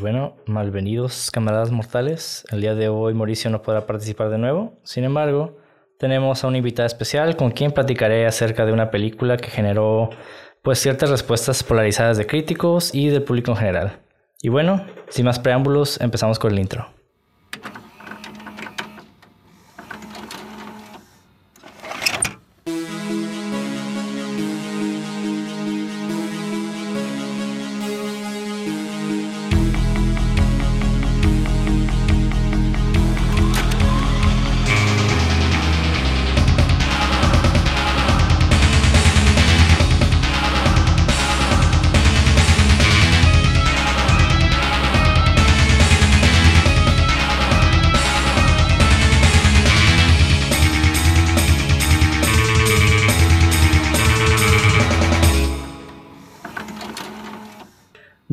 Bueno, 0.00 0.36
malvenidos 0.46 1.30
camaradas 1.30 1.70
mortales. 1.70 2.44
El 2.50 2.62
día 2.62 2.74
de 2.74 2.88
hoy 2.88 3.12
Mauricio 3.12 3.50
no 3.50 3.62
podrá 3.62 3.86
participar 3.86 4.30
de 4.30 4.38
nuevo. 4.38 4.72
Sin 4.84 5.04
embargo, 5.04 5.58
tenemos 5.98 6.42
a 6.42 6.48
una 6.48 6.58
invitada 6.58 6.86
especial 6.86 7.36
con 7.36 7.50
quien 7.50 7.72
platicaré 7.72 8.26
acerca 8.26 8.64
de 8.64 8.72
una 8.72 8.90
película 8.90 9.36
que 9.36 9.50
generó 9.50 10.10
pues 10.62 10.78
ciertas 10.78 11.10
respuestas 11.10 11.62
polarizadas 11.62 12.16
de 12.16 12.26
críticos 12.26 12.94
y 12.94 13.08
del 13.08 13.22
público 13.22 13.50
en 13.50 13.58
general. 13.58 14.00
Y 14.40 14.48
bueno, 14.48 14.86
sin 15.08 15.26
más 15.26 15.38
preámbulos, 15.38 16.00
empezamos 16.00 16.38
con 16.38 16.52
el 16.52 16.58
intro. 16.58 16.88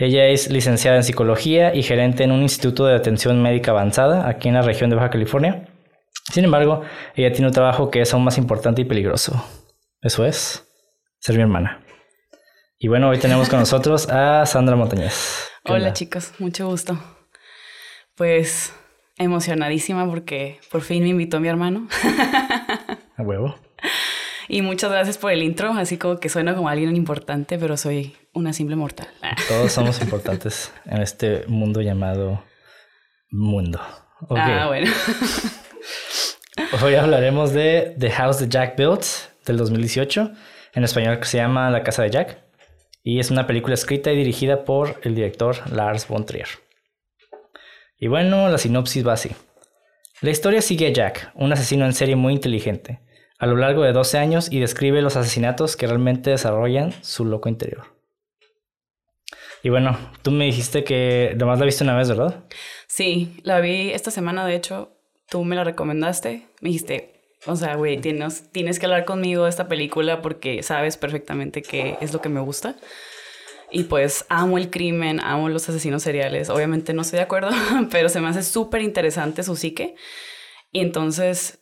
Ella 0.00 0.26
es 0.26 0.48
licenciada 0.48 0.96
en 0.96 1.02
psicología 1.02 1.74
y 1.74 1.82
gerente 1.82 2.22
en 2.22 2.30
un 2.30 2.42
instituto 2.42 2.86
de 2.86 2.94
atención 2.94 3.42
médica 3.42 3.72
avanzada 3.72 4.28
aquí 4.28 4.46
en 4.46 4.54
la 4.54 4.62
región 4.62 4.90
de 4.90 4.96
Baja 4.96 5.10
California. 5.10 5.68
Sin 6.32 6.44
embargo, 6.44 6.82
ella 7.16 7.32
tiene 7.32 7.48
un 7.48 7.52
trabajo 7.52 7.90
que 7.90 8.02
es 8.02 8.14
aún 8.14 8.22
más 8.22 8.38
importante 8.38 8.80
y 8.80 8.84
peligroso. 8.84 9.44
Eso 10.00 10.24
es 10.24 10.64
ser 11.18 11.34
mi 11.34 11.42
hermana. 11.42 11.84
Y 12.78 12.86
bueno, 12.86 13.08
hoy 13.08 13.18
tenemos 13.18 13.48
con 13.48 13.58
nosotros 13.58 14.08
a 14.08 14.46
Sandra 14.46 14.76
Montañez. 14.76 15.50
Hola 15.64 15.92
chicos, 15.92 16.32
mucho 16.38 16.68
gusto. 16.68 16.96
Pues 18.14 18.72
emocionadísima 19.16 20.08
porque 20.08 20.60
por 20.70 20.82
fin 20.82 21.02
me 21.02 21.08
invitó 21.08 21.40
mi 21.40 21.48
hermano. 21.48 21.88
A 23.16 23.22
huevo. 23.22 23.56
Y 24.48 24.62
muchas 24.62 24.90
gracias 24.90 25.18
por 25.18 25.30
el 25.30 25.42
intro, 25.42 25.72
así 25.72 25.98
como 25.98 26.18
que 26.18 26.30
suena 26.30 26.54
como 26.54 26.70
alguien 26.70 26.96
importante, 26.96 27.58
pero 27.58 27.76
soy 27.76 28.16
una 28.32 28.54
simple 28.54 28.76
mortal. 28.76 29.08
Todos 29.46 29.72
somos 29.72 30.00
importantes 30.02 30.72
en 30.86 31.02
este 31.02 31.44
mundo 31.46 31.82
llamado 31.82 32.42
mundo. 33.30 33.78
Ah, 34.30 34.66
bueno. 34.68 34.90
Hoy 36.82 36.94
hablaremos 36.94 37.52
de 37.52 37.94
The 37.98 38.10
House 38.10 38.38
that 38.38 38.48
Jack 38.48 38.76
Built 38.76 39.04
del 39.44 39.58
2018, 39.58 40.32
en 40.74 40.84
español 40.84 41.18
que 41.18 41.26
se 41.26 41.36
llama 41.36 41.70
La 41.70 41.82
Casa 41.82 42.02
de 42.02 42.10
Jack, 42.10 42.38
y 43.02 43.20
es 43.20 43.30
una 43.30 43.46
película 43.46 43.74
escrita 43.74 44.10
y 44.12 44.16
dirigida 44.16 44.64
por 44.64 44.98
el 45.02 45.14
director 45.14 45.70
Lars 45.70 46.08
von 46.08 46.24
Trier. 46.24 46.48
Y 47.98 48.08
bueno, 48.08 48.48
la 48.48 48.58
sinopsis 48.58 49.06
va 49.06 49.12
así. 49.12 49.30
La 50.20 50.30
historia 50.30 50.62
sigue 50.62 50.86
a 50.86 50.92
Jack, 50.92 51.32
un 51.34 51.52
asesino 51.52 51.84
en 51.84 51.92
serie 51.92 52.16
muy 52.16 52.32
inteligente, 52.32 53.00
a 53.38 53.46
lo 53.46 53.56
largo 53.56 53.82
de 53.82 53.92
12 53.92 54.18
años 54.18 54.50
y 54.50 54.60
describe 54.60 55.00
los 55.00 55.16
asesinatos 55.16 55.76
que 55.76 55.86
realmente 55.86 56.30
desarrollan 56.30 56.92
su 57.02 57.24
loco 57.24 57.48
interior. 57.48 57.84
Y 59.62 59.70
bueno, 59.70 59.98
tú 60.22 60.30
me 60.30 60.44
dijiste 60.44 60.84
que 60.84 61.34
nomás 61.36 61.58
la 61.58 61.66
viste 61.66 61.84
una 61.84 61.96
vez, 61.96 62.08
¿verdad? 62.08 62.44
Sí, 62.86 63.40
la 63.42 63.60
vi 63.60 63.90
esta 63.90 64.10
semana, 64.10 64.46
de 64.46 64.54
hecho, 64.54 64.92
tú 65.28 65.44
me 65.44 65.56
la 65.56 65.64
recomendaste. 65.64 66.46
Me 66.60 66.68
dijiste, 66.68 67.18
o 67.46 67.56
sea, 67.56 67.76
güey, 67.76 68.00
tienes, 68.00 68.50
tienes 68.50 68.78
que 68.78 68.86
hablar 68.86 69.04
conmigo 69.04 69.44
de 69.44 69.50
esta 69.50 69.68
película 69.68 70.22
porque 70.22 70.62
sabes 70.62 70.96
perfectamente 70.96 71.62
qué 71.62 71.96
es 72.00 72.12
lo 72.12 72.20
que 72.20 72.28
me 72.28 72.40
gusta. 72.40 72.76
Y 73.70 73.84
pues 73.84 74.24
amo 74.28 74.58
el 74.58 74.70
crimen, 74.70 75.20
amo 75.20 75.48
los 75.48 75.68
asesinos 75.68 76.02
seriales. 76.02 76.50
Obviamente 76.50 76.94
no 76.94 77.02
estoy 77.02 77.18
de 77.18 77.24
acuerdo, 77.24 77.50
pero 77.90 78.08
se 78.08 78.20
me 78.20 78.28
hace 78.28 78.42
súper 78.42 78.82
interesante 78.82 79.42
su 79.42 79.56
psique. 79.56 79.94
Y 80.72 80.80
entonces 80.80 81.57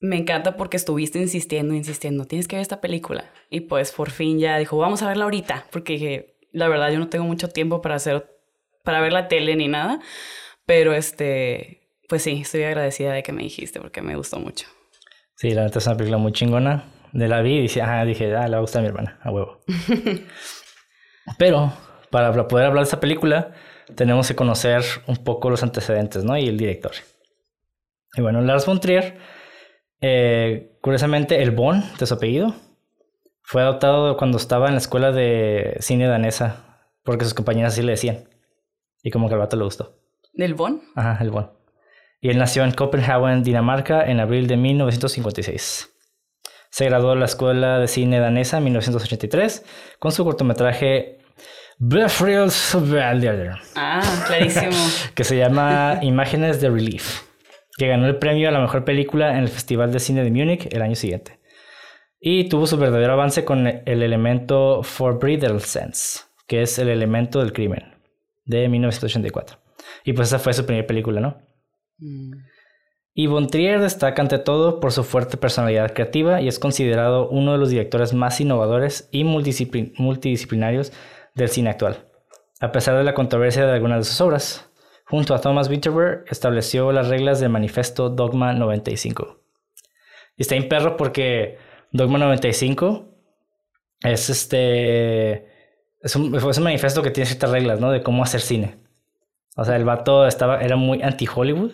me 0.00 0.16
encanta 0.16 0.56
porque 0.56 0.76
estuviste 0.76 1.18
insistiendo, 1.18 1.74
insistiendo, 1.74 2.24
tienes 2.24 2.46
que 2.46 2.56
ver 2.56 2.62
esta 2.62 2.80
película. 2.80 3.24
Y 3.50 3.60
pues 3.60 3.92
por 3.92 4.10
fin 4.10 4.38
ya 4.38 4.56
dijo, 4.58 4.78
vamos 4.78 5.02
a 5.02 5.08
verla 5.08 5.24
ahorita, 5.24 5.66
porque 5.70 5.94
dije, 5.94 6.36
la 6.52 6.68
verdad 6.68 6.90
yo 6.90 6.98
no 6.98 7.08
tengo 7.08 7.24
mucho 7.24 7.48
tiempo 7.48 7.80
para 7.80 7.96
hacer, 7.96 8.26
para 8.84 9.00
ver 9.00 9.12
la 9.12 9.28
tele 9.28 9.56
ni 9.56 9.68
nada, 9.68 10.00
pero 10.66 10.92
este, 10.92 11.80
pues 12.08 12.22
sí, 12.22 12.40
estoy 12.42 12.62
agradecida 12.62 13.12
de 13.12 13.22
que 13.22 13.32
me 13.32 13.42
dijiste 13.42 13.80
porque 13.80 14.02
me 14.02 14.16
gustó 14.16 14.38
mucho. 14.38 14.66
Sí, 15.34 15.50
la 15.50 15.64
neta 15.64 15.78
es 15.78 15.86
una 15.86 15.96
película 15.96 16.18
muy 16.18 16.32
chingona. 16.32 16.84
De 17.12 17.26
la 17.26 17.40
vi 17.40 17.56
y 17.56 17.62
dije, 17.62 17.80
ah, 17.80 18.04
dije, 18.04 18.36
ah, 18.36 18.46
le 18.46 18.50
va 18.50 18.58
a 18.58 18.60
gustar 18.60 18.80
a 18.80 18.82
mi 18.82 18.88
hermana, 18.88 19.18
a 19.22 19.30
huevo. 19.30 19.60
pero 21.38 21.72
para 22.10 22.46
poder 22.48 22.66
hablar 22.66 22.82
de 22.82 22.84
esta 22.84 23.00
película, 23.00 23.52
tenemos 23.94 24.28
que 24.28 24.34
conocer 24.34 24.82
un 25.06 25.16
poco 25.16 25.48
los 25.48 25.62
antecedentes, 25.62 26.24
¿no? 26.24 26.36
Y 26.36 26.48
el 26.48 26.58
director. 26.58 26.92
Y 28.14 28.20
bueno, 28.20 28.42
Lars 28.42 28.66
von 28.66 28.80
Trier 28.80 29.16
eh, 30.00 30.76
curiosamente, 30.80 31.42
el 31.42 31.50
Bon, 31.50 31.82
de 31.98 32.06
su 32.06 32.14
apellido, 32.14 32.54
fue 33.42 33.62
adoptado 33.62 34.16
cuando 34.16 34.38
estaba 34.38 34.68
en 34.68 34.74
la 34.74 34.78
escuela 34.78 35.10
de 35.10 35.76
cine 35.80 36.06
danesa, 36.06 36.82
porque 37.02 37.24
sus 37.24 37.34
compañeras 37.34 37.72
así 37.72 37.82
le 37.82 37.92
decían. 37.92 38.28
Y 39.02 39.10
como 39.10 39.28
que 39.28 39.34
al 39.34 39.40
vato 39.40 39.56
le 39.56 39.64
gustó. 39.64 39.96
¿Del 40.34 40.54
Bon? 40.54 40.82
Ajá, 40.94 41.22
el 41.22 41.30
Bon. 41.30 41.50
Y 42.20 42.30
él 42.30 42.38
nació 42.38 42.64
en 42.64 42.72
Copenhagen, 42.72 43.42
Dinamarca, 43.42 44.04
en 44.04 44.20
abril 44.20 44.48
de 44.48 44.56
1956. 44.56 45.90
Se 46.70 46.84
graduó 46.84 47.10
de 47.10 47.16
la 47.16 47.24
Escuela 47.24 47.78
de 47.78 47.88
Cine 47.88 48.20
Danesa 48.20 48.58
en 48.58 48.64
1983 48.64 49.64
con 49.98 50.12
su 50.12 50.24
cortometraje 50.24 51.18
Ah, 53.76 54.02
clarísimo. 54.26 54.72
que 55.14 55.24
se 55.24 55.36
llama 55.38 55.98
Imágenes 56.02 56.60
de 56.60 56.70
Relief 56.70 57.27
que 57.78 57.86
ganó 57.86 58.06
el 58.06 58.16
premio 58.16 58.48
a 58.48 58.52
la 58.52 58.60
mejor 58.60 58.84
película 58.84 59.30
en 59.30 59.38
el 59.38 59.48
Festival 59.48 59.92
de 59.92 60.00
Cine 60.00 60.24
de 60.24 60.30
Múnich 60.32 60.66
el 60.72 60.82
año 60.82 60.96
siguiente. 60.96 61.38
Y 62.20 62.48
tuvo 62.48 62.66
su 62.66 62.76
verdadero 62.76 63.12
avance 63.12 63.44
con 63.44 63.68
el 63.68 64.02
elemento 64.02 64.82
Sense, 64.82 66.24
que 66.48 66.62
es 66.62 66.78
el 66.80 66.88
elemento 66.88 67.38
del 67.38 67.52
crimen, 67.52 67.94
de 68.44 68.68
1984. 68.68 69.58
Y 70.04 70.12
pues 70.12 70.28
esa 70.28 70.40
fue 70.40 70.52
su 70.52 70.66
primera 70.66 70.88
película, 70.88 71.20
¿no? 71.20 71.38
Mm. 71.98 72.32
Y 73.14 73.26
Von 73.28 73.48
Trier 73.48 73.80
destaca 73.80 74.22
ante 74.22 74.38
todo 74.38 74.80
por 74.80 74.90
su 74.90 75.04
fuerte 75.04 75.36
personalidad 75.36 75.92
creativa 75.94 76.40
y 76.40 76.48
es 76.48 76.58
considerado 76.58 77.28
uno 77.28 77.52
de 77.52 77.58
los 77.58 77.70
directores 77.70 78.12
más 78.12 78.40
innovadores 78.40 79.08
y 79.12 79.22
multidisciplinarios 79.24 80.92
del 81.34 81.48
cine 81.48 81.70
actual, 81.70 82.06
a 82.60 82.72
pesar 82.72 82.96
de 82.96 83.04
la 83.04 83.14
controversia 83.14 83.66
de 83.66 83.72
algunas 83.72 83.98
de 83.98 84.04
sus 84.04 84.20
obras 84.20 84.67
junto 85.08 85.34
a 85.34 85.40
Thomas 85.40 85.68
Winterberg, 85.68 86.24
estableció 86.28 86.92
las 86.92 87.08
reglas 87.08 87.40
del 87.40 87.50
manifiesto 87.50 88.10
Dogma 88.10 88.52
95. 88.52 89.40
Y 90.36 90.42
está 90.42 90.54
en 90.54 90.68
perro 90.68 90.96
porque 90.96 91.58
Dogma 91.92 92.18
95 92.18 93.08
es 94.02 94.30
este. 94.30 95.48
Es 96.00 96.14
un, 96.14 96.34
un 96.34 96.62
manifiesto 96.62 97.02
que 97.02 97.10
tiene 97.10 97.26
ciertas 97.26 97.50
reglas, 97.50 97.80
¿no? 97.80 97.90
De 97.90 98.02
cómo 98.02 98.22
hacer 98.22 98.40
cine. 98.40 98.76
O 99.56 99.64
sea, 99.64 99.74
el 99.74 99.84
vato 99.84 100.26
estaba, 100.26 100.60
era 100.60 100.76
muy 100.76 101.02
anti-Hollywood. 101.02 101.72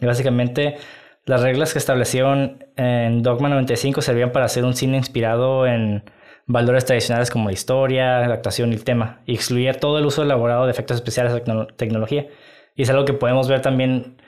Y 0.00 0.06
básicamente 0.06 0.76
las 1.24 1.40
reglas 1.42 1.72
que 1.72 1.78
establecieron 1.78 2.66
en 2.76 3.22
Dogma 3.22 3.48
95 3.48 4.02
servían 4.02 4.32
para 4.32 4.46
hacer 4.46 4.64
un 4.64 4.74
cine 4.74 4.98
inspirado 4.98 5.66
en 5.66 6.04
valores 6.48 6.86
tradicionales 6.86 7.30
como 7.30 7.46
la 7.46 7.52
historia, 7.52 8.26
la 8.26 8.34
actuación 8.34 8.72
y 8.72 8.74
el 8.74 8.82
tema, 8.82 9.20
y 9.26 9.34
excluía 9.34 9.74
todo 9.74 9.98
el 9.98 10.06
uso 10.06 10.22
elaborado 10.22 10.64
de 10.64 10.72
efectos 10.72 10.96
especiales 10.96 11.32
de 11.32 11.66
tecnología. 11.76 12.26
Y 12.74 12.82
es 12.82 12.90
algo 12.90 13.04
que 13.04 13.12
podemos 13.12 13.48
ver 13.48 13.60
también, 13.60 14.20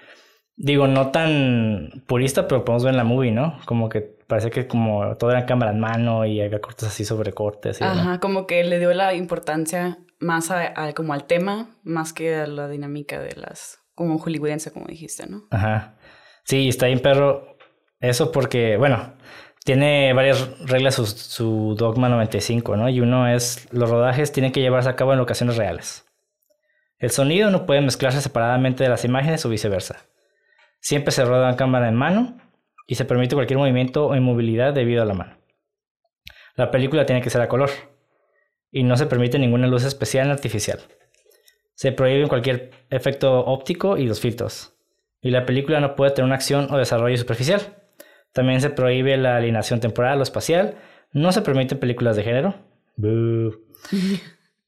digo, 0.55 0.87
no 0.87 1.11
tan 1.11 2.05
purista, 2.07 2.47
pero 2.47 2.65
podemos 2.65 2.85
ver 2.85 2.93
en 2.93 2.99
la 2.99 3.05
movie, 3.05 3.33
¿no? 3.33 3.59
Como 3.65 3.89
que 3.89 4.03
parece 4.03 4.51
que 4.51 4.69
como 4.69 5.17
todo 5.17 5.31
era 5.31 5.47
cámara 5.47 5.73
en 5.73 5.81
mano 5.81 6.27
y 6.27 6.41
había 6.41 6.61
cortes 6.61 6.89
así 6.89 7.05
sobre 7.05 7.33
cortes. 7.33 7.81
Ajá, 7.81 8.21
como 8.21 8.47
que 8.47 8.63
le 8.65 8.79
dio 8.79 8.93
la 8.93 9.15
importancia 9.15 9.99
más 10.21 10.51
a, 10.51 10.93
como 10.95 11.15
al 11.15 11.25
tema, 11.25 11.71
más 11.83 12.13
que 12.13 12.37
a 12.37 12.47
la 12.47 12.69
dinámica 12.69 13.19
de 13.19 13.35
las, 13.35 13.79
como 13.95 14.19
hollywoodense, 14.19 14.73
como 14.73 14.87
dijiste, 14.87 15.27
¿no? 15.27 15.45
Ajá. 15.51 15.97
Sí, 16.45 16.69
está 16.69 16.87
bien 16.87 17.01
perro 17.01 17.57
eso 17.99 18.31
porque, 18.31 18.77
bueno, 18.77 19.15
tiene 19.65 20.13
varias 20.13 20.59
reglas 20.67 20.95
su, 20.95 21.75
dogma 21.77 22.09
95, 22.09 22.77
¿no? 22.77 22.89
Y 22.89 23.01
uno 23.01 23.29
es, 23.29 23.69
los 23.73 23.91
rodajes 23.91 24.33
tienen 24.33 24.53
que 24.53 24.61
llevarse 24.61 24.89
a 24.89 24.97
cabo 24.97 25.13
en 25.13 25.19
locaciones 25.19 25.57
reales. 25.57 26.07
El 26.99 27.11
sonido 27.11 27.51
no 27.51 27.67
puede 27.67 27.81
mezclarse 27.81 28.21
separadamente 28.21 28.85
de 28.85 28.91
las 28.91 29.05
imágenes 29.05 29.45
o 29.45 29.49
viceversa. 29.49 30.07
Siempre 30.81 31.13
se 31.13 31.25
roda 31.25 31.51
en 31.51 31.57
cámara 31.57 31.89
en 31.89 31.95
mano 31.95 32.39
y 32.87 32.95
se 32.95 33.05
permite 33.05 33.35
cualquier 33.35 33.59
movimiento 33.59 34.07
o 34.07 34.17
inmovilidad 34.17 34.73
debido 34.73 35.03
a 35.03 35.07
la 35.07 35.15
mano. 35.15 35.37
La 36.57 36.71
película 36.71 37.07
tiene 37.07 37.23
que 37.23 37.31
ser 37.31 37.41
a 37.41 37.49
color 37.49 37.71
y 38.71 38.83
no 38.83 38.97
se 38.97 39.07
permite 39.07 39.39
ninguna 39.39 39.67
luz 39.67 39.85
especial 39.85 40.27
ni 40.27 40.33
artificial. 40.33 40.81
Se 41.75 41.93
prohíbe 41.93 42.29
cualquier 42.29 42.71
efecto 42.91 43.41
óptico 43.47 43.97
y 43.97 44.07
los 44.07 44.21
filtros. 44.21 44.75
Y 45.23 45.31
la 45.31 45.47
película 45.47 45.81
no 45.81 45.97
puede 45.97 46.11
tener 46.13 46.27
una 46.27 46.35
acción 46.35 46.69
o 46.71 46.77
desarrollo 46.79 47.17
superficial. 47.17 47.80
También 48.33 48.61
se 48.61 48.71
prohíbe 48.71 49.17
la 49.17 49.37
alineación 49.37 49.81
temporal 49.81 50.21
o 50.21 50.23
espacial. 50.23 50.77
No 51.13 51.33
se 51.33 51.43
permiten 51.43 51.79
películas 51.79 52.17
de 52.17 52.23
género. 52.23 52.55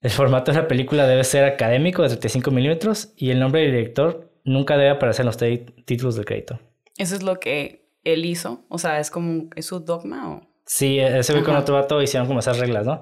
El 0.03 0.11
formato 0.11 0.51
de 0.51 0.59
la 0.59 0.69
película 0.69 1.07
debe 1.07 1.23
ser 1.23 1.45
académico 1.45 2.03
de 2.03 2.09
35 2.09 2.51
milímetros 2.51 3.13
y 3.17 3.31
el 3.31 3.39
nombre 3.39 3.61
del 3.61 3.71
director 3.71 4.33
nunca 4.43 4.77
debe 4.77 4.91
aparecer 4.91 5.23
en 5.23 5.27
los 5.27 5.37
títulos 5.85 6.17
del 6.17 6.25
crédito. 6.25 6.59
Eso 6.99 7.15
es 7.15 7.23
lo 7.23 7.39
que 7.39 7.87
él 8.03 8.25
hizo. 8.25 8.65
O 8.69 8.79
sea, 8.79 8.99
es 8.99 9.13
como, 9.13 9.49
¿es 9.55 9.67
su 9.67 9.79
dogma 9.79 10.33
o...? 10.33 10.49
Sí, 10.65 10.99
ese 10.99 11.33
güey 11.33 11.45
con 11.45 11.55
otro 11.55 11.77
vato 11.77 12.03
hicieron 12.03 12.27
como 12.27 12.41
esas 12.41 12.59
reglas, 12.59 12.85
¿no? 12.85 13.01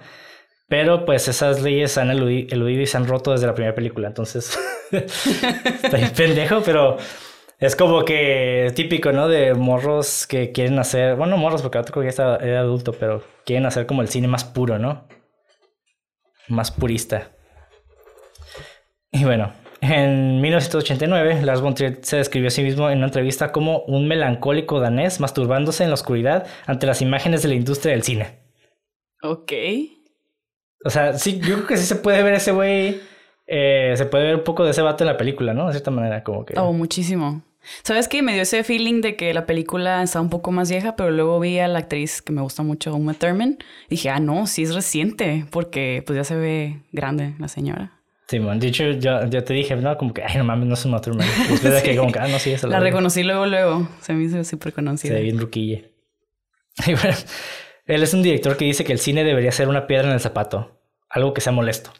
Pero 0.69 1.05
pues 1.05 1.27
esas 1.29 1.62
leyes 1.62 1.93
se 1.93 2.01
han 2.01 2.11
eludido 2.11 2.81
y 2.81 2.87
se 2.87 2.97
han 2.97 3.07
roto 3.07 3.33
desde 3.33 3.47
la 3.47 3.55
primera 3.55 3.75
película. 3.75 4.09
Entonces, 4.09 4.59
está 4.93 6.12
pendejo, 6.17 6.62
pero 6.65 6.97
es 7.61 7.77
como 7.77 8.05
que 8.05 8.73
típico, 8.75 9.12
¿no? 9.12 9.29
De 9.29 9.55
morros 9.55 10.27
que 10.27 10.51
quieren 10.51 10.79
hacer, 10.79 11.17
bueno, 11.17 11.37
morros 11.37 11.61
porque 11.61 11.79
otro 11.79 11.93
creo 11.93 12.11
que 12.11 12.17
ya 12.17 12.37
era 12.37 12.61
adulto, 12.61 12.93
pero 12.93 13.23
quieren 13.45 13.67
hacer 13.67 13.87
como 13.87 14.01
el 14.01 14.09
cine 14.09 14.29
más 14.29 14.45
puro, 14.45 14.79
¿no? 14.79 15.07
Más 16.49 16.71
purista. 16.71 17.33
Y 19.12 19.25
bueno, 19.25 19.53
en 19.83 20.41
1989, 20.41 21.43
Lars 21.43 21.61
von 21.61 21.75
Trier 21.75 21.99
se 22.03 22.17
describió 22.17 22.49
a 22.49 22.51
sí 22.51 22.62
mismo 22.62 22.89
en 22.91 22.99
una 22.99 23.09
entrevista 23.09 23.53
como 23.53 23.81
un 23.81 24.09
melancólico 24.09 24.81
danés 24.81 25.21
masturbándose 25.21 25.85
en 25.85 25.91
la 25.91 25.95
oscuridad 25.95 26.47
ante 26.67 26.87
las 26.87 27.03
imágenes 27.03 27.43
de 27.43 27.49
la 27.49 27.55
industria 27.55 27.93
del 27.93 28.03
cine. 28.03 28.39
Ok. 29.23 29.53
O 30.85 30.91
sea, 30.91 31.12
sí, 31.19 31.41
yo 31.41 31.57
creo 31.57 31.67
que 31.67 31.77
sí 31.77 31.85
se 31.85 31.97
puede 31.97 32.23
ver 32.23 32.35
ese 32.35 32.53
güey. 32.53 33.01
Eh, 33.47 33.93
se 33.97 34.07
puede 34.07 34.25
ver 34.25 34.37
un 34.37 34.45
poco 34.45 34.65
de 34.65 34.71
ese 34.71 34.81
vato 34.81 35.05
en 35.05 35.09
la 35.09 35.17
película, 35.17 35.53
¿no? 35.53 35.67
De 35.67 35.73
cierta 35.73 35.91
manera, 35.91 36.23
como 36.23 36.47
que. 36.47 36.59
Oh, 36.59 36.73
muchísimo. 36.73 37.43
¿Sabes 37.83 38.09
qué? 38.09 38.23
Me 38.23 38.33
dio 38.33 38.43
ese 38.43 38.65
feeling 38.65 39.01
de 39.01 39.17
que 39.17 39.33
la 39.35 39.47
película 39.47 40.03
está 40.03 40.21
un 40.21 40.31
poco 40.31 40.51
más 40.51 40.71
vieja, 40.71 40.97
pero 40.97 41.11
luego 41.11 41.39
vi 41.41 41.59
a 41.59 41.69
la 41.69 41.81
actriz 41.81 42.23
que 42.23 42.33
me 42.33 42.41
gusta 42.41 42.62
mucho, 42.62 42.95
Uma 42.95 43.15
Thurman. 43.15 43.59
Y 43.87 43.91
dije, 43.91 44.11
ah, 44.11 44.21
no, 44.21 44.47
sí 44.47 44.62
es 44.62 44.75
reciente, 44.75 45.47
porque 45.51 46.03
pues 46.07 46.17
ya 46.17 46.25
se 46.25 46.37
ve 46.37 46.81
grande 46.93 47.35
la 47.39 47.49
señora. 47.49 48.01
Sí, 48.29 48.39
man. 48.39 48.61
De 48.61 48.69
hecho, 48.69 48.91
yo, 48.93 49.29
te 49.29 49.55
dije, 49.55 49.75
no, 49.77 49.97
como 49.99 50.15
que, 50.15 50.23
ay, 50.23 50.37
no 50.39 50.45
mames, 50.45 50.69
no 50.69 50.75
es 50.75 50.85
Uma 50.85 51.01
Thurman. 51.01 51.27
Después 51.51 51.83
que, 51.83 51.97
como 51.97 52.12
que, 52.12 52.19
ah, 52.19 52.29
no, 52.29 52.39
sí, 52.39 52.53
es 52.53 52.62
la, 52.62 52.71
la 52.71 52.81
reconocí 52.81 53.23
luego, 53.23 53.47
luego. 53.47 53.89
Se 54.01 54.12
me 54.12 54.25
hizo 54.25 54.43
súper 54.45 54.73
conocida. 54.73 55.12
Se 55.12 55.15
ve 55.15 55.23
bien 55.23 55.39
ruquilla. 55.39 55.81
Y 56.87 56.95
bueno, 56.95 57.17
él 57.87 58.03
es 58.03 58.15
un 58.15 58.23
director 58.23 58.57
que 58.57 58.65
dice 58.65 58.85
que 58.85 58.93
el 58.93 59.01
cine 59.01 59.25
debería 59.25 59.51
ser 59.53 59.69
una 59.69 59.87
piedra 59.87 60.07
en 60.07 60.15
el 60.15 60.21
zapato, 60.21 60.81
algo 61.09 61.35
que 61.35 61.41
sea 61.41 61.53
molesto. 61.53 61.91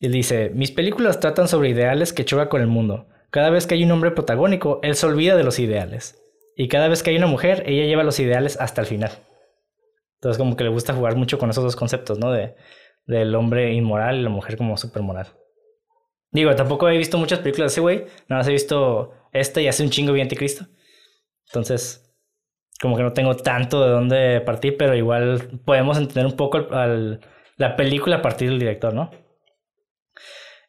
Y 0.00 0.08
dice, 0.08 0.50
mis 0.52 0.72
películas 0.72 1.20
tratan 1.20 1.46
sobre 1.46 1.68
ideales 1.68 2.12
que 2.12 2.24
chocan 2.24 2.48
con 2.48 2.60
el 2.60 2.66
mundo. 2.66 3.06
Cada 3.30 3.50
vez 3.50 3.66
que 3.66 3.74
hay 3.74 3.84
un 3.84 3.90
hombre 3.92 4.10
protagónico, 4.10 4.80
él 4.82 4.94
se 4.96 5.06
olvida 5.06 5.36
de 5.36 5.44
los 5.44 5.58
ideales. 5.58 6.20
Y 6.56 6.68
cada 6.68 6.88
vez 6.88 7.02
que 7.02 7.10
hay 7.10 7.16
una 7.16 7.26
mujer, 7.26 7.62
ella 7.66 7.86
lleva 7.86 8.02
los 8.02 8.18
ideales 8.18 8.60
hasta 8.60 8.80
el 8.80 8.86
final. 8.86 9.12
Entonces 10.16 10.36
como 10.36 10.56
que 10.56 10.64
le 10.64 10.70
gusta 10.70 10.94
jugar 10.94 11.16
mucho 11.16 11.38
con 11.38 11.48
esos 11.48 11.64
dos 11.64 11.76
conceptos, 11.76 12.18
¿no? 12.18 12.30
De, 12.32 12.54
del 13.06 13.34
hombre 13.34 13.72
inmoral 13.72 14.18
y 14.18 14.22
la 14.22 14.28
mujer 14.28 14.56
como 14.56 14.76
súper 14.76 15.02
moral. 15.02 15.28
Digo, 16.32 16.54
tampoco 16.54 16.88
he 16.88 16.98
visto 16.98 17.18
muchas 17.18 17.38
películas 17.38 17.70
de 17.70 17.74
ese 17.74 17.80
güey. 17.80 17.98
Nada 18.28 18.40
más 18.40 18.48
he 18.48 18.52
visto 18.52 19.14
esta 19.32 19.60
y 19.60 19.68
hace 19.68 19.82
un 19.82 19.90
chingo 19.90 20.12
bien 20.12 20.26
anticristo. 20.26 20.66
Entonces, 21.46 22.14
como 22.80 22.96
que 22.96 23.02
no 23.02 23.12
tengo 23.12 23.36
tanto 23.36 23.84
de 23.84 23.90
dónde 23.90 24.40
partir, 24.42 24.76
pero 24.76 24.94
igual 24.94 25.60
podemos 25.64 25.98
entender 25.98 26.26
un 26.26 26.36
poco 26.36 26.58
la 26.60 27.76
película 27.76 28.16
a 28.16 28.22
partir 28.22 28.48
del 28.48 28.58
director, 28.58 28.94
¿no? 28.94 29.10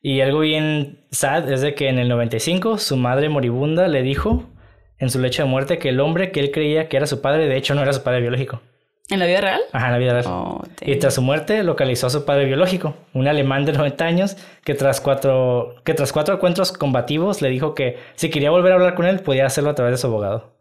Y 0.01 0.21
algo 0.21 0.39
bien 0.39 1.05
sad 1.11 1.51
es 1.51 1.61
de 1.61 1.75
que 1.75 1.87
en 1.87 1.99
el 1.99 2.09
95 2.09 2.79
su 2.79 2.97
madre 2.97 3.29
moribunda 3.29 3.87
le 3.87 4.01
dijo 4.01 4.49
en 4.97 5.09
su 5.09 5.19
lecho 5.19 5.43
de 5.43 5.49
muerte 5.49 5.77
que 5.77 5.89
el 5.89 5.99
hombre 5.99 6.31
que 6.31 6.39
él 6.39 6.51
creía 6.51 6.89
que 6.89 6.97
era 6.97 7.05
su 7.05 7.21
padre, 7.21 7.47
de 7.47 7.57
hecho 7.57 7.75
no 7.75 7.81
era 7.81 7.93
su 7.93 8.03
padre 8.03 8.21
biológico. 8.21 8.61
¿En 9.09 9.19
la 9.19 9.25
vida 9.25 9.41
real? 9.41 9.61
Ajá, 9.73 9.87
en 9.87 9.91
la 9.91 9.97
vida 9.97 10.13
real. 10.13 10.25
Oh, 10.27 10.61
y 10.79 10.95
tras 10.95 11.15
su 11.15 11.21
muerte 11.21 11.63
localizó 11.63 12.07
a 12.07 12.09
su 12.09 12.23
padre 12.23 12.45
biológico, 12.45 12.95
un 13.13 13.27
alemán 13.27 13.65
de 13.65 13.73
90 13.73 14.05
años, 14.05 14.37
que 14.63 14.73
tras 14.73 15.01
cuatro, 15.01 15.75
que 15.83 15.93
tras 15.93 16.13
cuatro 16.13 16.35
encuentros 16.35 16.71
combativos 16.71 17.41
le 17.41 17.49
dijo 17.49 17.75
que 17.75 17.97
si 18.15 18.29
quería 18.29 18.51
volver 18.51 18.71
a 18.71 18.75
hablar 18.75 18.95
con 18.95 19.05
él 19.05 19.19
podía 19.19 19.45
hacerlo 19.45 19.71
a 19.71 19.75
través 19.75 19.93
de 19.93 19.97
su 19.97 20.07
abogado. 20.07 20.53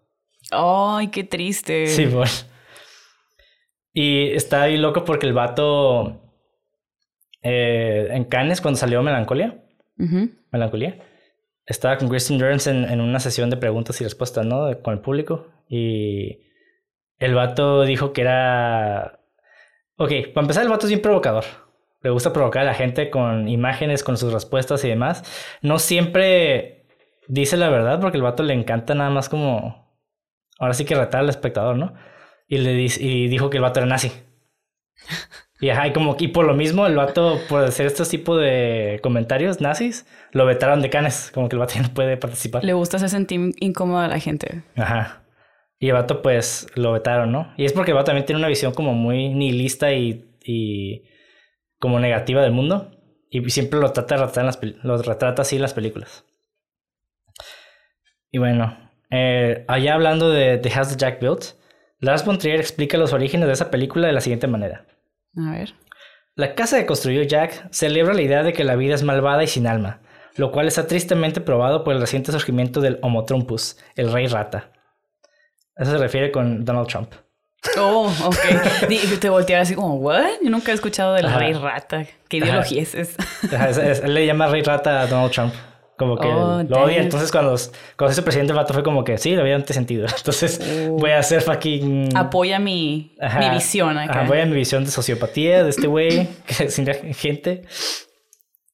Ay, 0.51 1.09
qué 1.09 1.23
triste. 1.23 1.87
Sí, 1.87 2.07
pues. 2.07 2.47
Y 3.93 4.33
está 4.33 4.63
ahí 4.63 4.77
loco 4.77 5.05
porque 5.05 5.27
el 5.27 5.33
vato 5.33 6.21
eh, 7.43 8.09
en 8.11 8.25
Cannes, 8.25 8.61
cuando 8.61 8.79
salió 8.79 9.03
Melancolía, 9.03 9.63
Melancolía, 10.51 10.99
estaba 11.67 11.99
con 11.99 12.09
Kristen 12.09 12.39
Dunst 12.39 12.67
en, 12.67 13.01
una 13.01 13.21
sesión 13.21 13.51
de 13.51 13.57
preguntas 13.57 14.01
y 14.01 14.05
respuestas, 14.05 14.45
¿no? 14.45 14.81
Con 14.83 14.95
el 14.95 15.01
público. 15.01 15.47
Y 15.69 16.41
el 17.19 17.35
vato 17.35 17.83
dijo 17.83 18.13
que 18.13 18.23
era... 18.23 19.21
Ok, 19.97 20.11
para 20.35 20.45
empezar, 20.45 20.65
el 20.65 20.71
vato 20.71 20.87
es 20.87 20.91
bien 20.91 21.03
provocador. 21.03 21.45
Le 22.03 22.11
gusta 22.11 22.33
provocar 22.33 22.63
a 22.63 22.67
la 22.67 22.75
gente 22.75 23.11
con 23.11 23.47
imágenes, 23.49 24.03
con 24.03 24.17
sus 24.17 24.33
respuestas 24.33 24.83
y 24.85 24.89
demás. 24.89 25.23
No 25.63 25.79
siempre 25.79 26.87
dice 27.29 27.57
la 27.57 27.69
verdad 27.69 28.01
porque 28.01 28.17
el 28.17 28.23
vato 28.23 28.43
le 28.43 28.55
encanta 28.55 28.95
nada 28.95 29.11
más 29.11 29.29
como... 29.29 29.89
Ahora 30.59 30.75
sí 30.75 30.85
que 30.85 30.95
retar 30.95 31.21
al 31.21 31.29
espectador, 31.29 31.77
¿no? 31.77 31.95
Y, 32.49 32.59
le 32.59 32.73
y 32.73 33.29
dijo 33.29 33.49
que 33.49 33.59
el 33.59 33.63
vato 33.63 33.81
era 33.81 33.87
nazi. 33.87 34.11
Y 35.61 35.69
ajá, 35.69 35.89
y 35.89 35.93
como 35.93 36.17
y 36.19 36.29
por 36.29 36.47
lo 36.47 36.55
mismo 36.55 36.87
el 36.87 36.97
vato, 36.97 37.39
por 37.49 37.65
hacer 37.65 37.87
estos 37.87 38.09
tipos 38.09 38.41
de 38.41 38.99
comentarios 39.03 39.61
nazis, 39.61 40.07
lo 40.33 40.47
vetaron 40.47 40.81
de 40.81 40.89
canes, 40.89 41.31
como 41.35 41.49
que 41.49 41.57
el 41.57 41.61
vato 41.61 41.75
ya 41.75 41.83
no 41.83 41.91
puede 41.91 42.17
participar. 42.17 42.65
Le 42.65 42.73
gusta 42.73 42.97
hacer 42.97 43.11
sentir 43.11 43.55
incómoda 43.61 44.07
a 44.07 44.09
la 44.09 44.19
gente. 44.19 44.63
Ajá. 44.77 45.23
Y 45.79 45.89
el 45.89 45.95
vato 45.95 46.23
pues 46.23 46.67
lo 46.75 46.93
vetaron, 46.93 47.31
¿no? 47.31 47.53
Y 47.57 47.67
es 47.67 47.73
porque 47.73 47.91
el 47.91 47.97
vato 47.97 48.07
también 48.07 48.27
tiene 48.27 48.39
una 48.39 48.49
visión 48.49 48.73
como 48.73 48.95
muy 48.95 49.35
nihilista 49.35 49.93
y, 49.93 50.31
y 50.43 51.05
como 51.79 52.01
negativa 52.01 52.43
del 52.43 52.53
mundo. 52.53 52.91
Y 53.31 53.49
siempre 53.51 53.81
lo 53.81 53.93
trata, 53.93 54.17
en 54.41 54.47
las, 54.47 54.59
lo 54.83 54.97
retrata 54.99 55.43
así 55.43 55.57
en 55.57 55.63
las 55.63 55.75
películas. 55.75 56.25
Y 58.31 58.39
bueno, 58.39 58.91
eh, 59.11 59.65
allá 59.69 59.95
hablando 59.95 60.31
de 60.31 60.59
The 60.59 60.71
House 60.71 60.97
Jack 60.97 61.21
Built, 61.21 61.55
Lars 61.99 62.25
von 62.25 62.39
Trier 62.39 62.61
explica 62.61 62.97
los 62.97 63.13
orígenes 63.13 63.47
de 63.47 63.53
esa 63.53 63.71
película 63.71 64.07
de 64.07 64.13
la 64.13 64.21
siguiente 64.21 64.47
manera. 64.47 64.87
A 65.37 65.51
ver. 65.53 65.75
La 66.35 66.55
casa 66.55 66.79
que 66.79 66.87
construyó 66.87 67.23
Jack 67.23 67.69
celebra 67.71 68.15
la 68.15 68.23
idea 68.23 68.43
de 68.43 68.53
que 68.53 68.65
la 68.65 68.77
vida 68.77 68.95
es 68.95 69.03
malvada 69.03 69.43
y 69.43 69.47
sin 69.47 69.67
alma, 69.67 70.01
lo 70.37 70.53
cual 70.53 70.69
está 70.69 70.87
tristemente 70.87 71.41
probado 71.41 71.85
por 71.85 71.95
el 71.95 72.01
reciente 72.01 72.33
surgimiento 72.33 72.81
del 72.81 72.99
Homo 73.03 73.25
Trumpus, 73.25 73.77
el 73.97 74.13
rey 74.13 74.27
rata. 74.27 74.73
Eso 75.77 75.93
se 75.93 75.99
refiere 75.99 76.31
con 76.31 76.65
Donald 76.65 76.89
Trump. 76.89 77.13
Oh, 77.79 78.13
ok. 78.25 78.89
te 79.21 79.29
volteas 79.29 79.63
así 79.63 79.75
como, 79.75 79.97
¿what? 79.97 80.41
Yo 80.43 80.51
nunca 80.51 80.73
he 80.73 80.75
escuchado 80.75 81.15
del 81.15 81.33
rey 81.33 81.53
rata. 81.53 82.07
¿Qué 82.29 82.39
ideología 82.39 82.83
es 82.83 82.95
esa? 82.95 84.03
él 84.03 84.15
le 84.15 84.27
llama 84.27 84.47
rey 84.49 84.63
rata 84.63 85.03
a 85.03 85.07
Donald 85.07 85.33
Trump. 85.33 85.55
Como 86.01 86.17
que 86.17 86.29
oh, 86.29 86.63
lo 86.63 86.85
odia. 86.85 87.03
Entonces, 87.03 87.31
cuando, 87.31 87.55
cuando 87.99 88.13
ese 88.13 88.23
presidente 88.23 88.55
vato 88.55 88.73
fue 88.73 88.83
como 88.83 89.05
que 89.05 89.19
sí, 89.19 89.35
lo 89.35 89.43
había 89.43 89.55
antes 89.55 89.77
sentido. 89.77 90.07
Entonces, 90.17 90.59
uh. 90.89 90.97
voy 90.97 91.11
a 91.11 91.19
hacer 91.19 91.43
fucking. 91.43 92.17
Apoya 92.17 92.59
mi, 92.59 93.15
mi 93.39 93.51
visión 93.51 93.99
acá. 93.99 94.23
apoya 94.23 94.47
mi 94.47 94.55
visión 94.55 94.83
de 94.87 94.91
sociopatía 94.91 95.63
de 95.63 95.69
este 95.69 95.89
güey, 95.89 96.27
que 96.47 96.71
sin 96.71 96.87
gente. 96.87 97.65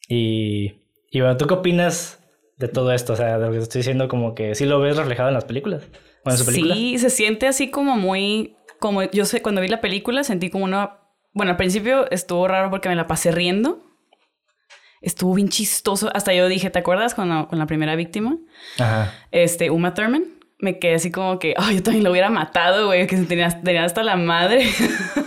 Y, 0.08 0.84
y 1.10 1.20
bueno, 1.20 1.36
¿tú 1.36 1.48
qué 1.48 1.54
opinas 1.54 2.20
de 2.58 2.68
todo 2.68 2.92
esto? 2.92 3.14
O 3.14 3.16
sea, 3.16 3.40
de 3.40 3.46
lo 3.46 3.50
que 3.50 3.58
estoy 3.58 3.80
diciendo, 3.80 4.06
como 4.06 4.36
que 4.36 4.54
sí 4.54 4.64
lo 4.64 4.78
ves 4.78 4.96
reflejado 4.96 5.26
en 5.26 5.34
las 5.34 5.46
películas. 5.46 5.82
¿O 6.24 6.30
en 6.30 6.36
su 6.36 6.46
película? 6.46 6.76
Sí, 6.76 6.98
se 6.98 7.10
siente 7.10 7.48
así 7.48 7.72
como 7.72 7.96
muy. 7.96 8.54
Como 8.78 9.02
yo 9.02 9.24
sé, 9.24 9.42
cuando 9.42 9.60
vi 9.62 9.66
la 9.66 9.80
película 9.80 10.22
sentí 10.22 10.48
como 10.48 10.64
una. 10.64 11.00
Bueno, 11.32 11.50
al 11.50 11.56
principio 11.56 12.08
estuvo 12.12 12.46
raro 12.46 12.70
porque 12.70 12.88
me 12.88 12.94
la 12.94 13.08
pasé 13.08 13.32
riendo 13.32 13.85
estuvo 15.06 15.34
bien 15.34 15.48
chistoso. 15.48 16.10
Hasta 16.14 16.34
yo 16.34 16.48
dije, 16.48 16.68
¿te 16.68 16.78
acuerdas 16.78 17.14
cuando, 17.14 17.48
con 17.48 17.58
la 17.58 17.66
primera 17.66 17.96
víctima? 17.96 18.36
Ajá. 18.78 19.14
Este, 19.30 19.70
Uma 19.70 19.94
Thurman. 19.94 20.24
Me 20.58 20.78
quedé 20.78 20.94
así 20.94 21.10
como 21.10 21.38
que, 21.38 21.54
ay, 21.56 21.76
yo 21.76 21.82
también 21.82 22.04
lo 22.04 22.10
hubiera 22.10 22.30
matado, 22.30 22.86
güey, 22.86 23.06
que 23.06 23.16
tenía, 23.18 23.48
tenía 23.62 23.84
hasta 23.84 24.02
la 24.02 24.16
madre. 24.16 24.66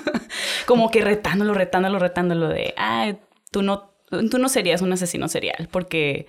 como 0.66 0.92
que 0.92 1.02
retándolo, 1.02 1.54
retándolo, 1.54 2.00
retándolo 2.00 2.50
de, 2.50 2.74
ay, 2.78 3.20
tú 3.52 3.62
no, 3.62 3.96
tú 4.10 4.38
no 4.38 4.50
serías 4.50 4.82
un 4.82 4.92
asesino 4.92 5.28
serial, 5.28 5.70
porque, 5.72 6.28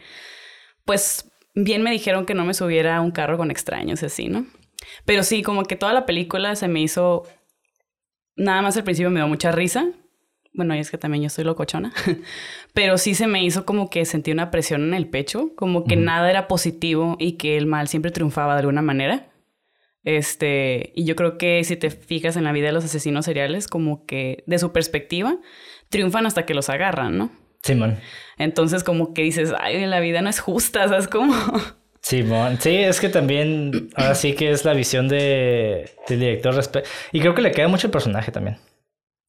pues, 0.84 1.30
bien 1.54 1.82
me 1.82 1.90
dijeron 1.90 2.26
que 2.26 2.34
no 2.34 2.44
me 2.44 2.54
subiera 2.54 2.96
a 2.96 3.00
un 3.00 3.10
carro 3.10 3.36
con 3.36 3.50
extraños, 3.50 4.02
así, 4.02 4.28
¿no? 4.28 4.46
Pero 5.04 5.22
sí, 5.22 5.42
como 5.42 5.64
que 5.64 5.76
toda 5.76 5.92
la 5.92 6.06
película 6.06 6.56
se 6.56 6.68
me 6.68 6.80
hizo, 6.80 7.24
nada 8.36 8.62
más 8.62 8.76
al 8.76 8.84
principio 8.84 9.10
me 9.10 9.20
dio 9.20 9.28
mucha 9.28 9.50
risa. 9.50 9.88
Bueno, 10.52 10.74
y 10.74 10.78
es 10.78 10.90
que 10.90 10.98
también 10.98 11.22
yo 11.22 11.30
soy 11.30 11.44
locochona, 11.44 11.92
pero 12.74 12.98
sí 12.98 13.14
se 13.14 13.26
me 13.26 13.44
hizo 13.44 13.64
como 13.64 13.88
que 13.88 14.04
sentí 14.04 14.32
una 14.32 14.50
presión 14.50 14.82
en 14.82 14.94
el 14.94 15.08
pecho, 15.08 15.52
como 15.54 15.84
que 15.84 15.96
nada 15.96 16.28
era 16.28 16.48
positivo 16.48 17.16
y 17.20 17.32
que 17.32 17.56
el 17.56 17.66
mal 17.66 17.88
siempre 17.88 18.10
triunfaba 18.10 18.54
de 18.54 18.60
alguna 18.60 18.82
manera. 18.82 19.30
Este, 20.02 20.92
y 20.94 21.04
yo 21.04 21.14
creo 21.14 21.36
que 21.36 21.62
si 21.64 21.76
te 21.76 21.90
fijas 21.90 22.36
en 22.36 22.44
la 22.44 22.52
vida 22.52 22.66
de 22.66 22.72
los 22.72 22.84
asesinos 22.84 23.26
seriales, 23.26 23.68
como 23.68 24.06
que 24.06 24.42
de 24.46 24.58
su 24.58 24.72
perspectiva, 24.72 25.38
triunfan 25.88 26.26
hasta 26.26 26.46
que 26.46 26.54
los 26.54 26.68
agarran, 26.70 27.16
¿no? 27.16 27.30
Simón. 27.62 27.98
Entonces, 28.38 28.82
como 28.82 29.12
que 29.12 29.22
dices, 29.22 29.52
ay, 29.58 29.84
la 29.86 30.00
vida 30.00 30.22
no 30.22 30.30
es 30.30 30.40
justa, 30.40 30.88
¿sabes 30.88 31.08
cómo? 31.08 31.34
Simón. 32.00 32.58
Sí, 32.60 32.76
es 32.76 32.98
que 32.98 33.08
también, 33.10 33.90
ahora 33.94 34.14
sí 34.14 34.32
que 34.32 34.50
es 34.50 34.64
la 34.64 34.72
visión 34.72 35.08
de, 35.08 35.90
del 36.08 36.20
director. 36.20 36.58
Y 37.12 37.20
creo 37.20 37.34
que 37.34 37.42
le 37.42 37.52
queda 37.52 37.68
mucho 37.68 37.86
el 37.86 37.90
personaje 37.90 38.32
también. 38.32 38.56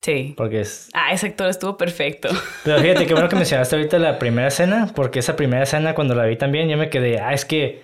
Sí. 0.01 0.33
Porque 0.35 0.61
es. 0.61 0.89
Ah, 0.93 1.13
ese 1.13 1.27
actor 1.27 1.49
estuvo 1.49 1.77
perfecto. 1.77 2.29
Pero 2.63 2.79
fíjate, 2.79 3.05
qué 3.05 3.13
bueno 3.13 3.29
que 3.29 3.35
mencionaste 3.35 3.75
ahorita 3.75 3.99
la 3.99 4.17
primera 4.17 4.47
escena, 4.47 4.91
porque 4.95 5.19
esa 5.19 5.35
primera 5.35 5.63
escena, 5.63 5.93
cuando 5.93 6.15
la 6.15 6.25
vi 6.25 6.37
también, 6.37 6.69
yo 6.69 6.77
me 6.77 6.89
quedé, 6.89 7.19
ah, 7.19 7.33
es 7.33 7.45
que 7.45 7.83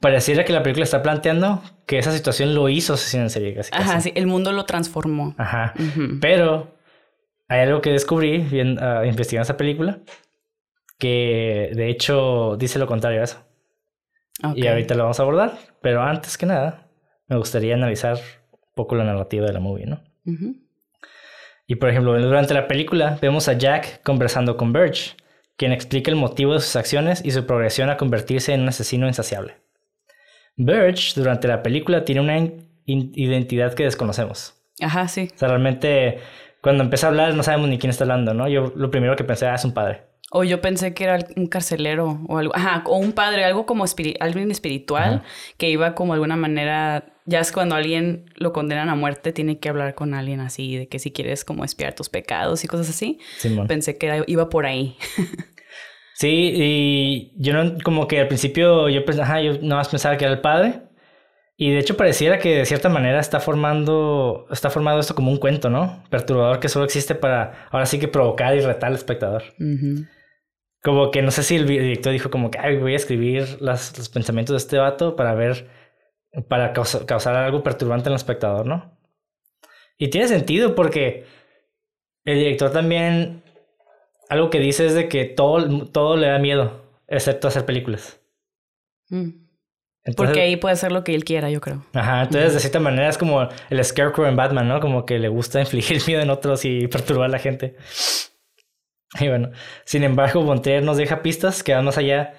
pareciera 0.00 0.44
que 0.44 0.52
la 0.52 0.62
película 0.62 0.84
está 0.84 1.02
planteando 1.02 1.62
que 1.86 1.98
esa 1.98 2.12
situación 2.12 2.54
lo 2.54 2.68
hizo 2.68 2.94
asesino 2.94 3.24
en 3.24 3.30
serie. 3.30 3.54
Casi, 3.54 3.70
Ajá, 3.72 4.00
sí, 4.00 4.12
el 4.14 4.26
mundo 4.26 4.52
lo 4.52 4.64
transformó. 4.64 5.34
Ajá. 5.36 5.74
Pero 6.20 6.74
hay 7.48 7.60
algo 7.60 7.80
que 7.80 7.90
descubrí 7.90 8.38
bien, 8.38 8.78
uh, 8.82 9.04
investigando 9.04 9.44
esa 9.44 9.56
película, 9.56 10.00
que 10.98 11.70
de 11.74 11.90
hecho 11.90 12.56
dice 12.56 12.78
lo 12.78 12.86
contrario 12.86 13.20
a 13.20 13.24
eso. 13.24 13.44
Okay. 14.42 14.64
Y 14.64 14.66
ahorita 14.66 14.94
lo 14.94 15.04
vamos 15.04 15.20
a 15.20 15.22
abordar, 15.22 15.58
pero 15.80 16.02
antes 16.02 16.38
que 16.38 16.46
nada, 16.46 16.88
me 17.28 17.36
gustaría 17.36 17.74
analizar 17.74 18.16
un 18.50 18.74
poco 18.74 18.94
la 18.96 19.04
narrativa 19.04 19.46
de 19.46 19.52
la 19.52 19.60
movie, 19.60 19.86
¿no? 19.86 20.02
Uh 20.24 20.32
-huh. 20.32 20.63
Y 21.66 21.76
por 21.76 21.88
ejemplo, 21.88 22.20
durante 22.20 22.54
la 22.54 22.68
película 22.68 23.18
vemos 23.20 23.48
a 23.48 23.54
Jack 23.54 24.02
conversando 24.02 24.56
con 24.56 24.72
Birch, 24.72 25.16
quien 25.56 25.72
explica 25.72 26.10
el 26.10 26.16
motivo 26.16 26.54
de 26.54 26.60
sus 26.60 26.76
acciones 26.76 27.24
y 27.24 27.30
su 27.30 27.46
progresión 27.46 27.90
a 27.90 27.96
convertirse 27.96 28.52
en 28.52 28.62
un 28.62 28.68
asesino 28.68 29.06
insaciable. 29.06 29.56
Birch, 30.56 31.14
durante 31.14 31.48
la 31.48 31.62
película, 31.62 32.04
tiene 32.04 32.20
una 32.20 32.38
identidad 32.86 33.74
que 33.74 33.84
desconocemos. 33.84 34.54
Ajá, 34.80 35.08
sí. 35.08 35.30
O 35.34 35.38
sea, 35.38 35.48
realmente, 35.48 36.18
cuando 36.60 36.84
empieza 36.84 37.06
a 37.06 37.10
hablar, 37.10 37.34
no 37.34 37.42
sabemos 37.42 37.68
ni 37.68 37.78
quién 37.78 37.90
está 37.90 38.04
hablando, 38.04 38.34
¿no? 38.34 38.48
Yo 38.48 38.72
lo 38.76 38.90
primero 38.90 39.16
que 39.16 39.24
pensé, 39.24 39.46
ah, 39.46 39.54
es 39.54 39.64
un 39.64 39.72
padre. 39.72 40.02
O 40.30 40.42
yo 40.42 40.60
pensé 40.60 40.94
que 40.94 41.04
era 41.04 41.18
un 41.36 41.46
carcelero 41.46 42.20
o 42.28 42.38
algo. 42.38 42.54
Ajá, 42.56 42.82
o 42.86 42.96
un 42.98 43.12
padre, 43.12 43.44
algo 43.44 43.66
como 43.66 43.84
espiri 43.84 44.16
alguien 44.20 44.50
espiritual 44.50 45.14
Ajá. 45.14 45.24
que 45.58 45.70
iba 45.70 45.94
como 45.94 46.12
de 46.12 46.16
alguna 46.16 46.36
manera. 46.36 47.13
Ya 47.26 47.40
es 47.40 47.52
cuando 47.52 47.74
alguien 47.74 48.26
lo 48.36 48.52
condenan 48.52 48.90
a 48.90 48.94
muerte, 48.94 49.32
tiene 49.32 49.58
que 49.58 49.68
hablar 49.68 49.94
con 49.94 50.12
alguien 50.14 50.40
así, 50.40 50.76
de 50.76 50.88
que 50.88 50.98
si 50.98 51.10
quieres 51.10 51.44
como 51.44 51.64
espiar 51.64 51.94
tus 51.94 52.08
pecados 52.10 52.64
y 52.64 52.68
cosas 52.68 52.90
así. 52.90 53.18
Simón. 53.38 53.66
Pensé 53.66 53.96
que 53.96 54.06
era, 54.06 54.24
iba 54.26 54.48
por 54.48 54.66
ahí. 54.66 54.96
Sí, 56.16 56.52
y 56.54 57.32
yo 57.36 57.52
no, 57.52 57.76
como 57.82 58.06
que 58.06 58.20
al 58.20 58.28
principio 58.28 58.88
yo, 58.88 59.04
pues, 59.04 59.18
ajá, 59.18 59.40
yo 59.40 59.54
nada 59.54 59.76
más 59.76 59.88
pensaba 59.88 60.16
que 60.16 60.24
era 60.24 60.34
el 60.34 60.40
padre. 60.40 60.82
Y 61.56 61.70
de 61.70 61.78
hecho 61.78 61.96
pareciera 61.96 62.38
que 62.38 62.56
de 62.56 62.66
cierta 62.66 62.88
manera 62.88 63.20
está 63.20 63.38
formando, 63.40 64.46
está 64.50 64.70
formado 64.70 64.98
esto 65.00 65.14
como 65.14 65.30
un 65.30 65.38
cuento, 65.38 65.70
¿no? 65.70 66.02
Perturbador 66.10 66.58
que 66.58 66.68
solo 66.68 66.84
existe 66.84 67.14
para, 67.14 67.68
ahora 67.70 67.86
sí 67.86 67.98
que 67.98 68.08
provocar 68.08 68.56
y 68.56 68.60
retar 68.60 68.88
al 68.88 68.96
espectador. 68.96 69.42
Uh 69.60 69.64
-huh. 69.64 70.08
Como 70.82 71.10
que 71.10 71.22
no 71.22 71.30
sé 71.30 71.42
si 71.42 71.56
el 71.56 71.66
director 71.66 72.12
dijo 72.12 72.30
como 72.30 72.50
que 72.50 72.58
Ay, 72.58 72.76
voy 72.76 72.92
a 72.92 72.96
escribir 72.96 73.56
las, 73.60 73.96
los 73.96 74.08
pensamientos 74.08 74.54
de 74.54 74.58
este 74.58 74.78
vato 74.78 75.16
para 75.16 75.34
ver, 75.34 75.68
para 76.48 76.72
causar, 76.72 77.06
causar 77.06 77.36
algo 77.36 77.62
perturbante 77.62 78.08
en 78.08 78.12
el 78.12 78.16
espectador, 78.16 78.66
¿no? 78.66 78.96
Y 79.98 80.08
tiene 80.08 80.28
sentido 80.28 80.74
porque 80.74 81.26
el 82.24 82.38
director 82.38 82.72
también 82.72 83.42
algo 84.28 84.50
que 84.50 84.58
dice 84.58 84.86
es 84.86 84.94
de 84.94 85.08
que 85.08 85.24
todo, 85.24 85.86
todo 85.86 86.16
le 86.16 86.28
da 86.28 86.38
miedo, 86.38 86.82
excepto 87.08 87.48
hacer 87.48 87.64
películas. 87.64 88.20
Mm. 89.08 89.44
Entonces, 90.06 90.32
Porque 90.32 90.42
ahí 90.42 90.56
puede 90.56 90.74
hacer 90.74 90.92
lo 90.92 91.02
que 91.02 91.14
él 91.14 91.24
quiera, 91.24 91.48
yo 91.50 91.62
creo. 91.62 91.86
Ajá, 91.94 92.24
entonces 92.24 92.52
de 92.52 92.60
cierta 92.60 92.78
manera 92.78 93.08
es 93.08 93.16
como 93.16 93.48
el 93.70 93.84
Scarecrow 93.84 94.26
en 94.26 94.36
Batman, 94.36 94.68
¿no? 94.68 94.80
Como 94.80 95.06
que 95.06 95.18
le 95.18 95.28
gusta 95.28 95.60
infligir 95.60 96.02
miedo 96.06 96.20
en 96.20 96.28
otros 96.28 96.64
y 96.66 96.88
perturbar 96.88 97.26
a 97.26 97.32
la 97.32 97.38
gente. 97.38 97.76
Y 99.18 99.28
bueno, 99.28 99.50
sin 99.84 100.02
embargo, 100.02 100.42
Bontrier 100.42 100.82
nos 100.82 100.98
deja 100.98 101.22
pistas 101.22 101.62
que 101.62 101.72
van 101.72 101.86
más 101.86 101.96
allá 101.96 102.34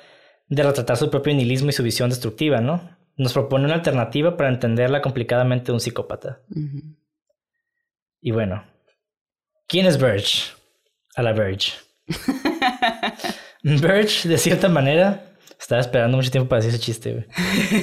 de 0.47 0.61
retratar 0.61 0.97
su 0.97 1.09
propio 1.09 1.33
nihilismo 1.33 1.69
y 1.69 1.73
su 1.73 1.81
visión 1.81 2.09
destructiva, 2.09 2.61
¿no? 2.61 2.94
Nos 3.17 3.33
propone 3.33 3.65
una 3.65 3.75
alternativa 3.75 4.35
para 4.35 4.49
entenderla 4.49 5.01
complicadamente 5.01 5.67
de 5.67 5.73
un 5.73 5.79
psicópata. 5.79 6.41
Uh 6.49 6.59
-huh. 6.59 6.95
Y 8.21 8.31
bueno, 8.31 8.63
¿quién 9.67 9.85
es 9.85 9.99
Verge? 9.99 10.51
A 11.15 11.21
la 11.21 11.31
Verge. 11.31 11.73
Verge, 13.63 14.27
de 14.27 14.37
cierta 14.37 14.67
manera, 14.67 15.35
estaba 15.59 15.79
esperando 15.79 16.17
mucho 16.17 16.31
tiempo 16.31 16.49
para 16.49 16.59
hacer 16.59 16.71
ese 16.71 16.79
chiste, 16.79 17.13
güey. 17.13 17.25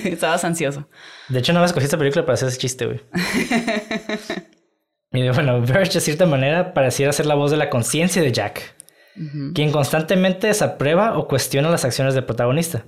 Estabas 0.12 0.44
ansioso. 0.44 0.88
De 1.28 1.38
hecho, 1.38 1.52
nada 1.52 1.62
más 1.62 1.70
escogí 1.70 1.84
esta 1.84 1.98
película 1.98 2.24
para 2.24 2.34
hacer 2.34 2.48
ese 2.48 2.58
chiste, 2.58 2.86
güey. 2.86 3.00
y 5.12 5.28
bueno, 5.30 5.60
Verge, 5.62 5.94
de 5.94 6.00
cierta 6.00 6.26
manera, 6.26 6.74
pareciera 6.74 7.12
ser 7.12 7.26
la 7.26 7.34
voz 7.34 7.50
de 7.50 7.56
la 7.56 7.70
conciencia 7.70 8.20
de 8.20 8.32
Jack, 8.32 8.74
uh 9.16 9.20
-huh. 9.20 9.54
quien 9.54 9.72
constantemente 9.72 10.48
desaprueba 10.48 11.18
o 11.18 11.26
cuestiona 11.26 11.70
las 11.70 11.84
acciones 11.84 12.14
del 12.14 12.24
protagonista. 12.24 12.84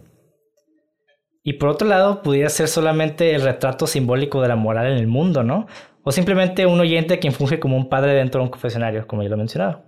Y 1.46 1.52
por 1.54 1.68
otro 1.68 1.86
lado, 1.86 2.22
pudiera 2.22 2.48
ser 2.48 2.68
solamente 2.68 3.34
el 3.34 3.42
retrato 3.42 3.86
simbólico 3.86 4.40
de 4.40 4.48
la 4.48 4.56
moral 4.56 4.86
en 4.86 4.96
el 4.96 5.06
mundo, 5.06 5.42
¿no? 5.42 5.66
O 6.02 6.10
simplemente 6.10 6.64
un 6.64 6.80
oyente 6.80 7.18
quien 7.18 7.34
funge 7.34 7.60
como 7.60 7.76
un 7.76 7.90
padre 7.90 8.14
dentro 8.14 8.40
de 8.40 8.46
un 8.46 8.50
confesionario, 8.50 9.06
como 9.06 9.22
ya 9.22 9.28
lo 9.28 9.34
he 9.34 9.38
mencionado. 9.38 9.84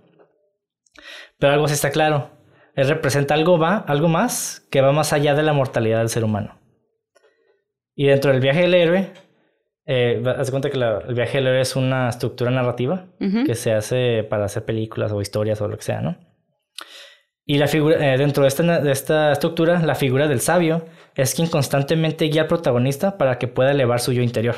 Pero 1.39 1.53
algo 1.53 1.67
sí 1.67 1.73
está 1.73 1.89
claro. 1.89 2.29
Él 2.75 2.87
representa 2.87 3.33
algo, 3.33 3.57
va, 3.57 3.77
algo 3.77 4.07
más 4.07 4.67
que 4.69 4.81
va 4.81 4.91
más 4.91 5.13
allá 5.13 5.33
de 5.33 5.41
la 5.41 5.53
mortalidad 5.53 5.97
del 5.97 6.09
ser 6.09 6.23
humano. 6.23 6.59
Y 7.95 8.05
dentro 8.05 8.31
del 8.31 8.39
viaje 8.39 8.61
del 8.61 8.75
héroe, 8.75 9.11
eh, 9.87 10.21
haz 10.37 10.51
cuenta 10.51 10.69
que 10.69 10.77
la, 10.77 10.99
el 11.07 11.15
viaje 11.15 11.39
del 11.39 11.47
héroe 11.47 11.61
es 11.61 11.75
una 11.75 12.09
estructura 12.09 12.51
narrativa 12.51 13.07
uh 13.19 13.25
-huh. 13.25 13.45
que 13.47 13.55
se 13.55 13.73
hace 13.73 14.23
para 14.23 14.45
hacer 14.45 14.63
películas 14.63 15.11
o 15.11 15.21
historias 15.21 15.59
o 15.61 15.67
lo 15.67 15.75
que 15.75 15.83
sea, 15.83 16.01
¿no? 16.01 16.17
Y 17.49 17.57
la 17.57 17.67
figura, 17.67 18.13
eh, 18.13 18.17
dentro 18.17 18.43
de 18.43 18.49
esta, 18.49 18.81
de 18.81 18.91
esta 18.91 19.31
estructura, 19.31 19.79
la 19.79 19.95
figura 19.95 20.27
del 20.27 20.41
sabio 20.41 20.85
es 21.15 21.33
quien 21.33 21.47
constantemente 21.47 22.25
guía 22.25 22.41
al 22.41 22.47
protagonista 22.47 23.17
para 23.17 23.39
que 23.39 23.47
pueda 23.47 23.71
elevar 23.71 24.01
su 24.01 24.11
yo 24.11 24.21
interior. 24.21 24.55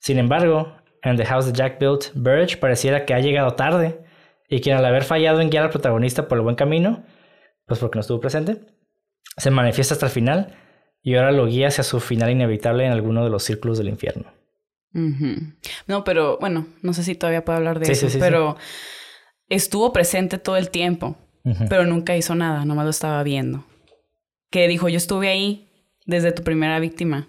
Sin 0.00 0.18
embargo, 0.18 0.76
en 1.02 1.16
The 1.16 1.24
House 1.24 1.46
that 1.46 1.54
Jack 1.54 1.78
Built, 1.78 2.12
Burge 2.14 2.56
pareciera 2.56 3.04
que 3.06 3.14
ha 3.14 3.20
llegado 3.20 3.54
tarde 3.54 4.04
y 4.48 4.60
quien 4.60 4.76
al 4.76 4.84
haber 4.84 5.04
fallado 5.04 5.40
en 5.40 5.48
guiar 5.48 5.62
al 5.62 5.70
protagonista 5.70 6.26
por 6.26 6.38
el 6.38 6.42
buen 6.42 6.56
camino, 6.56 7.04
pues 7.66 7.78
porque 7.78 7.96
no 7.96 8.00
estuvo 8.00 8.20
presente, 8.20 8.58
se 9.36 9.50
manifiesta 9.52 9.94
hasta 9.94 10.06
el 10.06 10.12
final 10.12 10.56
y 11.02 11.14
ahora 11.14 11.30
lo 11.30 11.46
guía 11.46 11.68
hacia 11.68 11.84
su 11.84 12.00
final 12.00 12.30
inevitable 12.30 12.84
en 12.84 12.90
alguno 12.90 13.22
de 13.22 13.30
los 13.30 13.44
círculos 13.44 13.78
del 13.78 13.88
infierno. 13.88 14.32
Uh 14.92 14.98
-huh. 14.98 15.56
No, 15.86 16.02
pero 16.02 16.38
bueno, 16.38 16.66
no 16.82 16.92
sé 16.92 17.04
si 17.04 17.14
todavía 17.14 17.44
puedo 17.44 17.58
hablar 17.58 17.78
de 17.78 17.86
sí, 17.86 17.92
eso, 17.92 18.06
sí, 18.06 18.14
sí, 18.14 18.18
pero 18.18 18.56
estuvo 19.48 19.92
presente 19.92 20.38
todo 20.38 20.56
el 20.56 20.70
tiempo, 20.70 21.16
uh 21.46 21.50
-huh. 21.50 21.68
pero 21.68 21.86
nunca 21.86 22.16
hizo 22.16 22.34
nada, 22.34 22.64
nomás 22.64 22.84
lo 22.84 22.90
estaba 22.90 23.22
viendo. 23.22 23.64
Que 24.50 24.68
dijo, 24.68 24.88
yo 24.88 24.98
estuve 24.98 25.28
ahí 25.28 25.70
desde 26.04 26.32
tu 26.32 26.42
primera 26.42 26.78
víctima. 26.80 27.28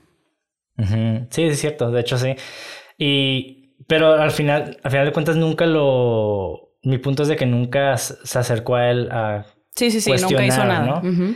Uh 0.78 0.84
-huh. 0.84 1.28
Sí, 1.30 1.44
es 1.44 1.60
cierto, 1.60 1.92
de 1.92 2.02
hecho 2.02 2.18
sí. 2.18 2.36
Y, 2.98 3.76
pero 3.88 4.14
al 4.14 4.32
final, 4.32 4.78
al 4.84 4.92
final 4.92 5.06
de 5.06 5.14
cuentas 5.14 5.38
nunca 5.38 5.66
lo... 5.66 6.76
Mi 6.84 6.98
punto 6.98 7.24
es 7.24 7.30
de 7.30 7.36
que 7.36 7.46
nunca 7.46 7.98
se 7.98 8.40
acercó 8.40 8.76
a 8.76 8.90
él 8.92 9.10
a... 9.12 9.46
Sí, 9.76 9.92
sí, 9.92 10.02
sí, 10.02 10.12
nunca 10.22 10.46
hizo 10.46 10.64
nada. 10.66 10.86
¿no? 10.86 11.10
Uh 11.10 11.14
-huh. 11.14 11.36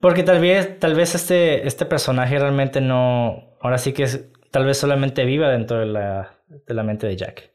Porque 0.00 0.22
tal 0.22 0.40
vez, 0.40 0.78
tal 0.78 0.94
vez 0.94 1.14
este, 1.14 1.66
este 1.66 1.84
personaje 1.84 2.38
realmente 2.38 2.80
no... 2.80 3.56
Ahora 3.60 3.78
sí 3.78 3.92
que 3.92 4.04
es, 4.04 4.30
tal 4.50 4.64
vez 4.64 4.78
solamente 4.78 5.24
viva 5.24 5.48
dentro 5.50 5.78
de 5.78 5.86
la, 5.86 6.38
de 6.48 6.74
la 6.74 6.82
mente 6.82 7.06
de 7.06 7.16
Jack. 7.16 7.50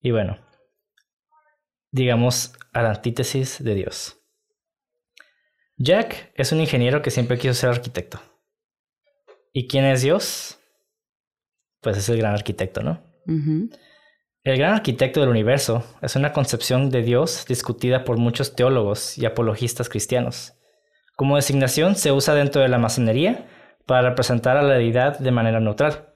Y 0.00 0.10
bueno, 0.10 0.38
digamos 1.98 2.52
a 2.72 2.82
la 2.82 2.90
antítesis 2.90 3.62
de 3.62 3.74
Dios. 3.74 4.20
Jack 5.76 6.32
es 6.34 6.52
un 6.52 6.60
ingeniero 6.60 7.02
que 7.02 7.10
siempre 7.10 7.38
quiso 7.38 7.54
ser 7.54 7.70
arquitecto. 7.70 8.20
¿Y 9.52 9.66
quién 9.68 9.84
es 9.84 10.02
Dios? 10.02 10.58
Pues 11.80 11.96
es 11.96 12.08
el 12.08 12.18
gran 12.18 12.34
arquitecto, 12.34 12.82
¿no? 12.82 13.02
Uh 13.26 13.32
-huh. 13.32 13.78
El 14.44 14.56
gran 14.56 14.74
arquitecto 14.74 15.20
del 15.20 15.28
universo 15.28 15.84
es 16.00 16.16
una 16.16 16.32
concepción 16.32 16.90
de 16.90 17.02
Dios 17.02 17.44
discutida 17.46 18.04
por 18.04 18.16
muchos 18.16 18.54
teólogos 18.54 19.18
y 19.18 19.26
apologistas 19.26 19.88
cristianos. 19.88 20.54
Como 21.16 21.36
designación 21.36 21.96
se 21.96 22.12
usa 22.12 22.34
dentro 22.34 22.62
de 22.62 22.68
la 22.68 22.78
masonería 22.78 23.48
para 23.86 24.08
representar 24.08 24.56
a 24.56 24.62
la 24.62 24.74
deidad 24.74 25.18
de 25.18 25.32
manera 25.32 25.60
neutral. 25.60 26.14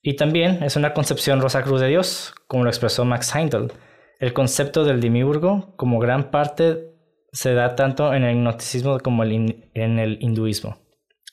Y 0.00 0.14
también 0.14 0.62
es 0.62 0.76
una 0.76 0.94
concepción 0.94 1.40
Rosa 1.40 1.62
Cruz 1.62 1.80
de 1.80 1.88
Dios, 1.88 2.34
como 2.46 2.64
lo 2.64 2.70
expresó 2.70 3.04
Max 3.04 3.34
Heindel. 3.34 3.72
El 4.18 4.32
concepto 4.32 4.84
del 4.84 5.00
demiurgo, 5.00 5.74
como 5.76 5.98
gran 5.98 6.30
parte, 6.30 6.94
se 7.32 7.54
da 7.54 7.76
tanto 7.76 8.12
en 8.14 8.24
el 8.24 8.36
gnosticismo 8.36 8.98
como 9.00 9.22
en 9.24 9.68
el 9.74 10.18
hinduismo. 10.20 10.78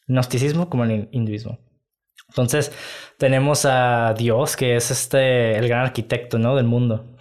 Gnosticismo 0.07 0.69
como 0.69 0.85
en 0.85 0.91
el 0.91 1.09
hinduismo. 1.11 1.59
Entonces, 2.29 2.71
tenemos 3.17 3.65
a 3.65 4.13
Dios, 4.17 4.55
que 4.55 4.75
es 4.75 4.91
este, 4.91 5.57
el 5.57 5.67
gran 5.67 5.85
arquitecto, 5.85 6.37
¿no? 6.37 6.55
Del 6.55 6.65
mundo. 6.65 7.15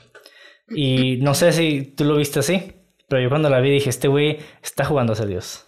Y 0.68 1.18
no 1.18 1.34
sé 1.34 1.52
si 1.52 1.82
tú 1.82 2.04
lo 2.04 2.16
viste 2.16 2.40
así, 2.40 2.72
pero 3.08 3.22
yo 3.22 3.28
cuando 3.28 3.50
la 3.50 3.60
vi 3.60 3.70
dije, 3.70 3.90
este 3.90 4.08
güey 4.08 4.38
está 4.62 4.84
jugando 4.84 5.12
a 5.12 5.26
Dios. 5.26 5.66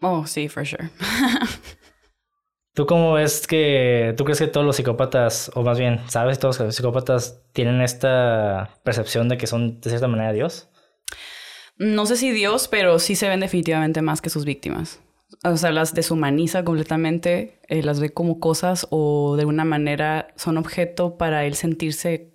Oh, 0.00 0.26
sí, 0.26 0.48
for 0.48 0.66
sure. 0.66 0.90
¿Tú 2.80 2.86
cómo 2.86 3.12
ves 3.12 3.46
que, 3.46 4.14
tú 4.16 4.24
crees 4.24 4.38
que 4.38 4.46
todos 4.46 4.64
los 4.64 4.76
psicópatas, 4.76 5.50
o 5.54 5.62
más 5.62 5.78
bien, 5.78 6.00
sabes, 6.08 6.38
todos 6.38 6.58
los 6.60 6.74
psicópatas 6.74 7.42
tienen 7.52 7.82
esta 7.82 8.70
percepción 8.82 9.28
de 9.28 9.36
que 9.36 9.46
son 9.46 9.82
de 9.82 9.90
cierta 9.90 10.08
manera 10.08 10.32
Dios? 10.32 10.70
No 11.76 12.06
sé 12.06 12.16
si 12.16 12.30
Dios, 12.30 12.68
pero 12.68 12.98
sí 12.98 13.16
se 13.16 13.28
ven 13.28 13.40
definitivamente 13.40 14.00
más 14.00 14.22
que 14.22 14.30
sus 14.30 14.46
víctimas. 14.46 14.98
O 15.44 15.58
sea, 15.58 15.72
las 15.72 15.92
deshumaniza 15.92 16.64
completamente, 16.64 17.60
eh, 17.68 17.82
las 17.82 18.00
ve 18.00 18.14
como 18.14 18.40
cosas 18.40 18.86
o 18.88 19.36
de 19.36 19.42
alguna 19.42 19.66
manera 19.66 20.28
son 20.36 20.56
objeto 20.56 21.18
para 21.18 21.44
él 21.44 21.56
sentirse 21.56 22.32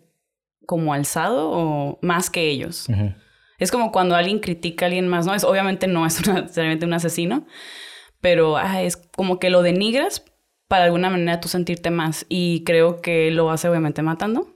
como 0.67 0.93
alzado 0.93 1.49
o 1.49 1.97
más 2.03 2.29
que 2.29 2.51
ellos. 2.51 2.85
Es 3.57 3.71
como 3.71 3.91
cuando 3.91 4.15
alguien 4.15 4.37
critica 4.37 4.85
a 4.85 4.89
alguien 4.89 5.07
más, 5.07 5.25
¿no? 5.25 5.33
Es, 5.33 5.43
obviamente 5.43 5.87
no 5.87 6.05
es 6.05 6.27
necesariamente 6.31 6.85
un 6.85 6.93
asesino, 6.93 7.47
pero 8.21 8.57
ah, 8.57 8.83
es 8.83 8.95
como 8.95 9.39
que 9.39 9.49
lo 9.49 9.63
denigras 9.63 10.23
para 10.67 10.85
alguna 10.85 11.09
manera 11.09 11.39
tú 11.39 11.47
sentirte 11.47 11.91
más. 11.91 12.25
Y 12.29 12.63
creo 12.63 13.01
que 13.01 13.31
lo 13.31 13.51
hace 13.51 13.69
obviamente 13.69 14.01
matando. 14.01 14.47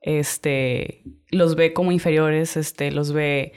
Este, 0.00 1.02
los 1.30 1.56
ve 1.56 1.72
como 1.72 1.92
inferiores, 1.92 2.56
este, 2.56 2.90
los 2.90 3.12
ve 3.12 3.52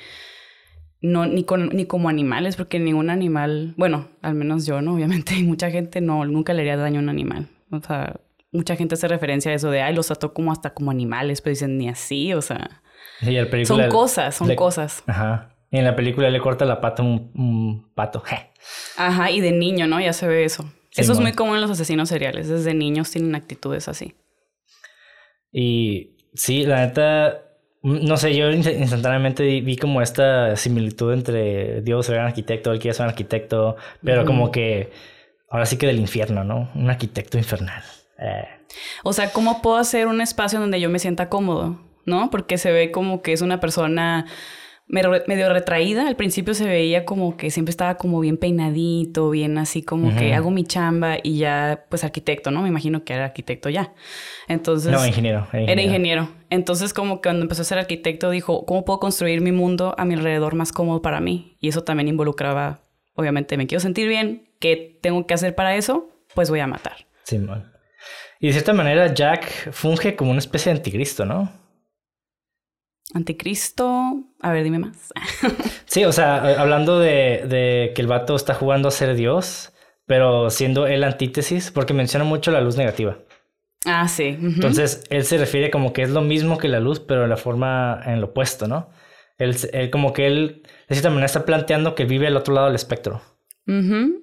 no, 1.02 1.26
ni, 1.26 1.46
ni 1.72 1.86
como 1.86 2.10
animales, 2.10 2.56
porque 2.56 2.80
ningún 2.80 3.10
animal, 3.10 3.74
bueno, 3.78 4.10
al 4.22 4.36
menos 4.36 4.66
yo, 4.66 4.82
¿no? 4.82 4.94
Obviamente, 4.96 5.34
mucha 5.44 5.72
gente 5.72 6.02
no, 6.02 6.26
nunca 6.26 6.54
le 6.54 6.62
haría 6.62 6.78
daño 6.78 7.00
a 7.00 7.04
un 7.04 7.10
animal. 7.10 7.48
O 7.72 7.80
sea, 7.80 8.20
mucha 8.52 8.76
gente 8.76 8.96
hace 8.96 9.08
referencia 9.08 9.52
a 9.52 9.56
eso 9.56 9.72
de, 9.72 9.82
ay, 9.82 9.96
los 9.96 10.08
trató 10.08 10.34
como 10.34 10.52
hasta 10.52 10.74
como 10.74 10.92
animales, 10.92 11.42
pero 11.42 11.52
dicen 11.52 11.78
ni 11.78 11.90
así, 11.90 12.34
o 12.34 12.42
sea. 12.42 12.82
son 13.66 13.90
cosas, 13.90 14.36
son 14.36 14.56
cosas. 14.56 15.04
Ajá. 15.08 15.56
Y 15.72 15.78
en 15.78 15.86
la 15.86 15.96
película 15.96 16.30
le 16.30 16.42
corta 16.42 16.66
la 16.66 16.82
pata 16.82 17.02
un, 17.02 17.32
un 17.34 17.94
pato. 17.96 18.22
Ajá, 18.98 19.32
y 19.32 19.40
de 19.40 19.54
niño, 19.54 19.88
¿no? 19.88 20.02
Ya 20.02 20.14
se 20.14 20.28
ve 20.28 20.44
eso. 20.44 20.70
Eso 20.96 21.14
es 21.14 21.20
muy 21.20 21.34
común 21.34 21.56
en 21.56 21.62
los 21.62 21.72
asesinos 21.72 22.10
seriales. 22.10 22.50
Desde 22.50 22.74
niños 22.74 23.12
tienen 23.12 23.36
actitudes 23.36 23.88
así. 23.88 24.16
Y 25.52 26.18
sí, 26.34 26.66
la 26.66 26.86
neta, 26.86 27.44
no 27.82 28.18
sé, 28.18 28.36
yo 28.36 28.52
instantáneamente 28.52 29.44
vi 29.62 29.76
como 29.76 30.02
esta 30.02 30.56
similitud 30.56 31.14
entre 31.14 31.82
Dios, 31.82 32.10
el 32.10 32.16
gran 32.16 32.28
arquitecto, 32.28 32.72
el 32.72 32.80
que 32.80 32.90
es 32.90 33.00
un 33.00 33.08
arquitecto, 33.08 33.76
pero 34.04 34.26
como 34.26 34.52
que 34.52 34.92
ahora 35.50 35.66
sí 35.66 35.78
que 35.78 35.88
del 35.88 36.00
infierno, 36.00 36.44
¿no? 36.44 36.72
Un 36.76 36.90
arquitecto 36.90 37.38
infernal. 37.38 37.84
Eh. 38.20 38.48
O 39.04 39.14
sea, 39.14 39.32
¿cómo 39.32 39.62
puedo 39.62 39.78
hacer 39.78 40.08
un 40.08 40.22
espacio 40.22 40.60
donde 40.60 40.80
yo 40.80 40.90
me 40.90 41.00
sienta 41.00 41.30
cómodo? 41.30 41.80
¿No? 42.06 42.30
Porque 42.32 42.58
se 42.58 42.72
ve 42.72 42.92
como 42.92 43.22
que 43.22 43.34
es 43.34 43.42
una 43.42 43.60
persona 43.60 44.26
medio 44.92 45.54
retraída. 45.54 46.08
Al 46.08 46.16
principio 46.16 46.54
se 46.54 46.66
veía 46.66 47.06
como 47.06 47.38
que 47.38 47.50
siempre 47.50 47.72
estaba 47.72 47.96
como 47.96 48.20
bien 48.20 48.38
peinadito, 48.38 49.30
bien 49.30 49.58
así 49.58 49.82
como 49.82 50.16
que 50.16 50.34
hago 50.34 50.52
mi 50.52 50.64
chamba 50.64 51.18
y 51.24 51.38
ya, 51.38 51.86
pues 51.90 52.04
arquitecto, 52.04 52.52
¿no? 52.52 52.62
Me 52.62 52.68
imagino 52.68 53.04
que 53.04 53.14
era 53.14 53.26
arquitecto 53.26 53.70
ya. 53.70 53.94
Entonces... 54.48 54.92
No, 54.92 55.06
ingeniero. 55.06 55.48
Era 55.54 55.82
ingeniero. 55.82 56.30
Entonces 56.50 56.94
como 56.94 57.22
que 57.22 57.30
cuando 57.30 57.44
empezó 57.44 57.62
a 57.62 57.66
ser 57.66 57.78
arquitecto 57.78 58.30
dijo, 58.30 58.66
¿cómo 58.66 58.84
puedo 58.84 59.00
construir 59.00 59.42
mi 59.42 59.52
mundo 59.52 59.96
a 59.98 60.06
mi 60.06 60.14
alrededor 60.14 60.56
más 60.56 60.72
cómodo 60.72 61.02
para 61.02 61.22
mí? 61.22 61.58
Y 61.62 61.70
eso 61.70 61.84
también 61.84 62.10
involucraba, 62.10 62.82
obviamente, 63.14 63.58
me 63.58 63.68
quiero 63.68 63.80
sentir 63.80 64.08
bien. 64.08 64.50
¿Qué 64.60 65.00
tengo 65.02 65.26
que 65.26 65.34
hacer 65.34 65.56
para 65.56 65.76
eso? 65.76 66.10
Pues 66.36 66.50
voy 66.50 66.60
a 66.60 66.68
matar. 66.68 67.08
Sí, 67.24 67.40
mal. 67.40 67.72
Y 68.40 68.48
de 68.48 68.54
cierta 68.54 68.74
manera 68.74 69.14
Jack 69.14 69.72
funge 69.72 70.16
como 70.16 70.32
una 70.32 70.40
especie 70.40 70.72
de 70.72 70.80
anticristo, 70.80 71.26
¿no? 71.26 71.61
Anticristo. 73.14 74.24
A 74.40 74.52
ver, 74.52 74.64
dime 74.64 74.80
más. 74.80 75.14
sí, 75.86 76.06
o 76.06 76.12
sea, 76.12 76.38
hablando 76.60 77.00
de, 77.00 77.92
que 77.96 78.02
el 78.02 78.08
vato 78.08 78.36
está 78.36 78.54
jugando 78.54 78.88
a 78.88 78.92
ser 78.92 79.16
Dios, 79.16 79.74
pero 80.06 80.50
siendo 80.50 80.88
el 80.88 81.04
antítesis, 81.04 81.72
porque 81.72 81.94
menciona 81.94 82.26
mucho 82.26 82.52
la 82.52 82.62
luz 82.62 82.78
negativa. 82.78 83.18
Ah, 83.86 84.08
sí. 84.08 84.38
Entonces, 84.40 85.04
él 85.10 85.26
se 85.26 85.38
refiere 85.38 85.72
como 85.72 85.92
que 85.92 86.04
es 86.04 86.12
lo 86.12 86.22
mismo 86.22 86.58
que 86.58 86.68
la 86.68 86.80
luz, 86.80 87.00
pero 87.00 87.24
en 87.24 87.30
la 87.30 87.38
forma, 87.38 88.02
en 88.06 88.22
lo 88.22 88.28
opuesto, 88.28 88.68
¿no? 88.68 88.90
Él, 89.38 89.90
como 89.90 90.14
que 90.14 90.28
él, 90.28 90.62
de 90.88 90.96
cierta 90.96 91.10
manera, 91.10 91.26
está 91.26 91.46
planteando 91.46 91.96
que 91.96 92.06
vive 92.06 92.28
al 92.28 92.38
otro 92.38 92.54
lado 92.54 92.68
del 92.68 92.76
espectro. 92.76 93.22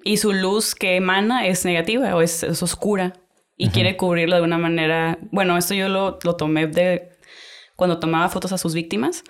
Y 0.04 0.18
su 0.18 0.32
luz 0.32 0.74
que 0.74 0.96
emana 0.96 1.46
es 1.46 1.64
negativa 1.64 2.14
o 2.14 2.20
es, 2.20 2.44
oscura 2.62 3.14
y 3.56 3.70
quiere 3.70 3.96
cubrirlo 3.96 4.36
de 4.36 4.42
una 4.42 4.58
manera. 4.58 5.18
Bueno, 5.32 5.56
esto 5.56 5.74
yo 5.74 5.88
lo, 5.88 6.18
lo 6.22 6.36
tomé 6.36 6.66
de 6.66 7.17
cuando 7.78 8.00
tomaba 8.00 8.28
fotos 8.28 8.50
a 8.50 8.58
sus 8.58 8.74
víctimas, 8.74 9.22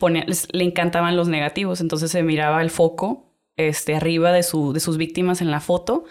le 0.00 0.64
encantaban 0.64 1.14
los 1.14 1.28
negativos, 1.28 1.82
entonces 1.82 2.10
se 2.10 2.22
miraba 2.22 2.62
el 2.62 2.70
foco 2.70 3.36
este, 3.58 3.94
arriba 3.94 4.32
de, 4.32 4.42
su, 4.42 4.72
de 4.72 4.80
sus 4.80 4.96
víctimas 4.96 5.42
en 5.42 5.50
la 5.50 5.60
foto, 5.60 6.04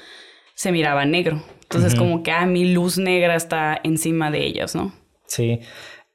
se 0.53 0.71
miraba 0.71 1.05
negro. 1.05 1.43
Entonces 1.63 1.95
como 1.95 2.21
que, 2.21 2.29
ah, 2.29 2.45
mi 2.45 2.71
luz 2.71 2.99
negra 2.99 3.35
está 3.35 3.81
encima 3.83 4.29
de 4.29 4.45
ellas, 4.45 4.75
¿no? 4.75 4.93
Sí. 5.25 5.61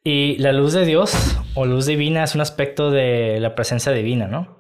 Y 0.05 0.37
la 0.39 0.53
luz 0.53 0.73
de 0.73 0.87
Dios 0.87 1.37
o 1.57 1.67
luz 1.67 1.87
divina 1.87 2.23
es 2.23 2.37
un 2.37 2.43
aspecto 2.43 2.93
de 2.93 3.41
la 3.41 3.57
presencia 3.57 3.91
divina, 3.91 4.29
¿no? 4.29 4.59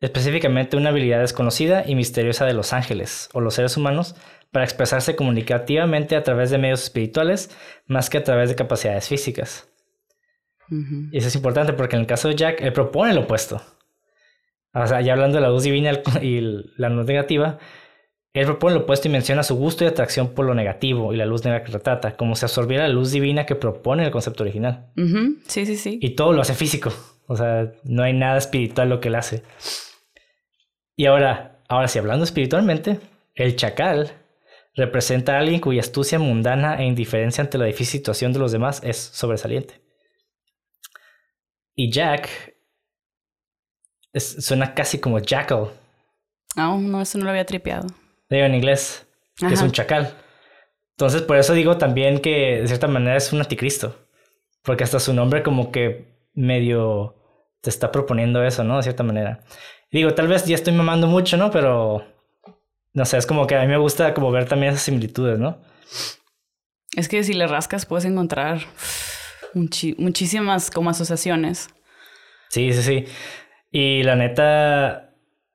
Específicamente 0.00 0.78
una 0.78 0.88
habilidad 0.88 1.20
desconocida 1.20 1.84
y 1.86 1.94
misteriosa 1.96 2.46
de 2.46 2.54
los 2.54 2.72
ángeles 2.72 3.28
o 3.34 3.42
los 3.42 3.52
seres 3.52 3.76
humanos 3.76 4.14
para 4.52 4.64
expresarse 4.64 5.16
comunicativamente 5.16 6.16
a 6.16 6.22
través 6.22 6.48
de 6.48 6.56
medios 6.56 6.82
espirituales 6.82 7.50
más 7.84 8.08
que 8.08 8.16
a 8.16 8.24
través 8.24 8.48
de 8.48 8.54
capacidades 8.54 9.06
físicas. 9.06 9.68
Y 10.70 11.16
eso 11.16 11.28
es 11.28 11.34
importante 11.36 11.72
porque 11.72 11.96
en 11.96 12.02
el 12.02 12.06
caso 12.06 12.28
de 12.28 12.34
Jack, 12.34 12.60
él 12.60 12.72
propone 12.72 13.14
lo 13.14 13.22
opuesto. 13.22 13.62
O 14.72 14.86
sea, 14.86 15.00
ya 15.00 15.14
hablando 15.14 15.36
de 15.36 15.42
la 15.42 15.48
luz 15.48 15.62
divina 15.62 15.92
y 16.20 16.40
la 16.76 16.88
luz 16.88 17.06
negativa, 17.06 17.58
él 18.34 18.44
propone 18.44 18.74
lo 18.74 18.82
opuesto 18.82 19.08
y 19.08 19.10
menciona 19.10 19.42
su 19.42 19.56
gusto 19.56 19.84
y 19.84 19.86
atracción 19.86 20.34
por 20.34 20.44
lo 20.44 20.54
negativo 20.54 21.14
y 21.14 21.16
la 21.16 21.24
luz 21.24 21.44
negra 21.44 21.64
que 21.64 21.72
retrata, 21.72 22.16
como 22.16 22.36
si 22.36 22.44
absorbiera 22.44 22.86
la 22.86 22.92
luz 22.92 23.10
divina 23.10 23.46
que 23.46 23.54
propone 23.54 24.04
el 24.04 24.10
concepto 24.10 24.42
original. 24.42 24.90
Sí, 25.46 25.64
sí, 25.64 25.76
sí. 25.76 25.98
Y 26.02 26.10
todo 26.10 26.34
lo 26.34 26.42
hace 26.42 26.54
físico. 26.54 26.92
O 27.26 27.36
sea, 27.36 27.72
no 27.84 28.02
hay 28.02 28.12
nada 28.12 28.36
espiritual 28.36 28.90
lo 28.90 29.00
que 29.00 29.08
él 29.08 29.14
hace. 29.14 29.42
Y 30.94 31.06
ahora, 31.06 31.60
ahora 31.68 31.88
sí, 31.88 31.98
hablando 31.98 32.24
espiritualmente, 32.24 33.00
el 33.34 33.56
chacal 33.56 34.12
representa 34.74 35.36
a 35.36 35.40
alguien 35.40 35.60
cuya 35.60 35.80
astucia 35.80 36.18
mundana 36.18 36.76
e 36.76 36.84
indiferencia 36.84 37.42
ante 37.42 37.56
la 37.56 37.64
difícil 37.64 38.00
situación 38.00 38.34
de 38.34 38.38
los 38.38 38.52
demás 38.52 38.82
es 38.84 38.98
sobresaliente. 38.98 39.80
Y 41.76 41.90
Jack 41.92 42.56
suena 44.18 44.74
casi 44.74 44.98
como 44.98 45.18
jackal. 45.18 45.70
Ah, 46.56 46.76
no, 46.80 47.02
eso 47.02 47.18
no 47.18 47.24
lo 47.24 47.30
había 47.30 47.44
tripeado. 47.44 47.86
Digo 48.30 48.44
en 48.44 48.54
inglés, 48.54 49.06
que 49.36 49.52
es 49.52 49.60
un 49.60 49.72
chacal. 49.72 50.14
Entonces, 50.92 51.20
por 51.20 51.36
eso 51.36 51.52
digo 51.52 51.76
también 51.76 52.20
que 52.20 52.62
de 52.62 52.66
cierta 52.66 52.88
manera 52.88 53.16
es 53.16 53.30
un 53.32 53.40
anticristo. 53.40 53.94
Porque 54.62 54.84
hasta 54.84 54.98
su 54.98 55.12
nombre 55.12 55.42
como 55.42 55.70
que 55.70 56.16
medio 56.32 57.14
te 57.60 57.68
está 57.68 57.92
proponiendo 57.92 58.42
eso, 58.42 58.64
¿no? 58.64 58.78
De 58.78 58.82
cierta 58.82 59.02
manera. 59.02 59.40
digo, 59.92 60.14
tal 60.14 60.28
vez 60.28 60.46
ya 60.46 60.54
estoy 60.54 60.72
mamando 60.72 61.06
mucho, 61.06 61.36
¿no? 61.36 61.50
Pero, 61.50 62.04
no 62.94 63.04
sé, 63.04 63.18
es 63.18 63.26
como 63.26 63.46
que 63.46 63.54
a 63.54 63.60
mí 63.60 63.66
me 63.66 63.76
gusta 63.76 64.14
como 64.14 64.30
ver 64.30 64.48
también 64.48 64.72
esas 64.72 64.84
similitudes, 64.84 65.38
¿no? 65.38 65.58
Es 66.96 67.08
que 67.08 67.22
si 67.22 67.34
le 67.34 67.46
rascas 67.46 67.84
puedes 67.84 68.06
encontrar 68.06 68.60
muchísimas 69.54 70.70
como 70.70 70.90
asociaciones. 70.90 71.68
Sí, 72.50 72.72
sí, 72.72 72.82
sí. 72.82 73.04
Y 73.70 74.02
la 74.02 74.16
neta, 74.16 75.14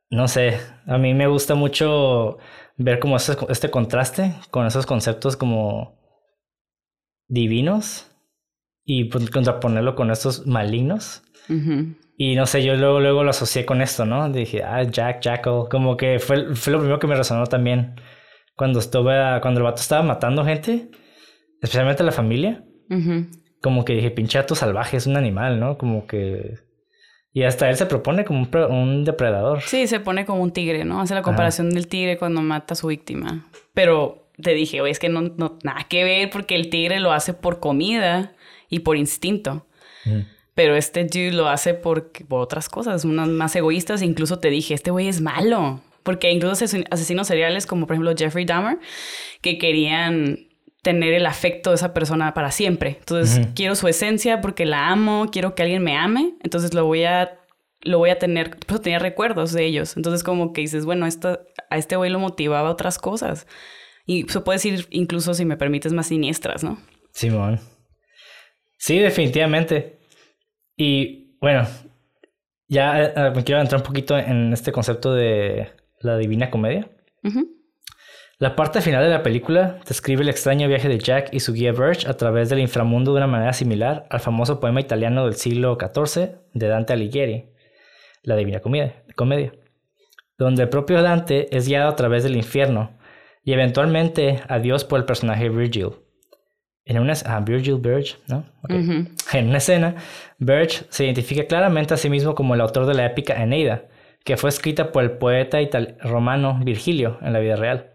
no 0.10 0.27
sé, 0.27 0.60
a 0.88 0.97
mí 0.97 1.13
me 1.13 1.27
gusta 1.27 1.56
mucho 1.56 2.38
ver 2.77 2.99
como 2.99 3.17
este, 3.17 3.34
este 3.49 3.69
contraste 3.69 4.36
con 4.49 4.65
esos 4.65 4.86
conceptos 4.86 5.38
como 5.38 5.99
divinos 7.27 8.12
y 8.84 9.06
pues, 9.06 9.30
contraponerlo 9.30 9.95
con 9.95 10.12
estos 10.12 10.45
malignos. 10.47 11.23
Y 12.17 12.36
no 12.36 12.45
sé, 12.45 12.63
yo 12.63 12.75
luego, 12.75 12.99
luego 12.99 13.23
lo 13.23 13.32
asocié 13.32 13.65
con 13.65 13.82
esto, 13.82 14.06
¿no? 14.06 14.30
Dije, 14.30 14.63
ah, 14.63 14.84
Jack, 14.84 15.21
Jackal. 15.21 15.67
Como 15.69 15.97
que 15.97 16.19
fue, 16.19 16.56
fue 16.56 16.71
lo 16.71 16.80
primero 16.80 16.99
que 16.99 17.08
me 17.08 17.15
resonó 17.15 17.45
también. 17.47 17.95
Cuando 18.56 18.80
estuve, 18.80 19.41
cuando 19.41 19.60
el 19.60 19.63
vato 19.63 19.82
estaba 19.82 20.04
matando 20.04 20.45
gente, 20.45 20.91
especialmente 21.62 22.04
a 22.04 22.06
la 22.06 22.12
familia 22.12 22.63
como 23.62 23.86
que 23.86 23.93
dije, 23.93 24.12
pinchato 24.12 24.56
salvaje, 24.56 24.97
es 24.97 25.08
un 25.08 25.17
animal, 25.17 25.60
¿no? 25.60 25.78
Como 25.78 26.08
que... 26.08 26.60
Y 27.34 27.43
hasta 27.43 27.69
él 27.69 27.78
se 27.78 27.86
propone 27.86 28.26
como 28.26 28.45
un, 28.69 29.06
depredador. 29.06 29.62
Sí, 29.62 29.88
se 29.88 30.02
pone 30.02 30.26
como 30.26 30.41
un 30.41 30.52
tigre, 30.52 30.84
¿no? 30.84 31.00
Hace 31.00 31.13
la 31.13 31.21
comparación 31.21 31.69
del 31.69 31.88
tigre 31.88 32.17
cuando 32.17 32.41
mata 32.41 32.74
a 32.74 32.76
su 32.76 32.88
víctima. 32.88 33.47
Pero 33.74 34.28
te 34.41 34.54
dije, 34.54 34.82
oye, 34.82 34.91
es 34.91 35.00
que 35.00 35.08
no, 35.08 35.21
no, 35.21 35.58
nada 35.63 35.86
que 35.88 36.04
ver 36.04 36.30
porque 36.30 36.56
el 36.56 36.69
tigre 36.69 37.00
lo 37.00 37.13
hace 37.13 37.34
por 37.34 37.62
comida 37.62 38.34
y 38.67 38.80
por 38.80 38.97
instinto. 38.97 39.65
Pero 40.56 40.76
este 40.76 41.06
dude 41.06 41.32
lo 41.32 41.47
hace 41.47 41.74
por, 41.74 42.12
por 42.12 42.41
otras 42.41 42.67
cosas, 42.67 43.06
unas 43.06 43.30
más 43.30 43.56
egoístas. 43.56 44.02
Incluso 44.02 44.39
te 44.39 44.50
dije, 44.50 44.74
este 44.74 44.91
güey 44.91 45.08
es 45.08 45.21
malo. 45.21 45.80
Porque 46.04 46.32
incluso 46.32 46.65
asesinos 46.89 47.28
seriales 47.28 47.67
como 47.67 47.86
por 47.86 47.95
ejemplo 47.95 48.13
Jeffrey 48.17 48.43
Dahmer, 48.43 48.80
que 49.41 49.58
querían 49.58 50.47
tener 50.82 51.13
el 51.13 51.26
afecto 51.26 51.70
de 51.70 51.76
esa 51.76 51.94
persona 51.94 52.34
para 52.34 52.52
siempre. 52.52 52.98
Entonces, 53.00 53.48
quiero 53.56 53.76
su 53.76 53.88
esencia 53.88 54.41
porque 54.41 54.65
la 54.65 54.89
amo, 54.89 55.28
quiero 55.32 55.54
que 55.54 55.63
alguien 55.63 55.84
me 55.84 55.96
ame, 55.96 56.36
entonces 56.41 56.74
lo 56.74 56.86
voy 56.86 57.04
a 57.04 57.38
lo 57.84 57.98
voy 57.98 58.12
a 58.12 58.20
tener, 58.20 58.58
pues 58.67 58.82
tenía 58.82 59.00
recuerdos 59.00 59.54
de 59.54 59.65
ellos. 59.65 59.98
Entonces, 59.98 60.24
como 60.24 60.54
que 60.54 60.62
dices, 60.62 60.86
bueno, 60.86 61.08
esto, 61.08 61.41
a 61.70 61.78
este 61.78 61.96
güey 61.96 62.12
lo 62.12 62.20
motivaba 62.20 62.70
otras 62.70 63.00
cosas. 63.00 63.48
Y 64.06 64.24
se 64.30 64.41
puede 64.41 64.58
decir, 64.58 64.88
incluso 64.91 65.34
si 65.34 65.46
me 65.46 65.58
permites, 65.58 65.94
más 65.94 66.08
siniestras, 66.08 66.63
¿no? 66.63 66.78
Simón. 67.12 67.60
Sí, 68.78 69.00
definitivamente. 69.00 70.00
Y 70.76 71.38
bueno, 71.39 71.67
ya 72.67 73.04
eh, 73.04 73.32
me 73.36 73.44
quiero 73.44 73.62
entrar 73.62 73.82
un 73.82 73.88
poquito 73.88 74.17
en 74.17 74.54
este 74.54 74.72
concepto 74.72 75.13
de 75.13 75.72
la 76.00 76.17
divina 76.17 76.50
comedia. 76.50 76.89
La 78.41 78.56
parte 78.56 78.82
final 78.82 79.04
de 79.04 79.12
la 79.12 79.21
película 79.21 79.77
describe 79.88 80.23
el 80.23 80.30
extraño 80.30 80.67
viaje 80.67 80.89
de 80.89 80.97
Jack 80.97 81.30
y 81.32 81.41
su 81.41 81.54
guía 81.54 81.73
Birch 81.73 82.08
a 82.08 82.17
través 82.17 82.49
del 82.49 82.58
inframundo 82.58 83.12
de 83.12 83.17
una 83.17 83.27
manera 83.27 83.54
similar 83.54 84.08
al 84.10 84.19
famoso 84.19 84.60
poema 84.60 84.82
italiano 84.82 85.25
del 85.25 85.36
siglo 85.36 85.77
XIV 85.80 86.38
de 86.51 86.67
Dante 86.67 86.93
Alighieri, 86.93 87.51
La 88.23 88.36
Divina 88.36 88.60
Comedia, 88.60 89.54
donde 90.39 90.63
el 90.63 90.69
propio 90.69 91.04
Dante 91.04 91.56
es 91.56 91.67
guiado 91.67 91.88
a 91.88 91.95
través 91.95 92.23
del 92.23 92.36
infierno 92.36 92.97
y 93.43 93.54
eventualmente 93.54 94.41
a 94.47 94.58
Dios 94.58 94.86
por 94.86 94.97
el 94.97 95.06
personaje 95.06 95.49
Virgil. 95.49 95.91
En 96.84 96.97
una, 96.97 97.13
ah, 97.27 97.41
Virgil 97.41 97.77
Birch, 97.77 98.17
¿no? 98.27 98.43
En 99.34 99.49
una 99.49 99.60
escena, 99.60 99.97
Birch 100.39 100.88
se 100.89 101.06
identifica 101.06 101.45
claramente 101.45 101.93
a 101.93 101.97
sí 101.97 102.10
mismo 102.10 102.34
como 102.34 102.56
el 102.56 102.62
autor 102.62 102.88
de 102.88 102.95
la 102.95 103.06
épica 103.06 103.39
Eneida, 103.39 103.84
que 104.23 104.36
fue 104.36 104.49
escrita 104.49 104.91
por 104.91 105.04
el 105.04 105.12
poeta 105.12 105.60
romano 105.99 106.60
Virgilio 106.63 107.19
en 107.21 107.34
la 107.34 107.39
vida 107.39 107.56
real. 107.56 107.90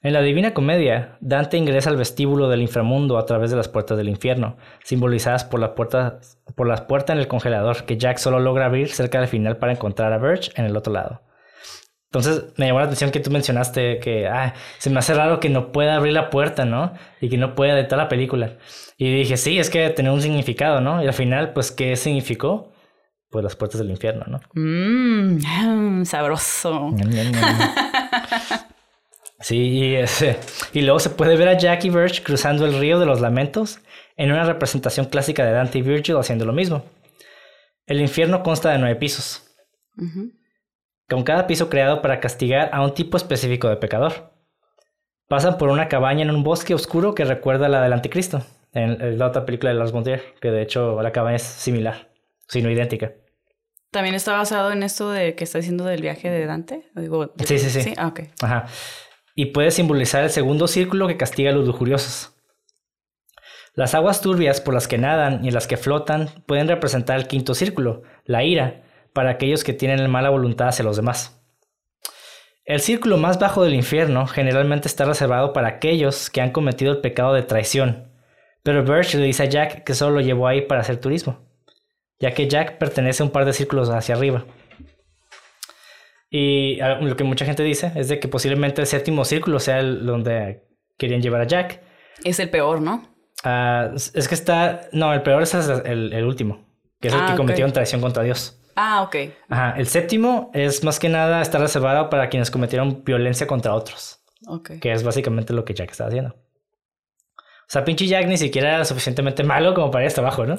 En 0.00 0.12
la 0.12 0.22
Divina 0.22 0.54
Comedia, 0.54 1.16
Dante 1.20 1.56
ingresa 1.56 1.90
al 1.90 1.96
vestíbulo 1.96 2.48
del 2.48 2.62
inframundo 2.62 3.18
a 3.18 3.26
través 3.26 3.50
de 3.50 3.56
las 3.56 3.68
puertas 3.68 3.98
del 3.98 4.08
infierno, 4.08 4.56
simbolizadas 4.84 5.44
por, 5.44 5.58
la 5.58 5.74
puerta, 5.74 6.20
por 6.54 6.68
las 6.68 6.82
puertas 6.82 7.14
en 7.14 7.20
el 7.20 7.26
congelador 7.26 7.84
que 7.84 7.96
Jack 7.96 8.18
solo 8.18 8.38
logra 8.38 8.66
abrir 8.66 8.88
cerca 8.90 9.18
del 9.18 9.28
final 9.28 9.56
para 9.56 9.72
encontrar 9.72 10.12
a 10.12 10.18
Birch 10.18 10.52
en 10.56 10.66
el 10.66 10.76
otro 10.76 10.92
lado. 10.92 11.22
Entonces 12.10 12.54
me 12.56 12.66
llamó 12.66 12.78
la 12.78 12.86
atención 12.86 13.10
que 13.10 13.20
tú 13.20 13.30
mencionaste 13.30 13.98
que 13.98 14.26
ah, 14.28 14.54
se 14.78 14.88
me 14.88 14.98
hace 14.98 15.12
raro 15.12 15.40
que 15.40 15.50
no 15.50 15.72
pueda 15.72 15.96
abrir 15.96 16.14
la 16.14 16.30
puerta, 16.30 16.64
¿no? 16.64 16.94
Y 17.20 17.28
que 17.28 17.36
no 17.36 17.54
pueda 17.54 17.74
de 17.74 17.84
toda 17.84 18.04
la 18.04 18.08
película. 18.08 18.56
Y 18.96 19.14
dije, 19.14 19.36
sí, 19.36 19.58
es 19.58 19.68
que 19.68 19.90
tiene 19.90 20.10
un 20.10 20.22
significado, 20.22 20.80
¿no? 20.80 21.02
Y 21.02 21.06
al 21.06 21.12
final, 21.12 21.52
pues, 21.52 21.70
¿qué 21.70 21.96
significó? 21.96 22.72
Pues 23.28 23.44
las 23.44 23.56
puertas 23.56 23.80
del 23.80 23.90
infierno, 23.90 24.24
¿no? 24.26 24.40
Mmm, 24.54 26.04
sabroso. 26.04 26.94
Sí, 29.40 29.96
y, 30.72 30.82
luego 30.82 30.98
se 30.98 31.10
puede 31.10 31.36
ver 31.36 31.48
a 31.48 31.56
Jackie 31.56 31.90
Birch 31.90 32.24
cruzando 32.24 32.66
el 32.66 32.78
río 32.78 32.98
de 32.98 33.06
los 33.06 33.20
lamentos 33.20 33.80
en 34.16 34.32
una 34.32 34.44
representación 34.44 35.06
clásica 35.06 35.44
de 35.44 35.52
Dante 35.52 35.78
y 35.78 35.82
Virgil 35.82 36.16
haciendo 36.16 36.44
lo 36.44 36.52
mismo. 36.52 36.84
El 37.86 38.00
infierno 38.00 38.42
consta 38.42 38.70
de 38.70 38.78
nueve 38.78 38.96
pisos, 38.96 39.48
con 41.08 41.22
cada 41.22 41.46
piso 41.46 41.70
creado 41.70 42.02
para 42.02 42.20
castigar 42.20 42.70
a 42.72 42.82
un 42.82 42.94
tipo 42.94 43.16
específico 43.16 43.68
de 43.68 43.76
pecador. 43.76 44.32
Pasan 45.28 45.56
por 45.56 45.68
una 45.68 45.88
cabaña 45.88 46.22
en 46.22 46.30
un 46.30 46.42
bosque 46.42 46.74
oscuro 46.74 47.14
que 47.14 47.24
recuerda 47.24 47.66
a 47.66 47.68
la 47.68 47.82
del 47.82 47.92
anticristo, 47.92 48.42
en, 48.72 49.18
la 49.18 49.26
otra 49.26 49.46
película 49.46 49.70
de 49.70 49.78
Lars 49.78 49.92
von 49.92 50.04
que 50.04 50.50
de 50.50 50.62
hecho 50.62 51.00
la 51.00 51.12
cabaña 51.12 51.36
es 51.36 51.42
similar, 51.42 52.10
sino 52.48 52.70
idéntica. 52.70 53.12
¿También 53.92 54.16
está 54.16 54.32
basado 54.32 54.72
en 54.72 54.82
esto 54.82 55.10
de 55.10 55.34
que 55.34 55.44
está 55.44 55.58
diciendo 55.58 55.84
del 55.84 56.02
viaje 56.02 56.28
de 56.28 56.44
Dante? 56.44 56.90
sí, 57.44 57.58
sí, 57.58 57.70
sí. 57.70 57.82
¿Sí? 57.82 57.94
Ah, 57.96 58.08
ok. 58.08 58.20
Ajá 58.42 58.66
y 59.38 59.46
puede 59.46 59.70
simbolizar 59.70 60.24
el 60.24 60.30
segundo 60.30 60.66
círculo 60.66 61.06
que 61.06 61.16
castiga 61.16 61.50
a 61.50 61.52
los 61.52 61.64
lujuriosos. 61.64 62.34
Las 63.72 63.94
aguas 63.94 64.20
turbias 64.20 64.60
por 64.60 64.74
las 64.74 64.88
que 64.88 64.98
nadan 64.98 65.44
y 65.44 65.52
las 65.52 65.68
que 65.68 65.76
flotan 65.76 66.28
pueden 66.46 66.66
representar 66.66 67.16
el 67.16 67.28
quinto 67.28 67.54
círculo, 67.54 68.02
la 68.24 68.42
ira, 68.42 68.82
para 69.12 69.30
aquellos 69.30 69.62
que 69.62 69.72
tienen 69.72 70.10
mala 70.10 70.30
voluntad 70.30 70.66
hacia 70.66 70.84
los 70.84 70.96
demás. 70.96 71.40
El 72.64 72.80
círculo 72.80 73.16
más 73.16 73.38
bajo 73.38 73.62
del 73.62 73.74
infierno 73.74 74.26
generalmente 74.26 74.88
está 74.88 75.04
reservado 75.04 75.52
para 75.52 75.68
aquellos 75.68 76.30
que 76.30 76.40
han 76.40 76.50
cometido 76.50 76.90
el 76.90 77.00
pecado 77.00 77.32
de 77.32 77.44
traición, 77.44 78.10
pero 78.64 78.82
Birch 78.82 79.14
le 79.14 79.24
dice 79.24 79.44
a 79.44 79.46
Jack 79.46 79.84
que 79.84 79.94
solo 79.94 80.16
lo 80.16 80.20
llevó 80.20 80.48
ahí 80.48 80.62
para 80.62 80.80
hacer 80.80 80.96
turismo, 80.96 81.38
ya 82.18 82.32
que 82.32 82.48
Jack 82.48 82.78
pertenece 82.78 83.22
a 83.22 83.26
un 83.26 83.30
par 83.30 83.44
de 83.44 83.52
círculos 83.52 83.88
hacia 83.88 84.16
arriba. 84.16 84.46
Y 86.30 86.78
lo 87.00 87.16
que 87.16 87.24
mucha 87.24 87.44
gente 87.44 87.62
dice 87.62 87.92
es 87.94 88.08
de 88.08 88.20
que 88.20 88.28
posiblemente 88.28 88.80
el 88.80 88.86
séptimo 88.86 89.24
círculo 89.24 89.60
sea 89.60 89.80
el 89.80 90.04
donde 90.04 90.64
querían 90.98 91.22
llevar 91.22 91.40
a 91.40 91.46
Jack. 91.46 91.80
Es 92.24 92.38
el 92.38 92.50
peor, 92.50 92.80
¿no? 92.80 93.08
Ah, 93.44 93.90
es 93.94 94.28
que 94.28 94.34
está... 94.34 94.88
No, 94.92 95.12
el 95.14 95.22
peor 95.22 95.42
es 95.42 95.54
el, 95.54 96.24
último, 96.24 96.66
que 97.00 97.08
es 97.08 97.14
el 97.14 97.20
que 97.20 97.32
ah, 97.32 97.36
cometieron 97.36 97.72
traición 97.72 98.00
contra 98.00 98.22
Dios. 98.22 98.60
Ah, 98.76 99.02
ok. 99.02 99.16
Ajá, 99.48 99.74
el 99.78 99.86
séptimo 99.86 100.50
es 100.54 100.84
más 100.84 100.98
que 100.98 101.08
nada 101.08 101.40
está 101.40 101.58
reservado 101.58 102.10
para 102.10 102.28
quienes 102.28 102.50
cometieron 102.50 103.02
violencia 103.04 103.46
contra 103.46 103.74
otros. 103.74 104.20
Ok. 104.46 104.72
Que 104.80 104.92
es 104.92 105.02
básicamente 105.02 105.52
lo 105.52 105.64
que 105.64 105.74
Jack 105.74 105.90
está 105.90 106.06
haciendo. 106.06 106.34
O 106.34 107.70
sea, 107.70 107.84
pinche 107.84 108.06
Jack 108.06 108.26
ni 108.26 108.38
siquiera 108.38 108.76
era 108.76 108.84
suficientemente 108.84 109.42
malo 109.44 109.74
como 109.74 109.90
para 109.90 110.04
ir 110.04 110.08
hasta 110.08 110.20
abajo, 110.20 110.46
¿no? 110.46 110.56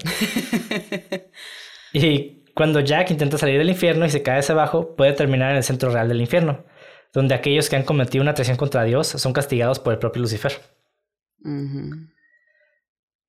y 1.94 2.39
cuando 2.60 2.82
Jack 2.82 3.10
intenta 3.10 3.38
salir 3.38 3.58
del 3.58 3.70
infierno 3.70 4.06
y 4.06 4.10
se 4.10 4.22
cae 4.22 4.40
hacia 4.40 4.52
abajo, 4.52 4.94
puede 4.98 5.14
terminar 5.14 5.52
en 5.52 5.56
el 5.56 5.64
centro 5.64 5.92
real 5.92 6.10
del 6.10 6.20
infierno, 6.20 6.66
donde 7.14 7.34
aquellos 7.34 7.70
que 7.70 7.78
han 7.78 7.84
cometido 7.84 8.22
una 8.22 8.34
traición 8.34 8.58
contra 8.58 8.84
Dios 8.84 9.08
son 9.08 9.32
castigados 9.32 9.80
por 9.80 9.94
el 9.94 10.00
propio 10.00 10.24
Lucifer. 10.24 10.52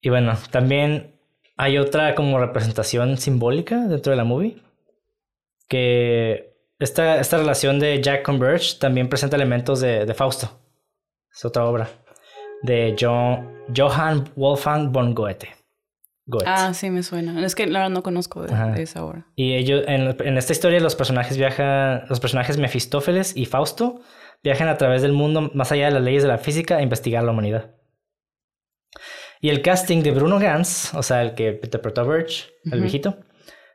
Y 0.01 0.09
bueno, 0.09 0.37
también 0.51 1.15
hay 1.57 1.79
otra 1.79 2.17
como 2.17 2.41
representación 2.41 3.19
simbólica 3.19 3.87
dentro 3.87 4.11
de 4.11 4.17
la 4.17 4.25
movie, 4.25 4.61
que 5.69 6.57
esta, 6.81 7.21
esta 7.21 7.39
relación 7.39 7.79
de 7.79 8.03
Jack 8.03 8.25
con 8.25 8.41
Birch 8.41 8.81
también 8.81 9.09
presenta 9.09 9.37
elementos 9.37 9.81
de, 9.81 10.07
de 10.07 10.15
Fausto. 10.15 10.59
Es 11.33 11.45
otra 11.45 11.67
obra 11.67 11.89
de 12.63 12.97
John, 12.99 13.49
Johann 13.77 14.29
Wolfgang 14.35 14.91
von 14.91 15.15
Goethe. 15.15 15.60
Ah, 16.47 16.75
sí, 16.75 16.91
me 16.91 17.03
suena. 17.03 17.45
Es 17.45 17.55
que 17.55 17.67
la 17.67 17.81
verdad 17.81 17.95
no 17.95 18.03
conozco 18.03 18.43
de, 18.43 18.83
esa 18.83 19.05
obra. 19.05 19.27
Y 19.35 19.55
ellos, 19.55 19.83
en, 19.87 20.37
esta 20.37 20.53
historia, 20.53 20.81
los 20.81 20.95
personajes 20.95 21.37
viajan, 21.37 22.05
los 22.09 22.21
personajes 22.21 22.57
Mefistófeles 22.57 23.37
y 23.37 23.47
Fausto 23.47 24.01
viajan 24.43 24.69
a 24.69 24.77
través 24.77 25.03
del 25.03 25.13
mundo 25.13 25.51
más 25.55 25.73
allá 25.73 25.87
de 25.87 25.93
las 25.93 26.03
leyes 26.03 26.23
de 26.23 26.29
la 26.29 26.39
física 26.39 26.77
a 26.77 26.83
investigar 26.83 27.25
la 27.25 27.33
humanidad. 27.33 27.75
Y 29.41 29.49
el 29.49 29.63
casting 29.63 30.03
de 30.03 30.11
Bruno 30.11 30.39
Gans, 30.39 30.95
o 30.95 31.03
sea, 31.03 31.23
el 31.23 31.35
que 31.35 31.61
interpretó 31.63 32.03
a 32.03 32.05
Birch, 32.05 32.53
el 32.71 32.81
viejito, 32.81 33.19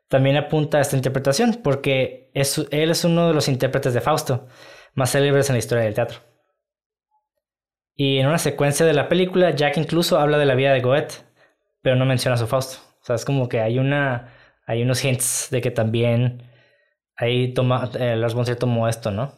también 0.08 0.38
apunta 0.38 0.78
a 0.78 0.82
esta 0.82 0.96
interpretación, 0.96 1.60
porque 1.64 2.30
es, 2.34 2.58
él 2.70 2.92
es 2.92 3.04
uno 3.04 3.28
de 3.28 3.34
los 3.34 3.48
intérpretes 3.48 3.94
de 3.94 4.02
Fausto 4.02 4.48
más 4.94 5.12
célebres 5.12 5.50
en 5.50 5.56
la 5.56 5.60
historia 5.60 5.84
del 5.84 5.94
teatro. 5.94 6.20
Y 7.96 8.20
en 8.20 8.28
una 8.28 8.38
secuencia 8.38 8.86
de 8.86 8.94
la 8.94 9.10
película, 9.10 9.56
Jack 9.56 9.78
incluso 9.78 10.20
habla 10.20 10.38
de 10.38 10.46
la 10.46 10.56
vida 10.56 10.74
de 10.74 10.82
Goethe, 10.82 11.25
pero 11.86 11.96
no 11.96 12.06
menciona 12.06 12.34
a 12.34 12.38
su 12.40 12.48
Fausto. 12.48 12.80
O 13.00 13.06
sea, 13.06 13.16
es 13.16 13.24
como 13.24 13.48
que 13.48 13.62
hay 13.62 13.78
una, 13.78 14.34
hay 14.66 14.82
unos 14.82 15.06
hints 15.06 15.50
de 15.52 15.62
que 15.62 15.70
también 15.70 16.42
ahí 17.16 17.54
toma, 17.54 17.92
eh, 18.00 18.16
Lars 18.16 18.34
von 18.34 18.44
tomó 18.58 18.90
esto, 18.90 19.12
¿no? 19.12 19.34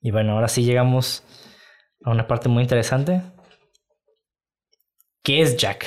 Y 0.00 0.12
bueno, 0.12 0.32
ahora 0.32 0.48
sí 0.48 0.64
llegamos 0.64 1.22
a 2.02 2.10
una 2.10 2.26
parte 2.26 2.48
muy 2.48 2.62
interesante. 2.62 3.20
¿Qué 5.22 5.42
es 5.42 5.58
Jack? 5.58 5.84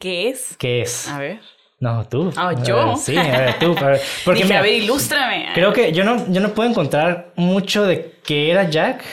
¿Qué 0.00 0.30
es? 0.30 0.56
¿Qué 0.58 0.80
es? 0.82 1.06
A 1.06 1.20
ver. 1.20 1.40
No, 1.78 2.04
tú. 2.08 2.32
Ah, 2.36 2.52
yo. 2.64 2.96
sí, 2.96 3.16
a 3.16 3.22
ver, 3.22 3.58
tú. 3.60 3.76
porque 4.24 4.42
Dije, 4.42 4.56
a 4.56 4.62
ver, 4.62 4.72
ilústrame. 4.72 5.50
Creo 5.54 5.72
que 5.72 5.92
yo 5.92 6.02
no, 6.02 6.32
yo 6.32 6.40
no 6.40 6.48
puedo 6.52 6.68
encontrar 6.68 7.32
mucho 7.36 7.86
de 7.86 8.18
qué 8.24 8.50
era 8.50 8.68
Jack. 8.68 9.04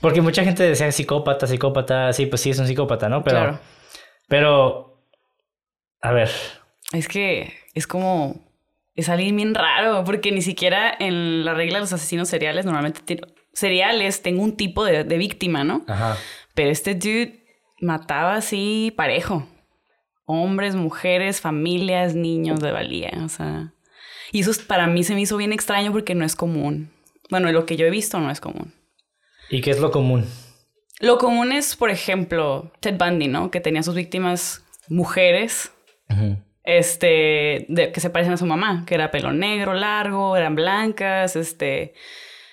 Porque 0.00 0.22
mucha 0.22 0.44
gente 0.44 0.62
decía 0.62 0.90
psicópata, 0.92 1.46
psicópata. 1.46 2.14
Sí, 2.14 2.24
pues 2.24 2.40
sí, 2.40 2.48
es 2.48 2.58
un 2.58 2.66
psicópata, 2.66 3.10
¿no? 3.10 3.22
Pero 3.22 3.36
claro. 3.36 3.58
Pero, 4.28 5.02
a 6.00 6.12
ver. 6.12 6.30
Es 6.92 7.08
que 7.08 7.54
es 7.74 7.86
como, 7.86 8.40
es 8.94 9.08
alguien 9.08 9.36
bien 9.36 9.54
raro, 9.54 10.04
porque 10.04 10.32
ni 10.32 10.42
siquiera 10.42 10.94
en 10.98 11.44
la 11.44 11.54
regla 11.54 11.76
de 11.76 11.80
los 11.80 11.92
asesinos 11.92 12.28
seriales, 12.28 12.64
normalmente 12.64 13.20
seriales, 13.52 14.22
tengo 14.22 14.42
un 14.42 14.56
tipo 14.56 14.84
de, 14.84 15.02
víctima, 15.18 15.64
¿no? 15.64 15.84
Ajá. 15.88 16.16
Pero 16.54 16.70
este 16.70 16.94
dude 16.94 17.44
mataba 17.80 18.34
así 18.36 18.92
parejo. 18.96 19.46
Hombres, 20.24 20.74
mujeres, 20.74 21.40
familias, 21.40 22.14
niños 22.14 22.60
de 22.60 22.70
valía, 22.70 23.12
o 23.24 23.28
sea. 23.28 23.72
Y 24.30 24.40
eso 24.40 24.52
para 24.66 24.86
mí 24.86 25.04
se 25.04 25.14
me 25.14 25.22
hizo 25.22 25.36
bien 25.36 25.52
extraño 25.52 25.90
porque 25.90 26.14
no 26.14 26.24
es 26.24 26.36
común. 26.36 26.90
Bueno, 27.30 27.50
lo 27.50 27.64
que 27.64 27.76
yo 27.76 27.86
he 27.86 27.90
visto 27.90 28.20
no 28.20 28.30
es 28.30 28.40
común. 28.40 28.74
¿Y 29.50 29.62
qué 29.62 29.70
es 29.70 29.80
lo 29.80 29.90
común? 29.90 30.26
Lo 31.00 31.18
común 31.18 31.52
es, 31.52 31.76
por 31.76 31.90
ejemplo, 31.90 32.72
Ted 32.80 32.96
Bundy, 32.98 33.28
¿no? 33.28 33.50
Que 33.50 33.60
tenía 33.60 33.82
sus 33.82 33.94
víctimas 33.94 34.64
mujeres, 34.88 35.72
este, 36.64 37.66
de, 37.68 37.92
que 37.92 38.00
se 38.00 38.10
parecen 38.10 38.34
a 38.34 38.36
su 38.36 38.46
mamá, 38.46 38.84
que 38.86 38.94
era 38.94 39.10
pelo 39.10 39.32
negro, 39.32 39.74
largo, 39.74 40.36
eran 40.36 40.54
blancas, 40.54 41.36
este, 41.36 41.94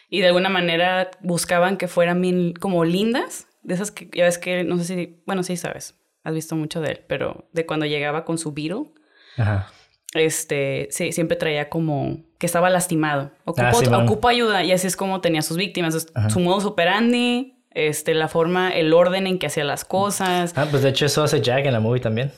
y 0.10 0.22
de 0.22 0.28
alguna 0.28 0.50
manera 0.50 1.10
buscaban 1.22 1.78
que 1.78 1.88
fueran 1.88 2.22
bien, 2.22 2.54
como 2.54 2.86
lindas, 2.86 3.48
de 3.64 3.74
esas 3.74 3.92
que 3.92 4.10
ya 4.14 4.26
ves 4.26 4.38
que, 4.38 4.64
no 4.64 4.78
sé 4.78 4.86
si, 4.86 5.24
bueno, 5.26 5.42
sí 5.42 5.58
sabes, 5.58 5.96
has 6.24 6.34
visto 6.34 6.56
mucho 6.56 6.82
de 6.82 6.92
él, 6.92 7.02
pero 7.08 7.48
de 7.52 7.66
cuando 7.66 7.86
llegaba 7.86 8.26
con 8.26 8.38
su 8.38 8.54
Beetle. 8.54 8.92
Ajá 9.38 9.72
este, 10.16 10.88
sí, 10.92 11.12
siempre 11.12 11.36
traía 11.36 11.70
como 11.70 12.24
que 12.40 12.46
estaba 12.46 12.70
lastimado. 12.70 13.32
Ocupa, 13.44 14.30
ah, 14.30 14.32
ayuda 14.32 14.64
y 14.64 14.72
así 14.72 14.88
es 14.88 14.96
como 14.96 15.22
tenía 15.22 15.42
sus 15.42 15.58
víctimas. 15.58 16.08
Su 16.30 16.40
modo 16.40 16.68
operandi, 16.68 17.55
este, 17.76 18.14
la 18.14 18.28
forma, 18.28 18.72
el 18.72 18.94
orden 18.94 19.28
en 19.28 19.38
que 19.38 19.48
hacía 19.48 19.64
las 19.64 19.86
cosas. 19.86 20.54
Ah, 20.58 20.68
pues 20.72 20.82
de 20.82 20.90
hecho 20.90 21.06
eso 21.06 21.24
hace 21.24 21.42
Jack 21.42 21.66
en 21.66 21.74
la 21.74 21.80
movie 21.80 22.02
también. 22.02 22.32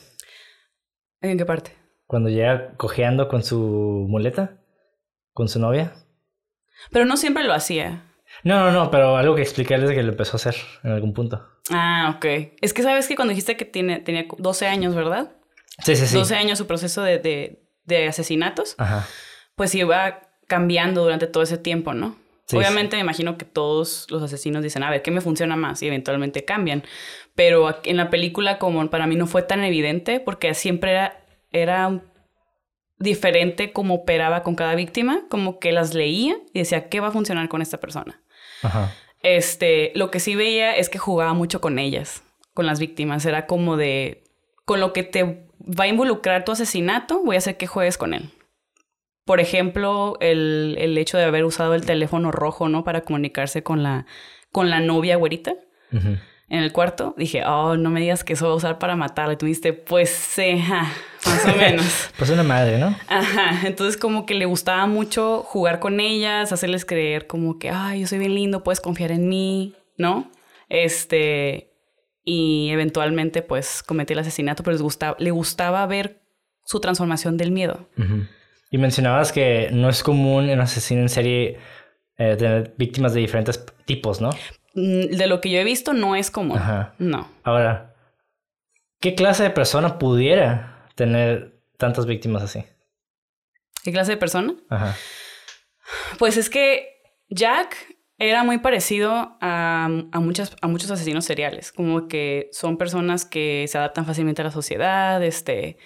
¿En 1.21 1.38
qué 1.38 1.45
parte? 1.45 1.71
Cuando 2.06 2.30
llega 2.30 2.73
cojeando 2.76 3.28
con 3.28 3.43
su 3.43 4.06
muleta, 4.10 4.58
con 5.34 5.47
su 5.47 5.60
novia. 5.60 5.93
Pero 6.91 7.06
no 7.06 7.17
siempre 7.17 7.43
lo 7.43 7.54
hacía. 7.54 8.04
No, 8.43 8.60
no, 8.60 8.71
no, 8.71 8.91
pero 8.91 9.15
algo 9.17 9.36
que 9.36 9.41
expliqué 9.41 9.76
es 9.76 9.89
que 9.91 10.04
lo 10.04 10.12
empezó 10.12 10.34
a 10.34 10.38
hacer 10.38 10.56
en 10.84 10.91
algún 10.91 11.13
punto. 11.13 11.47
Ah, 11.69 12.13
ok. 12.15 12.26
Es 12.62 12.73
que 12.73 12.84
sabes 12.84 13.08
que 13.08 13.15
cuando 13.15 13.32
dijiste 13.32 13.58
que 13.58 13.65
tiene, 13.65 14.00
tenía 14.00 14.26
12 14.38 14.67
años, 14.67 14.95
¿verdad? 14.95 15.36
Sí, 15.84 15.95
sí, 15.95 16.08
sí. 16.08 16.15
12 16.15 16.36
años 16.36 16.58
su 16.58 16.67
proceso 16.67 17.04
de, 17.04 17.60
de 17.84 18.08
asesinatos, 18.08 18.76
pues 19.56 19.76
iba 19.76 20.21
cambiando 20.47 21.04
durante 21.04 21.28
todo 21.28 21.43
ese 21.43 21.58
tiempo, 21.58 21.93
¿no? 21.93 22.17
Obviamente 22.53 22.95
me 22.95 23.01
imagino 23.01 23.38
que 23.38 23.45
todos 23.45 24.07
los 24.10 24.23
asesinos 24.23 24.63
dicen, 24.63 24.83
a 24.83 24.89
ver, 24.89 25.01
¿qué 25.01 25.12
me 25.12 25.21
funciona 25.21 25.55
más? 25.55 25.81
Y 25.83 25.88
eventualmente 25.88 26.45
cambian. 26.45 26.83
Pero 27.36 27.77
en 27.83 27.97
la 27.97 28.10
película 28.10 28.57
como 28.57 28.89
para 28.89 29.05
mí 29.05 29.15
no 29.15 29.27
fue 29.27 29.41
tan 29.41 29.63
evidente 29.63 30.19
porque 30.19 30.53
siempre 30.53 30.91
era, 30.91 31.25
era 31.51 32.01
diferente 32.99 33.73
cómo 33.73 33.95
operaba 33.95 34.43
con 34.43 34.55
cada 34.55 34.75
víctima, 34.75 35.23
como 35.29 35.60
que 35.60 35.71
las 35.71 35.93
leía 35.93 36.38
y 36.53 36.60
decía, 36.60 36.89
¿qué 36.89 36.99
va 36.99 37.07
a 37.07 37.12
funcionar 37.12 37.49
con 37.49 37.62
esta 37.62 37.79
persona? 37.79 38.21
Este, 39.23 39.91
lo 39.95 40.10
que 40.10 40.19
sí 40.19 40.36
veía 40.36 40.75
es 40.75 40.89
que 40.89 40.99
jugaba 40.99 41.33
mucho 41.33 41.60
con 41.60 41.79
ellas, 41.79 42.23
con 42.53 42.65
las 42.65 42.79
víctimas. 42.79 43.25
Era 43.25 43.45
como 43.45 43.75
de, 43.75 44.23
con 44.63 44.79
lo 44.79 44.93
que 44.93 45.03
te 45.03 45.23
va 45.60 45.83
a 45.83 45.88
involucrar 45.88 46.45
tu 46.45 46.53
asesinato, 46.53 47.21
voy 47.23 47.36
a 47.36 47.39
hacer 47.39 47.57
que 47.57 47.67
juegues 47.67 47.97
con 47.97 48.13
él. 48.13 48.31
Por 49.27 49.39
ejemplo, 49.39 50.17
el, 50.21 50.75
el 50.79 50.97
hecho 50.97 51.17
de 51.17 51.25
haber 51.25 51.45
usado 51.45 51.75
el 51.75 51.85
teléfono 51.85 52.31
rojo, 52.31 52.67
¿no? 52.69 52.83
Para 52.83 53.01
comunicarse 53.01 53.61
con 53.61 53.83
la, 53.83 54.07
con 54.51 54.71
la 54.71 54.79
novia 54.79 55.17
güerita 55.17 55.53
en 55.91 56.19
el 56.49 56.71
cuarto. 56.71 57.13
Dije, 57.17 57.43
oh, 57.45 57.75
no 57.77 57.89
me 57.89 57.99
digas 57.99 58.23
que 58.23 58.33
eso 58.33 58.47
va 58.47 58.53
a 58.53 58.55
usar 58.55 58.79
para 58.79 58.95
matarla. 58.95 59.33
Y 59.33 59.37
tú 59.37 59.45
dijiste, 59.45 59.73
pues, 59.73 60.09
sí, 60.09 60.55
más 61.25 61.45
o 61.45 61.55
menos. 61.59 62.09
pues 62.17 62.29
una 62.29 62.43
madre, 62.43 62.79
¿no? 62.79 62.95
Ajá. 63.09 63.67
Entonces, 63.67 63.97
como 63.97 64.25
que 64.25 64.33
le 64.33 64.45
gustaba 64.45 64.87
mucho 64.87 65.43
jugar 65.43 65.79
con 65.79 65.99
ellas, 65.99 66.51
hacerles 66.53 66.85
creer 66.85 67.27
como 67.27 67.59
que, 67.59 67.69
ay, 67.69 68.01
yo 68.01 68.07
soy 68.07 68.19
bien 68.19 68.33
lindo, 68.33 68.63
puedes 68.63 68.79
confiar 68.79 69.11
en 69.11 69.27
mí, 69.27 69.75
¿no? 69.97 70.31
Este, 70.69 71.73
y 72.23 72.69
eventualmente 72.71 73.41
pues 73.41 73.83
cometió 73.83 74.13
el 74.13 74.19
asesinato, 74.19 74.63
pero 74.63 74.73
les 74.73 74.81
gustaba, 74.81 75.15
le 75.19 75.31
gustaba 75.31 75.85
ver 75.85 76.21
su 76.65 76.81
transformación 76.81 77.37
del 77.37 77.51
miedo. 77.51 77.87
Y 78.69 78.77
mencionabas 78.77 79.32
que 79.32 79.69
no 79.71 79.89
es 79.89 80.03
común 80.03 80.49
en 80.49 80.60
un 80.60 80.62
asesino 80.62 81.01
en 81.01 81.10
serie 81.10 81.60
eh, 82.17 82.36
tener 82.36 82.73
víctimas 82.77 83.13
de 83.13 83.21
diferentes 83.21 83.63
tipos, 83.86 84.19
¿no? 84.19 84.32
Mm, 84.73 85.15
de 85.15 85.27
lo 85.27 85.39
que 85.41 85.49
yo 85.49 85.60
he 85.60 85.63
visto 85.63 85.93
no 85.93 86.15
es 86.15 86.32
común. 86.32 86.60
No. 86.97 87.30
Ahora, 87.43 87.95
¿qué 88.99 89.15
clase 89.15 89.43
de 89.43 89.49
persona 89.49 89.97
pudiera 89.97 90.89
tener 90.95 91.60
tantas 91.77 92.06
víctimas 92.06 92.43
así? 92.43 92.65
¿Qué 93.84 93.91
clase 93.91 94.12
de 94.12 94.17
persona? 94.17 94.53
Ajá. 94.69 94.95
Pues 96.17 96.38
es 96.38 96.49
que 96.49 96.89
Jack 97.30 97.77
era 98.17 98.43
muy 98.43 98.58
parecido 98.58 99.38
a, 99.41 99.88
muchas, 100.15 100.56
a 100.62 100.67
muchos 100.67 100.89
asesinos 100.89 101.25
seriales, 101.25 101.71
como 101.71 102.08
que 102.08 102.49
son 102.51 102.77
personas 102.77 103.25
que 103.25 103.65
se 103.67 103.77
adaptan 103.77 104.06
fácilmente 104.06 104.41
a 104.41 104.45
la 104.45 104.51
sociedad, 104.51 105.23
este, 105.23 105.77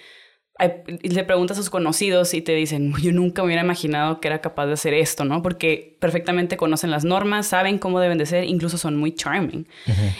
le 0.58 1.24
preguntas 1.24 1.58
a 1.58 1.60
sus 1.60 1.70
conocidos 1.70 2.34
y 2.34 2.42
te 2.42 2.54
dicen, 2.54 2.94
yo 3.00 3.12
nunca 3.12 3.42
me 3.42 3.46
hubiera 3.46 3.62
imaginado 3.62 4.20
que 4.20 4.28
era 4.28 4.40
capaz 4.40 4.66
de 4.66 4.74
hacer 4.74 4.94
esto, 4.94 5.24
¿no? 5.24 5.42
Porque 5.42 5.96
perfectamente 6.00 6.56
conocen 6.56 6.90
las 6.90 7.04
normas, 7.04 7.46
saben 7.46 7.78
cómo 7.78 8.00
deben 8.00 8.18
de 8.18 8.26
ser, 8.26 8.44
incluso 8.44 8.78
son 8.78 8.96
muy 8.96 9.14
charming. 9.14 9.66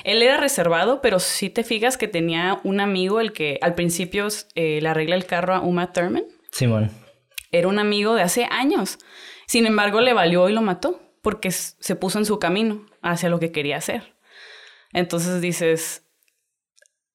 Él 0.05 0.23
era 0.23 0.39
reservado, 0.39 1.01
pero 1.01 1.21
si 1.21 1.51
te 1.51 1.65
fijas 1.65 1.97
que 1.97 2.09
tenía 2.09 2.61
un 2.65 2.81
amigo, 2.81 3.21
el 3.21 3.33
que 3.33 3.59
al 3.63 3.75
principio 3.75 4.27
eh, 4.55 4.81
le 4.81 4.89
arregla 4.89 5.17
el 5.17 5.27
carro 5.27 5.55
a 5.55 5.61
Uma 5.61 5.93
Thurman. 5.93 6.25
Simón. 6.51 6.91
Era 7.51 7.69
un 7.69 7.79
amigo 7.79 8.15
de 8.15 8.23
hace 8.23 8.47
años. 8.51 8.99
Sin 9.47 9.67
embargo, 9.67 10.01
le 10.01 10.15
valió 10.15 10.49
y 10.49 10.53
lo 10.53 10.63
mató 10.63 11.01
porque 11.21 11.51
se 11.51 11.95
puso 11.95 12.19
en 12.19 12.25
su 12.25 12.39
camino 12.39 12.87
hacia 13.03 13.29
lo 13.29 13.39
que 13.39 13.53
quería 13.53 13.77
hacer. 13.77 14.15
Entonces 14.93 15.41
dices, 15.41 16.07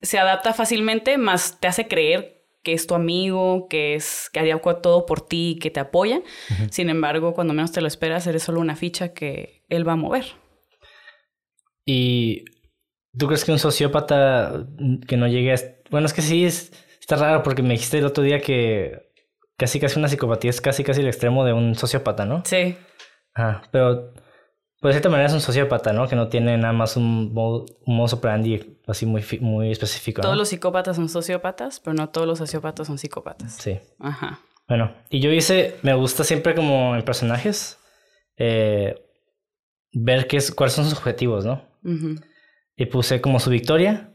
se 0.02 0.18
adapta 0.18 0.54
fácilmente, 0.54 1.18
más 1.18 1.60
te 1.60 1.68
hace 1.68 1.88
creer 1.88 2.37
que 2.64 2.74
es 2.74 2.88
tu 2.88 2.96
amigo, 2.96 3.68
que 3.70 3.96
es 3.96 4.30
que 4.32 4.40
haría 4.40 4.60
todo 4.60 5.06
por 5.06 5.22
ti, 5.22 5.58
que 5.62 5.72
te 5.72 5.80
apoya. 5.80 6.22
Sin 6.70 6.90
embargo, 6.90 7.34
cuando 7.34 7.54
menos 7.54 7.72
te 7.72 7.82
lo 7.82 7.88
esperas, 7.88 8.28
eres 8.28 8.44
solo 8.44 8.60
una 8.60 8.76
ficha 8.76 9.14
que 9.14 9.64
él 9.70 9.88
va 9.88 9.94
a 9.94 9.98
mover. 9.98 10.26
¿Y 11.86 12.44
tú 13.18 13.28
crees 13.28 13.46
que 13.46 13.52
un 13.52 13.60
sociópata 13.60 14.68
que 15.08 15.18
no 15.18 15.28
llegue 15.28 15.54
a... 15.54 15.58
Bueno, 15.90 16.08
es 16.08 16.14
que 16.14 16.22
sí, 16.22 16.46
es, 16.46 16.72
está 17.00 17.16
raro 17.16 17.44
porque 17.44 17.64
me 17.64 17.74
dijiste 17.74 18.00
el 18.00 18.06
otro 18.06 18.24
día 18.24 18.40
que 18.40 19.08
casi 19.58 19.80
casi 19.80 19.98
una 19.98 20.10
psicopatía 20.10 20.50
es 20.50 20.62
casi 20.62 20.84
casi 20.84 21.02
el 21.02 21.08
extremo 21.08 21.46
de 21.46 21.54
un 21.54 21.76
sociópata, 21.76 22.26
¿no? 22.26 22.44
Sí. 22.46 22.78
Ah, 23.36 23.62
pero 23.72 24.14
pues 24.88 24.96
de 24.96 25.02
cierta 25.02 25.10
manera 25.10 25.28
es 25.28 25.34
un 25.34 25.42
sociópata, 25.42 25.92
¿no? 25.92 26.08
Que 26.08 26.16
no 26.16 26.30
tiene 26.30 26.58
nada 26.58 26.72
más 26.72 26.96
un 26.96 27.34
modo, 27.34 27.66
un 27.86 28.00
operandi 28.00 28.78
así 28.88 29.06
muy, 29.06 29.22
muy 29.42 29.70
específico. 29.70 30.22
Todos 30.22 30.38
los 30.38 30.48
psicópatas 30.48 30.96
son 30.96 31.10
sociópatas, 31.10 31.82
pero 31.82 31.94
no 31.94 32.08
todos 32.08 32.26
los 32.26 32.38
sociópatas 32.38 32.88
son 32.88 32.98
psicópatas. 32.98 33.52
Sí. 33.58 33.80
Ajá. 34.00 34.40
Bueno, 34.66 34.94
y 35.10 35.20
yo 35.20 35.30
hice, 35.30 35.76
me 35.82 35.94
gusta 35.94 36.24
siempre 36.24 36.56
como 36.56 36.96
en 36.96 37.04
personajes 37.04 37.80
eh, 38.38 38.96
ver 39.92 40.26
qué 40.26 40.38
es, 40.38 40.52
cuáles 40.52 40.74
son 40.74 40.86
sus 40.86 40.94
objetivos, 40.94 41.44
¿no? 41.44 41.66
Y 42.78 42.86
puse 42.86 43.20
como 43.20 43.42
su 43.42 43.50
victoria, 43.50 44.14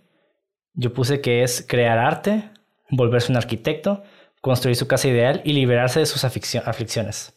yo 0.72 0.94
puse 0.94 1.20
que 1.20 1.42
es 1.42 1.66
crear 1.68 1.98
arte, 1.98 2.50
volverse 2.88 3.30
un 3.30 3.36
arquitecto, 3.36 4.04
construir 4.40 4.76
su 4.76 4.88
casa 4.88 5.06
ideal 5.06 5.42
y 5.44 5.52
liberarse 5.52 6.00
de 6.00 6.06
sus 6.06 6.24
aflicciones 6.24 7.34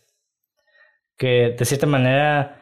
que 1.17 1.55
de 1.57 1.65
cierta 1.65 1.87
manera 1.87 2.61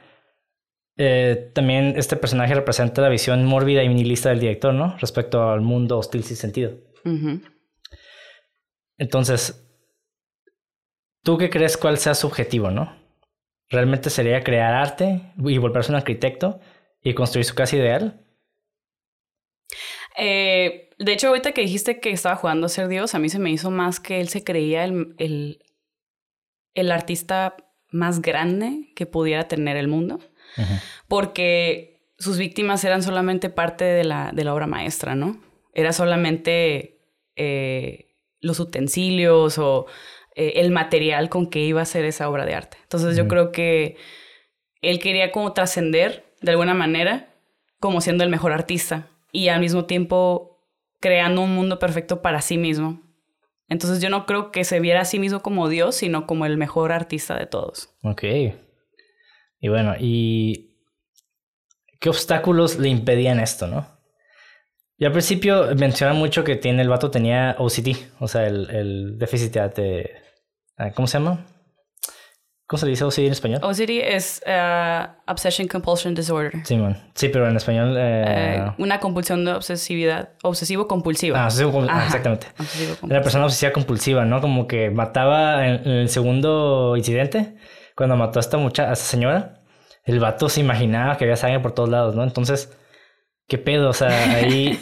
eh, 0.98 1.52
también 1.54 1.96
este 1.98 2.16
personaje 2.16 2.54
representa 2.54 3.02
la 3.02 3.10
visión 3.10 3.46
mórbida 3.46 3.84
y 3.84 3.90
nihilista 3.90 4.30
del 4.30 4.40
director, 4.40 4.74
¿no? 4.74 4.96
Respecto 5.00 5.50
al 5.50 5.62
mundo 5.62 5.98
hostil 5.98 6.24
sin 6.24 6.38
sentido. 6.38 6.78
Entonces, 8.98 9.68
¿tú 11.24 11.38
qué 11.38 11.50
crees 11.50 11.78
cuál 11.78 11.98
sea 11.98 12.14
su 12.14 12.28
objetivo, 12.28 12.70
no? 12.70 12.96
¿Realmente 13.70 14.10
sería 14.10 14.44
crear 14.44 14.74
arte 14.76 15.34
y 15.38 15.58
volverse 15.58 15.92
un 15.92 15.96
arquitecto 15.96 16.60
y 17.02 17.14
construir 17.14 17.46
su 17.46 17.56
casa 17.56 17.76
ideal? 17.76 18.24
Eh, 20.16 20.92
de 21.00 21.14
hecho, 21.14 21.30
ahorita 21.30 21.54
que 21.54 21.62
dijiste 21.62 22.00
que 22.00 22.12
estaba 22.12 22.36
jugando 22.36 22.68
a 22.68 22.70
ser 22.70 22.88
Dios, 22.88 23.16
a 23.16 23.20
mí 23.20 23.30
se 23.30 23.40
me 23.40 23.50
hizo 23.50 23.72
más 23.72 24.00
que 24.00 24.22
él 24.22 24.30
se 24.30 24.44
creía 24.44 24.84
el, 24.84 25.16
el, 25.18 25.64
el 26.76 26.92
artista 26.92 27.56
más 27.90 28.22
grande 28.22 28.92
que 28.96 29.06
pudiera 29.06 29.48
tener 29.48 29.76
el 29.76 29.88
mundo, 29.88 30.20
porque 31.08 32.02
sus 32.18 32.38
víctimas 32.38 32.84
eran 32.84 33.04
solamente 33.04 33.50
parte 33.50 33.86
de 33.86 34.04
la, 34.04 34.32
de 34.34 34.44
la 34.44 34.54
obra 34.54 34.68
maestra, 34.68 35.16
¿no? 35.16 35.42
Era 35.74 35.94
solamente 35.94 37.00
eh, 37.36 38.16
los 38.40 38.60
utensilios 38.60 39.58
o 39.58 39.88
eh, 40.36 40.54
el 40.58 40.72
material 40.72 41.30
con 41.30 41.50
que 41.50 41.60
iba 41.60 41.82
a 41.82 41.86
ser 41.86 42.06
esa 42.06 42.30
obra 42.30 42.46
de 42.46 42.56
arte. 42.56 42.78
Entonces 42.84 43.18
yo 43.18 43.28
creo 43.28 43.52
que 43.52 43.98
él 44.82 45.00
quería 45.00 45.32
como 45.32 45.54
trascender 45.54 46.26
de 46.42 46.52
alguna 46.52 46.74
manera 46.74 47.30
como 47.80 48.02
siendo 48.02 48.24
el 48.24 48.30
mejor 48.30 48.52
artista 48.52 49.08
y 49.32 49.48
al 49.48 49.60
mismo 49.60 49.86
tiempo 49.86 50.60
creando 51.00 51.42
un 51.42 51.54
mundo 51.56 51.80
perfecto 51.80 52.22
para 52.22 52.42
sí 52.42 52.58
mismo 52.58 53.04
entonces 53.74 54.02
yo 54.02 54.10
no 54.10 54.26
creo 54.28 54.52
que 54.52 54.64
se 54.64 54.80
viera 54.80 55.02
a 55.02 55.06
sí 55.06 55.20
mismo 55.20 55.42
como 55.42 55.68
Dios, 55.70 55.96
sino 55.96 56.28
como 56.28 56.46
el 56.46 56.58
mejor 56.58 56.92
artista 56.92 57.36
de 57.38 57.46
todos. 57.46 57.90
Ok. 58.04 58.24
Y 59.64 59.70
bueno, 59.70 59.96
¿y 59.98 60.76
qué 62.02 62.10
obstáculos 62.10 62.78
le 62.80 62.90
impedían 62.90 63.40
esto, 63.40 63.66
no? 63.66 63.88
Y 64.98 65.06
al 65.06 65.14
principio 65.14 65.74
menciona 65.78 66.14
mucho 66.14 66.44
que 66.44 66.58
tiene 66.58 66.82
el 66.82 66.90
vato 66.90 67.10
tenía 67.10 67.56
OCD, 67.58 67.96
o 68.20 68.28
sea, 68.28 68.46
el, 68.46 68.70
el 68.72 69.18
déficit 69.18 69.54
de... 69.54 70.12
Ah, 70.78 70.92
¿Cómo 70.92 71.08
se 71.08 71.18
llama? 71.18 71.46
¿Cómo 72.68 72.78
se 72.78 72.86
le 72.88 72.90
dice 72.92 73.06
OCD 73.06 73.20
en 73.28 73.32
español? 73.32 73.62
OCD 73.64 74.02
es 74.16 74.42
uh, 74.46 75.32
Obsession 75.32 75.70
Compulsion 75.70 76.14
Disorder. 76.14 76.52
Sí, 76.66 76.76
man. 76.76 76.98
Sí, 77.16 77.30
pero 77.30 77.48
en 77.48 77.56
español... 77.56 77.96
eh, 77.98 78.58
Eh, 78.58 78.72
una 78.80 79.00
compulsión 79.00 79.46
de 79.46 79.54
obsesividad, 79.54 80.34
obsesivo-compulsiva. 80.44 81.42
Ah, 81.42 81.46
obsesivo 81.46 81.72
compul- 81.72 81.88
ah, 81.90 81.96
Ajá. 81.98 82.06
exactamente. 82.08 82.48
Obsesivo-compulsiva. 82.60 83.16
Era 83.16 83.22
persona 83.24 83.46
obsesiva 83.46 83.72
compulsiva, 83.72 84.26
¿no? 84.26 84.42
Como 84.42 84.68
que 84.68 84.90
mataba 84.90 85.66
en, 85.68 85.76
en 85.88 85.92
el 86.04 86.10
segundo 86.10 86.96
incidente, 86.98 87.56
cuando 87.96 88.16
mató 88.16 88.40
a 88.40 88.42
esta 88.42 88.58
muchacha, 88.58 88.90
a 88.90 88.94
esta 88.94 89.06
señora, 89.06 89.60
el 90.06 90.20
vato 90.20 90.50
se 90.50 90.60
imaginaba 90.62 91.18
que 91.18 91.24
había 91.26 91.36
sangre 91.36 91.60
por 91.60 91.74
todos 91.74 91.90
lados, 91.90 92.16
¿no? 92.16 92.24
Entonces, 92.24 92.76
¿qué 93.48 93.58
pedo? 93.58 93.90
O 93.90 93.94
sea, 93.94 94.36
ahí, 94.36 94.80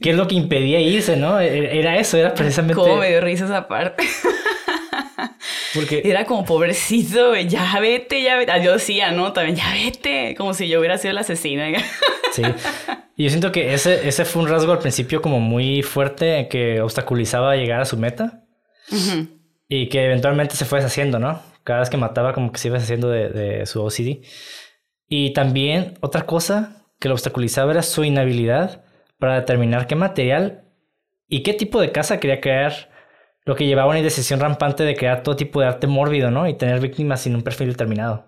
¿qué 0.00 0.10
es 0.10 0.16
lo 0.16 0.28
que 0.28 0.34
impedía 0.36 0.80
irse, 0.80 1.16
no? 1.16 1.40
E- 1.40 1.78
Era 1.78 1.96
eso, 1.98 2.16
era 2.16 2.34
precisamente 2.34 2.74
Cómo 2.80 2.96
me 2.96 3.08
dio 3.08 3.20
risa 3.20 3.44
esa 3.46 3.66
parte. 3.68 4.04
porque 5.74 6.02
Era 6.04 6.24
como 6.24 6.44
pobrecito, 6.44 7.34
ya 7.36 7.78
vete, 7.80 8.22
ya 8.22 8.36
vete. 8.36 8.52
Yo 8.62 8.72
decía, 8.72 9.12
¿no? 9.12 9.32
También, 9.32 9.56
ya 9.56 9.72
vete. 9.72 10.34
Como 10.36 10.54
si 10.54 10.68
yo 10.68 10.78
hubiera 10.80 10.98
sido 10.98 11.14
la 11.14 11.20
asesina. 11.22 11.66
sí. 12.32 12.42
Y 13.16 13.24
yo 13.24 13.30
siento 13.30 13.52
que 13.52 13.74
ese, 13.74 14.08
ese 14.08 14.24
fue 14.24 14.42
un 14.42 14.48
rasgo 14.48 14.72
al 14.72 14.78
principio 14.78 15.20
como 15.20 15.40
muy 15.40 15.82
fuerte 15.82 16.48
que 16.48 16.80
obstaculizaba 16.80 17.54
llegar 17.56 17.80
a 17.80 17.84
su 17.84 17.96
meta 17.98 18.44
y 19.68 19.88
que 19.88 20.04
eventualmente 20.04 20.56
se 20.56 20.64
fue 20.64 20.78
deshaciendo, 20.78 21.18
¿no? 21.18 21.40
Cada 21.70 21.82
vez 21.82 21.90
que 21.90 21.96
mataba 21.96 22.32
como 22.32 22.50
que 22.50 22.58
se 22.58 22.66
iba 22.66 22.78
deshaciendo 22.78 23.08
de, 23.10 23.28
de 23.28 23.64
su 23.64 23.80
OCD. 23.80 24.26
Y 25.06 25.32
también 25.34 25.94
otra 26.00 26.26
cosa 26.26 26.84
que 26.98 27.06
lo 27.06 27.14
obstaculizaba 27.14 27.70
era 27.70 27.82
su 27.82 28.02
inhabilidad 28.02 28.84
para 29.20 29.36
determinar 29.36 29.86
qué 29.86 29.94
material 29.94 30.64
y 31.28 31.44
qué 31.44 31.54
tipo 31.54 31.80
de 31.80 31.92
casa 31.92 32.18
quería 32.18 32.40
crear, 32.40 32.90
lo 33.44 33.54
que 33.54 33.66
llevaba 33.66 33.86
a 33.86 33.90
una 33.90 34.00
indecisión 34.00 34.40
rampante 34.40 34.82
de 34.82 34.96
crear 34.96 35.22
todo 35.22 35.36
tipo 35.36 35.60
de 35.60 35.68
arte 35.68 35.86
mórbido, 35.86 36.32
¿no? 36.32 36.48
Y 36.48 36.54
tener 36.54 36.80
víctimas 36.80 37.20
sin 37.20 37.36
un 37.36 37.42
perfil 37.42 37.68
determinado. 37.68 38.26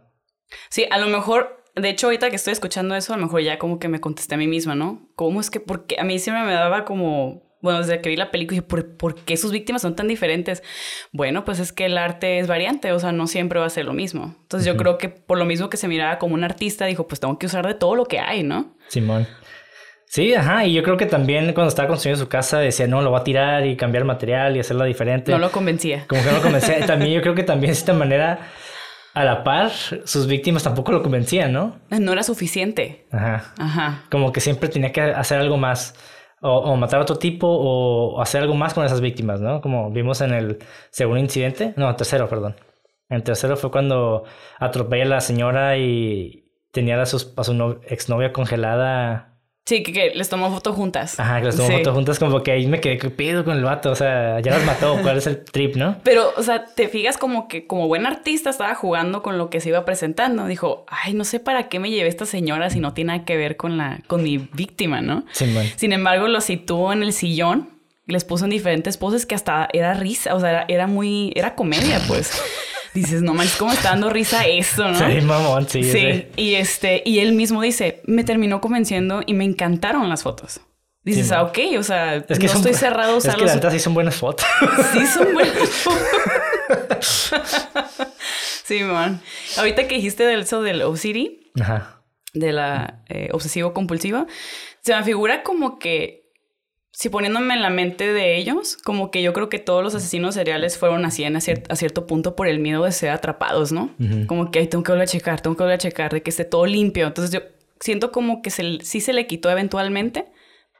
Sí, 0.71 0.87
a 0.89 0.99
lo 0.99 1.09
mejor, 1.09 1.65
de 1.75 1.89
hecho, 1.89 2.07
ahorita 2.07 2.31
que 2.31 2.37
estoy 2.37 2.53
escuchando 2.53 2.95
eso, 2.95 3.13
a 3.13 3.17
lo 3.17 3.25
mejor 3.25 3.41
ya 3.41 3.59
como 3.59 3.81
que 3.81 3.89
me 3.89 4.01
contesté 4.01 4.37
a 4.37 4.39
mí 4.39 4.47
misma, 4.47 4.77
¿no? 4.77 5.09
¿Cómo 5.17 5.41
es 5.41 5.51
que, 5.51 5.59
porque 5.59 5.97
a 5.99 6.05
mí 6.05 6.21
siempre 6.21 6.45
me 6.45 6.53
daba 6.53 6.85
como, 6.85 7.43
bueno, 7.63 7.79
desde 7.79 8.01
que 8.01 8.11
vi 8.11 8.17
la 8.17 8.31
película, 8.31 8.57
dije, 8.57 8.67
¿por, 8.67 8.97
por 8.97 9.15
qué 9.15 9.37
sus 9.37 9.53
víctimas 9.53 9.81
son 9.81 9.97
tan 9.97 10.09
diferentes? 10.09 10.63
Bueno, 11.13 11.45
pues 11.45 11.61
es 11.61 11.73
que 11.73 11.87
el 11.87 11.97
arte 11.97 12.39
es 12.41 12.49
variante, 12.49 12.93
o 12.93 12.99
sea, 12.99 13.13
no 13.13 13.27
siempre 13.27 13.61
va 13.61 13.67
a 13.67 13.71
ser 13.71 13.87
lo 13.87 13.95
mismo. 13.95 14.35
Entonces 14.43 14.67
yo 14.67 14.77
creo 14.77 14.99
que 14.99 15.09
por 15.09 15.39
lo 15.39 15.45
mismo 15.45 15.71
que 15.71 15.77
se 15.77 15.89
miraba 15.89 16.19
como 16.19 16.35
un 16.35 16.45
artista, 16.45 16.85
dijo, 16.87 17.07
pues 17.07 17.21
tengo 17.21 17.39
que 17.39 17.47
usar 17.47 17.67
de 17.67 17.75
todo 17.75 17.95
lo 17.95 18.05
que 18.05 18.19
hay, 18.19 18.43
¿no? 18.43 18.77
Simón. 18.89 19.27
Sí, 20.13 20.35
ajá, 20.35 20.67
y 20.67 20.75
yo 20.75 20.83
creo 20.83 20.99
que 20.99 21.07
también 21.07 21.55
cuando 21.55 21.69
estaba 21.69 21.89
construyendo 21.89 22.23
su 22.23 22.29
casa 22.29 22.59
decía, 22.59 22.87
no, 22.87 23.01
lo 23.01 23.11
va 23.11 23.21
a 23.21 23.25
tirar 23.25 23.65
y 23.65 23.77
cambiar 23.77 24.03
el 24.03 24.07
material 24.07 24.55
y 24.55 24.61
hacerla 24.61 24.85
diferente. 24.85 25.33
No 25.33 25.39
lo 25.39 25.51
convencía. 25.51 26.05
Como 26.07 26.23
que 26.23 26.29
no 26.29 26.37
lo 26.37 26.43
convencía. 26.43 26.85
También 26.85 27.13
yo 27.13 27.23
creo 27.23 27.35
que 27.35 27.45
también 27.45 27.73
de 27.73 27.79
esta 27.79 27.95
manera, 27.95 28.51
a 29.15 29.25
la 29.25 29.43
par, 29.43 29.71
sus 29.71 30.27
víctimas 30.27 30.65
tampoco 30.65 30.93
lo 30.93 31.03
convencían, 31.03 31.51
¿no? 31.55 31.81
No 31.89 32.13
era 32.13 32.23
suficiente. 32.25 33.07
Ajá. 33.11 33.55
Ajá. 33.57 34.05
Como 34.11 34.33
que 34.33 34.41
siempre 34.41 34.69
tenía 34.69 34.93
que 34.93 35.01
hacer 35.01 35.39
algo 35.39 35.57
más. 35.57 35.95
O, 36.45 36.77
matar 36.77 36.99
a 37.01 37.03
otro 37.05 37.17
tipo 37.19 37.47
o 37.49 38.21
hacer 38.21 38.43
algo 38.43 38.55
más 38.55 38.75
con 38.75 38.85
esas 38.85 39.01
víctimas, 39.01 39.41
¿no? 39.41 39.61
Como 39.61 39.91
vimos 39.93 40.21
en 40.23 40.33
el 40.35 40.59
segundo 40.91 41.21
incidente. 41.21 41.73
No, 41.77 41.95
tercero, 41.97 42.29
perdón. 42.29 42.57
En 43.09 43.23
tercero 43.23 43.57
fue 43.57 43.71
cuando 43.71 44.25
atropella 44.59 45.05
a 45.05 45.09
la 45.09 45.21
señora 45.21 45.77
y 45.79 46.51
tenía 46.73 47.01
a, 47.01 47.07
sus, 47.07 47.33
a 47.37 47.45
su 47.45 47.55
no- 47.55 47.81
exnovia 47.87 48.33
congelada. 48.33 49.32
Sí, 49.65 49.85
que, 49.85 49.93
que 49.93 50.11
les 50.15 50.29
tomó 50.29 50.51
foto 50.51 50.73
juntas. 50.73 51.21
Ajá, 51.21 51.39
que 51.39 51.47
los 51.47 51.57
tomó 51.57 51.69
Sí. 51.69 51.75
fotos 51.77 51.95
juntas, 51.95 52.19
como 52.19 52.43
que 52.43 52.51
ahí 52.51 52.67
me 52.67 52.81
quedé, 52.81 52.99
¿qué 52.99 53.11
pedo 53.11 53.45
con 53.45 53.57
el 53.57 53.63
vato? 53.63 53.93
O 53.93 53.95
sea, 53.95 54.41
ya 54.41 54.51
las 54.53 54.65
mató, 54.65 54.99
¿cuál 55.03 55.19
es 55.19 55.27
el 55.29 55.45
trip, 55.45 55.77
no? 55.77 55.99
Pero, 56.03 56.33
o 56.37 56.43
sea, 56.43 56.65
te 56.65 56.89
fijas 56.89 57.17
como 57.17 57.47
que 57.47 57.67
como 57.69 57.87
buen 57.87 58.05
artista 58.05 58.51
estaba 58.51 58.75
jugando 58.75 59.23
con 59.23 59.39
lo 59.39 59.51
que 59.51 59.61
se 59.61 59.69
iba 59.69 59.85
presentando. 59.85 60.47
Dijo, 60.47 60.85
ay, 60.89 61.15
no 61.15 61.23
sé 61.25 61.39
para 61.39 61.69
qué 61.69 61.79
me 61.79 61.91
llevé 61.91 62.09
esta 62.09 62.27
señora 62.27 62.71
si 62.71 62.81
no 62.81 62.93
tiene 62.93 63.13
nada 63.13 63.25
que 63.25 63.37
ver 63.37 63.57
con 63.57 63.79
la, 63.79 64.01
con 64.09 64.25
mi 64.25 64.39
víctima, 64.39 65.01
¿no? 65.01 65.25
Sin 65.77 65.93
embargo, 65.93 66.27
lo 66.27 66.41
situó 66.41 66.93
en 66.93 67.05
el 67.05 67.13
sillón, 67.13 67.71
les 68.07 68.25
puso 68.25 68.45
en 68.47 68.51
diferentes 68.51 68.97
poses 68.97 69.27
que 69.27 69.37
hasta 69.37 69.69
era 69.73 69.95
risa, 69.95 70.35
o 70.35 70.41
sea, 70.41 70.51
era, 70.51 70.65
era 70.67 70.87
muy, 70.89 71.33
era 71.37 71.55
comedia, 71.55 72.01
pues. 72.09 72.33
Dices, 72.95 73.23
no 73.23 73.33
manches, 73.35 73.57
¿cómo 73.57 73.73
está 73.73 73.91
dando 73.91 74.11
risa 74.11 74.47
eso, 74.47 74.87
no? 74.89 74.99
Sí, 75.11 75.21
mamón, 75.23 75.69
sí. 75.69 75.83
Sí, 75.83 75.93
sí. 75.93 76.27
y 76.37 76.55
este, 76.57 77.03
y 77.07 77.21
él 77.21 77.33
mismo 77.33 77.63
dice, 77.63 78.03
me 78.05 78.25
terminó 78.25 78.61
convenciendo 78.61 79.23
y 79.27 79.35
me 79.35 79.45
encantaron 79.45 80.09
las 80.09 80.23
fotos. 80.23 80.61
Dices, 81.05 81.29
Sí, 81.29 81.35
ah, 81.35 81.43
ok, 81.43 81.59
o 81.79 81.83
sea, 81.83 82.17
Es 82.17 82.39
que 82.39 82.47
no 82.47 82.53
son- 82.53 82.59
estoy 82.59 82.75
cerrado 82.75 83.17
a 83.17 83.19
Es 83.19 83.35
que 83.35 83.45
la 83.45 83.55
neta 83.55 83.71
sí 83.71 83.81
son 83.81 83.95
buenas 83.95 84.17
fotos. 84.17 84.47
Sí, 84.93 85.07
son 85.07 85.29
buenas. 85.35 85.59
sí, 88.65 88.81
man. 88.85 89.21
Ahorita 89.59 89.89
que 89.89 89.97
dijiste 89.97 90.25
del 90.25 90.43
eso 90.43 90.63
del 90.63 90.83
OCD, 90.83 91.41
Ajá. 91.61 92.03
de 92.35 92.53
la 92.53 93.03
eh, 93.09 93.31
obsesivo 93.33 93.73
compulsiva, 93.73 94.27
se 94.81 94.95
me 94.95 95.03
figura 95.03 95.43
como 95.43 95.79
que 95.79 96.22
si 96.95 97.09
poniéndome 97.09 97.55
en 97.55 97.63
la 97.63 97.71
mente 97.71 98.13
de 98.13 98.37
ellos, 98.37 98.77
como 98.85 99.11
que 99.11 99.23
yo 99.23 99.33
creo 99.33 99.49
que 99.49 99.59
todos 99.59 99.83
los 99.83 99.95
asesinos 99.95 100.35
seriales 100.35 100.77
fueron 100.79 101.05
así 101.05 101.25
en 101.25 101.35
a, 101.37 101.41
cier- 101.41 101.65
a 101.69 101.77
cierto 101.77 102.07
punto 102.07 102.37
por 102.37 102.47
el 102.47 102.59
miedo 102.59 102.85
de 102.85 102.93
ser 102.93 103.11
atrapados, 103.11 103.73
¿no? 103.73 103.95
Como 104.27 104.51
que 104.51 104.59
"Ay, 104.61 104.67
tengo 104.69 104.85
que 104.85 104.93
volver 104.93 105.05
a 105.05 105.11
checar, 105.11 105.41
tengo 105.41 105.57
que 105.57 105.63
volver 105.63 105.77
a 105.77 105.79
checar, 105.79 106.13
de 106.13 106.23
que 106.23 106.31
esté 106.31 106.45
todo 106.45 106.67
limpio. 106.67 107.07
Entonces 107.07 107.33
yo 107.33 107.41
siento 107.81 108.13
como 108.13 108.43
que 108.43 108.51
se, 108.51 108.79
sí 108.83 109.01
se 109.01 109.13
le 109.15 109.27
quitó 109.27 109.51
eventualmente 109.51 110.27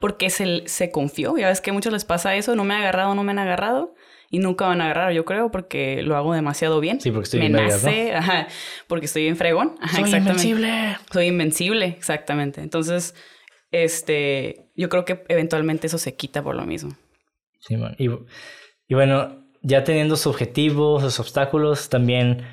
porque 0.01 0.31
se, 0.31 0.63
se 0.67 0.91
confió. 0.91 1.37
Ya 1.39 1.49
ves 1.49 1.61
que 1.61 1.71
a 1.71 1.73
muchos 1.73 1.93
les 1.93 2.05
pasa 2.05 2.35
eso, 2.37 2.55
no 2.57 2.65
me 2.65 2.75
han 2.75 2.81
agarrado, 2.83 3.15
no 3.15 3.25
me 3.25 3.33
han 3.33 3.39
agarrado. 3.39 3.95
Y 4.31 4.39
nunca 4.39 4.67
van 4.67 4.81
a 4.81 4.85
agarrar, 4.85 5.13
yo 5.13 5.25
creo, 5.27 5.51
porque 5.51 6.01
lo 6.03 6.17
hago 6.17 6.33
demasiado 6.33 6.81
bien. 6.81 7.01
Sí, 7.03 7.11
porque 7.11 7.25
estoy 7.25 7.41
Me 7.41 7.49
bien 7.49 7.53
vergas, 7.59 7.85
¿no? 7.85 7.91
nace, 7.91 8.15
ajá, 8.15 8.49
porque 8.87 9.05
estoy 9.07 9.23
bien 9.25 9.37
fregón. 9.37 9.77
Ajá, 9.81 9.99
Soy 10.01 10.15
invencible. 10.15 10.97
Soy 11.13 11.27
invencible, 11.27 11.85
exactamente. 11.87 12.63
Entonces, 12.63 13.15
este, 13.73 14.71
yo 14.77 14.89
creo 14.89 15.05
que 15.05 15.25
eventualmente 15.29 15.87
eso 15.87 15.99
se 15.99 16.15
quita 16.15 16.43
por 16.43 16.55
lo 16.55 16.65
mismo. 16.65 16.97
Sí, 17.59 17.77
man. 17.77 17.97
Y, 17.99 18.09
y 18.89 18.95
bueno, 18.95 19.47
ya 19.63 19.85
teniendo 19.85 20.17
su 20.17 20.29
objetivo, 20.29 21.01
sus 21.01 21.19
obstáculos, 21.21 21.89
también 21.89 22.45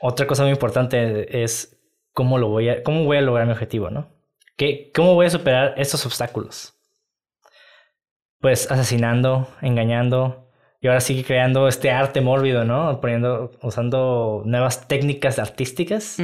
otra 0.00 0.26
cosa 0.26 0.42
muy 0.42 0.52
importante 0.52 1.42
es 1.42 1.78
cómo 2.12 2.38
lo 2.38 2.48
voy 2.48 2.68
a, 2.68 2.82
cómo 2.82 3.04
voy 3.04 3.16
a 3.16 3.22
lograr 3.22 3.46
mi 3.46 3.52
objetivo, 3.52 3.90
¿no? 3.90 4.08
¿Qué, 4.56 4.90
¿Cómo 4.94 5.14
voy 5.14 5.26
a 5.26 5.30
superar 5.30 5.74
estos 5.76 6.04
obstáculos? 6.06 6.74
Pues 8.40 8.70
asesinando, 8.70 9.48
engañando 9.60 10.50
y 10.80 10.88
ahora 10.88 11.00
sigue 11.00 11.24
creando 11.24 11.68
este 11.68 11.90
arte 11.90 12.20
mórbido, 12.20 12.64
¿no? 12.64 13.00
Poniendo, 13.00 13.52
usando 13.62 14.42
nuevas 14.44 14.88
técnicas 14.88 15.38
artísticas 15.38 16.18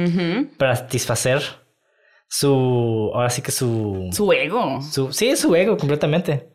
para 0.57 0.75
satisfacer 0.75 1.41
su, 2.35 3.11
ahora 3.13 3.29
sí 3.29 3.43
que 3.43 3.51
su, 3.51 4.09
Su 4.11 4.33
ego. 4.33 4.81
su, 4.81 5.13
sí, 5.13 5.35
su 5.35 5.55
ego 5.55 5.77
completamente. 5.77 6.49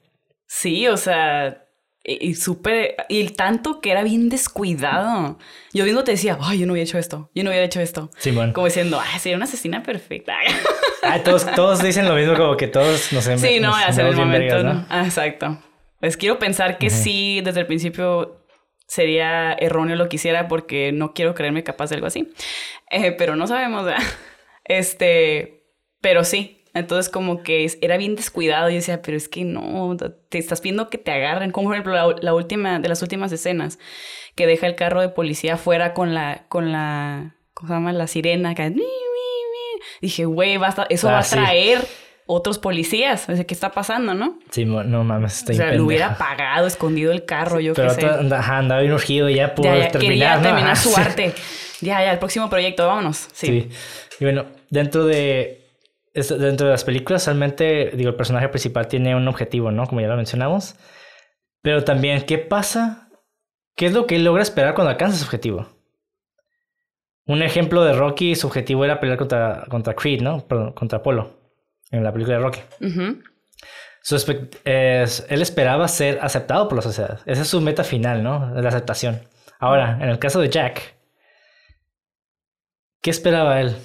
Sí, 0.44 0.88
o 0.88 0.96
sea, 0.96 1.66
y, 2.02 2.30
y 2.30 2.34
súper, 2.34 2.96
y 3.08 3.20
el 3.20 3.36
tanto 3.36 3.80
que 3.80 3.92
era 3.92 4.02
bien 4.02 4.28
descuidado. 4.28 5.38
Yo 5.72 5.84
mismo 5.84 6.02
te 6.02 6.10
decía, 6.10 6.36
ay, 6.40 6.58
yo 6.58 6.66
no 6.66 6.72
hubiera 6.72 6.84
hecho 6.84 6.98
esto, 6.98 7.30
yo 7.32 7.44
no 7.44 7.50
hubiera 7.50 7.64
hecho 7.64 7.80
esto. 7.80 8.10
Simón. 8.18 8.52
Como 8.52 8.66
diciendo, 8.66 9.00
ay, 9.00 9.20
sería 9.20 9.36
una 9.36 9.44
asesina 9.44 9.84
perfecta. 9.84 10.34
Ah, 11.04 11.22
todos, 11.22 11.46
todos 11.54 11.80
dicen 11.80 12.08
lo 12.08 12.16
mismo, 12.16 12.34
como 12.34 12.56
que 12.56 12.66
todos 12.66 13.12
nos 13.12 13.24
hemos 13.28 13.40
sí, 13.40 13.60
no, 13.60 13.68
nos 13.68 13.84
hacer 13.84 14.06
el 14.06 14.16
momento, 14.16 14.56
vergas, 14.56 14.74
¿no? 14.74 14.86
Ah, 14.88 15.04
exacto. 15.04 15.62
Pues 16.00 16.16
quiero 16.16 16.40
pensar 16.40 16.78
que 16.78 16.90
sí, 16.90 17.40
desde 17.40 17.60
el 17.60 17.66
principio 17.68 18.44
sería 18.88 19.52
erróneo 19.52 19.94
lo 19.94 20.08
que 20.08 20.16
hiciera 20.16 20.48
porque 20.48 20.90
no 20.90 21.14
quiero 21.14 21.36
creerme 21.36 21.62
capaz 21.62 21.90
de 21.90 21.94
algo 21.94 22.08
así. 22.08 22.32
Eh, 22.90 23.12
pero 23.12 23.36
no 23.36 23.46
sabemos, 23.46 23.84
¿verdad? 23.84 24.02
Este, 24.64 25.57
pero 26.00 26.24
sí. 26.24 26.54
Entonces 26.74 27.10
como 27.10 27.42
que 27.42 27.68
era 27.80 27.96
bien 27.96 28.14
descuidado 28.14 28.70
y 28.70 28.74
decía, 28.74 29.00
pero 29.02 29.16
es 29.16 29.28
que 29.28 29.42
no, 29.44 29.96
te 30.28 30.38
estás 30.38 30.60
viendo 30.62 30.90
que 30.90 30.98
te 30.98 31.10
agarren. 31.10 31.50
Como 31.50 31.68
por 31.68 31.74
ejemplo 31.74 31.92
la, 31.94 32.14
la 32.20 32.34
última, 32.34 32.78
de 32.78 32.88
las 32.88 33.02
últimas 33.02 33.32
escenas, 33.32 33.78
que 34.36 34.46
deja 34.46 34.66
el 34.66 34.76
carro 34.76 35.00
de 35.00 35.08
policía 35.08 35.54
afuera 35.54 35.94
con 35.94 36.14
la, 36.14 36.44
con 36.48 36.70
la, 36.70 37.34
¿cómo 37.54 37.68
se 37.68 37.74
llama? 37.74 37.92
La 37.92 38.06
sirena. 38.06 38.54
Que, 38.54 38.74
Dije, 40.00 40.24
güey, 40.26 40.58
eso 40.90 41.08
Ah, 41.08 41.12
va 41.12 41.18
a 41.18 41.22
sí. 41.22 41.34
traer 41.36 41.80
otros 42.26 42.58
policías. 42.58 43.28
O 43.28 43.34
sea, 43.34 43.44
¿qué 43.44 43.54
está 43.54 43.70
pasando, 43.72 44.14
no? 44.14 44.38
Sí, 44.50 44.64
no 44.64 45.02
mames, 45.04 45.38
está 45.38 45.52
O 45.52 45.56
sea, 45.56 45.72
lo 45.72 45.84
hubiera 45.86 46.08
apagado, 46.08 46.66
escondido 46.66 47.10
el 47.10 47.24
carro, 47.24 47.58
yo 47.58 47.72
Pero 47.74 47.94
qué 47.96 48.02
sé. 48.02 48.06
ajá, 48.06 48.58
andaba 48.58 48.82
bien 48.82 48.92
urgido 48.92 49.28
ya 49.30 49.54
por 49.54 49.64
Ya, 49.64 49.76
ya, 49.76 49.88
terminar, 49.88 50.00
quería 50.12 50.36
¿no? 50.36 50.42
terminar 50.42 50.72
Ajá, 50.72 50.76
su 50.82 50.90
sí. 50.90 51.00
arte. 51.00 51.34
Ya, 51.80 52.04
ya, 52.04 52.12
el 52.12 52.18
próximo 52.18 52.50
proyecto, 52.50 52.86
vámonos. 52.86 53.28
Sí. 53.32 53.46
Sí. 53.46 53.68
Y 54.20 54.24
bueno, 54.24 54.46
dentro 54.68 55.04
de 55.06 55.67
dentro 56.20 56.66
de 56.66 56.72
las 56.72 56.84
películas, 56.84 57.26
realmente, 57.26 57.90
digo, 57.94 58.10
el 58.10 58.16
personaje 58.16 58.48
principal 58.48 58.88
tiene 58.88 59.14
un 59.14 59.26
objetivo, 59.28 59.70
¿no? 59.70 59.86
Como 59.86 60.00
ya 60.00 60.08
lo 60.08 60.16
mencionamos. 60.16 60.76
Pero 61.62 61.84
también, 61.84 62.22
¿qué 62.22 62.38
pasa? 62.38 63.08
¿Qué 63.76 63.86
es 63.86 63.92
lo 63.92 64.06
que 64.06 64.16
él 64.16 64.24
logra 64.24 64.42
esperar 64.42 64.74
cuando 64.74 64.90
alcanza 64.90 65.18
su 65.18 65.24
objetivo? 65.24 65.68
Un 67.26 67.42
ejemplo 67.42 67.84
de 67.84 67.92
Rocky, 67.92 68.34
su 68.34 68.46
objetivo 68.46 68.84
era 68.84 69.00
pelear 69.00 69.18
contra, 69.18 69.64
contra 69.68 69.94
Creed, 69.94 70.22
¿no? 70.22 70.46
Perdón, 70.46 70.72
contra 70.72 70.98
Apolo, 70.98 71.38
en 71.90 72.02
la 72.02 72.12
película 72.12 72.36
de 72.38 72.42
Rocky. 72.42 72.60
Su 74.02 74.16
es- 74.16 75.26
él 75.28 75.42
esperaba 75.42 75.86
ser 75.88 76.18
aceptado 76.22 76.68
por 76.68 76.76
la 76.76 76.82
sociedad. 76.82 77.20
Esa 77.26 77.42
es 77.42 77.48
su 77.48 77.60
meta 77.60 77.84
final, 77.84 78.22
¿no? 78.22 78.50
La 78.54 78.68
aceptación. 78.68 79.20
Ahora, 79.58 79.98
en 80.00 80.08
el 80.08 80.18
caso 80.18 80.40
de 80.40 80.48
Jack, 80.48 80.94
¿qué 83.02 83.10
esperaba 83.10 83.60
él? 83.60 83.76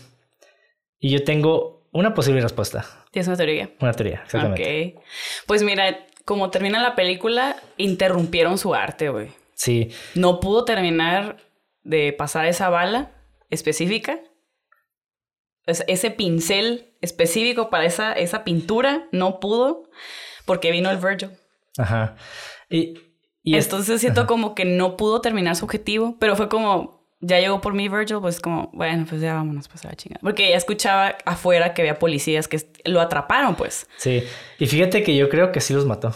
Y 0.99 1.09
yo 1.09 1.23
tengo 1.23 1.72
una 1.93 2.13
posible 2.13 2.41
respuesta. 2.41 2.85
¿Tienes 3.11 3.27
una 3.27 3.37
teoría? 3.37 3.69
Una 3.79 3.93
teoría, 3.93 4.21
exactamente. 4.25 4.95
Ok. 4.97 5.03
Pues 5.47 5.63
mira, 5.63 6.05
como 6.25 6.49
termina 6.49 6.81
la 6.81 6.95
película, 6.95 7.55
interrumpieron 7.77 8.57
su 8.57 8.73
arte, 8.75 9.09
güey. 9.09 9.29
Sí. 9.53 9.91
No 10.15 10.39
pudo 10.39 10.65
terminar 10.65 11.37
de 11.83 12.11
pasar 12.13 12.45
esa 12.47 12.69
bala 12.69 13.11
específica. 13.49 14.19
Es- 15.65 15.83
ese 15.87 16.11
pincel 16.11 16.93
específico 17.01 17.69
para 17.69 17.85
esa, 17.85 18.13
esa 18.13 18.43
pintura 18.43 19.07
no 19.11 19.39
pudo 19.39 19.89
porque 20.45 20.71
vino 20.71 20.89
el 20.91 20.97
Virgil. 20.97 21.29
Ajá. 21.77 22.15
Y, 22.69 22.95
y 23.43 23.55
es- 23.55 23.65
Entonces 23.65 24.01
siento 24.01 24.27
como 24.27 24.55
que 24.55 24.65
no 24.65 24.97
pudo 24.97 25.21
terminar 25.21 25.55
su 25.55 25.65
objetivo, 25.65 26.17
pero 26.19 26.35
fue 26.35 26.49
como, 26.49 27.02
ya 27.25 27.39
llegó 27.39 27.61
por 27.61 27.73
mí 27.73 27.89
Virgil, 27.89 28.17
pues 28.21 28.39
como, 28.39 28.69
bueno, 28.73 29.05
pues 29.07 29.21
ya 29.21 29.33
vámonos, 29.33 29.67
pues 29.67 29.83
a 29.85 29.89
la 29.89 29.95
chingada. 29.95 30.19
Porque 30.21 30.47
ella 30.47 30.57
escuchaba 30.57 31.15
afuera 31.25 31.73
que 31.73 31.81
había 31.81 31.97
policías 31.99 32.47
que 32.47 32.59
lo 32.85 33.01
atraparon, 33.01 33.55
pues. 33.55 33.87
Sí. 33.97 34.23
Y 34.59 34.67
fíjate 34.67 35.03
que 35.03 35.15
yo 35.15 35.29
creo 35.29 35.51
que 35.51 35.61
sí 35.61 35.73
los 35.73 35.85
mató. 35.85 36.13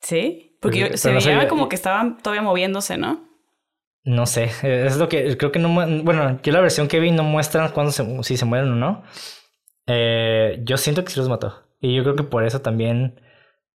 ¿Sí? 0.00 0.56
Porque 0.60 0.78
yo- 0.90 0.96
se 0.96 1.12
no 1.12 1.20
veía 1.20 1.48
como 1.48 1.68
que 1.68 1.76
estaban 1.76 2.18
todavía 2.18 2.42
moviéndose, 2.42 2.96
¿no? 2.96 3.24
No 4.04 4.26
sé. 4.26 4.50
Es 4.62 4.96
lo 4.98 5.08
que 5.08 5.36
creo 5.36 5.50
que 5.52 5.58
no. 5.58 5.68
Bueno, 5.68 6.38
yo 6.42 6.52
la 6.52 6.60
versión 6.60 6.86
que 6.88 7.00
vi 7.00 7.10
no 7.10 7.24
muestran 7.24 7.70
cuándo 7.72 7.90
se, 7.92 8.22
si 8.22 8.36
se 8.36 8.44
mueren 8.44 8.70
o 8.72 8.74
no. 8.76 9.02
Eh, 9.86 10.60
yo 10.64 10.76
siento 10.76 11.04
que 11.04 11.10
sí 11.10 11.18
los 11.18 11.28
mató. 11.28 11.64
Y 11.80 11.94
yo 11.96 12.02
creo 12.02 12.14
que 12.16 12.22
por 12.22 12.44
eso 12.44 12.60
también. 12.60 13.20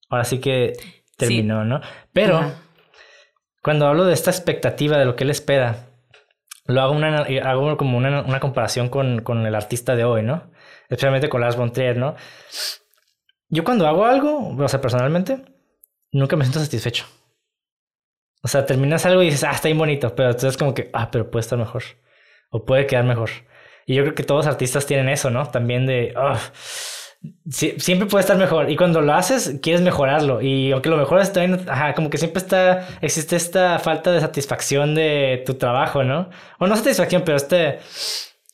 Ahora 0.10 0.24
sí 0.24 0.40
que 0.40 0.74
terminó, 1.18 1.66
¿no? 1.66 1.82
Pero. 2.14 2.38
Ajá. 2.38 2.56
Cuando 3.62 3.86
hablo 3.88 4.06
de 4.06 4.14
esta 4.14 4.32
expectativa 4.32 4.98
de 4.98 5.06
lo 5.06 5.16
que 5.16 5.24
él 5.24 5.30
espera, 5.30 5.91
lo 6.66 6.82
hago, 6.82 6.94
una, 6.94 7.26
hago 7.44 7.78
como 7.78 7.98
una, 7.98 8.22
una 8.22 8.40
comparación 8.40 8.90
con, 8.90 9.22
con 9.22 9.46
el 9.46 9.56
artista 9.56 9.96
de 9.96 10.04
hoy, 10.04 10.24
¿no? 10.24 10.52
Especialmente 10.84 11.30
con 11.30 11.42
Lars 11.42 11.56
von 11.56 11.72
Trier, 11.72 11.98
¿no? 11.98 12.16
Yo 13.50 13.64
cuando 13.64 13.88
hago 13.88 14.06
algo, 14.06 14.56
o 14.58 14.68
sea, 14.68 14.80
personalmente, 14.80 15.44
nunca 16.12 16.36
me 16.36 16.46
siento 16.46 16.60
satisfecho. 16.60 17.06
O 18.44 18.48
sea, 18.48 18.66
terminas 18.66 19.06
algo 19.06 19.22
y 19.22 19.26
dices, 19.26 19.44
ah, 19.44 19.52
está 19.52 19.68
bien 19.68 19.78
bonito, 19.78 20.16
pero 20.16 20.30
entonces 20.30 20.58
como 20.58 20.74
que, 20.74 20.90
ah, 20.94 21.12
pero 21.12 21.30
puede 21.30 21.42
estar 21.42 21.60
mejor. 21.60 21.84
O 22.50 22.66
puede 22.66 22.88
quedar 22.88 23.06
mejor. 23.06 23.30
Y 23.86 23.96
yo 23.96 24.04
creo 24.04 24.16
que 24.16 24.24
todos 24.24 24.46
los 24.46 24.54
artistas 24.54 24.86
tienen 24.86 25.10
eso, 25.10 25.30
¿no? 25.30 25.48
También 25.48 25.86
de, 25.86 26.14
ah, 26.16 26.40
sí- 27.50 27.76
siempre 27.78 28.08
puede 28.08 28.22
estar 28.22 28.38
mejor. 28.38 28.70
Y 28.70 28.76
cuando 28.76 29.02
lo 29.02 29.14
haces, 29.14 29.60
quieres 29.62 29.82
mejorarlo. 29.82 30.42
Y 30.42 30.72
aunque 30.72 30.90
lo 30.90 30.98
mejoras, 30.98 31.34
también, 31.34 31.68
ajá, 31.70 31.94
como 31.94 32.10
que 32.10 32.18
siempre 32.18 32.40
está, 32.42 32.88
existe 33.02 33.36
esta 33.36 33.80
falta 33.80 34.12
de 34.12 34.20
satisfacción 34.22 34.96
de 34.96 35.44
tu 35.46 35.56
trabajo, 35.56 36.04
¿no? 36.04 36.30
O 36.60 36.68
no 36.68 36.76
satisfacción, 36.76 37.24
pero 37.26 37.38
este, 37.38 37.80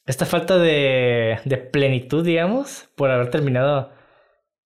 esta 0.05 0.25
falta 0.25 0.57
de, 0.57 1.39
de 1.45 1.57
plenitud, 1.57 2.25
digamos, 2.25 2.89
por 2.95 3.11
haber 3.11 3.29
terminado, 3.29 3.91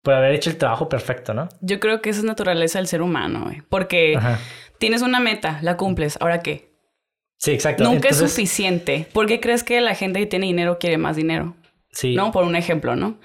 por 0.03 0.13
haber 0.13 0.33
hecho 0.33 0.49
el 0.49 0.57
trabajo 0.57 0.89
perfecto, 0.89 1.33
¿no? 1.33 1.49
Yo 1.61 1.79
creo 1.79 2.01
que 2.01 2.09
esa 2.09 2.19
es 2.19 2.25
naturaleza 2.25 2.79
del 2.79 2.87
ser 2.87 3.01
humano. 3.01 3.51
Porque 3.69 4.15
Ajá. 4.17 4.39
tienes 4.79 5.01
una 5.01 5.19
meta, 5.19 5.59
la 5.61 5.77
cumples, 5.77 6.17
¿ahora 6.21 6.39
qué? 6.41 6.71
Sí, 7.37 7.51
exacto. 7.51 7.83
Nunca 7.83 8.09
es 8.09 8.17
suficiente. 8.17 9.07
¿Por 9.13 9.25
qué 9.25 9.39
crees 9.39 9.63
que 9.63 9.81
la 9.81 9.95
gente 9.95 10.19
que 10.19 10.27
tiene 10.27 10.45
dinero 10.45 10.77
quiere 10.79 10.99
más 10.99 11.15
dinero? 11.15 11.55
Sí. 11.91 12.13
¿No? 12.15 12.31
Por 12.31 12.43
un 12.43 12.55
ejemplo, 12.55 12.95
¿no? 12.95 13.19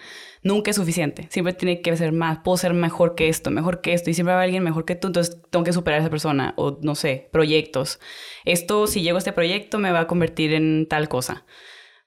Nunca 0.47 0.71
es 0.71 0.77
suficiente. 0.77 1.27
Siempre 1.29 1.55
tiene 1.55 1.81
que 1.81 1.97
ser 1.97 2.13
más. 2.13 2.39
Puedo 2.45 2.57
ser 2.57 2.73
mejor 2.73 3.17
que 3.17 3.29
esto, 3.29 3.51
mejor 3.51 3.81
que 3.81 3.95
esto. 3.95 4.11
Y 4.11 4.15
siempre 4.15 4.33
va 4.33 4.39
a 4.39 4.43
haber 4.43 4.47
alguien 4.47 4.63
mejor 4.63 4.85
que 4.85 4.95
tú. 4.95 5.09
Entonces 5.09 5.43
tengo 5.51 5.65
que 5.65 5.73
superar 5.73 5.99
a 5.99 6.03
esa 6.03 6.11
persona. 6.11 6.55
O 6.57 6.79
no 6.83 6.95
sé, 6.95 7.29
proyectos. 7.33 7.99
Esto, 8.45 8.87
si 8.87 9.03
llego 9.03 9.17
a 9.17 9.19
este 9.19 9.33
proyecto, 9.33 9.79
me 9.81 9.91
va 9.91 10.01
a 10.01 10.07
convertir 10.07 10.55
en 10.55 10.87
tal 10.89 11.09
cosa. 11.09 11.45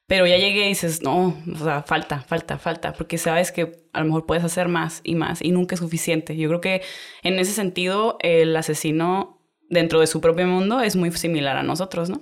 Pero 0.08 0.26
ya 0.26 0.38
llegué 0.38 0.66
y 0.66 0.70
dices, 0.70 1.04
no, 1.04 1.38
o 1.54 1.58
sea, 1.58 1.84
falta, 1.84 2.22
falta, 2.22 2.58
falta. 2.58 2.94
Porque 2.94 3.18
sabes 3.18 3.52
que 3.52 3.74
a 3.92 4.00
lo 4.00 4.06
mejor 4.06 4.26
puedes 4.26 4.46
hacer 4.46 4.70
más 4.70 5.02
y 5.04 5.16
más. 5.16 5.42
Y 5.44 5.52
nunca 5.52 5.76
es 5.76 5.82
suficiente. 5.82 6.38
Yo 6.38 6.48
creo 6.48 6.62
que 6.62 6.82
en 7.24 7.40
ese 7.40 7.52
sentido, 7.52 8.18
el 8.22 8.56
asesino 8.56 9.42
dentro 9.70 10.00
de 10.00 10.08
su 10.08 10.22
propio 10.22 10.48
mundo 10.48 10.80
es 10.80 10.96
muy 10.96 11.12
similar 11.12 11.58
a 11.58 11.64
nosotros, 11.64 12.10
¿no? 12.10 12.22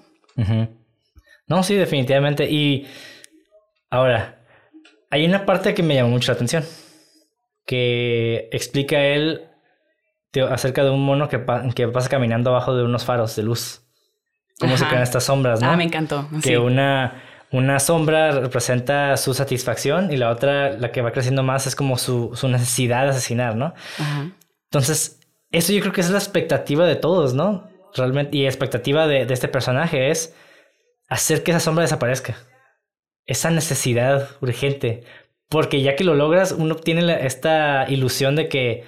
No, 1.45 1.61
sí, 1.61 1.75
definitivamente. 1.75 2.49
Y 2.49 2.87
ahora, 3.91 4.36
hay 5.09 5.25
una 5.25 5.45
parte 5.45 5.73
que 5.73 5.83
me 5.83 5.95
llamó 5.95 6.09
mucho 6.09 6.31
la 6.31 6.35
atención. 6.35 6.63
Que 7.65 8.49
explica 8.51 8.99
él 9.03 9.41
acerca 10.51 10.83
de 10.83 10.91
un 10.91 11.03
mono 11.03 11.27
que, 11.29 11.39
pa- 11.39 11.63
que 11.73 11.87
pasa 11.87 12.09
caminando 12.09 12.51
abajo 12.51 12.75
de 12.75 12.83
unos 12.83 13.05
faros 13.05 13.35
de 13.35 13.43
luz. 13.43 13.81
Cómo 14.59 14.77
se 14.77 14.85
crean 14.85 15.03
estas 15.03 15.23
sombras, 15.25 15.61
¿no? 15.61 15.69
Ah, 15.71 15.75
me 15.77 15.83
encantó. 15.83 16.27
que 16.43 16.49
Sí. 16.49 16.55
una, 16.55 17.21
una 17.51 17.79
sombra 17.79 18.31
representa 18.31 19.17
su 19.17 19.33
satisfacción 19.33 20.11
y 20.11 20.17
la 20.17 20.29
otra, 20.29 20.71
la 20.71 20.91
que 20.91 21.01
va 21.01 21.11
creciendo 21.11 21.43
más, 21.43 21.65
es 21.67 21.75
como 21.75 21.97
su, 21.97 22.31
su 22.35 22.47
necesidad 22.49 23.03
de 23.03 23.09
asesinar, 23.09 23.55
¿no? 23.55 23.73
Ajá. 23.99 24.29
Entonces, 24.65 25.19
eso 25.51 25.73
yo 25.73 25.81
creo 25.81 25.93
que 25.93 26.01
es 26.01 26.09
la 26.09 26.17
expectativa 26.17 26.85
de 26.85 26.95
todos, 26.95 27.33
¿no? 27.33 27.67
Realmente, 27.95 28.37
y 28.37 28.43
la 28.43 28.49
expectativa 28.49 29.07
de, 29.07 29.25
de 29.25 29.33
este 29.33 29.47
personaje 29.47 30.09
es 30.11 30.35
hacer 31.09 31.41
que 31.43 31.51
esa 31.51 31.59
sombra 31.59 31.83
desaparezca. 31.83 32.35
Esa 33.27 33.51
necesidad 33.51 34.29
urgente. 34.41 35.03
Porque 35.49 35.81
ya 35.81 35.95
que 35.95 36.03
lo 36.03 36.15
logras, 36.15 36.51
uno 36.51 36.75
tiene 36.75 37.03
la- 37.03 37.19
esta 37.19 37.85
ilusión 37.89 38.35
de 38.35 38.49
que 38.49 38.83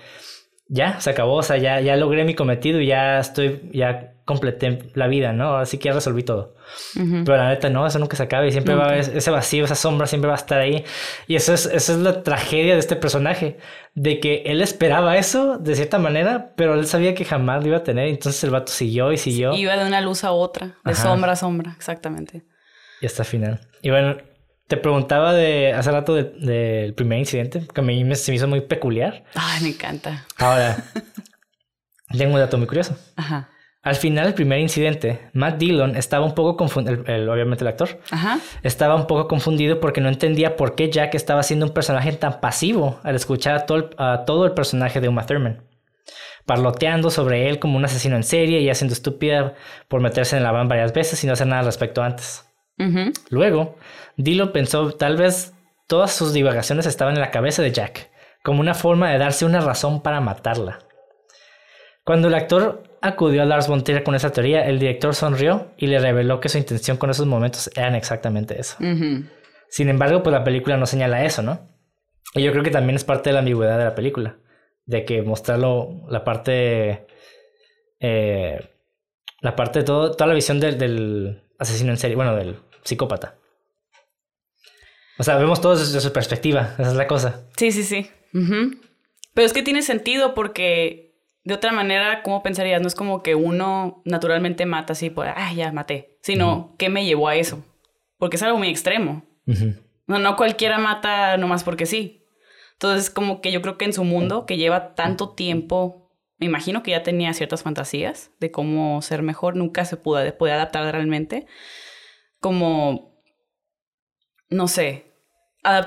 ya 0.68 1.00
se 1.00 1.10
acabó, 1.12 1.36
o 1.36 1.44
sea, 1.44 1.58
ya, 1.58 1.80
ya 1.80 1.96
logré 1.96 2.24
mi 2.26 2.34
cometido 2.36 2.80
y 2.82 2.88
ya 2.88 3.20
estoy, 3.20 3.70
ya 3.74 4.14
completé 4.26 4.92
la 4.94 5.08
vida, 5.08 5.34
¿no? 5.34 5.58
Así 5.58 5.78
que 5.80 5.86
ya 5.86 5.94
resolví 5.94 6.22
todo. 6.22 6.54
Ujú. 6.96 7.24
Pero 7.26 7.38
la 7.38 7.50
neta, 7.50 7.70
no, 7.72 7.88
eso 7.88 7.98
nunca 7.98 8.16
se 8.16 8.22
acaba 8.24 8.46
y 8.46 8.52
siempre 8.52 8.76
va 8.76 8.84
a 8.84 8.90
haber 8.90 9.00
ese 9.00 9.32
vacío, 9.32 9.66
esa 9.66 9.74
sombra 9.74 10.06
siempre 10.06 10.28
va 10.28 10.36
a 10.36 10.38
estar 10.38 10.60
ahí. 10.60 10.84
Y 11.28 11.36
eso 11.36 11.54
es, 11.56 11.66
esa 11.66 11.94
es 11.94 11.98
la 11.98 12.22
tragedia 12.22 12.74
de 12.76 12.80
este 12.80 12.96
personaje, 12.96 13.58
de 13.96 14.20
que 14.20 14.44
él 14.46 14.62
esperaba 14.62 15.18
eso 15.18 15.58
de 15.58 15.74
cierta 15.76 15.98
manera, 15.98 16.54
pero 16.56 16.76
él 16.76 16.86
sabía 16.86 17.16
que 17.16 17.26
jamás 17.26 17.64
lo 17.64 17.70
iba 17.70 17.78
a 17.78 17.84
tener. 17.84 18.08
Entonces 18.08 18.44
el 18.44 18.52
vato 18.52 18.72
siguió 18.72 19.12
y 19.12 19.18
siguió 19.18 19.54
Iba 19.56 19.76
de 19.78 19.86
una 19.88 20.02
luz 20.02 20.24
a 20.24 20.32
otra, 20.32 20.68
de 20.86 20.92
Ajá. 20.92 21.02
sombra 21.02 21.32
a 21.32 21.36
sombra, 21.36 21.74
exactamente. 21.76 22.44
Y 23.02 23.06
hasta 23.06 23.24
final. 23.24 23.60
Y 23.82 23.90
bueno, 23.90 24.18
te 24.68 24.78
preguntaba 24.78 25.34
de 25.34 25.74
hace 25.74 25.92
rato 25.92 26.14
de- 26.16 26.24
del 26.24 26.94
primer 26.94 27.20
incidente, 27.20 27.64
que 27.74 27.82
a 27.82 27.84
mí 27.84 28.04
me, 28.04 28.16
se 28.16 28.32
me 28.32 28.36
hizo 28.36 28.48
muy 28.48 28.62
peculiar. 28.62 29.24
Ay, 29.36 29.64
me 29.64 29.70
encanta. 29.70 30.26
Ahora, 30.38 30.78
tengo 32.18 32.34
un 32.34 32.40
dato 32.40 32.58
muy 32.58 32.68
curioso. 32.68 32.96
Ajá. 33.16 33.50
Al 33.82 33.96
final 33.96 34.26
del 34.26 34.34
primer 34.34 34.60
incidente, 34.60 35.30
Matt 35.34 35.58
Dillon 35.58 35.96
estaba 35.96 36.26
un 36.26 36.36
poco 36.36 36.58
confundido, 36.58 37.02
obviamente 37.32 37.64
el 37.64 37.70
actor, 37.70 38.02
Ajá. 38.12 38.38
Estaba 38.62 38.94
un 38.96 39.08
poco 39.08 39.28
confundido 39.30 39.80
porque 39.80 40.02
no 40.02 40.10
entendía 40.10 40.58
por 40.58 40.76
qué 40.76 40.90
Jack 40.92 41.16
estaba 41.16 41.44
siendo 41.44 41.66
un 41.66 41.74
personaje 41.74 42.12
tan 42.12 42.42
pasivo 42.42 43.00
al 43.04 43.16
escuchar 43.16 43.56
a 43.56 43.66
todo 43.66 43.78
el, 43.78 43.90
a 43.98 44.26
todo 44.26 44.46
el 44.46 44.52
personaje 44.52 45.00
de 45.00 45.08
Uma 45.08 45.26
Thurman, 45.26 45.64
parloteando 46.46 47.10
sobre 47.10 47.48
él 47.50 47.60
como 47.60 47.78
un 47.78 47.86
asesino 47.86 48.18
en 48.18 48.24
serie 48.24 48.60
y 48.60 48.70
haciendo 48.70 48.94
estúpida 48.94 49.54
por 49.88 50.02
meterse 50.02 50.36
en 50.36 50.44
la 50.44 50.52
van 50.52 50.68
varias 50.68 50.92
veces 50.94 51.24
y 51.24 51.28
no 51.28 51.34
hacer 51.34 51.48
nada 51.48 51.62
al 51.62 51.66
respecto 51.66 52.04
antes. 52.04 52.46
Luego, 53.30 53.78
Dilo 54.18 54.52
pensó 54.54 54.92
tal 54.92 55.18
vez 55.18 55.54
todas 55.88 56.12
sus 56.14 56.34
divagaciones 56.34 56.86
estaban 56.86 57.16
en 57.16 57.22
la 57.22 57.32
cabeza 57.32 57.62
de 57.62 57.72
Jack, 57.72 58.10
como 58.44 58.62
una 58.62 58.74
forma 58.74 59.12
de 59.12 59.18
darse 59.18 59.46
una 59.46 59.60
razón 59.60 60.02
para 60.02 60.22
matarla. 60.22 60.80
Cuando 62.06 62.28
el 62.28 62.34
actor 62.36 62.84
acudió 63.02 63.42
a 63.42 63.46
Lars 63.46 63.68
von 63.68 63.84
Trier 63.84 64.04
con 64.04 64.16
esa 64.16 64.32
teoría, 64.32 64.66
el 64.66 64.80
director 64.80 65.14
sonrió 65.14 65.72
y 65.78 65.88
le 65.88 66.00
reveló 66.00 66.40
que 66.40 66.50
su 66.50 66.58
intención 66.58 66.98
con 66.98 67.10
esos 67.10 67.26
momentos 67.28 67.70
eran 67.76 67.96
exactamente 67.96 68.60
eso. 68.60 68.78
Sin 69.70 69.90
embargo, 69.90 70.24
pues 70.24 70.34
la 70.34 70.44
película 70.44 70.78
no 70.78 70.86
señala 70.86 71.24
eso, 71.26 71.44
¿no? 71.44 71.70
Y 72.34 72.42
yo 72.44 72.52
creo 72.52 72.64
que 72.64 72.72
también 72.72 72.96
es 72.96 73.04
parte 73.04 73.30
de 73.30 73.34
la 73.34 73.40
ambigüedad 73.40 73.78
de 73.78 73.84
la 73.86 73.96
película. 73.96 74.38
De 74.86 75.06
que 75.06 75.22
mostrarlo, 75.22 76.06
la 76.10 76.24
parte. 76.24 77.06
eh, 78.00 78.60
la 79.42 79.56
parte 79.56 79.80
de 79.80 79.86
todo, 79.86 80.12
toda 80.12 80.28
la 80.28 80.34
visión 80.34 80.60
del, 80.60 80.78
del 80.78 81.44
asesino 81.60 81.92
en 81.92 81.98
serie, 81.98 82.16
bueno, 82.16 82.36
del 82.36 82.58
psicópata. 82.84 83.36
O 85.18 85.24
sea, 85.24 85.38
vemos 85.38 85.60
todo 85.60 85.78
desde 85.78 86.00
su 86.00 86.14
perspectiva, 86.14 86.76
esa 86.80 86.92
es 86.92 86.96
la 86.96 87.08
cosa. 87.08 87.46
Sí, 87.58 87.72
sí, 87.72 87.84
sí. 87.84 88.10
Pero 88.32 89.46
es 89.46 89.54
que 89.54 89.64
tiene 89.64 89.82
sentido 89.82 90.34
porque 90.34 91.10
de 91.44 91.54
otra 91.54 91.72
manera, 91.72 92.24
¿cómo 92.24 92.44
pensarías? 92.44 92.82
No 92.82 92.88
es 92.88 92.96
como 92.96 93.24
que 93.24 93.36
uno 93.36 94.02
naturalmente 94.06 94.66
mata 94.66 94.94
así 94.94 95.10
por, 95.10 95.28
ah, 95.28 95.54
ya 95.54 95.72
maté, 95.72 96.18
sino, 96.22 96.76
¿qué 96.78 96.90
me 96.90 97.06
llevó 97.06 97.28
a 97.28 97.36
eso? 97.36 97.64
Porque 98.18 98.38
es 98.38 98.44
algo 98.44 98.58
muy 98.58 98.70
extremo. 98.70 99.26
No, 100.08 100.20
no 100.20 100.36
cualquiera 100.36 100.78
mata 100.78 101.38
nomás 101.38 101.64
porque 101.64 101.86
sí. 101.86 102.26
Entonces, 102.74 103.10
como 103.10 103.42
que 103.42 103.52
yo 103.52 103.62
creo 103.62 103.78
que 103.78 103.86
en 103.86 103.94
su 103.94 104.04
mundo, 104.04 104.46
que 104.46 104.58
lleva 104.58 104.96
tanto 104.96 105.30
tiempo, 105.32 106.12
me 106.38 106.46
imagino 106.46 106.82
que 106.84 106.92
ya 106.92 107.04
tenía 107.04 107.34
ciertas 107.34 107.64
fantasías 107.64 108.32
de 108.40 108.52
cómo 108.52 109.02
ser 109.02 109.22
mejor, 109.22 109.56
nunca 109.56 109.84
se 109.86 109.98
pudo, 109.98 110.38
puede 110.38 110.54
adaptar 110.54 110.90
realmente. 110.94 111.46
Como, 112.40 113.22
no 114.50 114.68
sé, 114.68 115.10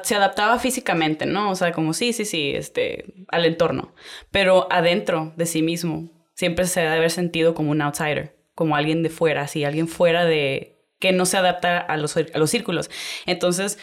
se 0.03 0.15
adaptaba 0.15 0.59
físicamente, 0.59 1.27
¿no? 1.27 1.51
O 1.51 1.55
sea, 1.55 1.73
como 1.73 1.95
sí, 1.95 2.13
sí, 2.13 2.25
sí, 2.25 2.53
este, 2.55 3.15
al 3.29 3.45
entorno. 3.45 3.95
Pero 4.31 4.67
adentro 4.71 5.33
de 5.37 5.47
sí 5.47 5.63
mismo, 5.63 6.11
siempre 6.35 6.67
se 6.67 6.81
debe 6.81 6.95
haber 6.95 7.11
sentido 7.11 7.55
como 7.55 7.71
un 7.71 7.83
outsider, 7.83 8.37
como 8.55 8.77
alguien 8.77 9.03
de 9.03 9.11
fuera, 9.11 9.43
así, 9.43 9.65
alguien 9.65 9.89
fuera 9.89 10.25
de, 10.25 10.79
que 10.99 11.13
no 11.13 11.27
se 11.27 11.37
adapta 11.37 11.79
a 11.79 11.97
los, 11.97 12.17
a 12.17 12.39
los 12.39 12.51
círculos. 12.51 12.91
Entonces, 13.27 13.79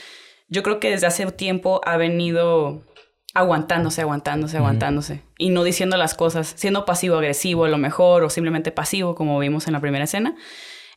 yo 0.48 0.64
creo 0.64 0.80
que 0.80 0.90
desde 0.90 1.08
hace 1.08 1.30
tiempo 1.32 1.82
ha 1.86 1.98
venido 1.98 2.84
aguantándose, 3.34 4.02
aguantándose, 4.02 4.58
aguantándose 4.58 5.22
y 5.38 5.50
no 5.50 5.64
diciendo 5.64 5.98
las 5.98 6.16
cosas, 6.16 6.54
siendo 6.58 6.86
pasivo-agresivo 6.86 7.66
a 7.66 7.70
lo 7.70 7.78
mejor 7.78 8.24
o 8.24 8.30
simplemente 8.30 8.72
pasivo 8.72 9.14
como 9.14 9.38
vimos 9.38 9.68
en 9.68 9.74
la 9.74 9.82
primera 9.82 10.06
escena. 10.06 10.36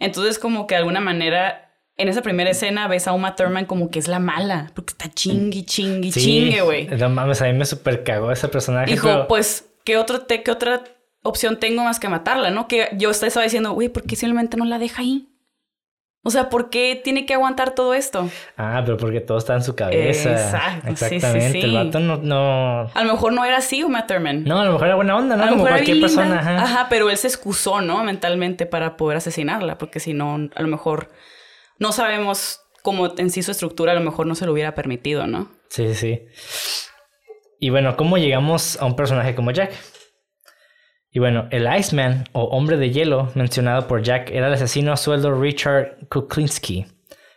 Entonces 0.02 0.38
como 0.38 0.66
que 0.66 0.74
de 0.74 0.80
alguna 0.80 1.00
manera 1.00 1.72
en 1.96 2.08
esa 2.08 2.22
primera 2.22 2.50
escena 2.50 2.88
ves 2.88 3.06
a 3.06 3.12
Uma 3.12 3.36
Thurman 3.36 3.66
como 3.66 3.90
que 3.90 3.98
es 3.98 4.08
la 4.08 4.18
mala, 4.18 4.70
porque 4.74 4.92
está 4.92 5.08
chingui, 5.08 5.64
chingui, 5.64 6.10
chingue, 6.10 6.62
güey. 6.62 6.86
No 6.88 7.08
mames, 7.08 7.42
a 7.42 7.46
mí 7.46 7.52
me 7.52 7.64
super 7.64 8.02
cagó 8.02 8.32
ese 8.32 8.48
personaje. 8.48 8.90
Dijo, 8.90 9.26
pues, 9.28 9.66
¿qué, 9.84 9.96
otro 9.96 10.22
te, 10.22 10.42
¿qué 10.42 10.50
otra 10.50 10.84
opción 11.22 11.60
tengo 11.60 11.84
más 11.84 12.00
que 12.00 12.08
matarla, 12.08 12.50
no? 12.50 12.66
Que 12.66 12.88
yo 12.96 13.10
estaba 13.10 13.44
diciendo, 13.44 13.72
güey, 13.72 13.88
¿por 13.88 14.04
qué 14.04 14.16
simplemente 14.16 14.56
no 14.56 14.64
la 14.64 14.78
deja 14.78 15.02
ahí? 15.02 15.28
O 16.24 16.30
sea, 16.30 16.48
¿por 16.48 16.70
qué 16.70 17.00
tiene 17.02 17.26
que 17.26 17.34
aguantar 17.34 17.74
todo 17.74 17.94
esto? 17.94 18.30
Ah, 18.56 18.82
pero 18.84 18.96
porque 18.96 19.20
todo 19.20 19.38
está 19.38 19.54
en 19.54 19.64
su 19.64 19.74
cabeza. 19.74 20.30
Exacto. 20.30 20.88
Exactamente. 20.90 21.52
Sí, 21.52 21.60
sí, 21.62 21.66
El 21.66 21.74
vato 21.74 21.98
no, 21.98 22.18
no, 22.18 22.90
A 22.94 23.04
lo 23.04 23.12
mejor 23.12 23.32
no 23.32 23.44
era 23.44 23.56
así, 23.56 23.82
Uma 23.82 24.06
Thurman. 24.06 24.44
No, 24.44 24.60
a 24.60 24.64
lo 24.64 24.72
mejor 24.72 24.86
era 24.86 24.96
buena 24.96 25.16
onda, 25.16 25.34
¿no? 25.34 25.48
Como 25.48 25.62
cualquier 25.66 26.00
persona. 26.00 26.38
Ajá. 26.38 26.62
ajá, 26.62 26.86
pero 26.88 27.10
él 27.10 27.16
se 27.16 27.26
excusó, 27.26 27.80
¿no? 27.80 28.04
Mentalmente 28.04 28.66
para 28.66 28.96
poder 28.96 29.16
asesinarla, 29.16 29.78
porque 29.78 29.98
si 29.98 30.14
no, 30.14 30.48
a 30.54 30.62
lo 30.62 30.68
mejor 30.68 31.10
no 31.78 31.90
sabemos 31.90 32.60
cómo 32.82 33.12
en 33.16 33.30
sí 33.30 33.42
su 33.42 33.50
estructura, 33.50 33.90
a 33.90 33.96
lo 33.96 34.00
mejor 34.00 34.26
no 34.26 34.36
se 34.36 34.46
lo 34.46 34.52
hubiera 34.52 34.76
permitido, 34.76 35.26
¿no? 35.26 35.50
Sí, 35.70 35.92
sí. 35.96 36.22
Y 37.58 37.70
bueno, 37.70 37.96
¿cómo 37.96 38.16
llegamos 38.16 38.80
a 38.80 38.86
un 38.86 38.94
personaje 38.94 39.34
como 39.34 39.50
Jack? 39.50 39.72
Y 41.12 41.18
bueno, 41.18 41.46
el 41.50 41.68
Iceman 41.78 42.24
o 42.32 42.44
hombre 42.44 42.78
de 42.78 42.90
hielo 42.90 43.30
mencionado 43.34 43.86
por 43.86 44.02
Jack 44.02 44.30
era 44.30 44.48
el 44.48 44.54
asesino 44.54 44.92
a 44.92 44.96
sueldo 44.96 45.38
Richard 45.38 46.08
Kuklinski, 46.08 46.86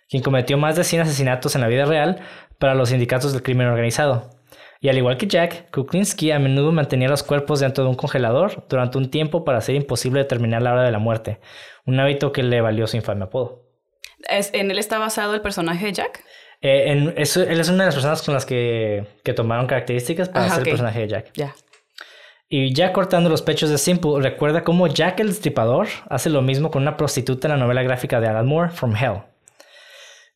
quien 0.09 0.23
cometió 0.23 0.57
más 0.57 0.77
de 0.77 0.85
100 0.85 1.01
asesinatos 1.01 1.55
en 1.55 1.61
la 1.61 1.67
vida 1.67 1.83
real 1.83 2.21
para 2.57 2.73
los 2.73 2.89
sindicatos 2.89 3.33
del 3.33 3.43
crimen 3.43 3.67
organizado. 3.67 4.29
Y 4.79 4.87
al 4.87 4.97
igual 4.97 5.17
que 5.17 5.27
Jack, 5.27 5.71
Kuklinski 5.71 6.31
a 6.31 6.39
menudo 6.39 6.71
mantenía 6.71 7.09
los 7.09 7.23
cuerpos 7.23 7.59
dentro 7.59 7.83
de 7.83 7.89
un 7.89 7.95
congelador 7.95 8.65
durante 8.69 8.97
un 8.97 9.09
tiempo 9.09 9.43
para 9.43 9.57
hacer 9.57 9.75
imposible 9.75 10.19
determinar 10.19 10.61
la 10.61 10.71
hora 10.71 10.83
de 10.83 10.91
la 10.91 10.99
muerte, 10.99 11.39
un 11.85 11.99
hábito 11.99 12.31
que 12.31 12.43
le 12.43 12.61
valió 12.61 12.87
su 12.87 12.95
infame 12.95 13.25
apodo. 13.25 13.63
¿En 14.29 14.71
él 14.71 14.79
está 14.79 14.99
basado 14.99 15.33
el 15.33 15.41
personaje 15.41 15.87
de 15.87 15.93
Jack? 15.93 16.23
Eh, 16.61 16.91
en, 16.91 17.09
él 17.09 17.15
es 17.17 17.35
una 17.69 17.83
de 17.83 17.85
las 17.85 17.95
personas 17.95 18.21
con 18.21 18.33
las 18.33 18.45
que, 18.45 19.05
que 19.23 19.33
tomaron 19.33 19.67
características 19.67 20.29
para 20.29 20.45
hacer 20.45 20.59
el 20.59 20.69
personaje 20.69 21.01
de 21.01 21.07
Jack. 21.07 21.31
Ya. 21.33 21.53
Y 22.47 22.73
ya 22.73 22.93
cortando 22.93 23.29
los 23.29 23.41
pechos 23.41 23.69
de 23.69 23.77
Simple, 23.77 24.21
recuerda 24.21 24.63
cómo 24.63 24.87
Jack 24.87 25.19
el 25.19 25.27
Destripador 25.27 25.87
hace 26.09 26.29
lo 26.29 26.41
mismo 26.41 26.69
con 26.69 26.83
una 26.83 26.95
prostituta 26.95 27.47
en 27.47 27.53
la 27.53 27.57
novela 27.57 27.81
gráfica 27.81 28.19
de 28.19 28.27
Alan 28.27 28.45
Moore, 28.45 28.69
From 28.69 28.95
Hell. 28.95 29.23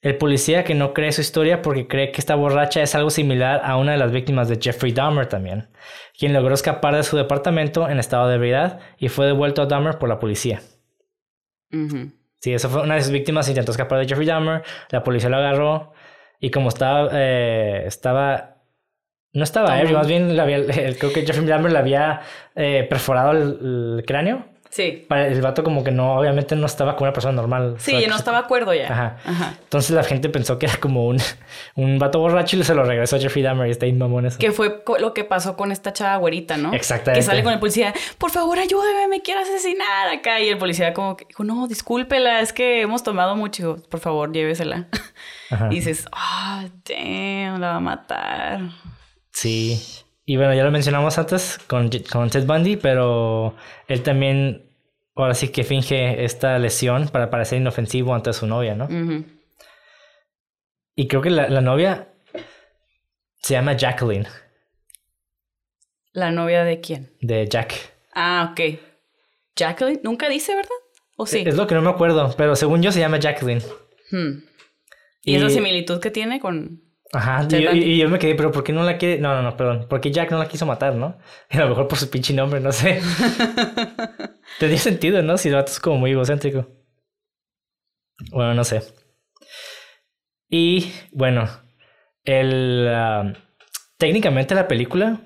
El 0.02 0.18
policía 0.18 0.64
que 0.64 0.76
no 0.76 0.94
cree 0.94 1.12
su 1.12 1.22
historia 1.22 1.62
porque 1.62 1.88
cree 1.88 2.12
que 2.12 2.22
esta 2.22 2.36
borracha 2.36 2.82
es 2.82 2.96
algo 2.96 3.10
similar 3.10 3.62
a 3.64 3.76
una 3.76 3.92
de 3.92 3.98
las 3.98 4.12
víctimas 4.12 4.48
de 4.48 4.58
Jeffrey 4.60 4.94
Dahmer 4.94 5.28
también, 5.28 5.70
quien 6.18 6.34
logró 6.34 6.54
escapar 6.54 6.96
de 6.96 7.04
su 7.04 7.18
departamento 7.18 7.90
en 7.90 8.00
estado 8.00 8.28
de 8.30 8.36
ebriedad 8.36 8.80
y 8.98 9.10
fue 9.10 9.26
devuelto 9.26 9.62
a 9.62 9.66
Dahmer 9.66 10.00
por 10.00 10.08
la 10.08 10.20
policía. 10.20 10.62
Sí, 12.40 12.54
esa 12.54 12.70
fue 12.70 12.82
una 12.82 12.96
de 12.96 13.02
sus 13.02 13.12
víctimas, 13.12 13.50
intentó 13.50 13.72
escapar 13.72 14.00
de 14.00 14.08
Jeffrey 14.08 14.26
Dahmer, 14.26 14.64
la 14.90 15.04
policía 15.04 15.30
lo 15.30 15.38
agarró 15.38 15.92
y 16.40 16.50
como 16.50 16.70
estaba, 16.70 17.10
eh, 17.12 17.84
estaba 17.86 18.59
no 19.34 19.44
estaba 19.44 19.80
ebrio, 19.80 19.98
más 19.98 20.08
bien 20.08 20.36
creo 21.00 21.14
que 21.14 21.26
Jeffrey 21.26 21.46
Dahmer 21.46 21.72
le 21.72 21.80
había 21.80 22.22
eh, 22.56 22.86
perforado 22.90 23.32
el, 23.32 24.04
cráneo. 24.06 24.46
Sí. 24.70 25.04
Para 25.10 25.26
el 25.26 25.42
vato 25.42 25.64
como 25.64 25.84
que 25.84 25.90
no, 25.90 26.16
obviamente 26.16 26.56
no 26.56 26.68
estaba 26.68 26.96
como 26.96 27.06
una 27.06 27.14
persona 27.14 27.34
normal. 27.34 27.76
Sí, 27.80 28.06
no 28.08 28.16
estaba 28.16 28.38
acuerdo 28.38 28.72
ya. 28.72 29.18
Ajá. 29.26 29.56
Entonces 29.64 29.90
la 29.92 30.04
gente 30.04 30.30
pensó 30.30 30.60
que 30.60 30.68
era 30.68 30.78
como 30.78 31.08
un, 31.08 31.18
un 31.76 31.98
vato 31.98 32.20
borracho 32.20 32.56
y 32.56 32.64
se 32.64 32.76
lo 32.76 32.84
regresó 32.84 33.16
a 33.16 33.20
Jeffrey 33.20 33.44
Dahmer 33.44 33.68
y 33.68 33.72
está 33.72 33.88
mamón 33.88 34.28
eso. 34.28 34.38
Que 34.38 34.52
fue 34.52 34.84
lo 35.00 35.16
que 35.16 35.24
pasó 35.24 35.58
con 35.58 35.72
esta 35.72 35.92
chava 35.92 36.18
güerita, 36.18 36.58
¿no? 36.58 36.72
Exactamente. 36.74 37.20
Que 37.20 37.26
sale 37.26 37.44
con 37.44 37.52
el 37.52 37.60
policía, 37.60 37.96
por 38.20 38.30
favor 38.30 38.60
ayúdeme, 38.60 39.08
me 39.08 39.22
quiero 39.22 39.42
asesinar 39.42 40.08
acá. 40.10 40.40
Y 40.40 40.50
el 40.50 40.60
policía 40.60 40.94
como 40.94 41.18
que 41.18 41.26
dijo, 41.26 41.44
no, 41.44 41.68
discúlpela, 41.68 42.40
es 42.40 42.54
que 42.54 42.82
hemos 42.82 43.02
tomado 43.02 43.36
mucho. 43.36 43.78
Por 43.90 44.00
favor, 44.00 44.32
llévesela. 44.32 44.88
Y 45.72 45.76
dices, 45.76 46.06
ah, 46.12 46.64
oh, 46.64 46.70
damn, 46.88 47.60
la 47.60 47.70
va 47.70 47.76
a 47.78 47.80
matar. 47.80 48.62
Sí. 49.32 49.82
Y 50.26 50.38
bueno, 50.38 50.54
ya 50.54 50.64
lo 50.64 50.72
mencionamos 50.72 51.18
antes 51.18 51.58
con, 51.68 51.90
con 52.12 52.30
Ted 52.30 52.46
Bundy, 52.46 52.78
pero 52.78 53.56
él 53.88 54.04
también 54.04 54.70
ahora 55.16 55.34
sí 55.34 55.50
que 55.50 55.64
finge 55.64 56.24
esta 56.24 56.58
lesión 56.60 57.08
para 57.10 57.30
parecer 57.30 57.60
inofensivo 57.60 58.14
ante 58.14 58.32
su 58.34 58.48
novia, 58.48 58.76
¿no? 58.76 58.88
Y 60.96 61.08
creo 61.08 61.22
que 61.22 61.30
la, 61.30 61.50
la, 61.50 61.62
novia 61.62 62.10
se 63.42 63.54
llama 63.54 63.76
Jacqueline. 63.76 64.28
¿La 66.12 66.32
novia 66.32 66.64
de 66.64 66.82
quién? 66.82 67.12
De 67.22 67.48
Jack. 67.48 67.74
Ah, 68.14 68.52
ok. 68.52 68.80
Jacqueline, 69.56 70.02
nunca 70.04 70.30
dice, 70.30 70.56
¿verdad? 70.56 70.70
¿O 71.16 71.26
sí? 71.26 71.44
Es 71.46 71.56
lo 71.56 71.68
que 71.68 71.76
no 71.76 71.82
me 71.82 71.90
acuerdo, 71.90 72.34
pero 72.38 72.56
según 72.56 72.82
yo 72.82 72.92
se 72.92 73.00
llama 73.00 73.20
Jacqueline. 73.20 73.62
Hmm. 74.12 74.44
¿Y, 75.24 75.34
¿Y 75.34 75.36
esa 75.36 75.50
similitud 75.50 76.00
que 76.00 76.12
tiene 76.12 76.40
con, 76.40 76.89
Ajá, 77.12 77.48
y, 77.50 77.98
yo 77.98 78.08
me 78.08 78.20
quedé, 78.20 78.36
pero 78.36 78.52
¿por 78.52 78.64
qué 78.64 78.72
no 78.72 78.84
la 78.84 78.98
quiere? 78.98 79.20
No, 79.20 79.34
no, 79.34 79.42
no, 79.42 79.58
perdón. 79.58 79.88
¿Por 79.90 80.00
qué 80.00 80.12
Jack 80.12 80.30
no 80.30 80.38
la 80.38 80.48
quiso 80.48 80.68
matar, 80.68 80.94
no? 80.94 81.18
a 81.50 81.58
lo 81.58 81.70
mejor 81.70 81.88
por 81.88 81.98
su 81.98 82.10
pinche 82.10 82.34
nombre, 82.34 82.60
no 82.60 82.72
sé. 82.72 83.02
Tenía 84.60 84.78
sentido, 84.78 85.22
¿no? 85.24 85.38
Si 85.38 85.50
el 85.50 85.56
vato 85.56 85.72
es 85.72 85.80
como 85.80 85.98
muy 85.98 86.12
egocéntrico. 86.12 86.68
Bueno, 88.32 88.54
no 88.54 88.64
sé. 88.64 88.84
Y 90.50 90.92
bueno, 91.12 91.50
el. 92.24 92.88
Ah, 92.90 93.34
técnicamente 93.98 94.54
la 94.56 94.68
película 94.68 95.22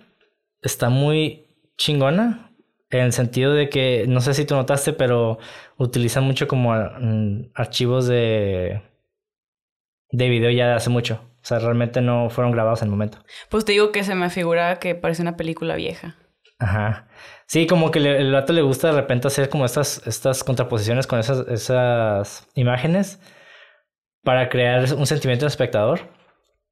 está 0.62 0.90
muy 0.90 1.48
chingona. 1.78 2.50
En 2.92 3.00
el 3.02 3.14
sentido 3.14 3.54
de 3.54 3.70
que, 3.70 4.06
no 4.08 4.22
sé 4.22 4.36
si 4.36 4.46
tú 4.46 4.56
notaste, 4.56 4.94
pero 4.94 5.40
utilizan 5.78 6.24
mucho 6.26 6.48
como 6.48 6.74
mm, 6.74 7.52
archivos 7.56 8.08
de. 8.08 8.82
de 10.12 10.30
video 10.30 10.52
ya 10.52 10.68
de 10.68 10.74
hace 10.76 10.90
mucho. 10.90 11.33
O 11.44 11.46
sea, 11.46 11.60
realmente 11.60 12.00
no 12.00 12.30
fueron 12.30 12.54
grabados 12.54 12.82
en 12.82 12.88
el 12.88 12.91
momento. 12.91 13.18
Pues 13.50 13.66
te 13.66 13.74
digo 13.74 13.91
que 13.91 14.06
se 14.06 14.16
me 14.16 14.30
figura 14.30 14.80
que 14.80 14.96
parece 14.96 15.22
una 15.22 15.36
película 15.36 15.76
vieja. 15.76 16.16
Ajá. 16.58 17.10
Sí, 17.48 17.68
como 17.68 17.91
que 17.91 18.00
el 18.00 18.32
vato 18.32 18.54
le 18.54 18.62
gusta 18.62 18.88
de 18.88 19.02
repente 19.02 19.28
hacer 19.28 19.50
como 19.50 19.66
estas, 19.66 20.08
estas 20.08 20.46
contraposiciones 20.46 21.06
con 21.06 21.20
esas, 21.20 21.46
esas 21.50 22.48
imágenes 22.56 23.20
para 24.24 24.48
crear 24.48 24.94
un 24.94 25.06
sentimiento 25.06 25.44
del 25.44 25.52
espectador. 25.52 26.10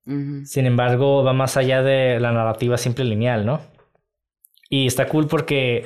Sin 0.05 0.65
embargo, 0.65 1.23
va 1.23 1.33
más 1.33 1.57
allá 1.57 1.83
de 1.83 2.19
la 2.19 2.31
narrativa 2.31 2.77
simple 2.77 3.05
lineal, 3.05 3.45
¿no? 3.45 3.61
Y 4.69 4.87
está 4.87 5.07
cool 5.07 5.27
porque 5.27 5.85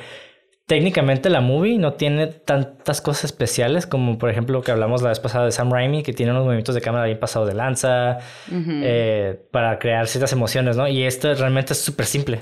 técnicamente 0.65 1.29
la 1.29 1.41
movie 1.41 1.77
no 1.77 1.93
tiene 1.93 2.27
tantas 2.27 3.01
cosas 3.01 3.25
especiales 3.25 3.85
como 3.85 4.17
por 4.17 4.29
ejemplo 4.29 4.53
lo 4.53 4.63
que 4.63 4.71
hablamos 4.71 5.01
la 5.01 5.09
vez 5.09 5.19
pasada 5.19 5.45
de 5.45 5.51
Sam 5.51 5.71
Raimi 5.71 6.01
que 6.01 6.13
tiene 6.13 6.31
unos 6.31 6.43
movimientos 6.43 6.73
de 6.73 6.81
cámara 6.81 7.05
bien 7.05 7.19
pasados 7.19 7.47
de 7.47 7.53
lanza 7.53 8.19
eh, 8.51 9.47
para 9.51 9.77
crear 9.77 10.07
ciertas 10.07 10.31
emociones, 10.33 10.75
¿no? 10.75 10.87
Y 10.87 11.03
esto 11.03 11.33
realmente 11.35 11.73
es 11.73 11.81
súper 11.81 12.05
simple. 12.05 12.41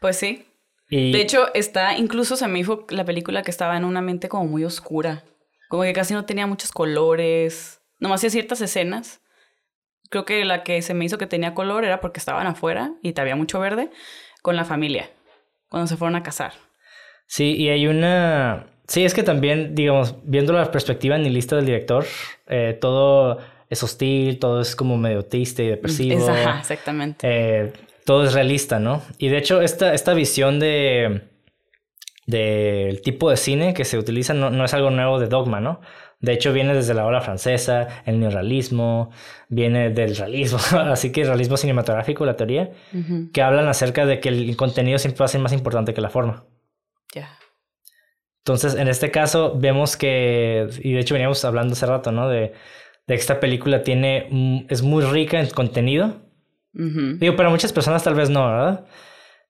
Pues 0.00 0.16
sí. 0.16 0.46
De 0.90 1.20
hecho, 1.20 1.52
está, 1.54 1.96
incluso 1.96 2.36
se 2.36 2.46
me 2.46 2.58
dijo 2.58 2.86
la 2.90 3.04
película 3.04 3.42
que 3.42 3.50
estaba 3.50 3.76
en 3.76 3.84
una 3.84 4.00
mente 4.00 4.28
como 4.28 4.44
muy 4.44 4.64
oscura, 4.64 5.24
como 5.68 5.82
que 5.82 5.92
casi 5.92 6.14
no 6.14 6.24
tenía 6.24 6.46
muchos 6.46 6.70
colores, 6.70 7.80
nomás 7.98 8.20
hacía 8.20 8.30
ciertas 8.30 8.60
escenas. 8.60 9.20
Creo 10.10 10.24
que 10.24 10.44
la 10.44 10.62
que 10.62 10.82
se 10.82 10.94
me 10.94 11.04
hizo 11.04 11.18
que 11.18 11.26
tenía 11.26 11.54
color 11.54 11.84
era 11.84 12.00
porque 12.00 12.20
estaban 12.20 12.46
afuera 12.46 12.92
y 13.02 13.18
había 13.18 13.34
mucho 13.34 13.58
verde 13.58 13.90
con 14.42 14.54
la 14.56 14.64
familia, 14.64 15.10
cuando 15.68 15.88
se 15.88 15.96
fueron 15.96 16.14
a 16.14 16.22
casar. 16.22 16.52
Sí, 17.26 17.54
y 17.56 17.68
hay 17.68 17.86
una... 17.86 18.66
Sí, 18.86 19.04
es 19.04 19.14
que 19.14 19.22
también, 19.22 19.74
digamos, 19.74 20.16
viendo 20.24 20.52
la 20.52 20.70
perspectiva 20.70 21.16
nihilista 21.16 21.56
del 21.56 21.66
director, 21.66 22.04
eh, 22.46 22.76
todo 22.78 23.38
es 23.70 23.82
hostil, 23.82 24.38
todo 24.38 24.60
es 24.60 24.76
como 24.76 24.96
medio 24.96 25.24
triste 25.24 25.64
y 25.64 25.68
depresivo. 25.68 26.28
ajá, 26.28 26.60
exactamente. 26.60 27.26
Eh, 27.28 27.72
todo 28.04 28.24
es 28.24 28.34
realista, 28.34 28.78
¿no? 28.78 29.02
Y 29.18 29.28
de 29.28 29.38
hecho, 29.38 29.62
esta, 29.62 29.94
esta 29.94 30.12
visión 30.12 30.60
de 30.60 31.22
del 32.26 33.02
tipo 33.02 33.28
de 33.28 33.36
cine 33.36 33.74
que 33.74 33.84
se 33.84 33.98
utiliza 33.98 34.32
no, 34.32 34.50
no, 34.50 34.64
es 34.64 34.72
algo 34.72 34.90
nuevo 34.90 35.20
de 35.20 35.28
Dogma, 35.28 35.60
¿no? 35.60 35.80
De 36.20 36.32
hecho, 36.32 36.54
viene 36.54 36.74
desde 36.74 36.94
la 36.94 37.04
ola 37.04 37.20
francesa, 37.20 38.02
el 38.06 38.18
neorrealismo, 38.18 39.10
viene 39.48 39.90
del 39.90 40.16
realismo, 40.16 40.58
así 40.78 41.12
que 41.12 41.20
el 41.22 41.26
realismo 41.26 41.58
cinematográfico, 41.58 42.24
la 42.24 42.36
teoría, 42.36 42.70
que 43.32 43.42
hablan 43.42 43.68
acerca 43.68 44.06
de 44.06 44.20
que 44.20 44.30
el 44.30 44.56
contenido 44.56 44.98
siempre 44.98 45.18
va 45.18 45.26
a 45.26 45.28
ser 45.28 45.42
más 45.42 45.52
importante 45.52 45.92
que 45.92 46.00
la 46.00 46.08
forma. 46.08 46.44
Entonces, 48.38 48.74
en 48.74 48.88
este 48.88 49.10
caso, 49.10 49.54
vemos 49.56 49.96
que, 49.96 50.68
y 50.82 50.92
de 50.92 51.00
hecho 51.00 51.14
veníamos 51.14 51.44
hablando 51.44 51.72
hace 51.72 51.86
rato, 51.86 52.12
¿no? 52.12 52.28
De, 52.28 52.52
de 53.06 53.14
que 53.14 53.20
esta 53.20 53.40
película 53.40 53.82
tiene, 53.82 54.66
es 54.68 54.82
muy 54.82 55.04
rica 55.04 55.40
en 55.40 55.48
contenido. 55.50 56.22
Digo, 56.72 57.36
para 57.36 57.50
muchas 57.50 57.72
personas 57.72 58.02
tal 58.02 58.14
vez 58.14 58.30
no, 58.30 58.46
¿verdad? 58.46 58.86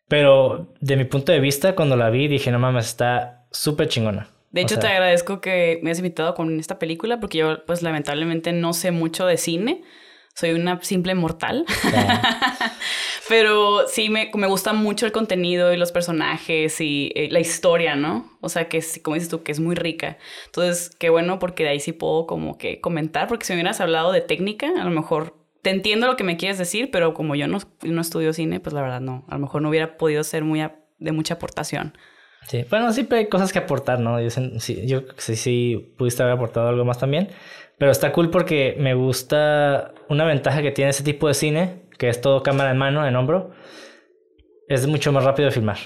Pero 0.09 0.75
de 0.81 0.97
mi 0.97 1.05
punto 1.05 1.33
de 1.33 1.41
vista, 1.41 1.75
cuando 1.75 1.97
la 1.97 2.11
vi, 2.11 2.29
dije, 2.29 2.51
no 2.51 2.59
mames, 2.59 2.87
está 2.87 3.47
súper 3.51 3.89
chingona. 3.89 4.29
De 4.51 4.61
hecho, 4.61 4.79
te 4.79 4.87
agradezco 4.87 5.41
que 5.41 5.81
me 5.83 5.91
hayas 5.91 5.99
invitado 5.99 6.35
con 6.35 6.61
esta 6.61 6.79
película 6.79 7.19
porque 7.19 7.39
yo, 7.39 7.65
pues, 7.65 7.83
lamentablemente 7.83 8.53
no 8.53 8.73
sé 8.73 8.93
mucho 8.93 9.27
de 9.27 9.39
cine. 9.39 9.83
Soy 10.35 10.53
una 10.53 10.81
simple 10.83 11.15
mortal. 11.15 11.65
Pero 13.29 13.89
sí, 13.89 14.11
me, 14.11 14.31
me, 14.35 14.47
gusta 14.47 14.73
mucho 14.73 15.07
el 15.07 15.13
contenido 15.13 15.73
y 15.73 15.77
los 15.77 15.93
personajes 15.93 16.81
y 16.81 17.11
eh, 17.15 17.29
la 17.31 17.41
historia, 17.41 17.97
¿no? 17.97 18.31
O 18.41 18.49
sea, 18.49 18.69
que 18.69 18.79
es, 18.79 19.01
como 19.03 19.15
dices 19.15 19.31
tú, 19.31 19.43
que 19.43 19.53
es 19.53 19.61
muy 19.61 19.75
rica. 19.75 20.19
Entonces, 20.47 20.91
qué 20.99 21.09
bueno 21.09 21.39
porque 21.39 21.65
de 21.65 21.71
ahí 21.71 21.81
sí 21.81 21.93
puedo 21.93 22.27
como 22.27 22.59
que 22.59 22.81
comentar, 22.81 23.27
porque 23.29 23.47
si 23.47 23.53
me 23.53 23.59
hubieras 23.59 23.81
hablado 23.81 24.13
de 24.13 24.21
técnica, 24.21 24.71
a 24.79 24.85
lo 24.85 24.91
mejor 24.91 25.35
te 25.63 25.71
entiendo 25.71 26.07
lo 26.07 26.17
que 26.17 26.25
me 26.25 26.37
quieres 26.37 26.59
decir, 26.59 26.91
pero 26.91 27.15
como 27.15 27.35
yo 27.35 27.49
no, 27.49 27.59
no 27.83 28.01
estudio 28.01 28.35
cine, 28.35 28.61
pues 28.61 28.75
la 28.75 28.83
verdad 28.83 29.01
no. 29.01 29.25
A 29.29 29.35
lo 29.35 29.41
mejor 29.41 29.63
no 29.63 29.71
hubiera 29.71 29.97
podido 29.97 30.23
ser 30.23 30.45
muy 30.45 30.63
de 30.99 31.13
mucha 31.13 31.35
aportación. 31.35 31.97
Sí, 32.47 32.65
bueno, 32.69 32.93
siempre 32.93 33.19
hay 33.21 33.29
cosas 33.29 33.53
que 33.53 33.59
aportar, 33.59 34.01
¿no? 34.01 34.21
Yo, 34.21 34.29
sí, 34.29 34.87
yo 34.87 35.05
sí, 35.17 35.37
sí 35.37 35.95
pudiste 35.97 36.23
haber 36.23 36.35
aportado 36.35 36.69
algo 36.69 36.85
más 36.85 36.99
también. 36.99 37.31
Pero 37.79 37.91
está 37.91 38.13
cool 38.13 38.31
porque 38.31 38.77
me 38.79 38.95
gusta 38.95 39.93
una 40.09 40.25
ventaja 40.25 40.63
que 40.63 40.71
tiene 40.71 40.91
ese 40.91 41.03
tipo 41.03 41.27
de 41.27 41.35
cine, 41.35 41.83
que 41.99 42.09
es 42.09 42.21
todo 42.21 42.43
cámara 42.43 42.71
en 42.71 42.79
mano, 42.79 43.07
en 43.07 43.17
hombro, 43.17 43.51
es 44.69 44.87
mucho 44.87 45.13
más 45.13 45.25
rápido 45.25 45.49
de 45.49 45.55
filmar. 45.55 45.79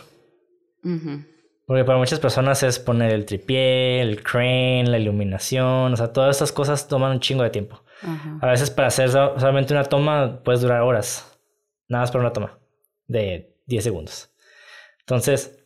Porque 1.66 1.84
para 1.84 1.98
muchas 1.98 2.18
personas 2.20 2.62
es 2.62 2.78
poner 2.78 3.12
el 3.12 3.26
tripié, 3.26 4.00
el 4.00 4.22
crane, 4.22 4.86
la 4.86 4.98
iluminación, 4.98 5.92
o 5.92 5.96
sea, 5.96 6.12
todas 6.12 6.36
estas 6.36 6.52
cosas 6.52 6.88
toman 6.88 7.12
un 7.12 7.20
chingo 7.20 7.42
de 7.42 7.50
tiempo. 7.50 7.82
A 8.40 8.46
veces 8.46 8.70
para 8.70 8.88
hacer 8.88 9.10
solamente 9.10 9.74
una 9.74 9.84
toma 9.84 10.40
puedes 10.44 10.60
durar 10.62 10.82
horas, 10.82 11.38
nada 11.88 12.02
más 12.02 12.10
para 12.10 12.22
una 12.22 12.32
toma 12.32 12.58
de 13.06 13.54
10 13.66 13.84
segundos. 13.84 14.30
Entonces, 15.00 15.58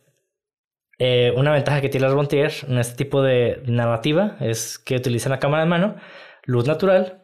eh, 0.99 1.33
una 1.35 1.51
ventaja 1.51 1.81
que 1.81 1.89
tiene 1.89 2.07
Lars 2.07 2.63
en 2.63 2.77
este 2.77 2.95
tipo 2.95 3.21
de 3.21 3.61
narrativa 3.65 4.37
es 4.39 4.79
que 4.79 4.95
utiliza 4.95 5.29
la 5.29 5.39
cámara 5.39 5.63
de 5.63 5.69
mano, 5.69 5.95
luz 6.45 6.67
natural. 6.67 7.23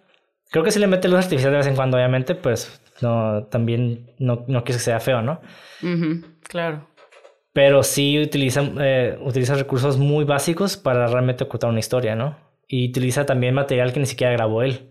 Creo 0.52 0.64
que 0.64 0.72
si 0.72 0.80
le 0.80 0.88
mete 0.88 1.08
luz 1.08 1.20
artificial 1.20 1.52
de 1.52 1.58
vez 1.58 1.68
en 1.68 1.76
cuando, 1.76 1.98
obviamente, 1.98 2.36
pues 2.36 2.82
no, 3.02 3.46
también 3.46 4.14
no, 4.20 4.46
no 4.48 4.64
que 4.64 4.74
sea 4.74 5.00
feo, 5.00 5.22
¿no? 5.22 5.42
claro. 6.44 6.88
Pero 7.54 7.84
sí 7.84 8.22
utiliza, 8.22 8.64
eh, 8.80 9.18
utiliza 9.22 9.56
recursos 9.56 9.98
muy 9.98 10.24
básicos 10.24 10.78
para 10.78 11.08
realmente 11.08 11.44
ocultar 11.44 11.70
una 11.70 11.80
historia, 11.80 12.16
¿no? 12.16 12.38
Y 12.68 12.90
utiliza 12.90 13.26
también 13.26 13.56
material 13.56 13.92
que 13.92 14.00
ni 14.00 14.06
siquiera 14.06 14.34
grabó 14.34 14.62
él 14.62 14.90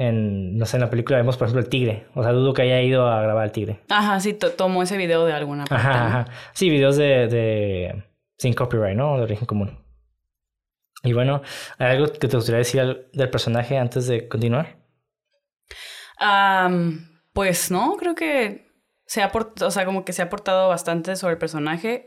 en, 0.00 0.56
no 0.56 0.64
sé, 0.64 0.78
en 0.78 0.80
la 0.80 0.88
película 0.88 1.18
vemos, 1.18 1.36
por 1.36 1.46
ejemplo, 1.46 1.62
el 1.62 1.68
tigre. 1.68 2.06
O 2.14 2.22
sea, 2.22 2.32
dudo 2.32 2.54
que 2.54 2.62
haya 2.62 2.80
ido 2.80 3.06
a 3.06 3.20
grabar 3.20 3.44
el 3.44 3.52
tigre. 3.52 3.80
Ajá, 3.90 4.18
sí, 4.18 4.32
tomó 4.32 4.82
ese 4.82 4.96
video 4.96 5.26
de 5.26 5.34
alguna 5.34 5.66
parte. 5.66 5.86
Ajá, 5.86 6.06
ajá. 6.06 6.24
Sí, 6.54 6.70
videos 6.70 6.96
de, 6.96 7.28
de, 7.28 8.04
sin 8.38 8.54
copyright, 8.54 8.96
¿no? 8.96 9.18
De 9.18 9.24
origen 9.24 9.44
común. 9.44 9.78
Y 11.02 11.12
bueno, 11.12 11.42
¿hay 11.76 11.96
algo 11.96 12.10
que 12.12 12.28
te 12.28 12.36
gustaría 12.36 12.58
decir 12.58 13.10
del 13.12 13.28
personaje 13.28 13.76
antes 13.76 14.06
de 14.06 14.26
continuar? 14.26 14.78
Pues 17.32 17.70
no, 17.70 17.96
creo 17.96 18.14
que 18.14 18.70
se 19.06 19.22
ha 19.22 19.32
o 19.34 19.70
sea, 19.70 19.84
como 19.84 20.04
que 20.04 20.12
se 20.12 20.22
ha 20.22 20.26
aportado 20.26 20.68
bastante 20.68 21.16
sobre 21.16 21.32
el 21.32 21.38
personaje. 21.38 22.04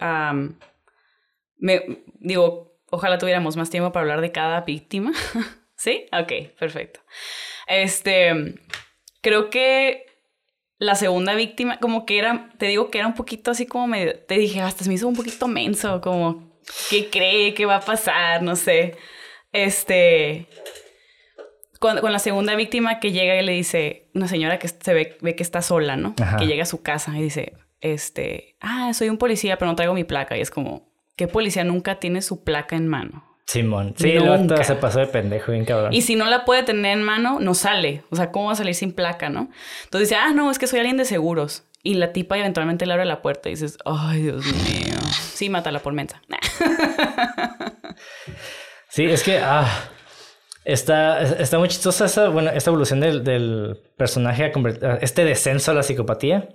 me, 1.57 2.03
digo, 2.19 2.79
ojalá 2.89 3.17
tuviéramos 3.17 3.57
más 3.57 3.69
tiempo 3.69 3.91
para 3.91 4.03
hablar 4.03 4.21
de 4.21 4.31
cada 4.31 4.61
víctima. 4.61 5.11
¿Sí? 5.75 6.05
Ok, 6.13 6.55
perfecto. 6.57 7.01
Este, 7.67 8.55
creo 9.21 9.49
que 9.49 10.05
la 10.77 10.95
segunda 10.95 11.33
víctima, 11.35 11.79
como 11.79 12.05
que 12.05 12.19
era, 12.19 12.49
te 12.57 12.67
digo 12.67 12.89
que 12.89 12.99
era 12.99 13.07
un 13.07 13.15
poquito 13.15 13.51
así 13.51 13.65
como 13.65 13.87
me, 13.87 14.13
te 14.13 14.35
dije, 14.35 14.61
hasta 14.61 14.83
se 14.83 14.89
me 14.89 14.95
hizo 14.95 15.07
un 15.07 15.15
poquito 15.15 15.47
menso, 15.47 16.01
como, 16.01 16.59
¿qué 16.89 17.09
cree? 17.09 17.53
¿Qué 17.53 17.65
va 17.65 17.77
a 17.77 17.81
pasar? 17.81 18.43
No 18.43 18.55
sé. 18.55 18.95
Este, 19.51 20.47
con, 21.83 21.99
con, 21.99 22.13
la 22.13 22.19
segunda 22.19 22.55
víctima 22.55 23.01
que 23.01 23.11
llega 23.11 23.35
y 23.35 23.45
le 23.45 23.51
dice, 23.51 24.07
una 24.13 24.29
señora 24.29 24.57
que 24.57 24.69
se 24.69 24.93
ve, 24.93 25.17
ve 25.19 25.35
que 25.35 25.43
está 25.43 25.61
sola, 25.61 25.97
¿no? 25.97 26.15
Que 26.39 26.47
llega 26.47 26.63
a 26.63 26.65
su 26.65 26.81
casa 26.81 27.11
y 27.17 27.21
dice, 27.21 27.57
este, 27.81 28.55
ah, 28.61 28.93
soy 28.93 29.09
un 29.09 29.17
policía, 29.17 29.57
pero 29.57 29.69
no 29.69 29.75
traigo 29.75 29.93
mi 29.93 30.05
placa. 30.05 30.37
Y 30.37 30.39
es 30.39 30.49
como, 30.49 30.93
¿qué 31.17 31.27
policía 31.27 31.65
nunca 31.65 31.99
tiene 31.99 32.21
su 32.21 32.45
placa 32.45 32.77
en 32.77 32.87
mano? 32.87 33.25
Simón. 33.45 33.95
Sí, 33.97 34.13
Nunca. 34.13 34.63
se 34.63 34.75
pasó 34.75 34.99
de 34.99 35.07
pendejo, 35.07 35.51
bien 35.51 35.65
cabrón. 35.65 35.93
Y 35.93 36.03
si 36.03 36.15
no 36.15 36.25
la 36.27 36.45
puede 36.45 36.63
tener 36.63 36.97
en 36.97 37.03
mano, 37.03 37.41
no 37.41 37.53
sale. 37.53 38.05
O 38.11 38.15
sea, 38.15 38.31
¿cómo 38.31 38.45
va 38.45 38.53
a 38.53 38.55
salir 38.55 38.75
sin 38.75 38.93
placa, 38.93 39.27
no? 39.27 39.49
Entonces 39.83 40.07
dice, 40.07 40.15
ah, 40.15 40.31
no, 40.31 40.49
es 40.51 40.59
que 40.59 40.67
soy 40.67 40.79
alguien 40.79 40.95
de 40.95 41.03
seguros. 41.03 41.65
Y 41.83 41.95
la 41.95 42.13
tipa 42.13 42.37
eventualmente 42.37 42.85
le 42.85 42.93
abre 42.93 43.03
la 43.03 43.21
puerta 43.21 43.49
y 43.49 43.51
dices, 43.51 43.77
ay, 43.83 44.21
Dios 44.21 44.45
mío. 44.45 44.95
Sí, 45.11 45.49
mátala 45.49 45.79
por 45.79 45.91
mensa. 45.91 46.21
sí, 48.87 49.03
es 49.03 49.21
que, 49.21 49.39
ah, 49.39 49.67
está, 50.65 51.21
está 51.21 51.59
muy 51.59 51.67
chistosa 51.69 52.05
esa, 52.05 52.29
bueno, 52.29 52.51
esta 52.51 52.69
evolución 52.69 52.99
del, 52.99 53.23
del 53.23 53.79
personaje, 53.97 54.45
a 54.45 54.93
este 55.01 55.25
descenso 55.25 55.71
a 55.71 55.73
la 55.73 55.83
psicopatía. 55.83 56.49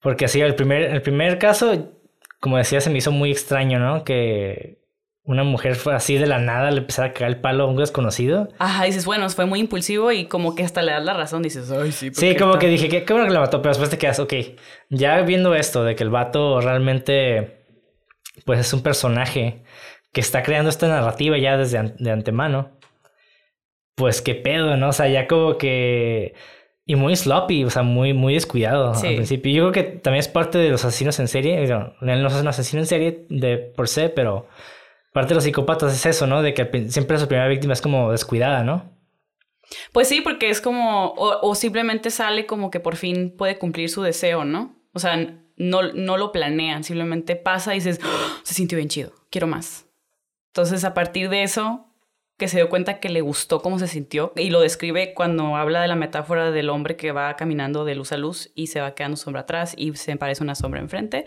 Porque 0.00 0.24
así, 0.24 0.40
el 0.40 0.54
primer, 0.54 0.82
el 0.82 1.02
primer 1.02 1.38
caso, 1.38 1.92
como 2.40 2.56
decía, 2.56 2.80
se 2.80 2.90
me 2.90 2.98
hizo 2.98 3.12
muy 3.12 3.30
extraño, 3.30 3.78
¿no? 3.78 4.04
Que 4.04 4.80
una 5.24 5.44
mujer 5.44 5.76
fue 5.76 5.94
así 5.94 6.16
de 6.16 6.26
la 6.26 6.38
nada, 6.38 6.70
le 6.70 6.78
empezara 6.78 7.08
a 7.08 7.12
caer 7.12 7.30
el 7.30 7.40
palo 7.40 7.64
a 7.64 7.66
un 7.66 7.76
desconocido. 7.76 8.48
Ajá, 8.58 8.84
dices, 8.84 9.04
bueno, 9.04 9.28
fue 9.28 9.44
muy 9.44 9.60
impulsivo 9.60 10.10
y 10.10 10.24
como 10.24 10.54
que 10.54 10.64
hasta 10.64 10.82
le 10.82 10.92
das 10.92 11.04
la 11.04 11.14
razón, 11.14 11.42
dices, 11.42 11.70
ay, 11.70 11.92
sí. 11.92 12.10
Sí, 12.12 12.34
como 12.36 12.58
que 12.58 12.66
dije, 12.68 12.88
qué, 12.88 13.04
bueno 13.12 13.28
que 13.28 13.34
la 13.34 13.40
mató, 13.40 13.60
pero 13.60 13.70
después 13.70 13.90
te 13.90 13.98
quedas, 13.98 14.18
ok, 14.18 14.32
ya 14.88 15.20
viendo 15.20 15.54
esto 15.54 15.84
de 15.84 15.94
que 15.94 16.02
el 16.02 16.10
vato 16.10 16.60
realmente, 16.60 17.64
pues 18.46 18.60
es 18.60 18.72
un 18.72 18.82
personaje 18.82 19.62
que 20.12 20.20
está 20.20 20.42
creando 20.42 20.70
esta 20.70 20.88
narrativa 20.88 21.38
ya 21.38 21.56
desde 21.56 21.94
de 21.98 22.10
antemano, 22.10 22.79
pues 23.94 24.22
qué 24.22 24.34
pedo, 24.34 24.76
¿no? 24.76 24.88
O 24.88 24.92
sea, 24.92 25.08
ya 25.08 25.26
como 25.26 25.58
que... 25.58 26.34
Y 26.86 26.96
muy 26.96 27.14
sloppy, 27.14 27.64
o 27.64 27.70
sea, 27.70 27.82
muy, 27.82 28.14
muy 28.14 28.34
descuidado 28.34 28.94
al 28.94 29.00
principio. 29.00 29.52
Yo 29.52 29.70
creo 29.70 29.72
que 29.72 29.98
también 29.98 30.20
es 30.20 30.28
parte 30.28 30.58
de 30.58 30.70
los 30.70 30.84
asesinos 30.84 31.20
en 31.20 31.28
serie. 31.28 31.64
No, 31.68 31.94
él 32.00 32.22
no 32.22 32.28
es 32.28 32.34
un 32.34 32.48
asesino 32.48 32.82
en 32.82 32.86
serie 32.86 33.26
de 33.28 33.58
por 33.58 33.86
sí, 33.86 34.06
pero 34.12 34.48
Parte 35.12 35.30
de 35.30 35.34
los 35.36 35.44
psicópatas 35.44 35.92
es 35.92 36.06
eso, 36.06 36.26
¿no? 36.26 36.40
De 36.42 36.54
que 36.54 36.88
siempre 36.88 37.18
su 37.18 37.26
primera 37.26 37.48
víctima 37.48 37.72
es 37.72 37.80
como 37.80 38.12
descuidada, 38.12 38.62
¿no? 38.62 38.96
Pues 39.92 40.08
sí, 40.08 40.20
porque 40.20 40.50
es 40.50 40.60
como, 40.60 41.14
o, 41.16 41.54
simplemente 41.54 42.10
sale 42.10 42.46
como 42.46 42.70
que 42.70 42.80
por 42.80 42.96
fin 42.96 43.34
puede 43.36 43.58
cumplir 43.58 43.88
su 43.88 44.02
deseo, 44.02 44.44
¿no? 44.44 44.76
O 44.92 44.98
sea, 44.98 45.16
no, 45.56 45.82
no 45.92 46.16
lo 46.16 46.32
planean, 46.32 46.84
simplemente 46.84 47.36
pasa 47.36 47.74
y 47.74 47.78
dices, 47.78 48.00
¡Ah! 48.02 48.40
se 48.42 48.54
sintió 48.54 48.76
bien 48.76 48.88
chido, 48.88 49.12
quiero 49.30 49.46
más. 49.46 49.86
Entonces, 50.52 50.84
a 50.84 50.94
partir 50.94 51.28
de 51.28 51.42
eso, 51.42 51.89
que 52.40 52.48
se 52.48 52.56
dio 52.56 52.70
cuenta 52.70 53.00
que 53.00 53.10
le 53.10 53.20
gustó 53.20 53.60
cómo 53.60 53.78
se 53.78 53.86
sintió, 53.86 54.32
y 54.34 54.48
lo 54.48 54.62
describe 54.62 55.12
cuando 55.12 55.56
habla 55.56 55.82
de 55.82 55.88
la 55.88 55.94
metáfora 55.94 56.50
del 56.50 56.70
hombre 56.70 56.96
que 56.96 57.12
va 57.12 57.36
caminando 57.36 57.84
de 57.84 57.94
luz 57.94 58.12
a 58.12 58.16
luz 58.16 58.50
y 58.54 58.68
se 58.68 58.80
va 58.80 58.94
quedando 58.94 59.18
sombra 59.18 59.42
atrás 59.42 59.74
y 59.76 59.94
se 59.94 60.16
parece 60.16 60.42
una 60.42 60.54
sombra 60.54 60.80
enfrente, 60.80 61.26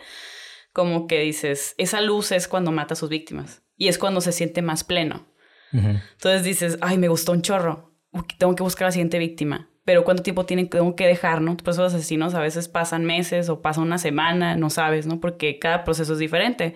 como 0.73 1.05
que 1.05 1.19
dices, 1.19 1.75
esa 1.77 2.01
luz 2.01 2.31
es 2.31 2.47
cuando 2.47 2.71
mata 2.71 2.95
a 2.95 2.97
sus 2.97 3.09
víctimas 3.09 3.61
y 3.77 3.89
es 3.89 3.99
cuando 3.99 4.21
se 4.21 4.31
siente 4.31 4.63
más 4.63 4.83
pleno. 4.83 5.27
Entonces 5.71 6.43
dices, 6.43 6.79
ay, 6.81 6.97
me 6.97 7.09
gustó 7.09 7.31
un 7.31 7.43
chorro, 7.43 7.93
tengo 8.39 8.55
que 8.55 8.63
buscar 8.63 8.85
a 8.85 8.87
la 8.87 8.93
siguiente 8.93 9.19
víctima. 9.19 9.69
Pero 9.85 10.03
¿cuánto 10.03 10.23
tiempo 10.23 10.45
tienen, 10.45 10.69
tengo 10.69 10.95
que 10.95 11.05
dejar, 11.05 11.41
no? 11.41 11.57
Por 11.57 11.73
eso 11.73 11.83
los 11.83 11.93
asesinos 11.93 12.33
a 12.33 12.39
veces 12.39 12.69
pasan 12.69 13.05
meses 13.05 13.49
o 13.49 13.61
pasa 13.61 13.81
una 13.81 13.97
semana, 13.97 14.55
no 14.55 14.69
sabes, 14.69 15.05
¿no? 15.05 15.19
Porque 15.19 15.59
cada 15.59 15.83
proceso 15.83 16.13
es 16.13 16.19
diferente. 16.19 16.73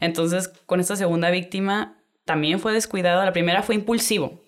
Entonces, 0.00 0.48
con 0.48 0.80
esta 0.80 0.96
segunda 0.96 1.30
víctima 1.30 2.02
también 2.26 2.60
fue 2.60 2.74
descuidado. 2.74 3.24
La 3.24 3.32
primera 3.32 3.62
fue 3.62 3.74
impulsivo. 3.74 4.42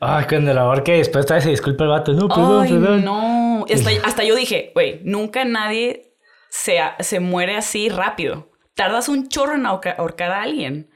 Ay, 0.00 0.24
cuando 0.28 0.52
la 0.52 0.62
ahorque 0.62 0.92
después 0.92 1.26
vez 1.26 1.44
se 1.44 1.50
disculpa 1.50 1.84
el 1.84 1.90
vato. 1.90 2.12
No, 2.12 2.28
perdón, 2.28 2.62
Ay, 2.62 2.70
perdón. 2.72 3.04
no. 3.04 3.66
Hasta, 3.72 3.90
hasta 4.04 4.24
yo 4.24 4.34
dije, 4.34 4.70
güey, 4.74 5.00
nunca 5.04 5.44
nadie 5.44 6.14
se, 6.48 6.78
se 7.00 7.20
muere 7.20 7.56
así 7.56 7.88
rápido. 7.88 8.50
Tardas 8.74 9.08
un 9.08 9.28
chorro 9.28 9.54
en 9.54 9.66
ahorcar 9.66 10.30
a 10.32 10.42
alguien. 10.42 10.90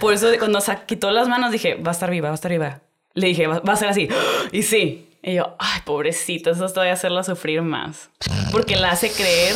Por 0.00 0.12
eso 0.12 0.28
cuando 0.38 0.60
se 0.60 0.76
quitó 0.86 1.10
las 1.10 1.28
manos 1.28 1.52
dije, 1.52 1.74
va 1.74 1.90
a 1.90 1.92
estar 1.92 2.10
viva, 2.10 2.28
va 2.28 2.32
a 2.32 2.34
estar 2.34 2.50
viva. 2.50 2.82
Le 3.14 3.28
dije, 3.28 3.46
va, 3.46 3.60
a 3.64 3.76
ser 3.76 3.88
así. 3.88 4.08
Y 4.52 4.62
sí. 4.62 5.06
Y 5.22 5.34
yo, 5.34 5.54
ay, 5.58 5.80
pobrecita, 5.84 6.50
eso 6.50 6.66
todavía 6.68 6.94
hacerla 6.94 7.22
sufrir 7.22 7.60
más. 7.60 8.10
Porque 8.52 8.76
la 8.76 8.90
hace 8.92 9.10
creer, 9.10 9.54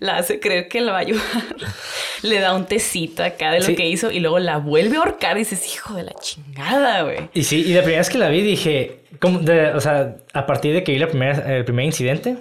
la 0.00 0.16
hace 0.16 0.40
creer 0.40 0.66
que 0.68 0.80
la 0.80 0.92
va 0.92 0.98
a 0.98 1.02
ayudar. 1.02 1.22
Le 2.22 2.40
da 2.40 2.54
un 2.54 2.66
tecito 2.66 3.22
acá 3.22 3.52
de 3.52 3.60
lo 3.60 3.76
que 3.76 3.86
hizo 3.86 4.10
y 4.10 4.20
luego 4.20 4.38
la 4.38 4.58
vuelve 4.58 4.96
a 4.96 5.00
ahorcar 5.00 5.36
y 5.36 5.40
dices, 5.40 5.74
hijo 5.74 5.94
de 5.94 6.02
la 6.02 6.12
chingada, 6.14 7.02
güey. 7.02 7.30
Y 7.32 7.44
sí, 7.44 7.60
y 7.60 7.72
la 7.72 7.80
primera 7.80 8.00
vez 8.00 8.10
que 8.10 8.18
la 8.18 8.28
vi 8.28 8.42
dije, 8.42 9.04
o 9.22 9.80
sea, 9.80 10.16
a 10.32 10.46
partir 10.46 10.74
de 10.74 10.82
que 10.82 10.92
vi 10.92 10.98
la 10.98 11.08
primera, 11.08 11.56
el 11.56 11.64
primer 11.64 11.84
incidente, 11.86 12.36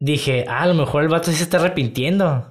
dije, 0.00 0.46
ah, 0.48 0.62
a 0.62 0.66
lo 0.66 0.74
mejor 0.74 1.02
el 1.02 1.08
vato 1.08 1.30
sí 1.30 1.36
se 1.36 1.44
está 1.44 1.58
arrepintiendo. 1.58 2.50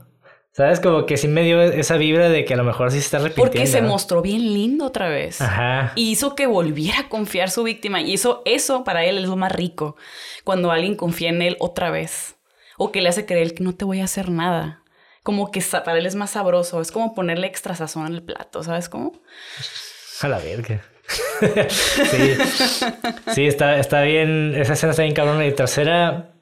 ¿Sabes? 0.52 0.80
Como 0.80 1.08
que 1.08 1.18
sí 1.18 1.28
me 1.28 1.42
dio 1.42 1.60
esa 1.64 1.98
vibra 1.98 2.30
de 2.30 2.46
que 2.46 2.54
a 2.54 2.58
lo 2.58 2.64
mejor 2.64 2.92
sí 2.92 3.00
se 3.00 3.06
está 3.06 3.18
repitiendo. 3.18 3.52
Porque 3.52 3.66
se 3.66 3.82
mostró 3.82 4.22
bien 4.22 4.54
lindo 4.54 4.86
otra 4.86 5.10
vez. 5.10 5.42
Ajá. 5.42 5.94
Y 5.96 6.12
hizo 6.12 6.36
que 6.36 6.46
volviera 6.46 7.00
a 7.00 7.10
confiar 7.10 7.50
su 7.50 7.64
víctima. 7.64 8.02
Y 8.02 8.14
eso, 8.14 8.44
eso 8.46 8.84
para 8.84 9.04
él 9.04 9.18
es 9.18 9.28
lo 9.28 9.36
más 9.36 9.52
rico. 9.52 9.96
Cuando 10.44 10.72
alguien 10.72 10.96
confía 10.96 11.30
en 11.30 11.42
él 11.42 11.58
otra 11.60 11.90
vez. 11.90 12.33
O 12.84 12.92
que 12.92 13.02
le 13.02 13.08
hace 13.08 13.26
creer 13.26 13.54
que 13.54 13.64
no 13.64 13.74
te 13.74 13.86
voy 13.86 14.02
a 14.02 14.04
hacer 14.04 14.30
nada. 14.30 14.84
como 15.24 15.52
que 15.52 15.62
para 15.62 15.98
él 15.98 16.06
es 16.06 16.16
más 16.16 16.32
sabroso. 16.32 16.82
Es 16.82 16.92
como 16.92 17.16
ponerle 17.16 17.48
extra 17.48 17.76
sazón 17.76 18.06
al 18.06 18.24
plato, 18.24 18.62
¿sabes 18.62 18.90
cómo? 18.90 19.14
A 20.20 20.28
la 20.28 20.38
verga. 20.40 20.82
sí, 21.70 22.36
sí 23.34 23.48
está, 23.48 23.78
está 23.78 24.02
bien. 24.02 24.54
Esa 24.58 24.74
escena 24.74 24.92
está 24.92 25.04
bien 25.04 25.16
cabrona. 25.16 25.46
Y 25.46 25.54
tercera, 25.54 26.34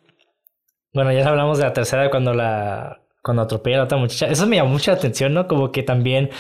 bueno, 0.93 1.11
ya 1.11 1.27
hablamos 1.27 1.59
de 1.59 1.65
la 1.65 1.73
tercera 1.73 2.09
cuando 2.09 2.33
la 2.33 3.01
cuando 3.21 3.43
atropella 3.43 3.75
a 3.75 3.79
la 3.79 3.83
otra 3.83 3.99
muchacha. 3.99 4.27
Eso 4.27 4.47
me 4.47 4.55
llamó 4.55 4.71
mucha 4.71 4.93
atención, 4.93 5.35
¿no? 5.35 5.47
Como 5.47 5.71
que 5.71 5.83
también 5.83 6.31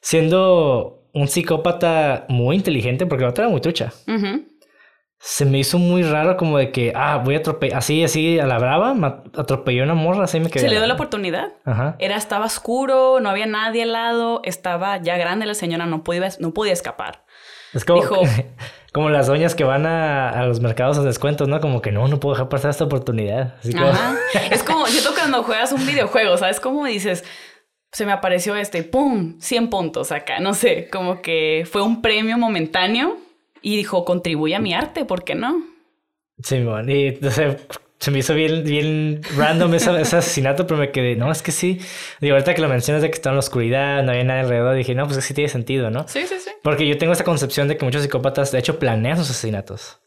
siendo 0.00 1.10
un 1.12 1.28
psicópata 1.28 2.24
muy 2.30 2.56
inteligente, 2.56 3.04
porque 3.04 3.24
la 3.24 3.30
otra 3.30 3.44
era 3.44 3.50
muy 3.50 3.60
trucha. 3.60 3.92
Se 5.24 5.44
me 5.44 5.58
hizo 5.58 5.78
muy 5.78 6.02
raro 6.02 6.36
como 6.36 6.58
de 6.58 6.72
que, 6.72 6.92
ah, 6.96 7.18
voy 7.24 7.36
a 7.36 7.38
atropellar, 7.38 7.78
así, 7.78 8.02
así, 8.02 8.40
a 8.40 8.46
la 8.46 8.58
brava, 8.58 9.22
atropelló 9.36 9.84
una 9.84 9.94
morra, 9.94 10.24
así 10.24 10.40
me 10.40 10.50
quedé. 10.50 10.64
Se 10.64 10.68
le 10.68 10.76
dio 10.76 10.84
la 10.84 10.94
oportunidad. 10.94 11.52
Ajá. 11.64 11.94
Era, 12.00 12.16
estaba 12.16 12.46
oscuro, 12.46 13.20
no 13.20 13.30
había 13.30 13.46
nadie 13.46 13.84
al 13.84 13.92
lado, 13.92 14.40
estaba 14.42 15.00
ya 15.00 15.16
grande 15.18 15.46
la 15.46 15.54
señora, 15.54 15.86
no 15.86 16.02
podía, 16.02 16.28
no 16.40 16.52
podía 16.52 16.72
escapar. 16.72 17.24
Es 17.72 17.84
como, 17.84 18.02
como 18.92 19.10
las 19.10 19.28
doñas 19.28 19.54
que 19.54 19.62
van 19.62 19.86
a, 19.86 20.28
a, 20.28 20.44
los 20.44 20.58
mercados 20.58 20.98
a 20.98 21.02
descuentos, 21.02 21.46
¿no? 21.46 21.60
Como 21.60 21.80
que 21.82 21.92
no, 21.92 22.08
no 22.08 22.18
puedo 22.18 22.34
dejar 22.34 22.48
pasar 22.48 22.72
esta 22.72 22.82
oportunidad. 22.82 23.54
Así 23.60 23.72
Ajá. 23.76 24.16
es 24.50 24.64
como, 24.64 24.86
siento 24.86 25.14
cuando 25.14 25.44
juegas 25.44 25.70
un 25.70 25.86
videojuego, 25.86 26.36
¿sabes? 26.36 26.58
Como 26.58 26.84
dices, 26.84 27.22
se 27.92 28.06
me 28.06 28.10
apareció 28.10 28.56
este, 28.56 28.82
¡pum! 28.82 29.38
100 29.38 29.70
puntos 29.70 30.10
acá, 30.10 30.40
no 30.40 30.52
sé, 30.54 30.88
como 30.90 31.22
que 31.22 31.64
fue 31.70 31.82
un 31.82 32.02
premio 32.02 32.38
momentáneo 32.38 33.21
y 33.62 33.76
dijo, 33.76 34.04
contribuye 34.04 34.54
a 34.54 34.60
mi 34.60 34.74
arte, 34.74 35.04
¿por 35.04 35.24
qué 35.24 35.34
no? 35.34 35.62
Sí, 36.42 36.62
bueno, 36.62 36.90
y 36.92 37.18
o 37.24 37.30
sea, 37.30 37.56
se 37.98 38.10
me 38.10 38.18
hizo 38.18 38.34
bien, 38.34 38.64
bien 38.64 39.20
random 39.36 39.74
ese, 39.74 39.90
asesinato, 39.90 40.66
pero 40.66 40.78
me 40.80 40.90
quedé, 40.90 41.14
no, 41.14 41.30
es 41.30 41.40
que 41.40 41.52
sí. 41.52 41.80
Digo, 42.20 42.34
ahorita 42.34 42.54
que 42.54 42.60
lo 42.60 42.68
mencionas 42.68 43.00
de 43.00 43.10
que 43.10 43.14
está 43.14 43.30
en 43.30 43.36
la 43.36 43.40
oscuridad, 43.40 44.02
no 44.02 44.10
había 44.10 44.24
nada 44.24 44.40
alrededor, 44.40 44.74
dije, 44.74 44.94
no, 44.94 45.06
pues 45.06 45.24
sí 45.24 45.34
tiene 45.34 45.48
sentido, 45.48 45.90
¿no? 45.90 46.08
Sí, 46.08 46.26
sí, 46.26 46.34
sí. 46.40 46.50
Porque 46.62 46.88
yo 46.88 46.98
tengo 46.98 47.12
esta 47.12 47.24
concepción 47.24 47.68
de 47.68 47.76
que 47.76 47.84
muchos 47.84 48.02
psicópatas, 48.02 48.50
de 48.50 48.58
hecho, 48.58 48.78
planean 48.80 49.18
sus 49.18 49.30
asesinatos. 49.30 50.00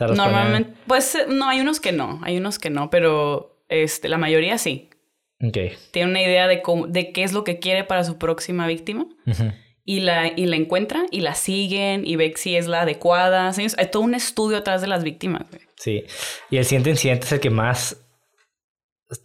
Normalmente, 0.00 0.72
pues 0.86 1.18
no, 1.28 1.48
hay 1.48 1.60
unos 1.60 1.78
que 1.78 1.92
no, 1.92 2.20
hay 2.22 2.38
unos 2.38 2.58
que 2.58 2.70
no, 2.70 2.88
pero 2.88 3.62
este, 3.68 4.08
la 4.08 4.18
mayoría 4.18 4.56
sí. 4.56 4.88
Ok. 5.42 5.58
Tiene 5.90 6.10
una 6.10 6.22
idea 6.22 6.48
de, 6.48 6.62
cómo, 6.62 6.86
de 6.86 7.12
qué 7.12 7.22
es 7.22 7.32
lo 7.32 7.44
que 7.44 7.58
quiere 7.58 7.84
para 7.84 8.04
su 8.04 8.16
próxima 8.16 8.66
víctima 8.66 9.06
y 9.84 10.00
la, 10.00 10.28
y 10.34 10.46
la 10.46 10.56
encuentran 10.56 11.06
y 11.10 11.20
la 11.20 11.34
siguen 11.34 12.06
y 12.06 12.16
ve 12.16 12.32
si 12.36 12.56
es 12.56 12.66
la 12.66 12.82
adecuada. 12.82 13.52
Hay 13.56 13.90
todo 13.90 14.02
un 14.02 14.14
estudio 14.14 14.58
atrás 14.58 14.80
de 14.80 14.86
las 14.86 15.02
víctimas. 15.02 15.44
Sí. 15.76 16.04
Y 16.50 16.58
el 16.58 16.64
siguiente 16.64 16.90
incidente 16.90 17.26
es 17.26 17.32
el 17.32 17.40
que 17.40 17.50
más, 17.50 17.96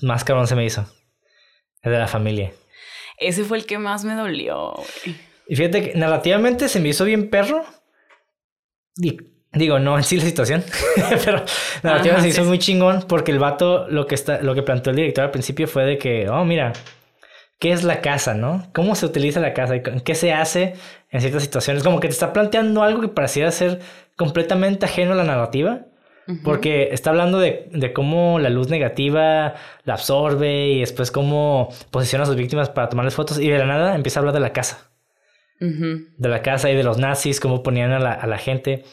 más 0.01 0.23
cabrón 0.23 0.47
se 0.47 0.55
me 0.55 0.65
hizo. 0.65 0.85
El 1.83 1.91
de 1.91 1.99
la 1.99 2.07
familia. 2.07 2.51
Ese 3.17 3.43
fue 3.43 3.57
el 3.57 3.65
que 3.65 3.77
más 3.77 4.03
me 4.03 4.15
dolió. 4.15 4.73
Y 5.47 5.55
fíjate 5.55 5.91
que 5.91 5.97
narrativamente 5.97 6.67
se 6.67 6.79
me 6.79 6.89
hizo 6.89 7.05
bien 7.05 7.29
perro. 7.29 7.63
digo, 9.53 9.79
no 9.79 9.97
en 9.97 10.03
sí 10.03 10.17
la 10.17 10.25
situación, 10.25 10.63
pero 11.25 11.43
narrativamente 11.83 12.31
se 12.31 12.41
hizo 12.41 12.43
muy 12.47 12.59
chingón 12.59 13.05
porque 13.07 13.31
el 13.31 13.39
vato 13.39 13.87
lo 13.89 14.05
que, 14.07 14.15
está, 14.15 14.41
lo 14.41 14.55
que 14.55 14.63
planteó 14.63 14.91
el 14.91 14.97
director 14.97 15.25
al 15.25 15.31
principio 15.31 15.67
fue 15.67 15.85
de 15.85 15.97
que, 15.97 16.27
oh, 16.29 16.43
mira, 16.43 16.73
qué 17.59 17.71
es 17.71 17.83
la 17.83 18.01
casa, 18.01 18.33
¿no? 18.33 18.69
¿Cómo 18.73 18.95
se 18.95 19.05
utiliza 19.05 19.39
la 19.39 19.53
casa? 19.53 19.81
¿Qué 19.81 20.15
se 20.15 20.33
hace 20.33 20.73
en 21.09 21.21
ciertas 21.21 21.43
situaciones? 21.43 21.83
Como 21.83 21.99
que 21.99 22.07
te 22.07 22.13
está 22.13 22.33
planteando 22.33 22.83
algo 22.83 23.01
que 23.01 23.07
parecía 23.07 23.49
ser 23.51 23.79
completamente 24.15 24.85
ajeno 24.85 25.13
a 25.13 25.15
la 25.15 25.23
narrativa. 25.23 25.85
Porque 26.43 26.89
está 26.91 27.11
hablando 27.11 27.39
de, 27.39 27.69
de, 27.71 27.93
cómo 27.93 28.37
la 28.37 28.49
luz 28.49 28.67
negativa 28.67 29.55
la 29.85 29.93
absorbe 29.93 30.67
y 30.67 30.81
después 30.81 31.09
cómo 31.09 31.69
posiciona 31.89 32.23
a 32.23 32.25
sus 32.27 32.35
víctimas 32.35 32.69
para 32.69 32.89
tomarles 32.89 33.15
fotos 33.15 33.39
y 33.39 33.47
de 33.47 33.57
la 33.57 33.65
nada 33.65 33.95
empieza 33.95 34.19
a 34.19 34.21
hablar 34.21 34.33
de 34.33 34.41
la 34.41 34.51
casa. 34.51 34.91
De 35.61 36.27
la 36.27 36.41
casa 36.41 36.69
y 36.69 36.75
de 36.75 36.83
los 36.83 36.97
nazis, 36.97 37.39
cómo 37.39 37.63
ponían 37.63 37.93
a 37.93 37.99
la, 37.99 38.11
a 38.11 38.27
la 38.27 38.37
gente. 38.37 38.83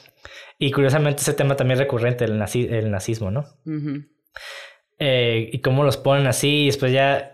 Y 0.61 0.71
curiosamente 0.71 1.23
ese 1.23 1.35
tema 1.35 1.57
también 1.57 1.73
es 1.73 1.81
recurrente, 1.81 2.25
el, 2.25 2.41
el 2.41 2.91
nazismo, 2.93 3.33
¿no? 3.33 3.47
Eh, 5.01 5.51
y 5.53 5.59
cómo 5.59 5.83
los 5.83 5.97
ponen 5.97 6.29
así 6.29 6.63
y 6.63 6.67
después 6.67 6.93
ya 6.93 7.34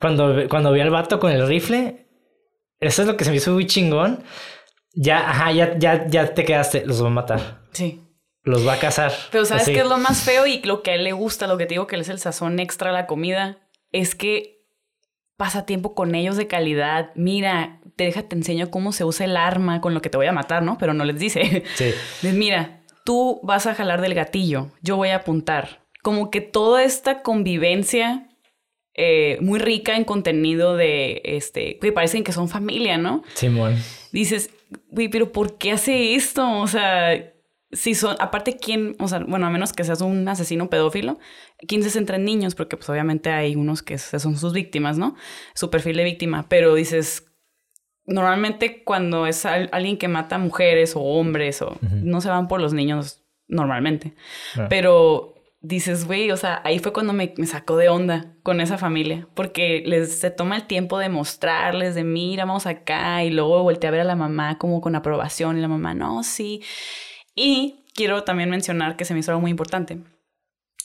cuando, 0.00 0.48
cuando 0.48 0.72
vi 0.72 0.80
al 0.80 0.90
vato 0.90 1.18
con 1.18 1.30
el 1.30 1.46
rifle, 1.46 2.06
eso 2.80 3.02
es 3.02 3.08
lo 3.08 3.16
que 3.16 3.24
se 3.24 3.30
me 3.30 3.36
hizo 3.36 3.52
muy 3.52 3.66
chingón. 3.66 4.22
Ya, 4.92 5.28
ajá, 5.30 5.52
ya, 5.52 5.78
ya, 5.78 6.06
ya 6.06 6.34
te 6.34 6.44
quedaste, 6.44 6.86
los 6.86 7.02
va 7.02 7.08
a 7.08 7.10
matar. 7.10 7.62
Sí. 7.72 8.00
Los 8.42 8.66
va 8.66 8.74
a 8.74 8.78
cazar. 8.78 9.12
Pero 9.32 9.44
¿sabes 9.46 9.64
qué 9.64 9.80
es 9.80 9.88
lo 9.88 9.96
más 9.96 10.22
feo 10.22 10.46
y 10.46 10.60
lo 10.62 10.82
que 10.82 10.90
a 10.90 10.94
él 10.94 11.04
le 11.04 11.12
gusta, 11.12 11.46
lo 11.46 11.56
que 11.56 11.66
te 11.66 11.74
digo 11.74 11.86
que 11.86 11.96
es 11.96 12.08
el 12.08 12.18
sazón 12.18 12.60
extra 12.60 12.90
a 12.90 12.92
la 12.92 13.06
comida? 13.06 13.58
Es 13.90 14.14
que 14.14 14.54
pasa 15.36 15.66
tiempo 15.66 15.94
con 15.94 16.14
ellos 16.14 16.36
de 16.36 16.46
calidad. 16.46 17.10
Mira, 17.14 17.80
te 17.96 18.04
deja, 18.04 18.22
te 18.22 18.36
enseño 18.36 18.70
cómo 18.70 18.92
se 18.92 19.04
usa 19.04 19.24
el 19.24 19.36
arma 19.36 19.80
con 19.80 19.94
lo 19.94 20.02
que 20.02 20.10
te 20.10 20.18
voy 20.18 20.26
a 20.26 20.32
matar, 20.32 20.62
¿no? 20.62 20.76
Pero 20.78 20.94
no 20.94 21.04
les 21.04 21.18
dice. 21.18 21.64
Sí. 21.74 21.92
mira, 22.32 22.82
tú 23.04 23.40
vas 23.42 23.66
a 23.66 23.74
jalar 23.74 24.00
del 24.00 24.14
gatillo, 24.14 24.70
yo 24.82 24.96
voy 24.96 25.08
a 25.08 25.16
apuntar. 25.16 25.86
Como 26.02 26.30
que 26.30 26.42
toda 26.42 26.82
esta 26.82 27.22
convivencia 27.22 28.28
eh, 28.94 29.38
muy 29.40 29.58
rica 29.58 29.96
en 29.96 30.04
contenido 30.04 30.76
de, 30.76 31.20
este, 31.24 31.78
que 31.78 31.92
parecen 31.92 32.22
que 32.22 32.32
son 32.32 32.48
familia, 32.48 32.96
¿no? 32.96 33.22
Simón. 33.34 33.76
Dices, 34.12 34.50
güey, 34.90 35.08
pero 35.08 35.32
¿por 35.32 35.58
qué 35.58 35.72
hace 35.72 36.14
esto? 36.14 36.60
O 36.60 36.68
sea, 36.68 37.32
si 37.72 37.94
son, 37.94 38.16
aparte, 38.20 38.56
¿quién? 38.56 38.94
O 39.00 39.08
sea, 39.08 39.18
bueno, 39.20 39.46
a 39.46 39.50
menos 39.50 39.72
que 39.72 39.82
seas 39.82 40.00
un 40.00 40.28
asesino 40.28 40.70
pedófilo, 40.70 41.18
¿quién 41.66 41.82
se 41.82 41.90
centra 41.90 42.16
en 42.16 42.24
niños? 42.24 42.54
Porque 42.54 42.76
pues 42.76 42.88
obviamente 42.88 43.30
hay 43.30 43.56
unos 43.56 43.82
que 43.82 43.98
son 43.98 44.36
sus 44.36 44.52
víctimas, 44.52 44.96
¿no? 44.96 45.16
Su 45.54 45.70
perfil 45.70 45.96
de 45.96 46.04
víctima, 46.04 46.46
pero 46.48 46.74
dices, 46.74 47.26
normalmente 48.06 48.84
cuando 48.84 49.26
es 49.26 49.44
alguien 49.44 49.98
que 49.98 50.08
mata 50.08 50.38
mujeres 50.38 50.94
o 50.94 51.00
hombres 51.00 51.62
o 51.62 51.76
no 51.80 52.20
se 52.20 52.28
van 52.28 52.46
por 52.46 52.60
los 52.60 52.72
niños 52.72 53.24
normalmente, 53.48 54.14
ah. 54.56 54.66
pero 54.70 55.33
dices, 55.64 56.06
güey, 56.06 56.30
o 56.30 56.36
sea, 56.36 56.60
ahí 56.62 56.78
fue 56.78 56.92
cuando 56.92 57.14
me, 57.14 57.34
sacó 57.46 57.78
de 57.78 57.88
onda 57.88 58.34
con 58.42 58.60
esa 58.60 58.76
familia, 58.76 59.26
porque 59.34 59.82
les 59.86 60.20
se 60.20 60.30
toma 60.30 60.56
el 60.56 60.66
tiempo 60.66 60.98
de 60.98 61.08
mostrarles, 61.08 61.94
de 61.94 62.04
mira, 62.04 62.44
vamos 62.44 62.66
acá, 62.66 63.24
y 63.24 63.30
luego 63.30 63.62
volteé 63.62 63.88
a 63.88 63.90
ver 63.90 64.00
a 64.02 64.04
la 64.04 64.14
mamá 64.14 64.58
como 64.58 64.82
con 64.82 64.94
aprobación, 64.94 65.56
y 65.56 65.62
la 65.62 65.68
mamá, 65.68 65.94
no, 65.94 66.22
sí. 66.22 66.62
Y 67.34 67.86
quiero 67.94 68.24
también 68.24 68.50
mencionar 68.50 68.96
que 68.96 69.06
se 69.06 69.14
me 69.14 69.20
hizo 69.20 69.30
algo 69.30 69.40
muy 69.40 69.50
importante, 69.50 70.00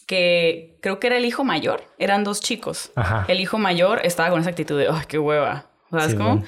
que 0.07 0.79
creo 0.81 0.99
que 1.01 1.07
era 1.07 1.17
el 1.17 1.25
hijo 1.25 1.43
mayor, 1.43 1.83
eran 1.97 2.23
dos 2.23 2.39
chicos. 2.39 2.93
El 3.27 3.41
hijo 3.41 3.57
mayor 3.57 3.99
estaba 4.05 4.29
con 4.29 4.39
esa 4.39 4.49
actitud 4.49 4.79
de, 4.79 4.87
ay, 4.87 5.03
qué 5.09 5.19
hueva, 5.19 5.69
¿sabes 5.91 6.15
cómo? 6.15 6.41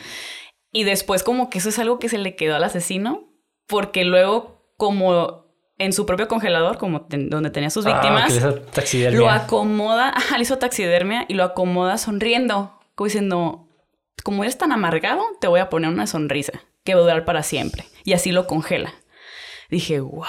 Y 0.72 0.86
después 0.86 1.24
como 1.24 1.50
que 1.50 1.58
eso 1.58 1.68
es 1.68 1.80
algo 1.80 2.00
que 2.00 2.08
se 2.08 2.18
le 2.18 2.38
quedó 2.38 2.56
al 2.56 2.64
asesino, 2.64 3.28
porque 3.68 4.06
luego 4.06 4.74
como 4.78 5.51
en 5.82 5.94
su 5.94 6.06
propio 6.06 6.28
congelador, 6.28 6.78
como 6.78 7.08
donde 7.10 7.50
tenía 7.50 7.72
sus 7.72 7.88
ah, 7.88 7.94
víctimas, 7.94 8.40
lo 9.14 9.30
acomoda, 9.30 10.10
ajá, 10.16 10.38
le 10.38 10.44
hizo 10.44 10.60
taxidermia 10.60 11.26
y 11.28 11.34
lo 11.34 11.44
acomoda 11.44 11.98
sonriendo, 11.98 12.80
como 12.94 13.08
diciendo, 13.08 13.68
como 14.24 14.44
eres 14.44 14.60
tan 14.60 14.72
amargado, 14.72 15.24
te 15.40 15.48
voy 15.48 15.60
a 15.60 15.70
poner 15.70 15.90
una 15.90 16.06
sonrisa 16.06 16.62
que 16.84 16.94
va 16.94 17.00
a 17.00 17.04
durar 17.04 17.26
para 17.26 17.42
siempre. 17.42 17.86
Y 18.04 18.14
así 18.14 18.32
lo 18.32 18.46
congela. 18.46 18.94
Dije, 19.72 20.00
wow, 20.02 20.24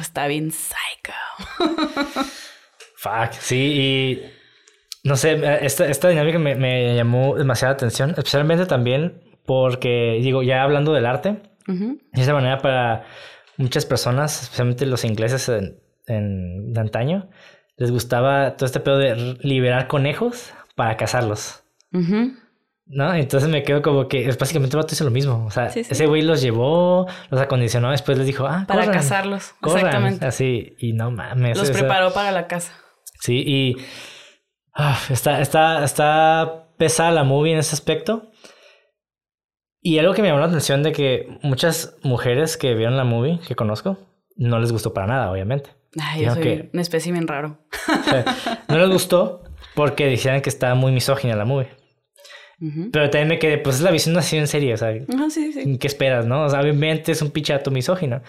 está 0.00 0.26
bien 0.26 0.52
psycho. 0.52 1.12
Fuck, 2.96 3.32
sí, 3.40 3.56
y 3.56 4.22
no 5.04 5.16
sé, 5.16 5.40
esta, 5.62 5.86
esta 5.86 6.10
dinámica 6.10 6.38
me, 6.38 6.54
me, 6.54 6.94
llamó 6.94 7.34
demasiada 7.34 7.72
atención, 7.72 8.10
especialmente 8.10 8.66
también 8.66 9.22
porque, 9.46 10.18
digo, 10.20 10.42
ya 10.42 10.62
hablando 10.62 10.92
del 10.92 11.06
arte, 11.06 11.42
de 11.66 12.20
esa 12.20 12.34
manera 12.34 12.58
para 12.58 13.06
muchas 13.62 13.86
personas, 13.86 14.42
especialmente 14.42 14.86
los 14.86 15.04
ingleses 15.04 15.48
en, 15.48 16.72
de 16.72 16.80
antaño, 16.80 17.30
les 17.76 17.90
gustaba 17.90 18.56
todo 18.56 18.66
este 18.66 18.80
pedo 18.80 18.98
de 18.98 19.38
liberar 19.40 19.88
conejos 19.88 20.52
para 20.74 20.96
cazarlos. 20.96 21.62
¿No? 22.86 23.14
Entonces 23.14 23.48
me 23.48 23.62
quedo 23.62 23.80
como 23.80 24.08
que 24.08 24.28
es 24.28 24.36
básicamente 24.36 24.76
el 24.76 24.82
vato 24.82 24.94
hizo 24.94 25.04
lo 25.04 25.10
mismo. 25.10 25.46
O 25.46 25.50
sea, 25.50 25.66
ese 25.66 26.06
güey 26.06 26.22
los 26.22 26.42
llevó, 26.42 27.06
los 27.30 27.40
acondicionó, 27.40 27.90
después 27.90 28.18
les 28.18 28.26
dijo, 28.26 28.46
ah, 28.46 28.64
para 28.66 28.90
cazarlos. 28.90 29.54
Exactamente. 29.62 30.26
Así, 30.26 30.74
y 30.78 30.92
no 30.92 31.10
mames. 31.10 31.56
Los 31.56 31.70
preparó 31.70 32.12
para 32.12 32.32
la 32.32 32.46
casa. 32.46 32.72
Sí, 33.20 33.42
y 33.46 33.76
ah, 34.74 34.98
está, 35.08 35.40
está, 35.40 35.84
está 35.84 36.66
pesada 36.76 37.12
la 37.12 37.24
movie 37.24 37.52
en 37.52 37.58
ese 37.58 37.74
aspecto. 37.74 38.31
Y 39.82 39.98
algo 39.98 40.14
que 40.14 40.22
me 40.22 40.28
llamó 40.28 40.40
la 40.40 40.46
atención 40.46 40.84
de 40.84 40.92
que 40.92 41.28
muchas 41.42 41.96
mujeres 42.02 42.56
que 42.56 42.74
vieron 42.74 42.96
la 42.96 43.04
movie, 43.04 43.40
que 43.46 43.56
conozco, 43.56 43.98
no 44.36 44.60
les 44.60 44.70
gustó 44.70 44.94
para 44.94 45.08
nada, 45.08 45.30
obviamente. 45.30 45.70
Ay, 46.00 46.24
yo 46.24 46.34
soy 46.34 46.70
un 46.72 46.80
espécimen 46.80 47.26
raro. 47.26 47.58
no 48.68 48.78
les 48.78 48.88
gustó 48.88 49.42
porque 49.74 50.06
decían 50.06 50.40
que 50.40 50.48
estaba 50.48 50.76
muy 50.76 50.92
misógina 50.92 51.34
la 51.34 51.44
movie. 51.44 51.68
Pero 52.92 53.10
también 53.10 53.26
me 53.26 53.38
quedé, 53.40 53.58
pues 53.58 53.76
es 53.76 53.82
la 53.82 53.90
visión 53.90 54.16
así 54.16 54.36
en 54.36 54.46
serio, 54.46 54.74
o 54.74 54.76
sea, 54.76 54.90
ah, 54.90 55.26
sí, 55.30 55.52
sí. 55.52 55.78
¿qué 55.78 55.86
esperas, 55.88 56.26
no? 56.26 56.44
O 56.44 56.48
sea, 56.48 56.60
obviamente 56.60 57.10
es 57.10 57.20
un 57.20 57.32
pichato 57.32 57.72
misógino. 57.72 58.22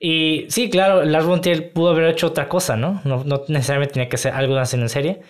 Y 0.00 0.46
sí, 0.48 0.70
claro, 0.70 1.04
Lars 1.04 1.24
von 1.24 1.40
Trier 1.40 1.72
pudo 1.72 1.90
haber 1.90 2.08
hecho 2.08 2.26
otra 2.26 2.48
cosa, 2.48 2.76
¿no? 2.76 3.00
No, 3.04 3.22
no 3.22 3.44
necesariamente 3.46 3.94
tenía 3.94 4.08
que 4.08 4.16
ser 4.16 4.32
algo 4.32 4.56
así 4.56 4.76
en 4.76 4.88
serie. 4.88 5.20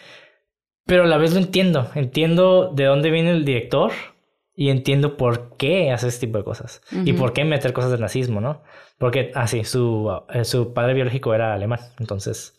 Pero 0.86 1.02
a 1.02 1.06
la 1.06 1.18
vez 1.18 1.34
lo 1.34 1.40
entiendo. 1.40 1.90
Entiendo 1.94 2.72
de 2.72 2.84
dónde 2.84 3.10
viene 3.10 3.32
el 3.32 3.44
director 3.44 3.92
y 4.54 4.70
entiendo 4.70 5.16
por 5.16 5.56
qué 5.56 5.90
hace 5.90 6.08
este 6.08 6.26
tipo 6.26 6.38
de 6.38 6.44
cosas. 6.44 6.82
Y 7.04 7.12
por 7.14 7.32
qué 7.32 7.44
meter 7.44 7.72
cosas 7.72 7.90
del 7.90 8.00
nazismo, 8.00 8.40
¿no? 8.40 8.62
Porque, 8.98 9.32
ah, 9.34 9.46
sí, 9.46 9.64
su, 9.64 10.10
eh, 10.32 10.44
su 10.44 10.74
padre 10.74 10.94
biológico 10.94 11.32
era 11.34 11.54
alemán. 11.54 11.80
Entonces, 11.98 12.54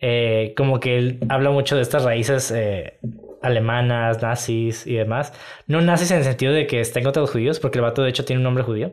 eh, 0.00 0.52
como 0.56 0.80
que 0.80 0.98
él 0.98 1.20
habla 1.28 1.50
mucho 1.50 1.76
de 1.76 1.82
estas 1.82 2.04
raíces 2.04 2.50
eh, 2.50 2.98
alemanas, 3.42 4.20
nazis 4.22 4.86
y 4.86 4.94
demás. 4.94 5.32
No 5.66 5.80
nazis 5.80 6.10
en 6.10 6.18
el 6.18 6.24
sentido 6.24 6.52
de 6.52 6.66
que 6.66 6.80
está 6.80 6.98
en 7.00 7.04
contra 7.04 7.22
los 7.22 7.30
judíos, 7.30 7.60
porque 7.60 7.78
el 7.78 7.82
vato 7.82 8.02
de 8.02 8.10
hecho 8.10 8.24
tiene 8.24 8.40
un 8.40 8.44
nombre 8.44 8.64
judío. 8.64 8.92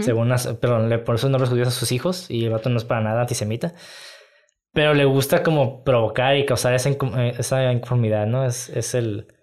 Según 0.00 0.34
perdón, 0.62 0.88
le 0.88 0.98
pone 0.98 1.18
sus 1.18 1.28
nombres 1.28 1.50
judíos 1.50 1.68
a 1.68 1.70
sus 1.70 1.92
hijos 1.92 2.30
y 2.30 2.46
el 2.46 2.52
vato 2.52 2.70
no 2.70 2.78
es 2.78 2.84
para 2.84 3.02
nada 3.02 3.20
antisemita. 3.20 3.74
Pero 4.72 4.94
le 4.94 5.04
gusta 5.04 5.42
como 5.42 5.84
provocar 5.84 6.38
y 6.38 6.46
causar 6.46 6.72
esa, 6.74 6.88
esa 6.88 7.70
inconformidad, 7.70 8.26
¿no? 8.26 8.46
Es, 8.46 8.70
es 8.70 8.94
el... 8.94 9.33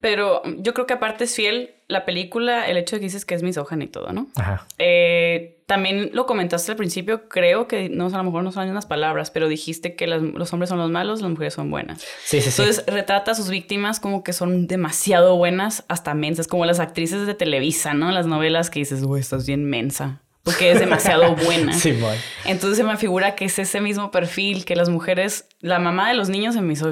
Pero 0.00 0.42
yo 0.58 0.74
creo 0.74 0.86
que 0.86 0.94
aparte 0.94 1.24
es 1.24 1.34
fiel 1.34 1.74
la 1.88 2.04
película, 2.04 2.68
el 2.68 2.76
hecho 2.76 2.96
de 2.96 3.00
que 3.00 3.06
dices 3.06 3.24
que 3.24 3.34
es 3.34 3.42
misógena 3.42 3.84
y 3.84 3.88
todo, 3.88 4.12
¿no? 4.12 4.28
Ajá. 4.36 4.66
Eh, 4.78 5.62
también 5.66 6.10
lo 6.12 6.26
comentaste 6.26 6.70
al 6.72 6.76
principio, 6.76 7.28
creo 7.28 7.66
que 7.66 7.88
no, 7.88 8.06
a 8.06 8.10
lo 8.10 8.24
mejor 8.24 8.44
no 8.44 8.52
son 8.52 8.68
unas 8.68 8.86
palabras, 8.86 9.30
pero 9.30 9.48
dijiste 9.48 9.96
que 9.96 10.06
los 10.06 10.52
hombres 10.52 10.68
son 10.68 10.78
los 10.78 10.90
malos, 10.90 11.20
las 11.20 11.30
mujeres 11.30 11.54
son 11.54 11.70
buenas. 11.70 12.00
Sí, 12.24 12.40
sí, 12.40 12.50
sí. 12.50 12.62
Entonces 12.62 12.84
retrata 12.86 13.32
a 13.32 13.34
sus 13.34 13.50
víctimas 13.50 13.98
como 13.98 14.22
que 14.22 14.32
son 14.32 14.66
demasiado 14.66 15.36
buenas, 15.36 15.84
hasta 15.88 16.14
mensas, 16.14 16.46
como 16.46 16.64
las 16.64 16.78
actrices 16.78 17.26
de 17.26 17.34
Televisa, 17.34 17.94
¿no? 17.94 18.12
Las 18.12 18.26
novelas 18.26 18.70
que 18.70 18.80
dices, 18.80 19.02
güey, 19.02 19.20
estás 19.20 19.46
bien 19.46 19.64
mensa 19.64 20.22
porque 20.48 20.72
es 20.72 20.80
demasiado 20.80 21.36
buena. 21.36 21.72
Sí, 21.78 21.92
boy. 21.92 22.16
Entonces 22.46 22.78
se 22.78 22.84
me 22.84 22.96
figura 22.96 23.34
que 23.34 23.44
es 23.44 23.58
ese 23.58 23.80
mismo 23.80 24.10
perfil 24.10 24.64
que 24.64 24.76
las 24.76 24.88
mujeres, 24.88 25.46
la 25.60 25.78
mamá 25.78 26.08
de 26.08 26.14
los 26.14 26.30
niños 26.30 26.54
se 26.54 26.62
me 26.62 26.72
hizo 26.72 26.90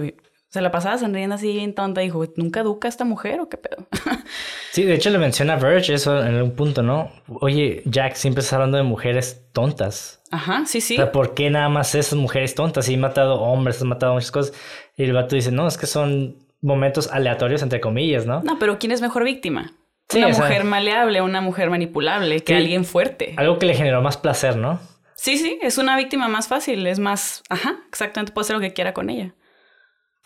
se 0.49 0.61
la 0.61 0.71
pasaba 0.71 0.97
sonriendo 0.99 1.35
así 1.35 1.53
bien 1.53 1.75
tonta. 1.75 2.01
Dijo, 2.01 2.25
¿nunca 2.37 2.61
educa 2.61 2.89
a 2.89 2.91
esta 2.91 3.05
mujer 3.05 3.41
o 3.41 3.49
qué 3.49 3.57
pedo? 3.57 3.87
sí, 4.73 4.85
de 4.85 4.95
hecho 4.95 5.11
le 5.11 5.19
menciona 5.19 5.57
Verge 5.57 5.95
eso 5.95 6.25
en 6.25 6.41
un 6.41 6.53
punto, 6.53 6.83
¿no? 6.83 7.11
Oye, 7.41 7.83
Jack 7.85 8.15
siempre 8.15 8.43
está 8.43 8.57
hablando 8.57 8.77
de 8.77 8.83
mujeres 8.83 9.49
tontas. 9.53 10.23
Ajá, 10.31 10.65
sí, 10.67 10.81
sí. 10.81 10.95
O 10.95 10.97
sea, 10.99 11.13
¿por 11.13 11.35
qué 11.35 11.51
nada 11.51 11.69
más 11.69 11.95
esas 11.95 12.19
mujeres 12.19 12.55
tontas? 12.55 12.89
Y 12.89 12.95
he 12.95 12.97
matado 12.97 13.41
hombres, 13.41 13.77
has 13.77 13.85
matado 13.85 14.15
muchas 14.15 14.31
cosas. 14.31 14.57
Y 14.97 15.05
el 15.05 15.13
vato 15.13 15.35
dice, 15.37 15.53
no, 15.53 15.67
es 15.67 15.77
que 15.77 15.87
son 15.87 16.37
momentos 16.61 17.09
aleatorios, 17.13 17.63
entre 17.63 17.81
comillas, 17.81 18.27
¿no? 18.27 18.43
No, 18.43 18.59
pero 18.59 18.79
¿quién 18.79 18.93
es 18.93 19.01
mejor 19.01 19.25
víctima? 19.25 19.73
una 20.15 20.29
mujer 20.29 20.65
maleable, 20.65 21.21
una 21.21 21.41
mujer 21.41 21.71
manipulable, 21.71 22.41
que 22.41 22.55
alguien 22.55 22.85
fuerte. 22.85 23.35
Algo 23.37 23.59
que 23.59 23.67
le 23.67 23.75
generó 23.75 24.03
más 24.03 24.17
placer, 24.17 24.57
¿no? 24.57 24.79
Sí, 25.17 25.39
sí, 25.39 25.59
es 25.63 25.79
una 25.79 25.97
víctima 25.97 26.29
más 26.29 26.47
fácil, 26.47 26.87
es 26.87 26.99
más, 26.99 27.43
ajá, 27.49 27.81
exactamente, 27.89 28.33
puede 28.33 28.45
hacer 28.45 28.57
lo 28.57 28.61
que 28.61 28.73
quiera 28.73 28.93
con 28.93 29.11
ella. 29.11 29.35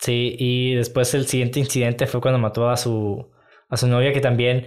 Sí, 0.01 0.35
y 0.39 0.73
después 0.73 1.13
el 1.13 1.27
siguiente 1.27 1.59
incidente 1.59 2.07
fue 2.07 2.21
cuando 2.21 2.39
mató 2.39 2.69
a 2.71 2.75
su, 2.75 3.29
a 3.69 3.77
su 3.77 3.87
novia, 3.87 4.11
que 4.11 4.19
también, 4.19 4.65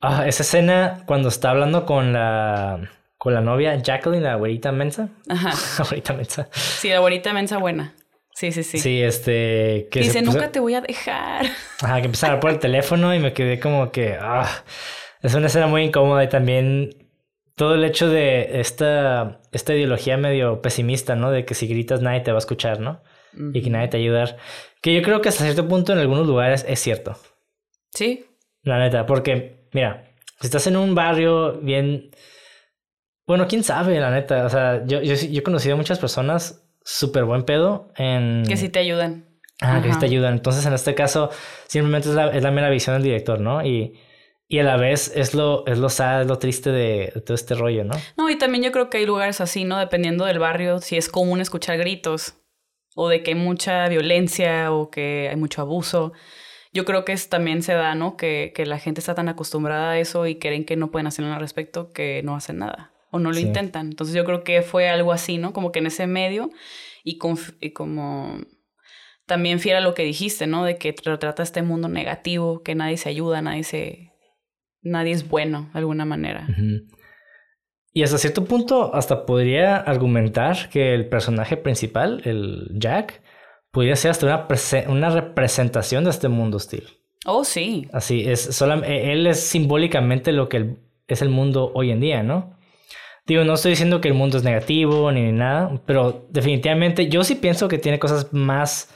ah, 0.00 0.24
esa 0.28 0.44
escena 0.44 1.02
cuando 1.04 1.28
está 1.28 1.50
hablando 1.50 1.84
con 1.84 2.12
la, 2.12 2.88
con 3.16 3.34
la 3.34 3.40
novia, 3.40 3.74
Jacqueline, 3.74 4.22
la 4.22 4.34
abuelita 4.34 4.70
mensa. 4.70 5.08
La 5.26 5.52
abuelita 5.84 6.12
mensa. 6.12 6.48
Sí, 6.52 6.90
la 6.90 6.98
abuelita 6.98 7.32
mensa 7.32 7.58
buena. 7.58 7.96
Sí, 8.32 8.52
sí, 8.52 8.62
sí. 8.62 8.78
Sí, 8.78 9.02
este... 9.02 9.88
Que 9.90 9.98
Dice, 9.98 10.22
nunca 10.22 10.52
te 10.52 10.60
voy 10.60 10.74
a 10.74 10.80
dejar. 10.80 11.44
Ajá, 11.82 12.00
que 12.00 12.06
empezó 12.06 12.26
a 12.26 12.28
hablar 12.28 12.40
por 12.40 12.50
el 12.50 12.60
teléfono 12.60 13.12
y 13.12 13.18
me 13.18 13.32
quedé 13.32 13.58
como 13.58 13.90
que... 13.90 14.16
Ah, 14.20 14.48
es 15.22 15.34
una 15.34 15.48
escena 15.48 15.66
muy 15.66 15.82
incómoda 15.82 16.22
y 16.22 16.28
también 16.28 17.10
todo 17.56 17.74
el 17.74 17.82
hecho 17.82 18.08
de 18.08 18.60
esta, 18.60 19.40
esta 19.50 19.74
ideología 19.74 20.16
medio 20.16 20.62
pesimista, 20.62 21.16
¿no? 21.16 21.32
De 21.32 21.44
que 21.44 21.54
si 21.54 21.66
gritas 21.66 22.00
nadie 22.00 22.20
te 22.20 22.30
va 22.30 22.38
a 22.38 22.38
escuchar, 22.38 22.78
¿no? 22.78 23.02
Y 23.52 23.62
que 23.62 23.70
nadie 23.70 23.88
te 23.88 23.96
ayudar. 23.96 24.36
Que 24.82 24.94
yo 24.94 25.02
creo 25.02 25.20
que 25.20 25.28
hasta 25.28 25.44
cierto 25.44 25.68
punto 25.68 25.92
en 25.92 25.98
algunos 25.98 26.26
lugares 26.26 26.64
es 26.68 26.80
cierto. 26.80 27.16
Sí. 27.90 28.26
La 28.62 28.78
neta, 28.78 29.06
porque, 29.06 29.68
mira, 29.72 30.12
si 30.40 30.46
estás 30.46 30.66
en 30.66 30.76
un 30.76 30.94
barrio 30.94 31.58
bien... 31.60 32.10
Bueno, 33.26 33.46
quién 33.46 33.62
sabe, 33.62 34.00
la 34.00 34.10
neta. 34.10 34.46
O 34.46 34.48
sea, 34.48 34.84
yo, 34.86 35.02
yo, 35.02 35.14
yo 35.14 35.40
he 35.40 35.42
conocido 35.42 35.74
a 35.74 35.76
muchas 35.76 35.98
personas 35.98 36.64
súper 36.82 37.24
buen 37.24 37.44
pedo 37.44 37.92
en... 37.96 38.44
Que 38.46 38.56
sí 38.56 38.68
te 38.68 38.78
ayudan. 38.78 39.26
Ah, 39.60 39.80
que 39.82 39.92
sí 39.92 39.98
te 39.98 40.06
ayudan. 40.06 40.34
Entonces, 40.34 40.64
en 40.64 40.72
este 40.72 40.94
caso, 40.94 41.30
simplemente 41.66 42.08
es 42.08 42.14
la, 42.14 42.28
es 42.28 42.42
la 42.42 42.50
mera 42.50 42.70
visión 42.70 42.94
del 42.94 43.02
director, 43.02 43.40
¿no? 43.40 43.64
Y, 43.64 43.98
y 44.46 44.60
a 44.60 44.62
la 44.62 44.76
vez 44.76 45.12
es 45.14 45.34
lo, 45.34 45.66
es 45.66 45.78
lo 45.78 45.90
sad, 45.90 46.22
es 46.22 46.26
lo 46.26 46.38
triste 46.38 46.70
de, 46.70 47.12
todo 47.26 47.34
este 47.34 47.54
rollo, 47.54 47.84
¿no? 47.84 47.94
No, 48.16 48.30
y 48.30 48.38
también 48.38 48.64
yo 48.64 48.72
creo 48.72 48.88
que 48.88 48.98
hay 48.98 49.06
lugares 49.06 49.40
así, 49.40 49.64
¿no? 49.64 49.78
Dependiendo 49.78 50.24
del 50.24 50.38
barrio, 50.38 50.78
si 50.78 50.96
es 50.96 51.08
común 51.08 51.40
escuchar 51.40 51.76
gritos 51.76 52.34
o 52.94 53.08
de 53.08 53.22
que 53.22 53.32
hay 53.32 53.36
mucha 53.36 53.88
violencia 53.88 54.72
o 54.72 54.90
que 54.90 55.28
hay 55.30 55.36
mucho 55.36 55.62
abuso. 55.62 56.12
Yo 56.72 56.84
creo 56.84 57.04
que 57.04 57.12
es, 57.12 57.28
también 57.28 57.62
se 57.62 57.74
da, 57.74 57.94
¿no? 57.94 58.16
Que, 58.16 58.52
que, 58.54 58.66
la 58.66 58.78
gente 58.78 59.00
está 59.00 59.14
tan 59.14 59.28
acostumbrada 59.28 59.92
a 59.92 59.98
eso 59.98 60.26
y 60.26 60.38
creen 60.38 60.64
que 60.64 60.76
no 60.76 60.90
pueden 60.90 61.06
hacer 61.06 61.24
nada 61.24 61.36
al 61.36 61.40
respecto 61.42 61.92
que 61.92 62.22
no 62.22 62.36
hacen 62.36 62.58
nada 62.58 62.92
o 63.10 63.18
no 63.18 63.32
lo 63.32 63.38
intentan. 63.38 63.88
Entonces 63.88 64.14
yo 64.14 64.24
creo 64.24 64.44
que 64.44 64.62
fue 64.62 64.88
algo 64.88 65.12
así, 65.12 65.38
¿no? 65.38 65.52
Como 65.52 65.72
que 65.72 65.78
en 65.78 65.86
ese 65.86 66.06
medio 66.06 66.50
y, 67.04 67.18
como 67.18 68.38
también 69.26 69.60
fiera 69.60 69.80
lo 69.80 69.94
que 69.94 70.04
dijiste, 70.04 70.46
¿no? 70.46 70.64
De 70.64 70.76
que 70.76 70.92
trata 70.92 71.42
este 71.42 71.62
mundo 71.62 71.88
negativo, 71.88 72.62
que 72.62 72.74
nadie 72.74 72.96
se 72.96 73.08
ayuda, 73.08 73.42
nadie 73.42 73.64
se... 73.64 74.12
Nadie 74.80 75.12
es 75.12 75.28
bueno 75.28 75.70
de 75.72 75.80
alguna 75.80 76.04
manera. 76.04 76.46
Y 77.92 78.02
hasta 78.02 78.18
cierto 78.18 78.44
punto, 78.44 78.94
hasta 78.94 79.26
podría 79.26 79.76
argumentar 79.76 80.68
que 80.70 80.94
el 80.94 81.08
personaje 81.08 81.56
principal, 81.56 82.22
el 82.24 82.70
Jack, 82.74 83.22
podría 83.70 83.96
ser 83.96 84.10
hasta 84.10 84.26
una, 84.26 84.46
una 84.88 85.10
representación 85.10 86.04
de 86.04 86.10
este 86.10 86.28
mundo 86.28 86.58
hostil. 86.58 86.84
Oh, 87.26 87.44
sí. 87.44 87.88
Así, 87.92 88.28
es 88.28 88.40
solamente, 88.40 89.12
él 89.12 89.26
es 89.26 89.40
simbólicamente 89.40 90.32
lo 90.32 90.48
que 90.48 90.76
es 91.06 91.22
el 91.22 91.30
mundo 91.30 91.72
hoy 91.74 91.90
en 91.90 92.00
día, 92.00 92.22
¿no? 92.22 92.56
Digo, 93.26 93.44
no 93.44 93.54
estoy 93.54 93.72
diciendo 93.72 94.00
que 94.00 94.08
el 94.08 94.14
mundo 94.14 94.38
es 94.38 94.44
negativo 94.44 95.12
ni 95.12 95.32
nada, 95.32 95.82
pero 95.84 96.26
definitivamente 96.30 97.08
yo 97.08 97.24
sí 97.24 97.34
pienso 97.34 97.68
que 97.68 97.76
tiene 97.76 97.98
cosas 97.98 98.32
más 98.32 98.94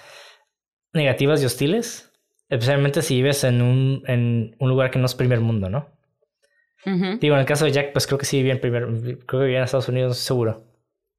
negativas 0.94 1.42
y 1.42 1.46
hostiles, 1.46 2.10
especialmente 2.48 3.02
si 3.02 3.16
vives 3.16 3.44
en 3.44 3.60
un, 3.60 4.02
en 4.06 4.56
un 4.58 4.68
lugar 4.70 4.90
que 4.90 4.98
no 4.98 5.06
es 5.06 5.14
primer 5.14 5.40
mundo, 5.40 5.68
¿no? 5.68 5.88
Digo, 6.84 7.34
en 7.34 7.40
el 7.40 7.46
caso 7.46 7.64
de 7.64 7.72
Jack, 7.72 7.92
pues 7.92 8.06
creo 8.06 8.18
que 8.18 8.26
sí 8.26 8.38
vivía 8.38 8.52
en 8.52 8.60
primer, 8.60 8.84
creo 9.26 9.40
que 9.40 9.44
vivía 9.46 9.58
en 9.58 9.64
Estados 9.64 9.88
Unidos, 9.88 10.18
seguro. 10.18 10.64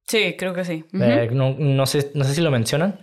Sí, 0.06 0.36
creo 0.38 0.52
que 0.52 0.64
sí. 0.64 0.84
Eh, 0.92 1.30
no, 1.32 1.56
no, 1.58 1.86
sé, 1.86 2.10
no 2.14 2.24
sé 2.24 2.34
si 2.34 2.42
lo 2.42 2.50
mencionan. 2.50 3.00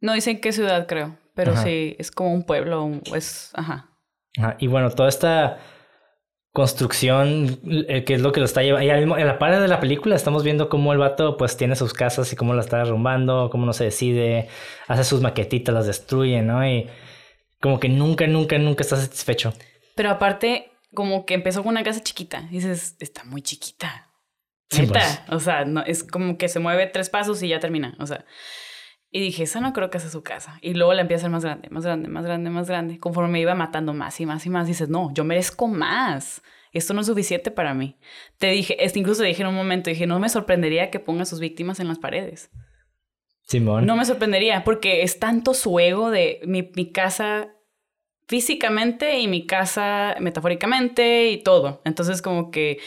No 0.00 0.14
dicen 0.14 0.40
qué 0.40 0.52
ciudad, 0.52 0.86
creo, 0.86 1.18
pero 1.34 1.56
sí, 1.56 1.96
es 1.98 2.10
como 2.10 2.32
un 2.32 2.44
pueblo, 2.44 2.90
es, 3.14 3.50
ajá. 3.54 3.90
ajá. 4.38 4.56
Y 4.58 4.66
bueno, 4.66 4.90
toda 4.90 5.10
esta 5.10 5.58
construcción, 6.52 7.60
eh, 7.88 8.04
que 8.04 8.14
es 8.14 8.22
lo 8.22 8.32
que 8.32 8.40
lo 8.40 8.46
está 8.46 8.62
llevando. 8.62 8.92
Y 8.92 8.98
mismo, 8.98 9.16
en 9.18 9.26
la 9.26 9.38
parte 9.38 9.60
de 9.60 9.68
la 9.68 9.78
película 9.78 10.16
estamos 10.16 10.42
viendo 10.42 10.68
cómo 10.68 10.92
el 10.92 10.98
vato 10.98 11.36
pues 11.36 11.56
tiene 11.56 11.76
sus 11.76 11.92
casas 11.92 12.32
y 12.32 12.36
cómo 12.36 12.54
las 12.54 12.66
está 12.66 12.78
derrumbando, 12.78 13.50
cómo 13.50 13.66
no 13.66 13.72
se 13.72 13.84
decide, 13.84 14.48
hace 14.88 15.04
sus 15.04 15.20
maquetitas, 15.20 15.74
las 15.74 15.86
destruye, 15.86 16.42
¿no? 16.42 16.66
Y 16.66 16.88
como 17.60 17.78
que 17.78 17.88
nunca, 17.88 18.26
nunca, 18.26 18.58
nunca 18.58 18.82
está 18.82 18.96
satisfecho. 18.96 19.52
Pero 19.94 20.10
aparte, 20.10 20.69
como 20.94 21.26
que 21.26 21.34
empezó 21.34 21.62
con 21.62 21.70
una 21.70 21.82
casa 21.82 22.00
chiquita. 22.00 22.42
dices, 22.50 22.96
está 23.00 23.24
muy 23.24 23.42
chiquita. 23.42 24.08
Sí, 24.70 24.86
pues. 24.86 25.20
O 25.28 25.40
sea, 25.40 25.64
no, 25.64 25.82
es 25.82 26.04
como 26.04 26.38
que 26.38 26.48
se 26.48 26.60
mueve 26.60 26.86
tres 26.86 27.10
pasos 27.10 27.42
y 27.42 27.48
ya 27.48 27.58
termina. 27.58 27.96
O 27.98 28.06
sea, 28.06 28.24
y 29.10 29.20
dije, 29.20 29.42
esa 29.42 29.60
no 29.60 29.72
creo 29.72 29.90
que 29.90 29.98
sea 29.98 30.10
su 30.10 30.22
casa. 30.22 30.58
Y 30.62 30.74
luego 30.74 30.94
la 30.94 31.02
empieza 31.02 31.22
a 31.22 31.24
hacer 31.24 31.30
más 31.32 31.44
grande, 31.44 31.68
más 31.70 31.84
grande, 31.84 32.08
más 32.08 32.24
grande, 32.24 32.50
más 32.50 32.68
grande. 32.68 32.98
Conforme 32.98 33.32
me 33.32 33.40
iba 33.40 33.54
matando 33.54 33.92
más 33.92 34.20
y 34.20 34.26
más 34.26 34.46
y 34.46 34.50
más, 34.50 34.68
dices, 34.68 34.88
no, 34.88 35.12
yo 35.12 35.24
merezco 35.24 35.66
más. 35.66 36.42
Esto 36.72 36.94
no 36.94 37.00
es 37.00 37.08
suficiente 37.08 37.50
para 37.50 37.74
mí. 37.74 37.98
Te 38.38 38.48
dije, 38.48 38.84
este 38.84 39.00
incluso 39.00 39.24
dije 39.24 39.42
en 39.42 39.48
un 39.48 39.56
momento, 39.56 39.90
dije, 39.90 40.06
no 40.06 40.20
me 40.20 40.28
sorprendería 40.28 40.90
que 40.90 41.00
ponga 41.00 41.24
sus 41.24 41.40
víctimas 41.40 41.80
en 41.80 41.88
las 41.88 41.98
paredes. 41.98 42.50
Simón. 43.42 43.84
No 43.84 43.96
me 43.96 44.04
sorprendería, 44.04 44.62
porque 44.62 45.02
es 45.02 45.18
tanto 45.18 45.54
su 45.54 45.80
ego 45.80 46.12
de 46.12 46.40
mi, 46.44 46.70
mi 46.76 46.92
casa 46.92 47.48
físicamente 48.30 49.18
y 49.18 49.26
mi 49.26 49.44
casa 49.44 50.14
metafóricamente 50.20 51.30
y 51.30 51.42
todo. 51.42 51.82
Entonces, 51.84 52.22
como 52.22 52.52
que 52.52 52.78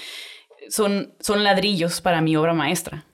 son, 0.70 1.16
son 1.20 1.44
ladrillos 1.44 2.00
para 2.00 2.22
mi 2.22 2.38
obra 2.38 2.54
maestra, 2.54 3.06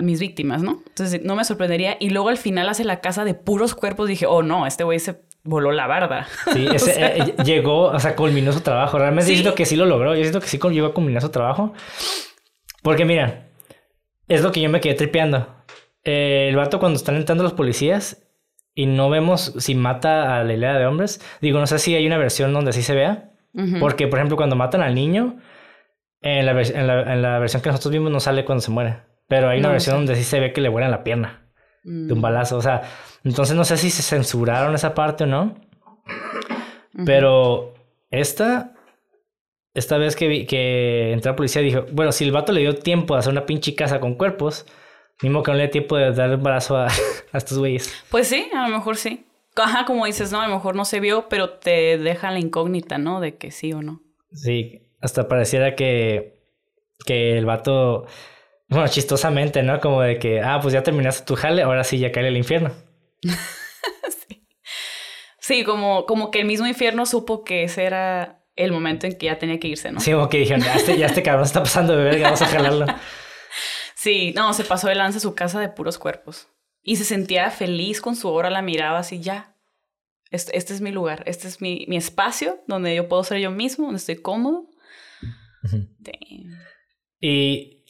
mis 0.00 0.18
víctimas, 0.18 0.64
¿no? 0.64 0.82
Entonces 0.88 1.22
no 1.22 1.36
me 1.36 1.44
sorprendería. 1.44 1.96
Y 2.00 2.10
luego 2.10 2.28
al 2.28 2.38
final 2.38 2.68
hace 2.68 2.82
la 2.82 3.00
casa 3.00 3.24
de 3.24 3.34
puros 3.34 3.76
cuerpos. 3.76 4.08
Dije, 4.08 4.26
oh 4.26 4.42
no, 4.42 4.66
este 4.66 4.82
güey 4.82 4.98
se 4.98 5.20
voló 5.44 5.70
la 5.70 5.86
barda. 5.86 6.26
Sí, 6.52 6.66
ese, 6.74 6.92
eh, 7.00 7.34
llegó, 7.44 7.82
o 7.82 8.00
sea, 8.00 8.16
culminó 8.16 8.52
su 8.52 8.62
trabajo. 8.62 8.98
Realmente 8.98 9.30
siento 9.30 9.54
que 9.54 9.64
sí 9.64 9.76
lo 9.76 9.86
logró. 9.86 10.16
Yo 10.16 10.22
siento 10.22 10.40
que 10.40 10.48
sí 10.48 10.58
llegó 10.72 10.88
a 10.88 10.92
culminar 10.92 11.22
su 11.22 11.28
trabajo. 11.28 11.72
Porque 12.82 13.04
mira, 13.04 13.46
es 14.26 14.42
lo 14.42 14.50
que 14.50 14.60
yo 14.60 14.68
me 14.70 14.80
quedé 14.80 14.94
tripeando. 14.94 15.54
Eh, 16.02 16.48
el 16.48 16.56
vato 16.56 16.80
cuando 16.80 16.96
están 16.96 17.14
entrando 17.14 17.44
los 17.44 17.52
policías 17.52 18.26
y 18.74 18.86
no 18.86 19.10
vemos 19.10 19.54
si 19.58 19.74
mata 19.74 20.38
a 20.38 20.44
la 20.44 20.52
hilera 20.52 20.78
de 20.78 20.86
hombres. 20.86 21.20
Digo, 21.40 21.58
no 21.58 21.66
sé 21.66 21.78
si 21.78 21.94
hay 21.94 22.06
una 22.06 22.18
versión 22.18 22.52
donde 22.52 22.72
sí 22.72 22.82
se 22.82 22.94
vea. 22.94 23.30
Porque, 23.80 24.06
por 24.06 24.20
ejemplo, 24.20 24.36
cuando 24.36 24.54
matan 24.54 24.80
al 24.80 24.94
niño, 24.94 25.38
en 26.22 26.46
la, 26.46 26.52
en, 26.62 27.22
la, 27.22 27.38
versión 27.40 27.62
que 27.62 27.68
nosotros 27.68 27.92
vimos 27.92 28.12
no 28.12 28.20
sale 28.20 28.44
cuando 28.44 28.62
se 28.62 28.70
muere. 28.70 28.98
Pero 29.26 29.48
hay 29.48 29.58
una 29.58 29.70
versión 29.70 29.96
donde 29.96 30.14
sí 30.14 30.22
se 30.22 30.38
ve 30.38 30.52
que 30.52 30.60
le 30.60 30.68
vuelan 30.68 30.90
la 30.90 31.02
pierna. 31.02 31.50
de 31.82 32.12
un 32.12 32.20
balazo. 32.20 32.56
O 32.56 32.62
sea, 32.62 32.82
entonces 33.24 33.56
no 33.56 33.64
sé 33.64 33.76
si 33.76 33.90
se 33.90 34.02
censuraron 34.02 34.74
esa 34.74 34.94
parte 34.94 35.24
o 35.24 35.26
no. 35.26 35.56
Pero 37.04 37.74
esta, 38.10 38.74
esta 39.74 39.98
vez 39.98 40.14
que, 40.14 40.28
vi, 40.28 40.46
que 40.46 41.12
entró 41.12 41.32
la 41.32 41.36
policía, 41.36 41.62
dijo, 41.62 41.86
bueno, 41.92 42.12
si 42.12 42.24
el 42.24 42.32
vato 42.32 42.52
le 42.52 42.60
dio 42.60 42.74
tiempo 42.76 43.14
de 43.14 43.20
hacer 43.20 43.32
una 43.32 43.46
pinche 43.46 43.74
casa 43.74 44.00
con 44.00 44.14
cuerpos, 44.14 44.66
mismo 45.22 45.42
que 45.42 45.50
no 45.50 45.56
le 45.56 45.64
dio 45.64 45.70
tiempo 45.70 45.96
de 45.96 46.12
dar 46.12 46.34
un 46.34 46.42
balazo 46.42 46.76
a, 46.76 46.86
a 47.32 47.38
estos 47.38 47.58
güeyes. 47.58 47.92
Pues 48.10 48.28
sí, 48.28 48.48
a 48.54 48.68
lo 48.68 48.76
mejor 48.76 48.96
sí. 48.96 49.26
Ajá, 49.56 49.84
como 49.84 50.06
dices, 50.06 50.32
no, 50.32 50.40
a 50.40 50.48
lo 50.48 50.54
mejor 50.54 50.74
no 50.74 50.84
se 50.84 51.00
vio, 51.00 51.28
pero 51.28 51.50
te 51.50 51.98
deja 51.98 52.30
la 52.30 52.38
incógnita, 52.38 52.98
¿no? 52.98 53.20
De 53.20 53.36
que 53.36 53.50
sí 53.50 53.72
o 53.72 53.82
no. 53.82 54.00
Sí, 54.32 54.88
hasta 55.00 55.28
pareciera 55.28 55.74
que, 55.74 56.40
que 57.04 57.36
el 57.36 57.44
vato, 57.46 58.06
bueno, 58.68 58.88
chistosamente, 58.88 59.62
¿no? 59.62 59.80
Como 59.80 60.02
de 60.02 60.18
que, 60.18 60.40
ah, 60.40 60.60
pues 60.62 60.72
ya 60.72 60.82
terminaste 60.82 61.26
tu 61.26 61.34
jale, 61.34 61.62
ahora 61.62 61.84
sí 61.84 61.98
ya 61.98 62.12
cae 62.12 62.28
al 62.28 62.36
infierno. 62.36 62.70
sí. 63.22 64.46
Sí, 65.40 65.64
como, 65.64 66.06
como 66.06 66.30
que 66.30 66.40
el 66.40 66.46
mismo 66.46 66.66
infierno 66.66 67.04
supo 67.04 67.44
que 67.44 67.64
ese 67.64 67.84
era 67.84 68.40
el 68.56 68.72
momento 68.72 69.06
en 69.06 69.18
que 69.18 69.26
ya 69.26 69.38
tenía 69.38 69.58
que 69.58 69.68
irse, 69.68 69.90
¿no? 69.90 70.00
Sí, 70.00 70.12
como 70.12 70.28
que 70.28 70.38
dijeron, 70.38 70.62
ya 70.62 70.74
este, 70.74 70.96
ya 70.96 71.06
este 71.06 71.22
cabrón 71.22 71.44
está 71.44 71.62
pasando 71.62 71.96
de 71.96 72.04
verga, 72.04 72.24
vamos 72.24 72.42
a 72.42 72.46
jalarlo. 72.46 72.86
sí, 74.00 74.32
no, 74.34 74.52
se 74.54 74.64
pasó 74.64 74.88
de 74.88 74.94
lanza 74.94 75.18
a 75.18 75.20
su 75.20 75.34
casa 75.34 75.60
de 75.60 75.68
puros 75.68 75.98
cuerpos. 75.98 76.48
Y 76.82 76.96
se 76.96 77.04
sentía 77.04 77.50
feliz 77.50 78.00
con 78.00 78.16
su 78.16 78.28
obra, 78.28 78.48
la 78.48 78.62
miraba 78.62 79.00
así, 79.00 79.20
ya. 79.20 79.54
Este, 80.30 80.56
este 80.56 80.72
es 80.72 80.80
mi 80.80 80.90
lugar, 80.90 81.22
este 81.26 81.48
es 81.48 81.60
mi, 81.60 81.84
mi, 81.88 81.96
espacio 81.96 82.60
donde 82.66 82.94
yo 82.94 83.08
puedo 83.08 83.24
ser 83.24 83.38
yo 83.40 83.50
mismo, 83.50 83.86
donde 83.86 83.98
estoy 83.98 84.16
cómodo. 84.16 84.68
Damn. 85.72 86.58
Y 87.20 87.84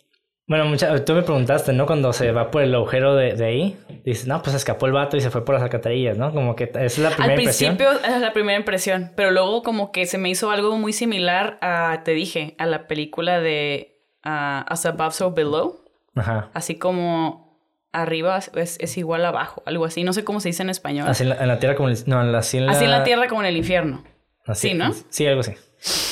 bueno, 0.46 0.64
mucha, 0.64 1.04
tú 1.04 1.12
me 1.12 1.22
preguntaste, 1.22 1.72
¿no? 1.72 1.86
Cuando 1.86 2.12
se 2.12 2.32
va 2.32 2.50
por 2.50 2.62
el 2.62 2.74
agujero 2.74 3.14
de, 3.14 3.34
de, 3.34 3.44
ahí, 3.44 3.76
dices, 4.04 4.26
no, 4.26 4.42
pues 4.42 4.56
escapó 4.56 4.86
el 4.86 4.92
vato 4.92 5.16
y 5.16 5.20
se 5.20 5.30
fue 5.30 5.44
por 5.44 5.54
las 5.54 5.62
alcantarillas, 5.62 6.18
¿no? 6.18 6.32
Como 6.32 6.56
que 6.56 6.64
esa 6.64 6.80
es 6.80 6.98
la 6.98 7.11
primera 7.11 7.34
Al 7.34 7.40
impresión. 7.40 7.76
principio 7.76 8.11
es 8.11 8.20
la 8.20 8.32
primera 8.32 8.58
impresión, 8.58 9.12
pero 9.14 9.30
luego 9.30 9.62
como 9.62 9.92
que 9.92 10.06
se 10.06 10.18
me 10.18 10.28
hizo 10.28 10.50
algo 10.50 10.76
muy 10.76 10.92
similar 10.92 11.58
a, 11.61 12.02
te 12.04 12.12
dije, 12.14 12.56
a 12.58 12.66
la 12.66 12.88
película 12.88 13.38
de 13.38 14.02
uh, 14.24 14.66
As 14.66 14.86
Above 14.86 15.12
So 15.12 15.30
Below. 15.30 15.89
Ajá. 16.21 16.51
Así 16.55 16.77
como 16.77 17.51
arriba 17.93 18.39
es, 18.39 18.79
es, 18.81 18.97
igual 18.97 19.25
abajo, 19.25 19.62
algo 19.66 19.85
así. 19.85 20.05
No 20.05 20.12
sé 20.12 20.25
cómo 20.25 20.41
se 20.41 20.49
dice 20.49 20.62
en 20.62 20.71
español. 20.71 21.09
Así 21.09 21.25
en 21.25 21.31
la, 21.31 21.37
en 21.37 21.49
la 21.49 21.59
tierra 21.59 21.75
como 21.75 21.89
el, 21.89 21.99
no, 22.07 22.21
en 22.21 22.33
la, 22.33 22.39
así, 22.39 22.59
en 22.59 22.66
la... 22.66 22.73
así 22.73 22.85
en 22.85 22.91
la 22.91 23.05
tierra 23.05 23.29
como 23.29 23.43
en 23.43 23.49
el 23.49 23.57
infierno. 23.57 24.05
Así, 24.47 24.68
sí, 24.68 24.75
¿no? 24.75 24.93
Sí, 25.11 25.27
algo 25.27 25.41
así. 25.41 25.55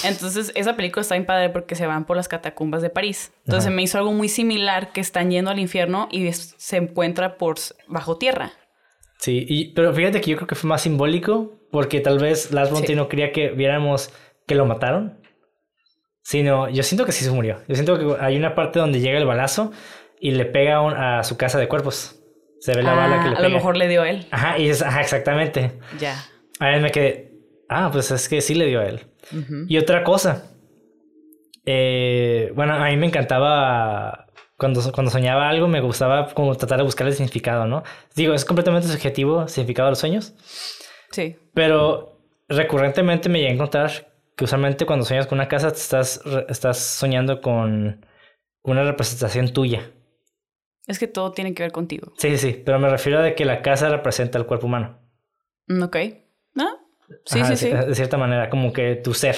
Entonces, 0.05 0.53
esa 0.55 0.77
película 0.77 1.03
está 1.03 1.15
bien 1.15 1.27
padre 1.27 1.51
porque 1.51 1.75
se 1.75 1.87
van 1.87 2.05
por 2.05 2.17
las 2.17 2.29
catacumbas 2.29 2.83
de 2.83 2.91
París. 2.91 3.33
Entonces, 3.45 3.67
Ajá. 3.67 3.77
me 3.77 3.83
hizo 3.83 3.99
algo 3.99 4.13
muy 4.13 4.29
similar 4.29 4.93
que 4.93 5.01
están 5.01 5.31
yendo 5.31 5.51
al 5.51 5.59
infierno 5.59 6.09
y 6.11 6.33
se 6.33 6.77
encuentra 6.77 7.37
por 7.37 7.57
bajo 7.87 8.17
tierra. 8.17 8.53
Sí, 9.19 9.45
y, 9.49 9.75
pero 9.75 9.93
fíjate 9.93 10.21
que 10.21 10.31
yo 10.31 10.37
creo 10.37 10.47
que 10.47 10.55
fue 10.55 10.69
más 10.69 10.83
simbólico 10.83 11.59
porque 11.71 12.01
tal 12.01 12.19
vez 12.19 12.53
Lars 12.53 12.71
von 12.71 12.87
Sí. 12.87 12.95
No 12.95 13.09
quería 13.09 13.33
que 13.33 13.51
viéramos 13.51 14.11
que 14.47 14.55
lo 14.55 14.65
mataron. 14.65 15.21
Sino, 16.23 16.69
yo 16.69 16.83
siento 16.83 17.05
que 17.05 17.13
sí 17.13 17.25
se 17.25 17.31
murió. 17.31 17.59
Yo 17.69 17.75
siento 17.75 17.99
que 17.99 18.23
hay 18.23 18.37
una 18.37 18.55
parte 18.55 18.79
donde 18.79 19.01
llega 19.01 19.19
el 19.19 19.27
balazo 19.27 19.73
y 20.21 20.33
le 20.33 20.45
pega 20.45 20.81
un- 20.81 20.95
a 20.95 21.23
su 21.25 21.37
casa 21.37 21.59
de 21.59 21.69
cuerpos. 21.69 22.15
Se 22.61 22.75
ve 22.75 22.83
la 22.83 22.93
Ah, 22.93 22.97
bala 22.97 23.17
que 23.23 23.29
le 23.29 23.35
a 23.35 23.37
pega. 23.37 23.49
lo 23.49 23.55
mejor 23.55 23.77
le 23.77 23.89
dio 23.89 24.03
a 24.03 24.11
él. 24.11 24.27
Ajá, 24.31 24.59
y 24.59 24.69
es, 24.69 24.83
ajá, 24.83 25.01
exactamente. 25.01 25.79
Ya. 26.01 26.17
A 26.61 26.67
ver, 26.71 26.81
me 26.83 26.91
quedé. 26.91 27.33
Ah, 27.69 27.91
pues 27.93 28.11
es 28.11 28.29
que 28.29 28.41
sí 28.41 28.55
le 28.55 28.67
dio 28.67 28.81
a 28.81 28.87
él. 28.87 29.01
Y 29.69 29.79
otra 29.79 30.03
cosa. 30.05 30.51
eh, 31.71 32.51
bueno, 32.55 32.75
a 32.75 32.87
mí 32.89 32.97
me 32.97 33.07
encantaba. 33.07 34.27
Cuando, 34.57 34.81
cuando 34.93 35.11
soñaba 35.13 35.49
algo, 35.49 35.69
me 35.69 35.81
gustaba 35.81 36.33
como 36.35 36.55
tratar 36.57 36.79
de 36.79 36.85
buscar 36.85 37.07
el 37.07 37.13
significado, 37.13 37.67
¿no? 37.67 37.85
Digo, 38.17 38.35
es 38.35 38.45
completamente 38.45 38.89
subjetivo 38.89 39.43
el 39.43 39.49
significado 39.49 39.87
de 39.87 39.91
los 39.93 39.99
sueños. 40.01 40.35
Sí. 41.13 41.37
Pero 41.55 42.19
recurrentemente 42.49 43.29
me 43.29 43.39
llegué 43.39 43.51
a 43.51 43.55
encontrar 43.55 43.91
que 44.37 44.45
usualmente 44.45 44.85
cuando 44.85 45.05
sueñas 45.05 45.27
con 45.29 45.39
una 45.39 45.47
casa, 45.47 45.71
te 45.71 45.77
estás, 45.79 46.21
estás 46.49 46.79
soñando 46.79 47.41
con 47.41 48.05
una 48.63 48.83
representación 48.83 49.53
tuya. 49.53 49.93
Es 50.89 50.99
que 50.99 51.07
todo 51.07 51.31
tiene 51.33 51.55
que 51.55 51.63
ver 51.63 51.71
contigo. 51.73 52.13
Sí, 52.19 52.31
sí, 52.37 52.53
sí. 52.53 52.63
Pero 52.65 52.79
me 52.81 52.89
refiero 52.89 53.21
a 53.21 53.23
de 53.23 53.35
que 53.37 53.45
la 53.45 53.63
casa 53.63 53.89
representa 53.91 54.39
el 54.39 54.47
cuerpo 54.47 54.67
humano. 54.67 54.99
Mm, 55.69 55.83
Ok. 55.85 55.97
¿No? 56.55 56.67
Sí, 57.25 57.39
Ajá, 57.41 57.55
sí, 57.57 57.69
de- 57.69 57.81
sí. 57.83 57.87
De 57.89 57.95
cierta 57.95 58.17
manera, 58.17 58.51
como 58.51 58.73
que 58.73 58.97
tu 58.97 59.15
ser. 59.15 59.37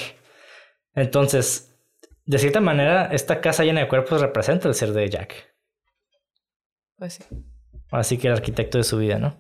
Entonces, 0.95 1.77
de 2.25 2.39
cierta 2.39 2.61
manera, 2.61 3.07
esta 3.13 3.41
casa 3.41 3.65
llena 3.65 3.81
de 3.81 3.89
cuerpos 3.89 4.21
representa 4.21 4.69
el 4.69 4.75
ser 4.75 4.93
de 4.93 5.09
Jack. 5.11 5.35
Pues 6.97 7.15
sí. 7.15 7.25
Así 7.91 8.19
que 8.19 8.29
el 8.29 8.35
arquitecto 8.35 8.79
de 8.79 8.85
su 8.85 8.99
vida, 8.99 9.19
¿no? 9.19 9.37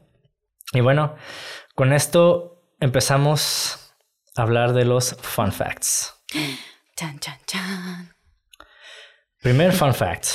Y 0.72 0.80
bueno, 0.80 1.16
con 1.74 1.92
esto 1.92 2.62
empezamos 2.80 3.94
a 4.36 4.42
hablar 4.42 4.72
de 4.72 4.84
los 4.84 5.14
fun 5.20 5.52
facts. 5.52 6.14
Chan, 6.96 7.18
chan, 7.18 7.38
chan. 7.46 8.14
Primer 9.42 9.72
fun 9.72 9.94
fact. 9.94 10.26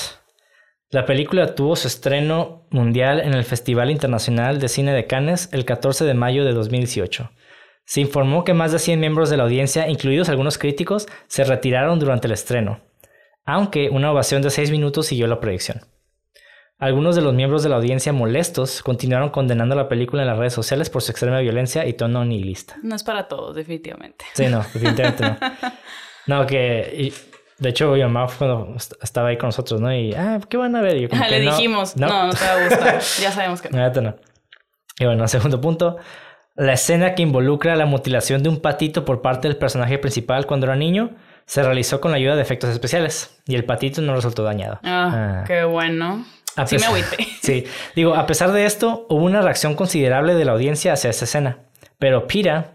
La 0.95 1.05
película 1.05 1.55
tuvo 1.55 1.75
su 1.75 1.89
estreno 1.89 2.67
mundial 2.69 3.19
en 3.19 3.33
el 3.33 3.43
Festival 3.43 3.91
Internacional 3.91 4.61
de 4.61 4.69
Cine 4.69 4.93
de 4.93 5.05
Cannes 5.07 5.49
el 5.51 5.65
14 5.65 6.05
de 6.05 6.13
mayo 6.13 6.45
de 6.45 6.53
2018. 6.53 7.31
Se 7.83 7.99
informó 7.99 8.45
que 8.45 8.53
más 8.53 8.71
de 8.71 8.79
100 8.79 9.01
miembros 9.01 9.29
de 9.29 9.35
la 9.35 9.43
audiencia, 9.43 9.89
incluidos 9.89 10.29
algunos 10.29 10.57
críticos, 10.57 11.05
se 11.27 11.43
retiraron 11.43 11.99
durante 11.99 12.27
el 12.27 12.31
estreno, 12.31 12.79
aunque 13.43 13.89
una 13.89 14.09
ovación 14.09 14.41
de 14.41 14.51
6 14.51 14.71
minutos 14.71 15.07
siguió 15.07 15.27
la 15.27 15.41
proyección. 15.41 15.81
Algunos 16.77 17.17
de 17.17 17.23
los 17.23 17.33
miembros 17.33 17.61
de 17.61 17.67
la 17.67 17.75
audiencia 17.75 18.13
molestos 18.13 18.81
continuaron 18.81 19.31
condenando 19.31 19.75
la 19.75 19.89
película 19.89 20.21
en 20.21 20.29
las 20.29 20.37
redes 20.37 20.53
sociales 20.53 20.89
por 20.89 21.01
su 21.01 21.11
extrema 21.11 21.41
violencia 21.41 21.85
y 21.85 21.91
tono 21.91 22.23
nihilista. 22.23 22.77
No 22.83 22.95
es 22.95 23.03
para 23.03 23.27
todos, 23.27 23.53
definitivamente. 23.53 24.23
Sí, 24.33 24.45
no, 24.47 24.59
definitivamente 24.59 25.23
no. 25.23 25.37
No, 26.27 26.47
que. 26.47 27.13
De 27.57 27.69
hecho, 27.69 27.91
mi 27.93 28.01
mamá 28.01 28.27
cuando 28.37 28.75
estaba 29.01 29.29
ahí 29.29 29.37
con 29.37 29.47
nosotros, 29.47 29.79
¿no? 29.79 29.93
Y, 29.93 30.13
ah, 30.13 30.39
¿qué 30.49 30.57
van 30.57 30.75
a 30.75 30.81
ver? 30.81 30.97
Yo 30.99 31.09
como 31.09 31.23
Le 31.23 31.29
que 31.29 31.45
no, 31.45 31.51
dijimos, 31.51 31.95
no. 31.95 32.07
no, 32.07 32.33
te 32.33 32.45
va 32.45 32.51
a 32.53 32.63
gustar. 32.67 32.99
ya 33.21 33.31
sabemos 33.31 33.61
que 33.61 33.69
no. 33.69 34.01
No. 34.01 34.15
Y 34.99 35.05
bueno, 35.05 35.27
segundo 35.27 35.61
punto. 35.61 35.97
La 36.55 36.73
escena 36.73 37.15
que 37.15 37.21
involucra 37.23 37.75
la 37.75 37.85
mutilación 37.85 38.41
de 38.41 38.49
un 38.49 38.61
patito 38.61 39.03
por 39.03 39.21
parte 39.21 39.47
del 39.47 39.57
personaje 39.57 39.97
principal 39.97 40.45
cuando 40.45 40.67
era 40.67 40.75
niño 40.77 41.11
se 41.45 41.61
realizó 41.61 41.99
con 42.01 42.11
la 42.11 42.17
ayuda 42.17 42.35
de 42.37 42.41
efectos 42.41 42.69
especiales 42.69 43.37
y 43.45 43.55
el 43.55 43.65
patito 43.65 44.01
no 44.01 44.15
resultó 44.15 44.43
dañado. 44.43 44.79
Ah, 44.83 45.11
Ah. 45.13 45.43
qué 45.45 45.63
bueno. 45.65 46.25
Sí 46.65 46.77
me 46.77 46.85
agüité. 46.85 47.17
Sí, 47.41 47.65
digo, 47.95 48.15
a 48.15 48.25
pesar 48.25 48.51
de 48.53 48.65
esto, 48.65 49.05
hubo 49.09 49.23
una 49.25 49.41
reacción 49.41 49.75
considerable 49.75 50.33
de 50.33 50.45
la 50.45 50.53
audiencia 50.53 50.93
hacia 50.93 51.09
esta 51.09 51.25
escena. 51.25 51.59
Pero 51.99 52.25
Pira 52.25 52.74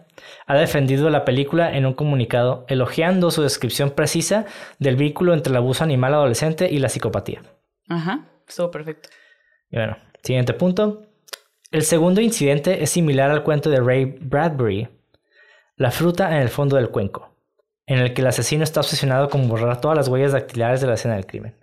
ha 0.51 0.55
defendido 0.55 1.11
la 1.11 1.24
película 1.24 1.76
en 1.76 1.86
un 1.86 1.94
comunicado, 1.94 2.64
elogiando 2.66 3.30
su 3.30 3.40
descripción 3.40 3.92
precisa 3.92 4.46
del 4.80 4.96
vínculo 4.96 5.32
entre 5.32 5.53
el 5.53 5.57
abuso 5.57 5.84
animal 5.84 6.12
adolescente 6.12 6.68
y 6.68 6.80
la 6.80 6.88
psicopatía. 6.88 7.40
Ajá, 7.88 8.28
estuvo 8.48 8.68
perfecto. 8.68 9.11
Y 9.70 9.76
bueno, 9.76 9.96
siguiente 10.24 10.53
punto. 10.53 11.07
El 11.70 11.84
segundo 11.84 12.20
incidente 12.20 12.82
es 12.82 12.90
similar 12.90 13.30
al 13.30 13.44
cuento 13.44 13.70
de 13.70 13.78
Ray 13.78 14.07
Bradbury, 14.07 14.88
La 15.76 15.92
fruta 15.92 16.34
en 16.34 16.42
el 16.42 16.48
fondo 16.48 16.74
del 16.74 16.90
cuenco, 16.90 17.32
en 17.86 18.01
el 18.01 18.12
que 18.12 18.22
el 18.22 18.26
asesino 18.26 18.64
está 18.64 18.80
obsesionado 18.80 19.28
con 19.28 19.48
borrar 19.48 19.80
todas 19.80 19.96
las 19.96 20.09
huellas 20.09 20.32
dactilares 20.32 20.80
de 20.80 20.88
la 20.88 20.94
escena 20.94 21.14
del 21.14 21.26
crimen. 21.26 21.55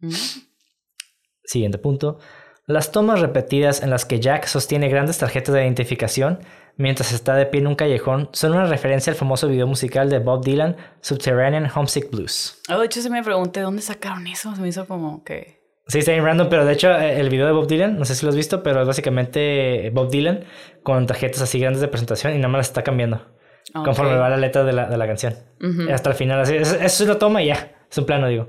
Mm. 0.00 0.10
Siguiente 1.42 1.78
punto. 1.78 2.18
Las 2.66 2.92
tomas 2.92 3.20
repetidas 3.20 3.82
en 3.82 3.90
las 3.90 4.04
que 4.06 4.20
Jack 4.20 4.46
sostiene 4.46 4.88
grandes 4.88 5.18
tarjetas 5.18 5.54
de 5.54 5.62
identificación 5.62 6.40
mientras 6.76 7.12
está 7.12 7.34
de 7.34 7.44
pie 7.46 7.60
en 7.60 7.66
un 7.66 7.74
callejón 7.74 8.30
son 8.32 8.52
una 8.52 8.64
referencia 8.64 9.10
al 9.12 9.16
famoso 9.18 9.48
video 9.48 9.66
musical 9.66 10.08
de 10.08 10.18
Bob 10.18 10.42
Dylan, 10.44 10.76
Subterranean 11.02 11.70
Homesick 11.74 12.10
Blues. 12.10 12.58
Oh, 12.70 12.78
de 12.78 12.86
hecho, 12.86 13.02
se 13.02 13.10
me 13.10 13.22
pregunté 13.22 13.60
dónde 13.60 13.82
sacaron 13.82 14.26
eso. 14.26 14.54
Se 14.54 14.62
me 14.62 14.68
hizo 14.68 14.86
como 14.86 15.22
que. 15.24 15.62
Sí, 15.88 15.98
está 15.98 16.12
bien 16.12 16.24
random, 16.24 16.48
pero 16.48 16.64
de 16.64 16.72
hecho 16.72 16.90
eh, 16.90 17.20
el 17.20 17.28
video 17.28 17.44
de 17.46 17.52
Bob 17.52 17.66
Dylan, 17.66 17.98
no 17.98 18.06
sé 18.06 18.14
si 18.14 18.24
lo 18.24 18.30
has 18.30 18.36
visto, 18.36 18.62
pero 18.62 18.80
es 18.80 18.86
básicamente 18.86 19.90
Bob 19.92 20.10
Dylan 20.10 20.44
con 20.82 21.06
tarjetas 21.06 21.42
así 21.42 21.58
grandes 21.58 21.82
de 21.82 21.88
presentación 21.88 22.32
y 22.32 22.36
nada 22.36 22.48
más 22.48 22.60
las 22.60 22.68
está 22.68 22.82
cambiando 22.82 23.16
Ok. 23.74 23.84
conforme 23.84 24.16
va 24.16 24.30
la 24.30 24.38
letra 24.38 24.64
de 24.64 24.72
la, 24.72 24.86
de 24.88 24.96
la 24.96 25.06
canción. 25.06 25.34
Hasta 25.92 26.08
el 26.08 26.16
final, 26.16 26.40
así. 26.40 26.56
Eso 26.56 26.76
es 26.82 27.00
una 27.02 27.18
toma 27.18 27.42
y 27.42 27.48
ya. 27.48 27.72
Es 27.90 27.98
un 27.98 28.06
plano, 28.06 28.26
digo. 28.28 28.48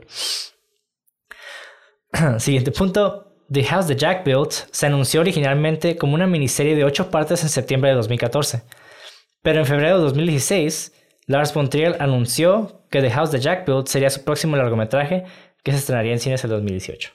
Siguiente 2.37 2.71
punto. 2.71 3.24
The 3.51 3.63
House 3.65 3.87
that 3.87 3.97
Jack 3.97 4.25
Built 4.25 4.51
se 4.71 4.85
anunció 4.85 5.21
originalmente 5.21 5.97
como 5.97 6.15
una 6.15 6.27
miniserie 6.27 6.75
de 6.75 6.83
ocho 6.83 7.11
partes 7.11 7.43
en 7.43 7.49
septiembre 7.49 7.91
de 7.91 7.95
2014. 7.97 8.63
Pero 9.41 9.59
en 9.59 9.65
febrero 9.65 9.97
de 9.97 10.03
2016, 10.03 10.93
Lars 11.27 11.53
von 11.53 11.69
Trier 11.69 11.97
anunció 11.99 12.81
que 12.89 13.01
The 13.01 13.11
House 13.11 13.31
that 13.31 13.39
Jack 13.39 13.67
Built 13.67 13.87
sería 13.87 14.09
su 14.09 14.23
próximo 14.23 14.55
largometraje 14.57 15.25
que 15.63 15.71
se 15.71 15.77
estrenaría 15.77 16.13
en 16.13 16.19
cines 16.19 16.43
en 16.43 16.49
2018. 16.49 17.11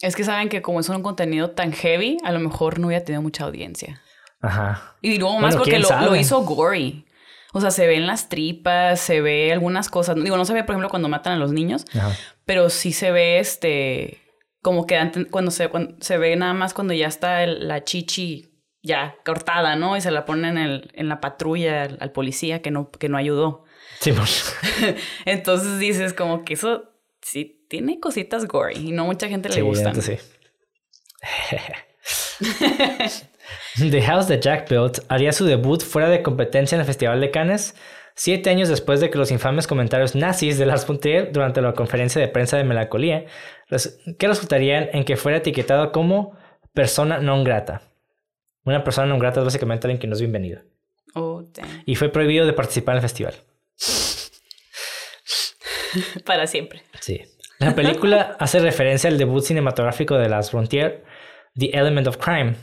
Es 0.00 0.16
que 0.16 0.24
saben 0.24 0.48
que 0.48 0.62
como 0.62 0.80
es 0.80 0.88
un 0.88 1.02
contenido 1.02 1.50
tan 1.50 1.72
heavy, 1.72 2.18
a 2.24 2.32
lo 2.32 2.40
mejor 2.40 2.78
no 2.78 2.88
hubiera 2.88 3.04
tenido 3.04 3.22
mucha 3.22 3.44
audiencia. 3.44 4.02
Ajá. 4.40 4.96
Y 5.00 5.18
luego 5.18 5.34
más 5.38 5.56
Bueno, 5.56 5.58
porque 5.58 5.78
lo, 5.78 6.16
hizo 6.16 6.42
gory. 6.42 7.06
O 7.52 7.60
sea, 7.60 7.70
se 7.70 7.86
ven 7.86 8.06
las 8.06 8.28
tripas, 8.28 9.00
se 9.00 9.20
ve 9.20 9.52
algunas 9.52 9.88
cosas. 9.88 10.16
Digo, 10.16 10.36
no 10.36 10.44
se 10.44 10.52
ve, 10.52 10.64
por 10.64 10.74
ejemplo, 10.74 10.90
cuando 10.90 11.08
matan 11.08 11.34
a 11.34 11.36
los 11.36 11.52
niños, 11.52 11.84
Ajá. 11.94 12.10
pero 12.44 12.68
sí 12.68 12.92
se 12.92 13.12
ve 13.12 13.38
este 13.38 14.23
como 14.64 14.86
que 14.86 14.96
antes, 14.96 15.26
cuando 15.30 15.50
se, 15.50 15.68
cuando 15.68 15.94
se 16.00 16.16
ve 16.16 16.34
nada 16.36 16.54
más 16.54 16.72
cuando 16.72 16.94
ya 16.94 17.06
está 17.06 17.44
el- 17.44 17.68
la 17.68 17.84
chichi 17.84 18.50
ya 18.82 19.14
cortada, 19.24 19.76
¿no? 19.76 19.94
Y 19.96 20.00
se 20.00 20.10
la 20.10 20.24
ponen 20.24 20.56
en, 20.56 20.64
el- 20.64 20.90
en 20.94 21.08
la 21.10 21.20
patrulla 21.20 21.82
al, 21.82 21.98
al 22.00 22.10
policía 22.12 22.62
que 22.62 22.70
no, 22.70 22.90
que 22.90 23.08
no 23.10 23.18
ayudó. 23.18 23.64
Simón. 24.00 24.26
Entonces 25.26 25.78
dices 25.78 26.14
como 26.14 26.44
que 26.44 26.54
eso 26.54 26.90
sí 27.20 27.66
tiene 27.68 28.00
cositas 28.00 28.46
gory 28.46 28.88
y 28.88 28.92
no 28.92 29.04
mucha 29.04 29.28
gente 29.28 29.48
le 29.50 29.54
Sí, 29.54 29.62
neta, 29.62 29.94
sí. 30.00 30.16
The 33.90 34.02
House 34.02 34.28
that 34.28 34.40
Jack 34.40 34.68
Built 34.70 35.00
haría 35.08 35.32
su 35.32 35.44
debut 35.44 35.82
fuera 35.82 36.08
de 36.08 36.22
competencia 36.22 36.76
en 36.76 36.80
el 36.80 36.86
Festival 36.86 37.20
de 37.20 37.30
Cannes, 37.30 37.74
siete 38.14 38.50
años 38.50 38.68
después 38.68 39.00
de 39.00 39.10
que 39.10 39.18
los 39.18 39.30
infames 39.30 39.66
comentarios 39.66 40.14
nazis 40.14 40.58
de 40.58 40.66
Lars 40.66 40.86
von 40.86 40.98
Trier 40.98 41.32
durante 41.32 41.60
la 41.60 41.72
conferencia 41.74 42.20
de 42.20 42.28
prensa 42.28 42.56
de 42.56 42.64
Melancolía, 42.64 43.26
que 44.18 44.28
resultarían 44.28 44.88
en 44.92 45.04
que 45.04 45.16
fuera 45.16 45.38
etiquetado 45.38 45.92
como 45.92 46.36
persona 46.72 47.18
non 47.18 47.44
grata. 47.44 47.82
Una 48.64 48.82
persona 48.82 49.06
non 49.06 49.18
grata 49.18 49.40
es 49.40 49.46
básicamente 49.46 49.86
alguien 49.86 50.00
que 50.00 50.06
no 50.06 50.14
es 50.14 50.20
bienvenido. 50.20 50.62
Oh. 51.14 51.44
Y 51.86 51.94
fue 51.94 52.08
prohibido 52.08 52.46
de 52.46 52.52
participar 52.52 52.94
en 52.94 52.96
el 52.98 53.02
festival. 53.02 53.34
Para 56.24 56.46
siempre. 56.46 56.82
Sí. 57.00 57.22
La 57.58 57.74
película 57.74 58.36
hace 58.40 58.58
referencia 58.58 59.08
al 59.08 59.18
debut 59.18 59.44
cinematográfico 59.44 60.16
de 60.16 60.28
Lars 60.28 60.50
von 60.50 60.66
Trier, 60.66 61.04
The 61.56 61.70
Element 61.72 62.08
of 62.08 62.16
Crime. 62.16 62.54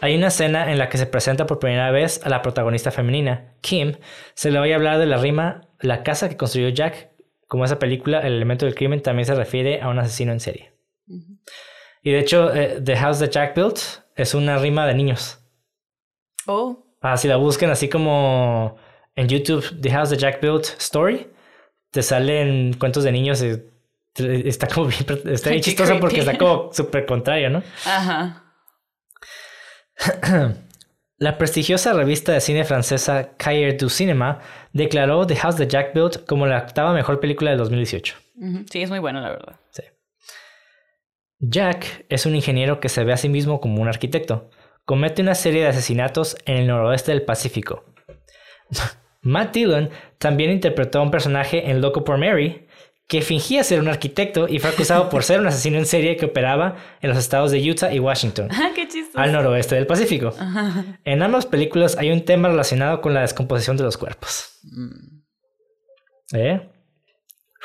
Hay 0.00 0.16
una 0.16 0.28
escena 0.28 0.70
en 0.72 0.78
la 0.78 0.88
que 0.88 0.98
se 0.98 1.06
presenta 1.06 1.46
por 1.46 1.58
primera 1.58 1.90
vez 1.90 2.24
a 2.24 2.28
la 2.28 2.42
protagonista 2.42 2.90
femenina, 2.90 3.54
Kim. 3.60 3.96
Se 4.34 4.50
le 4.50 4.58
oye 4.58 4.74
hablar 4.74 4.98
de 4.98 5.06
la 5.06 5.18
rima 5.18 5.68
La 5.80 6.02
casa 6.02 6.28
que 6.28 6.36
construyó 6.36 6.68
Jack. 6.70 7.10
Como 7.46 7.64
esa 7.64 7.78
película, 7.78 8.20
el 8.20 8.34
elemento 8.34 8.64
del 8.64 8.74
crimen 8.74 9.02
también 9.02 9.26
se 9.26 9.34
refiere 9.34 9.80
a 9.80 9.88
un 9.88 9.98
asesino 9.98 10.32
en 10.32 10.40
serie. 10.40 10.72
Y 12.02 12.12
de 12.12 12.18
hecho, 12.18 12.54
eh, 12.54 12.80
The 12.82 12.96
House 12.96 13.18
that 13.18 13.30
Jack 13.30 13.54
Built 13.56 13.78
es 14.14 14.34
una 14.34 14.56
rima 14.58 14.86
de 14.86 14.94
niños. 14.94 15.38
Oh, 16.46 16.86
Ah, 17.02 17.16
si 17.16 17.28
la 17.28 17.36
buscan 17.36 17.70
así 17.70 17.88
como 17.88 18.76
en 19.16 19.26
YouTube, 19.28 19.80
The 19.80 19.90
House 19.90 20.10
that 20.10 20.18
Jack 20.18 20.40
Built 20.42 20.64
Story, 20.78 21.28
te 21.90 22.02
salen 22.02 22.74
cuentos 22.78 23.04
de 23.04 23.12
niños. 23.12 23.42
y 23.42 23.58
está 24.48 24.66
como 24.66 24.86
bien, 24.86 25.00
está 25.32 25.50
bien 25.50 25.62
Qué 25.62 25.70
chistoso 25.70 25.98
porque 25.98 26.20
está 26.20 26.36
como 26.36 26.70
súper 26.72 27.06
contrario, 27.06 27.48
¿no? 27.50 27.62
ajá. 27.86 28.39
La 31.18 31.36
prestigiosa 31.36 31.92
revista 31.92 32.32
de 32.32 32.40
cine 32.40 32.64
francesa 32.64 33.36
Cahiers 33.36 33.76
du 33.76 33.90
Cinema 33.90 34.40
declaró 34.72 35.26
The 35.26 35.36
House 35.36 35.56
that 35.56 35.68
Jack 35.68 35.92
Built 35.92 36.24
como 36.24 36.46
la 36.46 36.58
octava 36.58 36.94
mejor 36.94 37.20
película 37.20 37.50
del 37.50 37.58
2018. 37.58 38.16
Ujú. 38.36 38.64
Sí, 38.70 38.80
es 38.80 38.88
muy 38.88 39.00
buena, 39.00 39.20
la 39.20 39.28
verdad. 39.28 39.60
Sí. 39.70 39.82
Jack 41.40 42.06
es 42.08 42.24
un 42.24 42.34
ingeniero 42.34 42.80
que 42.80 42.88
se 42.88 43.04
ve 43.04 43.12
a 43.12 43.18
sí 43.18 43.28
mismo 43.28 43.60
como 43.60 43.82
un 43.82 43.88
arquitecto. 43.88 44.50
Comete 44.86 45.20
una 45.20 45.34
serie 45.34 45.60
de 45.60 45.68
asesinatos 45.68 46.38
en 46.46 46.56
el 46.56 46.66
noroeste 46.68 47.12
del 47.12 47.22
Pacífico. 47.22 47.84
Matt 49.20 49.52
Dillon 49.52 49.90
también 50.16 50.50
interpretó 50.50 51.00
a 51.00 51.02
un 51.02 51.10
personaje 51.10 51.70
en 51.70 51.82
Loco 51.82 52.02
por 52.02 52.16
Mary 52.16 52.66
que 53.10 53.22
fingía 53.22 53.64
ser 53.64 53.80
un 53.80 53.88
arquitecto 53.88 54.46
y 54.46 54.60
fue 54.60 54.70
acusado 54.70 55.08
por 55.08 55.24
ser 55.24 55.40
un 55.40 55.48
asesino 55.48 55.78
en 55.78 55.84
serie 55.84 56.16
que 56.16 56.26
operaba 56.26 56.76
en 57.00 57.10
los 57.10 57.18
estados 57.18 57.50
de 57.50 57.58
Utah 57.68 57.92
y 57.92 57.98
Washington, 57.98 58.48
Ah, 58.52 58.70
qué 58.72 58.86
al 59.16 59.32
noroeste 59.32 59.74
del 59.74 59.88
Pacífico. 59.88 60.32
En 61.04 61.20
ambas 61.20 61.44
películas 61.44 61.98
hay 61.98 62.12
un 62.12 62.24
tema 62.24 62.48
relacionado 62.48 63.00
con 63.00 63.12
la 63.12 63.22
descomposición 63.22 63.76
de 63.76 63.82
los 63.82 63.98
cuerpos. 63.98 64.60
¿Eh? 66.32 66.70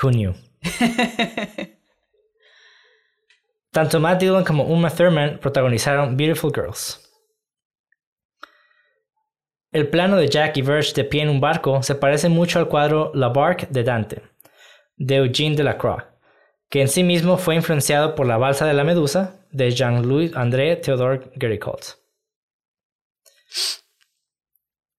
Who 0.01 0.09
knew? 0.09 0.33
Tanto 3.71 3.99
Matt 3.99 4.21
Dillon 4.21 4.43
como 4.43 4.63
Uma 4.63 4.89
Thurman 4.89 5.37
protagonizaron 5.37 6.17
Beautiful 6.17 6.51
Girls. 6.55 7.07
El 9.71 9.89
plano 9.89 10.17
de 10.17 10.27
Jack 10.27 10.57
y 10.57 10.63
Verge 10.63 10.93
de 10.95 11.03
pie 11.03 11.21
en 11.21 11.29
un 11.29 11.39
barco 11.39 11.83
se 11.83 11.93
parece 11.93 12.29
mucho 12.29 12.57
al 12.57 12.67
cuadro 12.67 13.11
La 13.13 13.29
Barque 13.29 13.67
de 13.69 13.83
Dante, 13.83 14.23
de 14.97 15.15
Eugene 15.15 15.55
Delacroix, 15.55 16.03
que 16.69 16.81
en 16.81 16.87
sí 16.87 17.03
mismo 17.03 17.37
fue 17.37 17.55
influenciado 17.55 18.15
por 18.15 18.27
la 18.27 18.37
balsa 18.37 18.65
de 18.65 18.73
la 18.73 18.83
Medusa 18.83 19.45
de 19.51 19.71
Jean-Louis 19.71 20.35
André 20.35 20.75
Theodore 20.77 21.31
Géricault. 21.39 21.97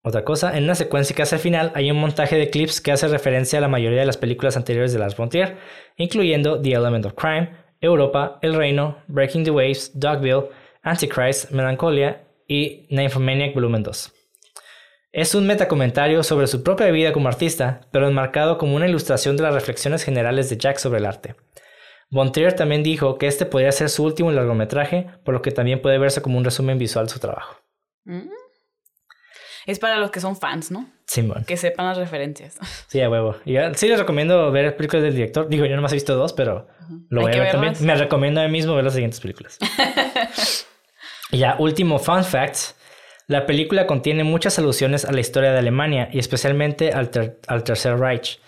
Otra 0.02 0.24
cosa, 0.24 0.56
en 0.56 0.64
una 0.64 0.76
secuencia 0.76 1.16
que 1.16 1.22
hace 1.22 1.34
al 1.34 1.40
final 1.40 1.72
hay 1.74 1.90
un 1.90 1.98
montaje 1.98 2.36
de 2.36 2.48
clips 2.48 2.80
que 2.80 2.92
hace 2.92 3.08
referencia 3.08 3.58
a 3.58 3.62
la 3.62 3.68
mayoría 3.68 4.00
de 4.00 4.06
las 4.06 4.16
películas 4.16 4.56
anteriores 4.56 4.92
de 4.92 5.00
Lars 5.00 5.16
von 5.16 5.28
Trier, 5.28 5.56
incluyendo 5.96 6.62
The 6.62 6.74
Element 6.74 7.06
of 7.06 7.14
Crime, 7.14 7.50
Europa, 7.80 8.38
El 8.40 8.54
Reino, 8.54 8.98
Breaking 9.08 9.42
the 9.42 9.50
Waves, 9.50 9.90
Dogville, 9.98 10.48
Antichrist, 10.82 11.50
Melancholia 11.50 12.24
y 12.46 12.86
Nymphomaniac 12.90 13.52
Volumen 13.54 13.82
2. 13.82 14.15
Es 15.12 15.34
un 15.34 15.46
metacomentario 15.46 16.22
sobre 16.22 16.46
su 16.46 16.62
propia 16.62 16.90
vida 16.90 17.12
como 17.12 17.28
artista, 17.28 17.80
pero 17.90 18.08
enmarcado 18.08 18.58
como 18.58 18.76
una 18.76 18.88
ilustración 18.88 19.36
de 19.36 19.44
las 19.44 19.54
reflexiones 19.54 20.02
generales 20.04 20.50
de 20.50 20.58
Jack 20.58 20.78
sobre 20.78 20.98
el 20.98 21.06
arte. 21.06 21.36
Von 22.10 22.32
Trier 22.32 22.52
también 22.52 22.82
dijo 22.82 23.18
que 23.18 23.26
este 23.26 23.46
podría 23.46 23.72
ser 23.72 23.88
su 23.88 24.04
último 24.04 24.30
largometraje, 24.30 25.08
por 25.24 25.34
lo 25.34 25.42
que 25.42 25.50
también 25.50 25.82
puede 25.82 25.98
verse 25.98 26.22
como 26.22 26.38
un 26.38 26.44
resumen 26.44 26.78
visual 26.78 27.06
de 27.06 27.12
su 27.12 27.18
trabajo. 27.18 27.56
Mm. 28.04 28.28
Es 29.66 29.80
para 29.80 29.98
los 29.98 30.12
que 30.12 30.20
son 30.20 30.36
fans, 30.36 30.70
¿no? 30.70 30.88
Simón. 31.06 31.44
Que 31.44 31.56
sepan 31.56 31.86
las 31.86 31.98
referencias. 31.98 32.56
Sí, 32.88 33.00
a 33.00 33.10
huevo. 33.10 33.36
Y 33.44 33.56
sí 33.74 33.88
les 33.88 33.98
recomiendo 33.98 34.50
ver 34.52 34.76
películas 34.76 35.02
del 35.02 35.14
director. 35.14 35.48
Digo, 35.48 35.66
yo 35.66 35.74
nomás 35.74 35.92
he 35.92 35.96
visto 35.96 36.14
dos, 36.14 36.32
pero 36.32 36.68
lo 37.08 37.22
voy 37.22 37.32
a 37.32 37.40
ver 37.40 37.52
también. 37.52 37.74
Me 37.80 37.96
recomiendo 37.96 38.40
a 38.40 38.44
mí 38.44 38.52
mismo 38.52 38.74
ver 38.74 38.84
las 38.84 38.94
siguientes 38.94 39.20
películas. 39.20 39.58
y 41.32 41.38
ya, 41.38 41.56
último 41.58 41.98
fun 41.98 42.24
fact. 42.24 42.76
La 43.28 43.44
película 43.46 43.86
contiene 43.86 44.22
muchas 44.24 44.58
alusiones 44.58 45.04
a 45.04 45.12
la 45.12 45.20
historia 45.20 45.52
de 45.52 45.58
Alemania 45.58 46.08
y 46.12 46.18
especialmente 46.18 46.92
al, 46.92 47.10
ter- 47.10 47.40
al 47.48 47.64
Tercer 47.64 47.98
Reich. 47.98 48.38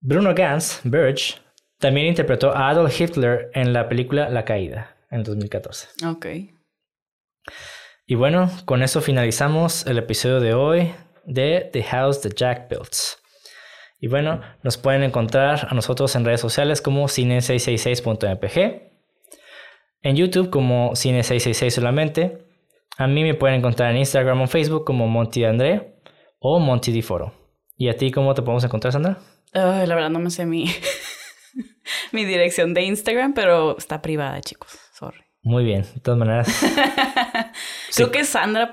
Bruno 0.00 0.34
Ganz, 0.34 0.80
Burge, 0.82 1.34
también 1.78 2.08
interpretó 2.08 2.50
a 2.52 2.68
Adolf 2.70 3.00
Hitler 3.00 3.50
en 3.54 3.72
la 3.72 3.88
película 3.88 4.28
La 4.28 4.44
Caída, 4.44 4.96
en 5.10 5.22
2014. 5.22 5.88
Ok. 6.06 6.26
Y 8.06 8.14
bueno, 8.16 8.50
con 8.64 8.82
eso 8.82 9.00
finalizamos 9.00 9.86
el 9.86 9.98
episodio 9.98 10.40
de 10.40 10.54
hoy 10.54 10.92
de 11.24 11.70
The 11.72 11.82
House 11.84 12.20
that 12.22 12.32
Jack 12.34 12.68
Built. 12.68 12.92
Y 14.00 14.08
bueno, 14.08 14.40
nos 14.64 14.76
pueden 14.78 15.04
encontrar 15.04 15.68
a 15.70 15.74
nosotros 15.74 16.16
en 16.16 16.24
redes 16.24 16.40
sociales 16.40 16.82
como 16.82 17.04
cine666.mpg, 17.06 18.82
en 20.02 20.16
YouTube 20.16 20.50
como 20.50 20.90
cine666 20.92 21.70
solamente. 21.70 22.38
A 22.98 23.06
mí 23.06 23.22
me 23.22 23.34
pueden 23.34 23.58
encontrar 23.58 23.90
en 23.90 23.98
Instagram 23.98 24.42
o 24.42 24.46
Facebook 24.46 24.84
como 24.84 25.08
Monty 25.08 25.44
André 25.44 25.94
o 26.38 26.58
Monty 26.58 26.92
Di 26.92 27.02
Foro. 27.02 27.32
¿Y 27.76 27.88
a 27.88 27.96
ti 27.96 28.10
cómo 28.10 28.34
te 28.34 28.42
podemos 28.42 28.64
encontrar, 28.64 28.92
Sandra? 28.92 29.18
La 29.52 29.94
verdad 29.94 30.10
no 30.10 30.18
me 30.18 30.30
sé 30.30 30.46
mi, 30.46 30.66
mi 32.12 32.24
dirección 32.24 32.74
de 32.74 32.82
Instagram, 32.82 33.34
pero 33.34 33.76
está 33.76 34.02
privada, 34.02 34.40
chicos. 34.40 34.78
Sorry. 34.92 35.20
Muy 35.44 35.64
bien, 35.64 35.82
de 35.82 36.00
todas 36.00 36.18
maneras. 36.18 36.48
Creo 37.96 38.12
que 38.12 38.20
es 38.20 38.28
Sandra. 38.28 38.72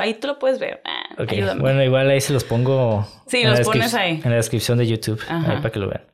Ahí 0.00 0.14
tú 0.14 0.26
lo 0.26 0.38
puedes 0.38 0.58
ver. 0.58 0.82
Ah, 0.84 1.54
bueno, 1.58 1.82
igual 1.84 2.10
ahí 2.10 2.20
se 2.20 2.32
los 2.32 2.42
pongo. 2.42 3.06
Sí, 3.28 3.38
en 3.38 3.52
la 3.52 3.58
los 3.58 3.66
pones 3.66 3.94
ahí. 3.94 4.20
En 4.24 4.30
la 4.30 4.36
descripción 4.36 4.78
de 4.78 4.86
YouTube, 4.86 5.22
Ajá. 5.28 5.52
ahí 5.52 5.56
para 5.58 5.70
que 5.70 5.78
lo 5.78 5.88
vean. 5.88 6.04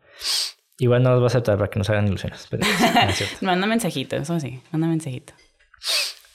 Igual 0.78 1.02
no 1.02 1.10
los 1.10 1.20
voy 1.20 1.26
a 1.26 1.28
aceptar 1.28 1.56
para 1.56 1.70
que 1.70 1.78
no 1.78 1.84
se 1.84 1.92
hagan 1.92 2.06
ilusiones. 2.06 2.46
Pero, 2.50 2.66
no. 3.40 3.46
Manda 3.46 3.66
mensajito, 3.66 4.16
eso 4.16 4.38
sí. 4.40 4.60
Manda 4.72 4.88
mensajito. 4.88 5.32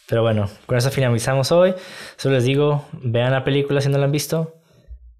Pero 0.07 0.21
bueno, 0.21 0.49
con 0.65 0.77
eso 0.77 0.89
finalizamos 0.89 1.51
hoy. 1.51 1.73
Solo 2.15 2.35
les 2.35 2.45
digo, 2.45 2.85
vean 2.93 3.31
la 3.31 3.43
película 3.43 3.81
si 3.81 3.89
no 3.89 3.97
la 3.97 4.05
han 4.05 4.11
visto. 4.11 4.55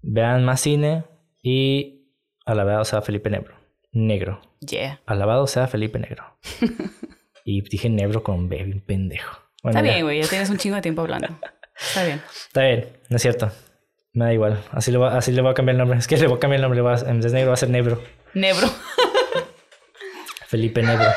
Vean 0.02 0.44
más 0.44 0.60
cine. 0.60 1.04
Y 1.42 2.06
alabado 2.46 2.84
sea 2.84 3.02
Felipe 3.02 3.30
Negro. 3.30 3.54
Negro. 3.92 4.40
Yeah. 4.60 5.00
Alabado 5.06 5.46
sea 5.46 5.66
Felipe 5.68 5.98
Negro. 5.98 6.24
y 7.44 7.60
dije 7.62 7.88
negro 7.90 8.22
con 8.22 8.48
B, 8.48 8.62
bien 8.64 8.80
pendejo. 8.80 9.38
Bueno, 9.62 9.78
Está 9.78 9.86
ya. 9.88 9.94
bien, 9.94 10.04
güey. 10.06 10.22
Ya 10.22 10.28
tienes 10.28 10.50
un 10.50 10.56
chingo 10.58 10.76
de 10.76 10.82
tiempo 10.82 11.02
hablando. 11.02 11.28
Está 11.78 12.04
bien. 12.04 12.22
Está 12.46 12.62
bien, 12.62 12.88
no 13.08 13.16
es 13.16 13.22
cierto. 13.22 13.50
Me 14.14 14.24
da 14.24 14.32
igual. 14.32 14.58
Así 14.72 14.90
le, 14.90 14.98
voy, 14.98 15.10
así 15.12 15.32
le 15.32 15.42
voy 15.42 15.50
a 15.50 15.54
cambiar 15.54 15.74
el 15.74 15.78
nombre. 15.78 15.98
Es 15.98 16.06
que 16.08 16.16
le 16.16 16.26
voy 16.26 16.38
a 16.38 16.40
cambiar 16.40 16.56
el 16.58 16.62
nombre. 16.62 16.80
voy 16.80 16.94
a- 16.94 17.10
en 17.10 17.20
vez 17.20 17.30
de 17.30 17.38
negro 17.38 17.48
va 17.50 17.54
a 17.54 17.58
ser 17.58 17.68
negro. 17.70 18.02
Nebro. 18.34 18.68
Felipe 20.46 20.82
Negro. 20.82 21.04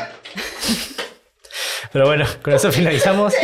Pero 1.93 2.05
bueno, 2.05 2.25
con 2.41 2.53
eso 2.53 2.71
finalizamos. 2.71 3.33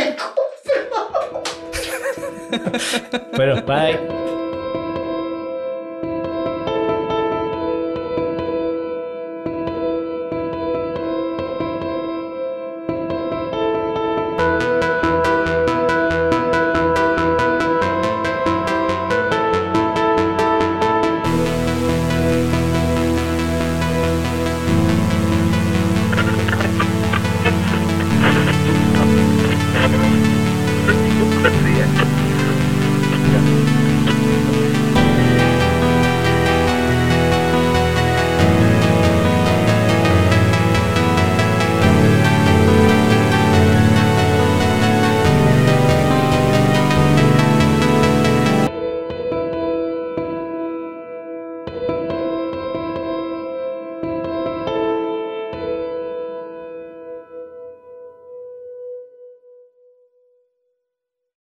bueno, 3.36 3.62
bye. 3.62 4.27